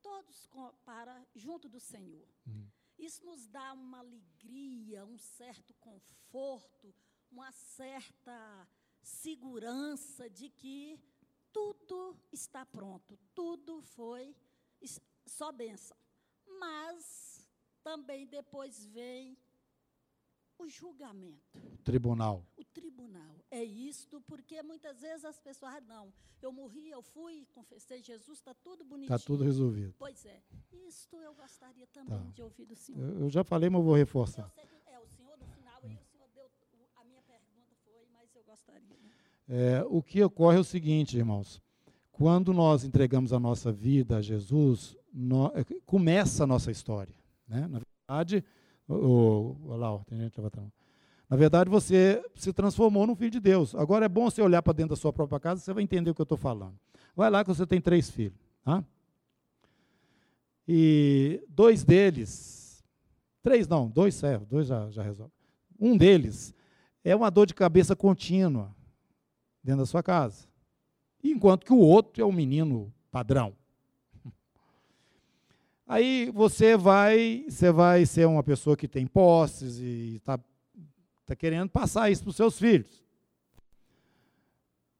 todos 0.00 0.48
para 0.84 1.26
junto 1.34 1.68
do 1.68 1.80
Senhor. 1.80 2.28
Uhum. 2.46 2.70
Isso 2.96 3.24
nos 3.24 3.48
dá 3.48 3.72
uma 3.72 3.98
alegria, 3.98 5.04
um 5.04 5.18
certo 5.18 5.74
conforto, 5.74 6.94
uma 7.30 7.50
certa 7.50 8.68
segurança 9.02 10.30
de 10.30 10.48
que 10.50 11.00
tudo 11.52 12.16
está 12.30 12.64
pronto, 12.64 13.18
tudo 13.34 13.82
foi 13.82 14.36
só 15.26 15.50
bênção. 15.50 15.96
Mas 16.46 17.39
também 17.82 18.26
depois 18.26 18.86
vem 18.86 19.36
o 20.58 20.68
julgamento. 20.68 21.58
O 21.72 21.78
tribunal. 21.78 22.46
O 22.56 22.64
tribunal. 22.64 23.34
É 23.50 23.64
isto, 23.64 24.20
porque 24.22 24.62
muitas 24.62 25.00
vezes 25.00 25.24
as 25.24 25.38
pessoas, 25.38 25.74
ah, 25.74 25.80
não, 25.80 26.12
eu 26.42 26.52
morri, 26.52 26.90
eu 26.90 27.02
fui, 27.02 27.46
confessei 27.52 28.02
Jesus, 28.02 28.38
está 28.38 28.54
tudo 28.54 28.84
bonitinho. 28.84 29.14
Está 29.14 29.26
tudo 29.26 29.42
resolvido. 29.42 29.94
Pois 29.98 30.24
é. 30.24 30.42
Isto 30.86 31.16
eu 31.20 31.34
gostaria 31.34 31.86
também 31.88 32.24
tá. 32.26 32.30
de 32.32 32.42
ouvir 32.42 32.66
do 32.66 32.76
senhor. 32.76 33.00
Eu, 33.00 33.20
eu, 33.22 33.30
já 33.30 33.42
falei, 33.42 33.70
mas 33.70 33.82
vou 33.82 33.94
reforçar. 33.94 34.50
Sei, 34.54 34.64
é, 34.86 34.98
o 34.98 35.06
senhor, 35.06 35.36
no 35.38 35.46
final, 35.46 35.80
aí 35.82 35.96
o 35.96 36.04
senhor 36.04 36.28
deu, 36.34 36.50
a 36.96 37.04
minha 37.04 37.22
pergunta 37.22 37.74
foi, 37.84 38.06
mas 38.12 38.34
eu 38.34 38.44
gostaria. 38.44 38.96
Né? 38.98 39.10
É, 39.48 39.84
o 39.88 40.02
que 40.02 40.22
ocorre 40.22 40.56
é 40.56 40.60
o 40.60 40.64
seguinte, 40.64 41.16
irmãos. 41.16 41.62
Quando 42.12 42.52
nós 42.52 42.84
entregamos 42.84 43.32
a 43.32 43.40
nossa 43.40 43.72
vida 43.72 44.18
a 44.18 44.22
Jesus, 44.22 44.94
no, 45.12 45.50
começa 45.86 46.44
a 46.44 46.46
nossa 46.46 46.70
história. 46.70 47.14
Né? 47.50 47.66
Na 47.66 47.80
verdade, 48.08 48.44
o, 48.88 49.56
o, 49.64 49.76
lá, 49.76 49.98
tem 50.04 50.18
gente 50.18 50.36
levantando. 50.36 50.72
Na 51.28 51.36
verdade, 51.36 51.68
você 51.68 52.24
se 52.34 52.52
transformou 52.52 53.06
num 53.06 53.14
filho 53.14 53.30
de 53.30 53.40
Deus. 53.40 53.74
Agora 53.74 54.04
é 54.06 54.08
bom 54.08 54.30
você 54.30 54.40
olhar 54.40 54.62
para 54.62 54.72
dentro 54.72 54.90
da 54.90 54.96
sua 54.96 55.12
própria 55.12 55.40
casa, 55.40 55.60
você 55.60 55.72
vai 55.72 55.82
entender 55.82 56.10
o 56.10 56.14
que 56.14 56.20
eu 56.20 56.24
estou 56.24 56.38
falando. 56.38 56.78
Vai 57.14 57.28
lá 57.28 57.44
que 57.44 57.52
você 57.52 57.66
tem 57.66 57.80
três 57.80 58.08
filhos. 58.10 58.38
Tá? 58.64 58.84
E 60.66 61.44
dois 61.48 61.82
deles, 61.84 62.84
três 63.42 63.66
não, 63.66 63.88
dois 63.88 64.14
servos, 64.14 64.46
dois 64.48 64.68
já, 64.68 64.88
já 64.90 65.02
resolve. 65.02 65.32
Um 65.78 65.96
deles 65.96 66.54
é 67.04 67.14
uma 67.14 67.30
dor 67.30 67.46
de 67.46 67.54
cabeça 67.54 67.96
contínua 67.96 68.74
dentro 69.62 69.80
da 69.80 69.86
sua 69.86 70.02
casa. 70.02 70.48
Enquanto 71.22 71.64
que 71.64 71.72
o 71.72 71.78
outro 71.78 72.22
é 72.22 72.24
um 72.24 72.32
menino 72.32 72.92
padrão. 73.10 73.54
Aí 75.90 76.30
você 76.30 76.76
vai, 76.76 77.44
você 77.48 77.72
vai 77.72 78.06
ser 78.06 78.24
uma 78.24 78.44
pessoa 78.44 78.76
que 78.76 78.86
tem 78.86 79.08
posses 79.08 79.80
e 79.80 80.18
está 80.18 80.38
tá 81.26 81.34
querendo 81.34 81.68
passar 81.68 82.08
isso 82.12 82.22
para 82.22 82.30
os 82.30 82.36
seus 82.36 82.56
filhos. 82.56 83.02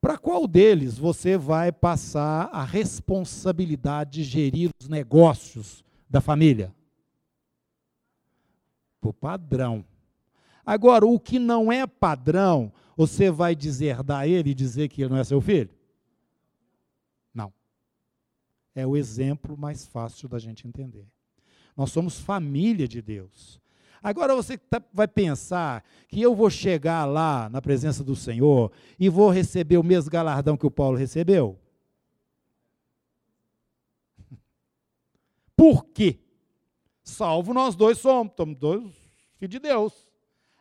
Para 0.00 0.18
qual 0.18 0.48
deles 0.48 0.98
você 0.98 1.38
vai 1.38 1.70
passar 1.70 2.48
a 2.50 2.64
responsabilidade 2.64 4.10
de 4.10 4.24
gerir 4.24 4.70
os 4.80 4.88
negócios 4.88 5.84
da 6.08 6.20
família? 6.20 6.74
Para 9.00 9.10
o 9.10 9.14
padrão. 9.14 9.84
Agora, 10.66 11.06
o 11.06 11.20
que 11.20 11.38
não 11.38 11.70
é 11.70 11.86
padrão, 11.86 12.72
você 12.96 13.30
vai 13.30 13.54
deserdar 13.54 14.26
ele 14.26 14.50
e 14.50 14.54
dizer 14.54 14.88
que 14.88 15.02
ele 15.02 15.10
não 15.10 15.18
é 15.18 15.22
seu 15.22 15.40
filho? 15.40 15.70
É 18.74 18.86
o 18.86 18.96
exemplo 18.96 19.56
mais 19.56 19.86
fácil 19.86 20.28
da 20.28 20.38
gente 20.38 20.66
entender. 20.66 21.06
Nós 21.76 21.90
somos 21.90 22.18
família 22.18 22.86
de 22.86 23.00
Deus. 23.00 23.60
Agora 24.02 24.34
você 24.34 24.56
tá, 24.56 24.82
vai 24.92 25.06
pensar 25.06 25.84
que 26.08 26.20
eu 26.20 26.34
vou 26.34 26.48
chegar 26.48 27.04
lá 27.04 27.48
na 27.50 27.60
presença 27.60 28.02
do 28.02 28.16
Senhor 28.16 28.72
e 28.98 29.08
vou 29.08 29.30
receber 29.30 29.76
o 29.76 29.82
mesmo 29.82 30.10
galardão 30.10 30.56
que 30.56 30.66
o 30.66 30.70
Paulo 30.70 30.96
recebeu? 30.96 31.58
Por 35.54 35.84
quê? 35.86 36.18
Salvo 37.02 37.52
nós 37.52 37.76
dois 37.76 37.98
somos, 37.98 38.32
somos 38.36 38.56
dois 38.56 38.82
filhos 39.38 39.50
de 39.50 39.58
Deus. 39.58 40.08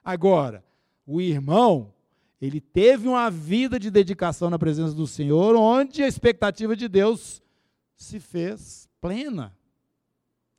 Agora, 0.04 0.64
o 1.06 1.22
irmão, 1.22 1.94
ele 2.42 2.60
teve 2.60 3.08
uma 3.08 3.30
vida 3.30 3.80
de 3.80 3.90
dedicação 3.90 4.50
na 4.50 4.60
presença 4.60 4.94
do 4.94 5.08
Senhor, 5.08 5.56
onde 5.56 6.04
a 6.04 6.08
expectativa 6.08 6.76
de 6.76 6.88
Deus 6.88 7.42
se 8.00 8.20
fez 8.20 8.90
plena. 9.02 9.56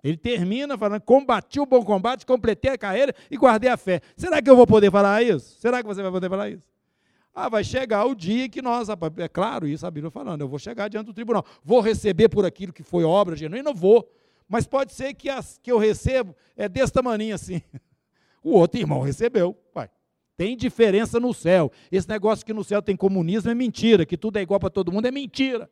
Ele 0.04 0.16
termina 0.16 0.78
falando: 0.78 1.00
combati 1.00 1.58
o 1.58 1.66
bom 1.66 1.84
combate, 1.84 2.24
completei 2.24 2.70
a 2.70 2.78
carreira 2.78 3.14
e 3.30 3.36
guardei 3.36 3.70
a 3.70 3.76
fé. 3.76 4.00
Será 4.16 4.40
que 4.40 4.48
eu 4.48 4.54
vou 4.54 4.66
poder 4.66 4.90
falar 4.90 5.22
isso? 5.22 5.58
Será 5.58 5.82
que 5.82 5.86
você 5.86 6.02
vai 6.02 6.10
poder 6.10 6.28
falar 6.28 6.50
isso? 6.50 6.68
Ah, 7.34 7.48
vai 7.48 7.64
chegar 7.64 8.04
o 8.04 8.14
dia 8.14 8.48
que 8.48 8.60
nós, 8.60 8.88
é 8.88 9.28
claro, 9.28 9.66
isso 9.66 9.86
a 9.86 9.90
Bíblia 9.90 10.10
falando, 10.10 10.40
eu 10.40 10.48
vou 10.48 10.58
chegar 10.58 10.88
diante 10.88 11.06
do 11.06 11.14
tribunal, 11.14 11.44
vou 11.62 11.80
receber 11.80 12.28
por 12.28 12.44
aquilo 12.44 12.72
que 12.72 12.82
foi 12.82 13.04
obra 13.04 13.36
genuína, 13.36 13.72
vou. 13.72 14.10
Mas 14.48 14.66
pode 14.66 14.92
ser 14.92 15.14
que 15.14 15.28
as 15.28 15.58
que 15.62 15.70
eu 15.70 15.78
recebo 15.78 16.34
é 16.56 16.68
desse 16.68 16.92
tamanho 16.92 17.34
assim. 17.34 17.62
O 18.42 18.52
outro 18.52 18.80
irmão 18.80 19.02
recebeu, 19.02 19.52
pai. 19.52 19.90
Tem 20.34 20.56
diferença 20.56 21.20
no 21.20 21.34
céu. 21.34 21.70
Esse 21.92 22.08
negócio 22.08 22.44
que 22.44 22.54
no 22.54 22.64
céu 22.64 22.80
tem 22.80 22.96
comunismo 22.96 23.50
é 23.50 23.54
mentira, 23.54 24.06
que 24.06 24.16
tudo 24.16 24.38
é 24.38 24.40
igual 24.40 24.58
para 24.58 24.70
todo 24.70 24.90
mundo 24.90 25.04
é 25.04 25.10
mentira. 25.10 25.68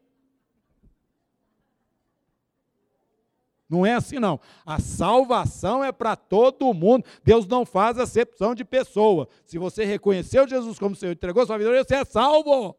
Não 3.68 3.84
é 3.84 3.94
assim, 3.94 4.18
não. 4.18 4.40
A 4.64 4.80
salvação 4.80 5.84
é 5.84 5.92
para 5.92 6.16
todo 6.16 6.72
mundo. 6.72 7.04
Deus 7.22 7.46
não 7.46 7.66
faz 7.66 7.98
acepção 7.98 8.54
de 8.54 8.64
pessoa. 8.64 9.28
Se 9.44 9.58
você 9.58 9.84
reconheceu 9.84 10.48
Jesus 10.48 10.78
como 10.78 10.96
Senhor, 10.96 11.12
entregou 11.12 11.44
sua 11.44 11.58
vida, 11.58 11.84
você 11.84 11.96
é 11.96 12.04
salvo. 12.04 12.74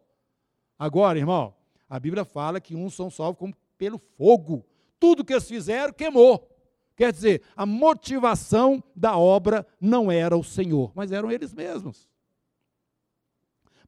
Agora, 0.77 1.19
irmão, 1.19 1.53
a 1.87 1.99
Bíblia 1.99 2.25
fala 2.25 2.59
que 2.59 2.75
uns 2.75 2.95
são 2.95 3.11
salvos 3.11 3.37
como 3.37 3.55
pelo 3.77 3.99
fogo. 4.17 4.65
Tudo 4.99 5.23
que 5.23 5.33
eles 5.33 5.47
fizeram 5.47 5.93
queimou. 5.93 6.49
Quer 6.95 7.13
dizer, 7.13 7.43
a 7.55 7.65
motivação 7.65 8.83
da 8.93 9.17
obra 9.17 9.65
não 9.79 10.11
era 10.11 10.35
o 10.35 10.43
Senhor, 10.43 10.91
mas 10.93 11.11
eram 11.11 11.31
eles 11.31 11.53
mesmos. 11.53 12.08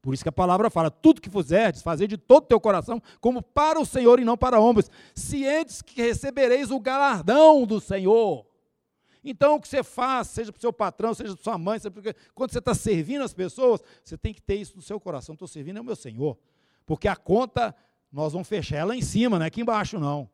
Por 0.02 0.12
isso 0.12 0.24
que 0.24 0.28
a 0.28 0.32
palavra 0.32 0.68
fala: 0.68 0.90
tudo 0.90 1.20
que 1.20 1.30
fizerdes, 1.30 1.80
fazer 1.80 2.08
de 2.08 2.18
todo 2.18 2.42
o 2.42 2.48
teu 2.48 2.60
coração, 2.60 3.00
como 3.20 3.40
para 3.40 3.80
o 3.80 3.86
Senhor 3.86 4.18
e 4.18 4.24
não 4.24 4.36
para 4.36 4.58
homens, 4.58 4.90
cientes 5.14 5.80
que 5.80 6.02
recebereis 6.02 6.72
o 6.72 6.80
galardão 6.80 7.64
do 7.64 7.80
Senhor. 7.80 8.44
Então, 9.24 9.54
o 9.54 9.60
que 9.60 9.68
você 9.68 9.84
faz, 9.84 10.26
seja 10.26 10.50
para 10.50 10.58
o 10.58 10.60
seu 10.60 10.72
patrão, 10.72 11.14
seja 11.14 11.34
para 11.34 11.44
sua 11.44 11.56
mãe, 11.56 11.78
seja 11.78 11.92
porque, 11.92 12.12
quando 12.34 12.50
você 12.50 12.58
está 12.58 12.74
servindo 12.74 13.22
as 13.22 13.32
pessoas, 13.32 13.80
você 14.02 14.18
tem 14.18 14.34
que 14.34 14.42
ter 14.42 14.56
isso 14.56 14.74
no 14.74 14.82
seu 14.82 14.98
coração. 14.98 15.34
Estou 15.34 15.46
servindo 15.46 15.78
ao 15.78 15.84
meu 15.84 15.94
Senhor. 15.94 16.36
Porque 16.84 17.06
a 17.06 17.14
conta, 17.14 17.72
nós 18.10 18.32
vamos 18.32 18.48
fechar 18.48 18.78
ela 18.78 18.96
em 18.96 19.02
cima, 19.02 19.38
não 19.38 19.44
é 19.44 19.46
aqui 19.46 19.60
embaixo, 19.60 20.00
não. 20.00 20.28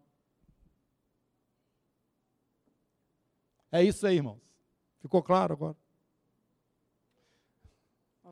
É 3.71 3.85
isso 3.85 4.07
aí, 4.07 4.17
irmãos. 4.17 4.41
Ficou 5.01 5.23
claro 5.23 5.53
agora? 5.53 5.77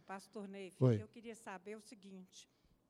Pastor 0.07 0.47
Neif, 0.49 0.77
eu 0.81 1.09
queria 1.09 1.35
saber 1.35 1.77
o 1.77 1.81
seguinte: 1.81 2.49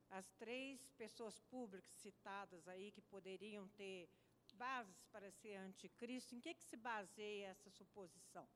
as 0.09 0.29
três 0.33 0.79
pessoas 0.97 1.39
públicas 1.49 1.91
citadas 1.95 2.67
aí 2.67 2.91
que 2.91 3.01
poderiam 3.01 3.67
ter 3.69 4.07
bases 4.53 5.05
para 5.11 5.29
ser 5.31 5.55
anticristo, 5.57 6.35
em 6.35 6.39
que, 6.39 6.53
que 6.53 6.63
se 6.63 6.77
baseia 6.77 7.47
essa 7.47 7.69
suposição? 7.69 8.47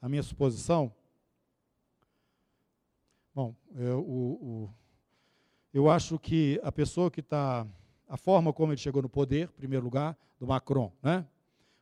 A 0.00 0.08
minha 0.08 0.22
suposição? 0.22 0.94
Bom, 3.34 3.54
eu, 3.74 4.00
o, 4.00 4.32
o, 4.64 4.74
eu 5.72 5.88
acho 5.88 6.18
que 6.18 6.60
a 6.62 6.72
pessoa 6.72 7.10
que 7.10 7.20
está. 7.20 7.66
A 8.08 8.16
forma 8.16 8.52
como 8.52 8.72
ele 8.72 8.80
chegou 8.80 9.00
no 9.00 9.08
poder, 9.08 9.48
em 9.48 9.52
primeiro 9.52 9.84
lugar, 9.84 10.18
do 10.40 10.44
Macron, 10.44 10.92
né, 11.00 11.24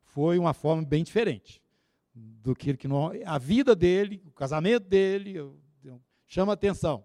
foi 0.03 0.39
uma 0.39 0.53
forma 0.53 0.85
bem 0.85 1.03
diferente 1.03 1.63
do 2.15 2.55
que, 2.55 2.77
que 2.77 2.87
não, 2.87 3.11
a 3.25 3.39
vida 3.39 3.75
dele, 3.75 4.23
o 4.27 4.31
casamento 4.31 4.85
dele, 4.85 5.39
chama 6.29 6.53
atenção. 6.53 7.05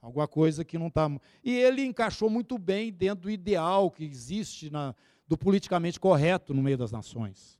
Alguma 0.00 0.28
coisa 0.28 0.64
que 0.64 0.78
não 0.78 0.86
está. 0.86 1.10
E 1.42 1.56
ele 1.56 1.82
encaixou 1.82 2.30
muito 2.30 2.56
bem 2.56 2.92
dentro 2.92 3.22
do 3.22 3.30
ideal 3.30 3.90
que 3.90 4.04
existe 4.04 4.70
na, 4.70 4.94
do 5.26 5.36
politicamente 5.36 5.98
correto 5.98 6.54
no 6.54 6.62
meio 6.62 6.78
das 6.78 6.92
nações. 6.92 7.58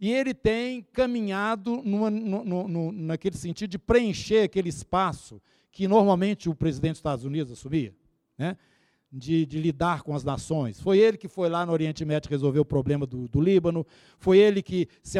E 0.00 0.12
ele 0.12 0.32
tem 0.32 0.82
caminhado 0.92 1.82
numa, 1.84 2.08
no, 2.08 2.68
no, 2.68 2.92
naquele 2.92 3.36
sentido 3.36 3.70
de 3.70 3.78
preencher 3.78 4.44
aquele 4.44 4.68
espaço 4.68 5.42
que 5.72 5.86
normalmente 5.86 6.48
o 6.48 6.54
presidente 6.54 6.92
dos 6.92 6.98
Estados 7.00 7.24
Unidos 7.24 7.52
assumia, 7.52 7.94
né? 8.38 8.56
de, 9.12 9.44
de, 9.44 9.58
lidar 9.58 10.02
com 10.02 10.14
as 10.14 10.24
nações. 10.24 10.80
Foi 10.80 10.98
ele 10.98 11.18
que 11.18 11.28
foi 11.28 11.48
lá 11.48 11.66
no 11.66 11.72
Oriente 11.72 12.04
Médio 12.04 12.30
resolver 12.30 12.60
o 12.60 12.64
problema 12.64 13.04
do, 13.04 13.28
do 13.28 13.40
Líbano, 13.40 13.86
foi 14.18 14.38
ele 14.38 14.62
que 14.62 14.88
se 15.02 15.18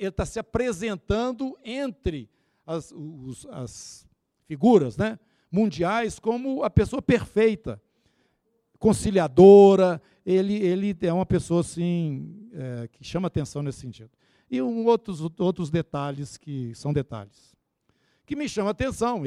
está 0.00 0.24
se 0.24 0.38
apresentando 0.38 1.58
entre 1.64 2.30
as, 2.64 2.92
os, 2.92 3.46
as 3.50 4.06
figuras 4.46 4.96
né, 4.96 5.18
mundiais 5.50 6.18
como 6.18 6.62
a 6.62 6.70
pessoa 6.70 7.00
perfeita. 7.02 7.80
conciliadora, 8.78 10.02
ele, 10.24 10.54
ele 10.54 10.96
é 11.02 11.12
uma 11.12 11.26
pessoa 11.26 11.60
assim 11.60 12.48
é, 12.52 12.88
que 12.88 13.04
chama 13.04 13.28
atenção 13.28 13.62
nesse 13.62 13.80
sentido. 13.80 14.10
E 14.50 14.60
um, 14.60 14.84
outros, 14.86 15.20
outros 15.38 15.70
detalhes 15.70 16.36
que 16.36 16.74
são 16.74 16.92
detalhes. 16.92 17.56
Que 18.24 18.36
me 18.36 18.48
chama 18.48 18.70
atenção. 18.70 19.22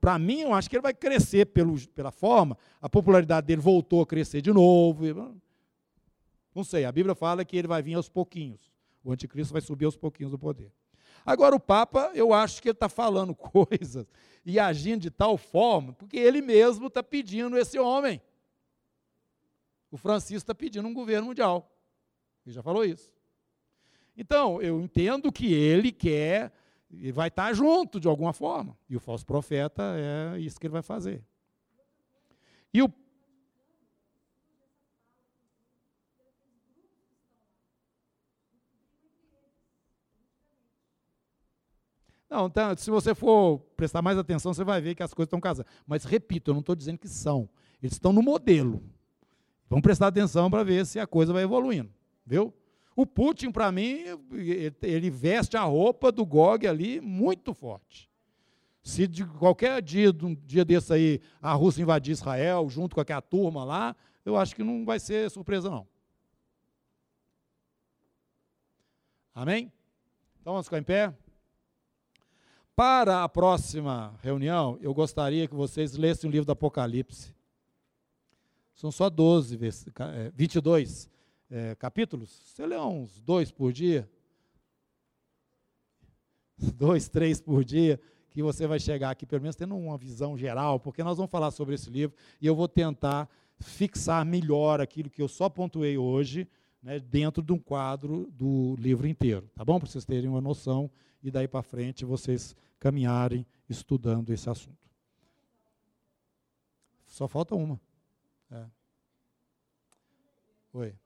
Para 0.00 0.18
mim, 0.18 0.40
eu 0.40 0.54
acho 0.54 0.68
que 0.70 0.76
ele 0.76 0.82
vai 0.82 0.94
crescer 0.94 1.46
pelo, 1.46 1.76
pela 1.88 2.10
forma, 2.10 2.56
a 2.80 2.88
popularidade 2.88 3.46
dele 3.46 3.60
voltou 3.60 4.02
a 4.02 4.06
crescer 4.06 4.40
de 4.40 4.52
novo. 4.52 5.04
Não 6.54 6.64
sei, 6.64 6.84
a 6.84 6.92
Bíblia 6.92 7.14
fala 7.14 7.44
que 7.44 7.56
ele 7.56 7.68
vai 7.68 7.82
vir 7.82 7.94
aos 7.94 8.08
pouquinhos. 8.08 8.70
O 9.02 9.12
anticristo 9.12 9.52
vai 9.52 9.62
subir 9.62 9.86
aos 9.86 9.96
pouquinhos 9.96 10.30
do 10.30 10.38
poder. 10.38 10.70
Agora, 11.24 11.54
o 11.54 11.60
Papa, 11.60 12.10
eu 12.14 12.32
acho 12.32 12.62
que 12.62 12.68
ele 12.68 12.74
está 12.74 12.88
falando 12.88 13.34
coisas 13.36 14.06
e 14.44 14.58
agindo 14.58 15.02
de 15.02 15.10
tal 15.10 15.36
forma, 15.36 15.92
porque 15.92 16.16
ele 16.16 16.40
mesmo 16.40 16.86
está 16.86 17.02
pedindo 17.02 17.58
esse 17.58 17.78
homem. 17.78 18.20
O 19.90 19.96
Francisco 19.96 20.36
está 20.36 20.54
pedindo 20.54 20.86
um 20.86 20.94
governo 20.94 21.28
mundial. 21.28 21.70
Ele 22.46 22.54
já 22.54 22.62
falou 22.62 22.84
isso. 22.84 23.12
Então, 24.16 24.60
eu 24.60 24.80
entendo 24.80 25.32
que 25.32 25.52
ele 25.52 25.92
quer, 25.92 26.52
e 26.90 27.12
vai 27.12 27.28
estar 27.28 27.52
junto 27.52 28.00
de 28.00 28.08
alguma 28.08 28.32
forma. 28.32 28.76
E 28.88 28.96
o 28.96 29.00
falso 29.00 29.24
profeta 29.24 29.94
é 29.96 30.38
isso 30.38 30.58
que 30.58 30.66
ele 30.66 30.72
vai 30.72 30.82
fazer. 30.82 31.24
E 32.72 32.82
o 32.82 32.92
Não, 42.30 42.46
então, 42.46 42.76
se 42.76 42.88
você 42.88 43.12
for 43.12 43.58
prestar 43.76 44.00
mais 44.00 44.16
atenção, 44.16 44.54
você 44.54 44.62
vai 44.62 44.80
ver 44.80 44.94
que 44.94 45.02
as 45.02 45.12
coisas 45.12 45.26
estão 45.26 45.40
casando. 45.40 45.68
Mas, 45.84 46.04
repito, 46.04 46.50
eu 46.50 46.54
não 46.54 46.60
estou 46.60 46.76
dizendo 46.76 46.98
que 46.98 47.08
são. 47.08 47.48
Eles 47.82 47.94
estão 47.94 48.12
no 48.12 48.22
modelo. 48.22 48.80
Vamos 49.68 49.82
prestar 49.82 50.06
atenção 50.06 50.48
para 50.48 50.62
ver 50.62 50.86
se 50.86 51.00
a 51.00 51.08
coisa 51.08 51.32
vai 51.32 51.42
evoluindo. 51.42 51.90
Viu? 52.24 52.54
O 52.94 53.04
Putin, 53.04 53.50
para 53.50 53.72
mim, 53.72 54.04
ele 54.80 55.10
veste 55.10 55.56
a 55.56 55.62
roupa 55.62 56.12
do 56.12 56.24
Gog 56.24 56.66
ali 56.68 57.00
muito 57.00 57.52
forte. 57.52 58.08
Se 58.82 59.08
de 59.08 59.24
qualquer 59.26 59.82
dia, 59.82 60.10
um 60.22 60.34
dia 60.34 60.64
desse 60.64 60.92
aí, 60.92 61.20
a 61.42 61.52
Rússia 61.52 61.82
invadir 61.82 62.12
Israel, 62.12 62.68
junto 62.68 62.94
com 62.94 63.00
aquela 63.00 63.20
turma 63.20 63.64
lá, 63.64 63.96
eu 64.24 64.36
acho 64.36 64.54
que 64.54 64.62
não 64.62 64.84
vai 64.84 65.00
ser 65.00 65.30
surpresa, 65.30 65.68
não. 65.68 65.86
Amém? 69.34 69.72
Então 70.40 70.52
vamos 70.52 70.66
ficar 70.66 70.78
em 70.78 70.82
pé? 70.82 71.12
Para 72.76 73.22
a 73.24 73.28
próxima 73.28 74.18
reunião, 74.22 74.78
eu 74.80 74.94
gostaria 74.94 75.46
que 75.46 75.54
vocês 75.54 75.96
lessem 75.96 76.28
o 76.28 76.32
livro 76.32 76.46
do 76.46 76.52
Apocalipse. 76.52 77.34
São 78.74 78.90
só 78.90 79.10
12, 79.10 79.58
22 80.34 81.10
é, 81.50 81.74
capítulos. 81.74 82.30
Você 82.46 82.66
lê 82.66 82.78
uns 82.78 83.20
dois 83.20 83.50
por 83.50 83.72
dia, 83.72 84.08
dois, 86.76 87.08
três 87.08 87.40
por 87.40 87.62
dia, 87.62 88.00
que 88.30 88.42
você 88.42 88.66
vai 88.66 88.78
chegar 88.78 89.10
aqui, 89.10 89.26
pelo 89.26 89.42
menos 89.42 89.56
tendo 89.56 89.76
uma 89.76 89.98
visão 89.98 90.36
geral, 90.38 90.78
porque 90.80 91.02
nós 91.02 91.16
vamos 91.16 91.30
falar 91.30 91.50
sobre 91.50 91.74
esse 91.74 91.90
livro 91.90 92.16
e 92.40 92.46
eu 92.46 92.54
vou 92.54 92.68
tentar 92.68 93.28
fixar 93.58 94.24
melhor 94.24 94.80
aquilo 94.80 95.10
que 95.10 95.20
eu 95.20 95.28
só 95.28 95.48
pontuei 95.48 95.98
hoje, 95.98 96.48
né, 96.82 96.98
dentro 96.98 97.42
de 97.42 97.52
um 97.52 97.58
quadro 97.58 98.30
do 98.32 98.74
livro 98.78 99.06
inteiro, 99.06 99.50
tá 99.54 99.64
bom? 99.64 99.78
Para 99.78 99.90
vocês 99.90 100.04
terem 100.04 100.30
uma 100.30 100.40
noção 100.40 100.90
e 101.22 101.30
daí 101.30 101.46
para 101.46 101.62
frente 101.62 102.04
vocês 102.04 102.56
caminharem 102.78 103.46
estudando 103.68 104.30
esse 104.30 104.48
assunto. 104.48 104.90
Só 107.06 107.28
falta 107.28 107.54
uma. 107.54 107.80
É. 108.50 108.66
Oi. 110.72 110.96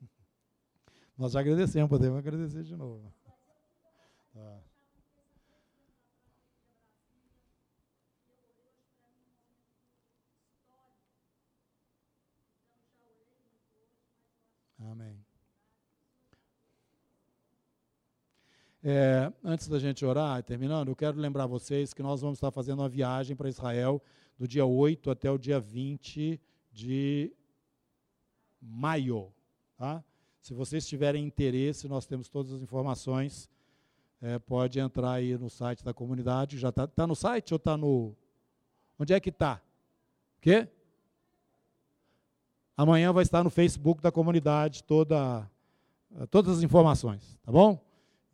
Nós 1.18 1.32
já 1.32 1.40
agradecemos, 1.40 1.88
podemos 1.88 2.18
agradecer 2.18 2.62
de 2.62 2.76
novo. 2.76 3.12
Tá. 4.34 4.65
Amém. 14.92 15.18
É, 18.84 19.32
antes 19.42 19.66
da 19.66 19.80
gente 19.80 20.04
orar, 20.04 20.42
terminando, 20.44 20.88
eu 20.88 20.96
quero 20.96 21.18
lembrar 21.18 21.46
vocês 21.46 21.92
que 21.92 22.02
nós 22.02 22.20
vamos 22.20 22.36
estar 22.36 22.52
fazendo 22.52 22.80
uma 22.80 22.88
viagem 22.88 23.34
para 23.34 23.48
Israel 23.48 24.00
do 24.38 24.46
dia 24.46 24.64
8 24.64 25.10
até 25.10 25.28
o 25.28 25.38
dia 25.38 25.58
20 25.58 26.40
de 26.72 27.32
maio. 28.62 29.32
Tá? 29.76 30.04
Se 30.40 30.54
vocês 30.54 30.86
tiverem 30.86 31.24
interesse, 31.24 31.88
nós 31.88 32.06
temos 32.06 32.28
todas 32.28 32.52
as 32.52 32.62
informações. 32.62 33.50
É, 34.22 34.38
pode 34.38 34.78
entrar 34.78 35.12
aí 35.12 35.36
no 35.36 35.50
site 35.50 35.84
da 35.84 35.92
comunidade. 35.92 36.58
Já 36.58 36.68
está 36.68 36.86
tá 36.86 37.06
no 37.06 37.16
site 37.16 37.52
ou 37.52 37.56
está 37.56 37.76
no. 37.76 38.14
Onde 38.98 39.12
é 39.12 39.18
que 39.18 39.30
está? 39.30 39.60
O 40.38 40.40
quê? 40.40 40.68
Amanhã 42.76 43.10
vai 43.10 43.22
estar 43.22 43.42
no 43.42 43.48
Facebook 43.48 44.02
da 44.02 44.12
comunidade 44.12 44.84
toda, 44.84 45.50
todas 46.30 46.58
as 46.58 46.62
informações, 46.62 47.38
tá 47.42 47.50
bom? 47.50 47.82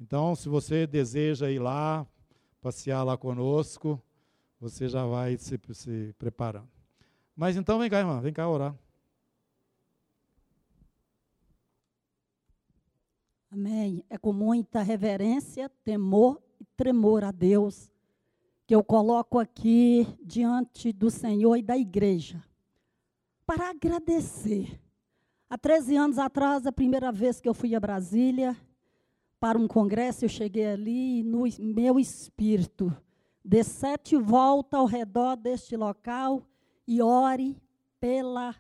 Então, 0.00 0.34
se 0.34 0.48
você 0.48 0.84
deseja 0.84 1.48
ir 1.48 1.60
lá, 1.60 2.04
passear 2.60 3.04
lá 3.04 3.16
conosco, 3.16 4.02
você 4.58 4.88
já 4.88 5.06
vai 5.06 5.38
se, 5.38 5.60
se 5.72 6.12
preparando. 6.18 6.68
Mas 7.36 7.56
então 7.56 7.78
vem 7.78 7.88
cá, 7.88 8.00
irmã, 8.00 8.20
vem 8.20 8.32
cá 8.32 8.48
orar. 8.48 8.74
Amém. 13.48 14.04
É 14.10 14.18
com 14.18 14.32
muita 14.32 14.82
reverência, 14.82 15.68
temor 15.84 16.42
e 16.58 16.64
tremor 16.64 17.22
a 17.22 17.30
Deus 17.30 17.88
que 18.66 18.74
eu 18.74 18.82
coloco 18.82 19.38
aqui 19.38 20.06
diante 20.24 20.92
do 20.92 21.10
Senhor 21.10 21.56
e 21.56 21.62
da 21.62 21.76
igreja 21.76 22.42
para 23.54 23.68
agradecer. 23.68 24.80
Há 25.50 25.58
13 25.58 25.94
anos 25.94 26.18
atrás, 26.18 26.66
a 26.66 26.72
primeira 26.72 27.12
vez 27.12 27.38
que 27.38 27.46
eu 27.46 27.52
fui 27.52 27.74
a 27.74 27.80
Brasília 27.80 28.56
para 29.38 29.58
um 29.58 29.68
congresso, 29.68 30.24
eu 30.24 30.28
cheguei 30.30 30.64
ali 30.64 31.20
e 31.20 31.22
no 31.22 31.44
meu 31.58 32.00
espírito, 32.00 32.90
dê 33.44 33.62
sete 33.62 34.16
voltas 34.16 34.80
ao 34.80 34.86
redor 34.86 35.36
deste 35.36 35.76
local 35.76 36.42
e 36.88 37.02
ore 37.02 37.60
pela 38.00 38.56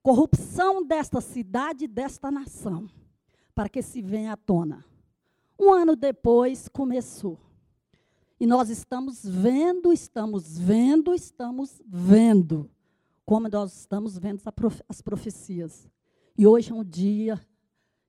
corrupção 0.00 0.86
desta 0.86 1.20
cidade 1.20 1.88
desta 1.88 2.30
nação, 2.30 2.88
para 3.52 3.68
que 3.68 3.82
se 3.82 4.00
venha 4.00 4.34
à 4.34 4.36
tona. 4.36 4.84
Um 5.58 5.72
ano 5.72 5.96
depois 5.96 6.68
começou. 6.68 7.40
E 8.38 8.46
nós 8.46 8.70
estamos 8.70 9.24
vendo, 9.24 9.92
estamos 9.92 10.56
vendo, 10.56 11.12
estamos 11.12 11.82
vendo 11.84 12.70
como 13.24 13.48
nós 13.48 13.80
estamos 13.80 14.18
vendo 14.18 14.40
as 14.88 15.00
profecias. 15.00 15.88
E 16.36 16.46
hoje 16.46 16.72
é 16.72 16.74
um 16.74 16.84
dia 16.84 17.40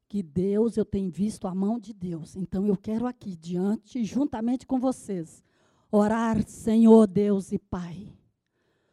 que 0.07 0.21
Deus, 0.21 0.77
eu 0.77 0.85
tenho 0.85 1.09
visto 1.09 1.47
a 1.47 1.55
mão 1.55 1.79
de 1.79 1.91
Deus. 1.91 2.35
Então 2.35 2.65
eu 2.67 2.77
quero 2.77 3.07
aqui 3.07 3.35
diante, 3.35 4.03
juntamente 4.03 4.65
com 4.65 4.79
vocês, 4.79 5.43
orar, 5.91 6.47
Senhor 6.47 7.07
Deus 7.07 7.51
e 7.51 7.57
Pai, 7.57 8.13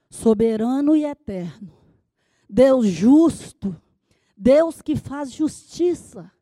soberano 0.09 0.97
e 0.97 1.05
eterno, 1.05 1.72
Deus 2.48 2.86
justo, 2.86 3.74
Deus 4.36 4.80
que 4.80 4.97
faz 4.97 5.30
justiça, 5.30 6.32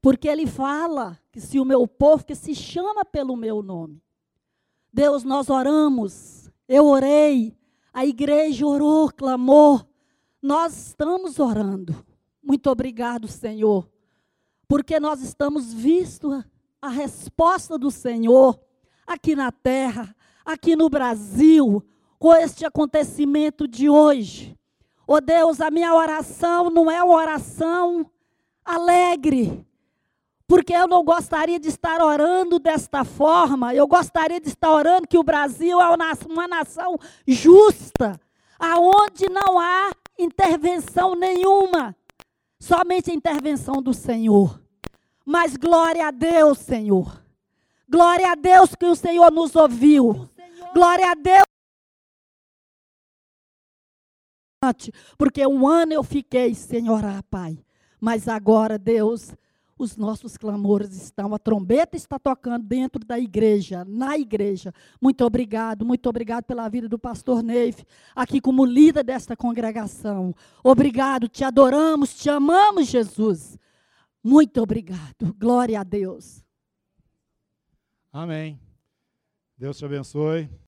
porque 0.00 0.26
Ele 0.26 0.46
fala 0.46 1.18
que 1.30 1.40
se 1.40 1.60
o 1.60 1.64
meu 1.64 1.86
povo 1.86 2.24
que 2.24 2.34
se 2.34 2.54
chama 2.54 3.04
pelo 3.04 3.36
meu 3.36 3.62
nome, 3.62 4.02
Deus, 4.92 5.24
nós 5.24 5.48
oramos, 5.48 6.50
eu 6.68 6.86
orei, 6.86 7.56
a 7.92 8.06
igreja 8.06 8.66
orou, 8.66 9.10
clamou. 9.10 9.86
Nós 10.40 10.88
estamos 10.88 11.38
orando. 11.38 11.94
Muito 12.42 12.68
obrigado, 12.68 13.28
Senhor, 13.28 13.88
porque 14.66 14.98
nós 14.98 15.20
estamos 15.22 15.72
visto 15.72 16.44
a 16.80 16.88
resposta 16.88 17.78
do 17.78 17.90
Senhor 17.90 18.58
aqui 19.06 19.36
na 19.36 19.52
terra, 19.52 20.14
aqui 20.44 20.74
no 20.74 20.88
Brasil, 20.88 21.84
com 22.18 22.34
este 22.34 22.64
acontecimento 22.64 23.68
de 23.68 23.88
hoje. 23.88 24.58
Oh 25.06 25.20
Deus, 25.20 25.60
a 25.60 25.70
minha 25.70 25.94
oração 25.94 26.70
não 26.70 26.90
é 26.90 27.02
uma 27.02 27.14
oração 27.14 28.10
alegre, 28.64 29.64
porque 30.46 30.74
eu 30.74 30.86
não 30.86 31.04
gostaria 31.04 31.58
de 31.58 31.68
estar 31.68 32.02
orando 32.02 32.58
desta 32.58 33.04
forma. 33.04 33.74
Eu 33.74 33.86
gostaria 33.86 34.40
de 34.40 34.48
estar 34.48 34.70
orando 34.70 35.08
que 35.08 35.18
o 35.18 35.22
Brasil 35.22 35.80
é 35.80 35.88
uma 35.88 36.48
nação 36.48 36.98
justa, 37.26 38.20
aonde 38.58 39.28
não 39.30 39.58
há 39.58 39.92
intervenção 40.18 41.14
nenhuma, 41.14 41.96
somente 42.60 43.10
a 43.10 43.14
intervenção 43.14 43.82
do 43.82 43.94
Senhor. 43.94 44.60
Mas 45.24 45.56
glória 45.56 46.06
a 46.06 46.10
Deus, 46.10 46.58
Senhor. 46.58 47.22
Glória 47.88 48.32
a 48.32 48.34
Deus 48.34 48.74
que 48.74 48.86
o 48.86 48.96
Senhor 48.96 49.30
nos 49.30 49.54
ouviu. 49.54 50.28
Glória 50.74 51.10
a 51.10 51.14
Deus. 51.14 51.44
Porque 55.18 55.46
um 55.46 55.66
ano 55.66 55.92
eu 55.92 56.02
fiquei 56.02 56.54
sem 56.54 56.88
orar, 56.88 57.22
Pai. 57.24 57.58
Mas 58.00 58.28
agora, 58.28 58.78
Deus, 58.78 59.34
os 59.82 59.96
nossos 59.96 60.36
clamores 60.36 60.92
estão, 60.92 61.34
a 61.34 61.38
trombeta 61.38 61.96
está 61.96 62.18
tocando 62.18 62.64
dentro 62.64 63.04
da 63.04 63.18
igreja, 63.18 63.84
na 63.84 64.16
igreja. 64.16 64.72
Muito 65.00 65.24
obrigado, 65.24 65.84
muito 65.84 66.08
obrigado 66.08 66.44
pela 66.44 66.68
vida 66.68 66.88
do 66.88 66.98
pastor 66.98 67.42
Neif, 67.42 67.84
aqui 68.14 68.40
como 68.40 68.64
líder 68.64 69.04
desta 69.04 69.36
congregação. 69.36 70.34
Obrigado, 70.62 71.28
te 71.28 71.44
adoramos, 71.44 72.14
te 72.14 72.30
amamos, 72.30 72.88
Jesus. 72.88 73.58
Muito 74.22 74.62
obrigado. 74.62 75.34
Glória 75.38 75.80
a 75.80 75.84
Deus. 75.84 76.44
Amém. 78.12 78.60
Deus 79.56 79.78
te 79.78 79.84
abençoe. 79.84 80.48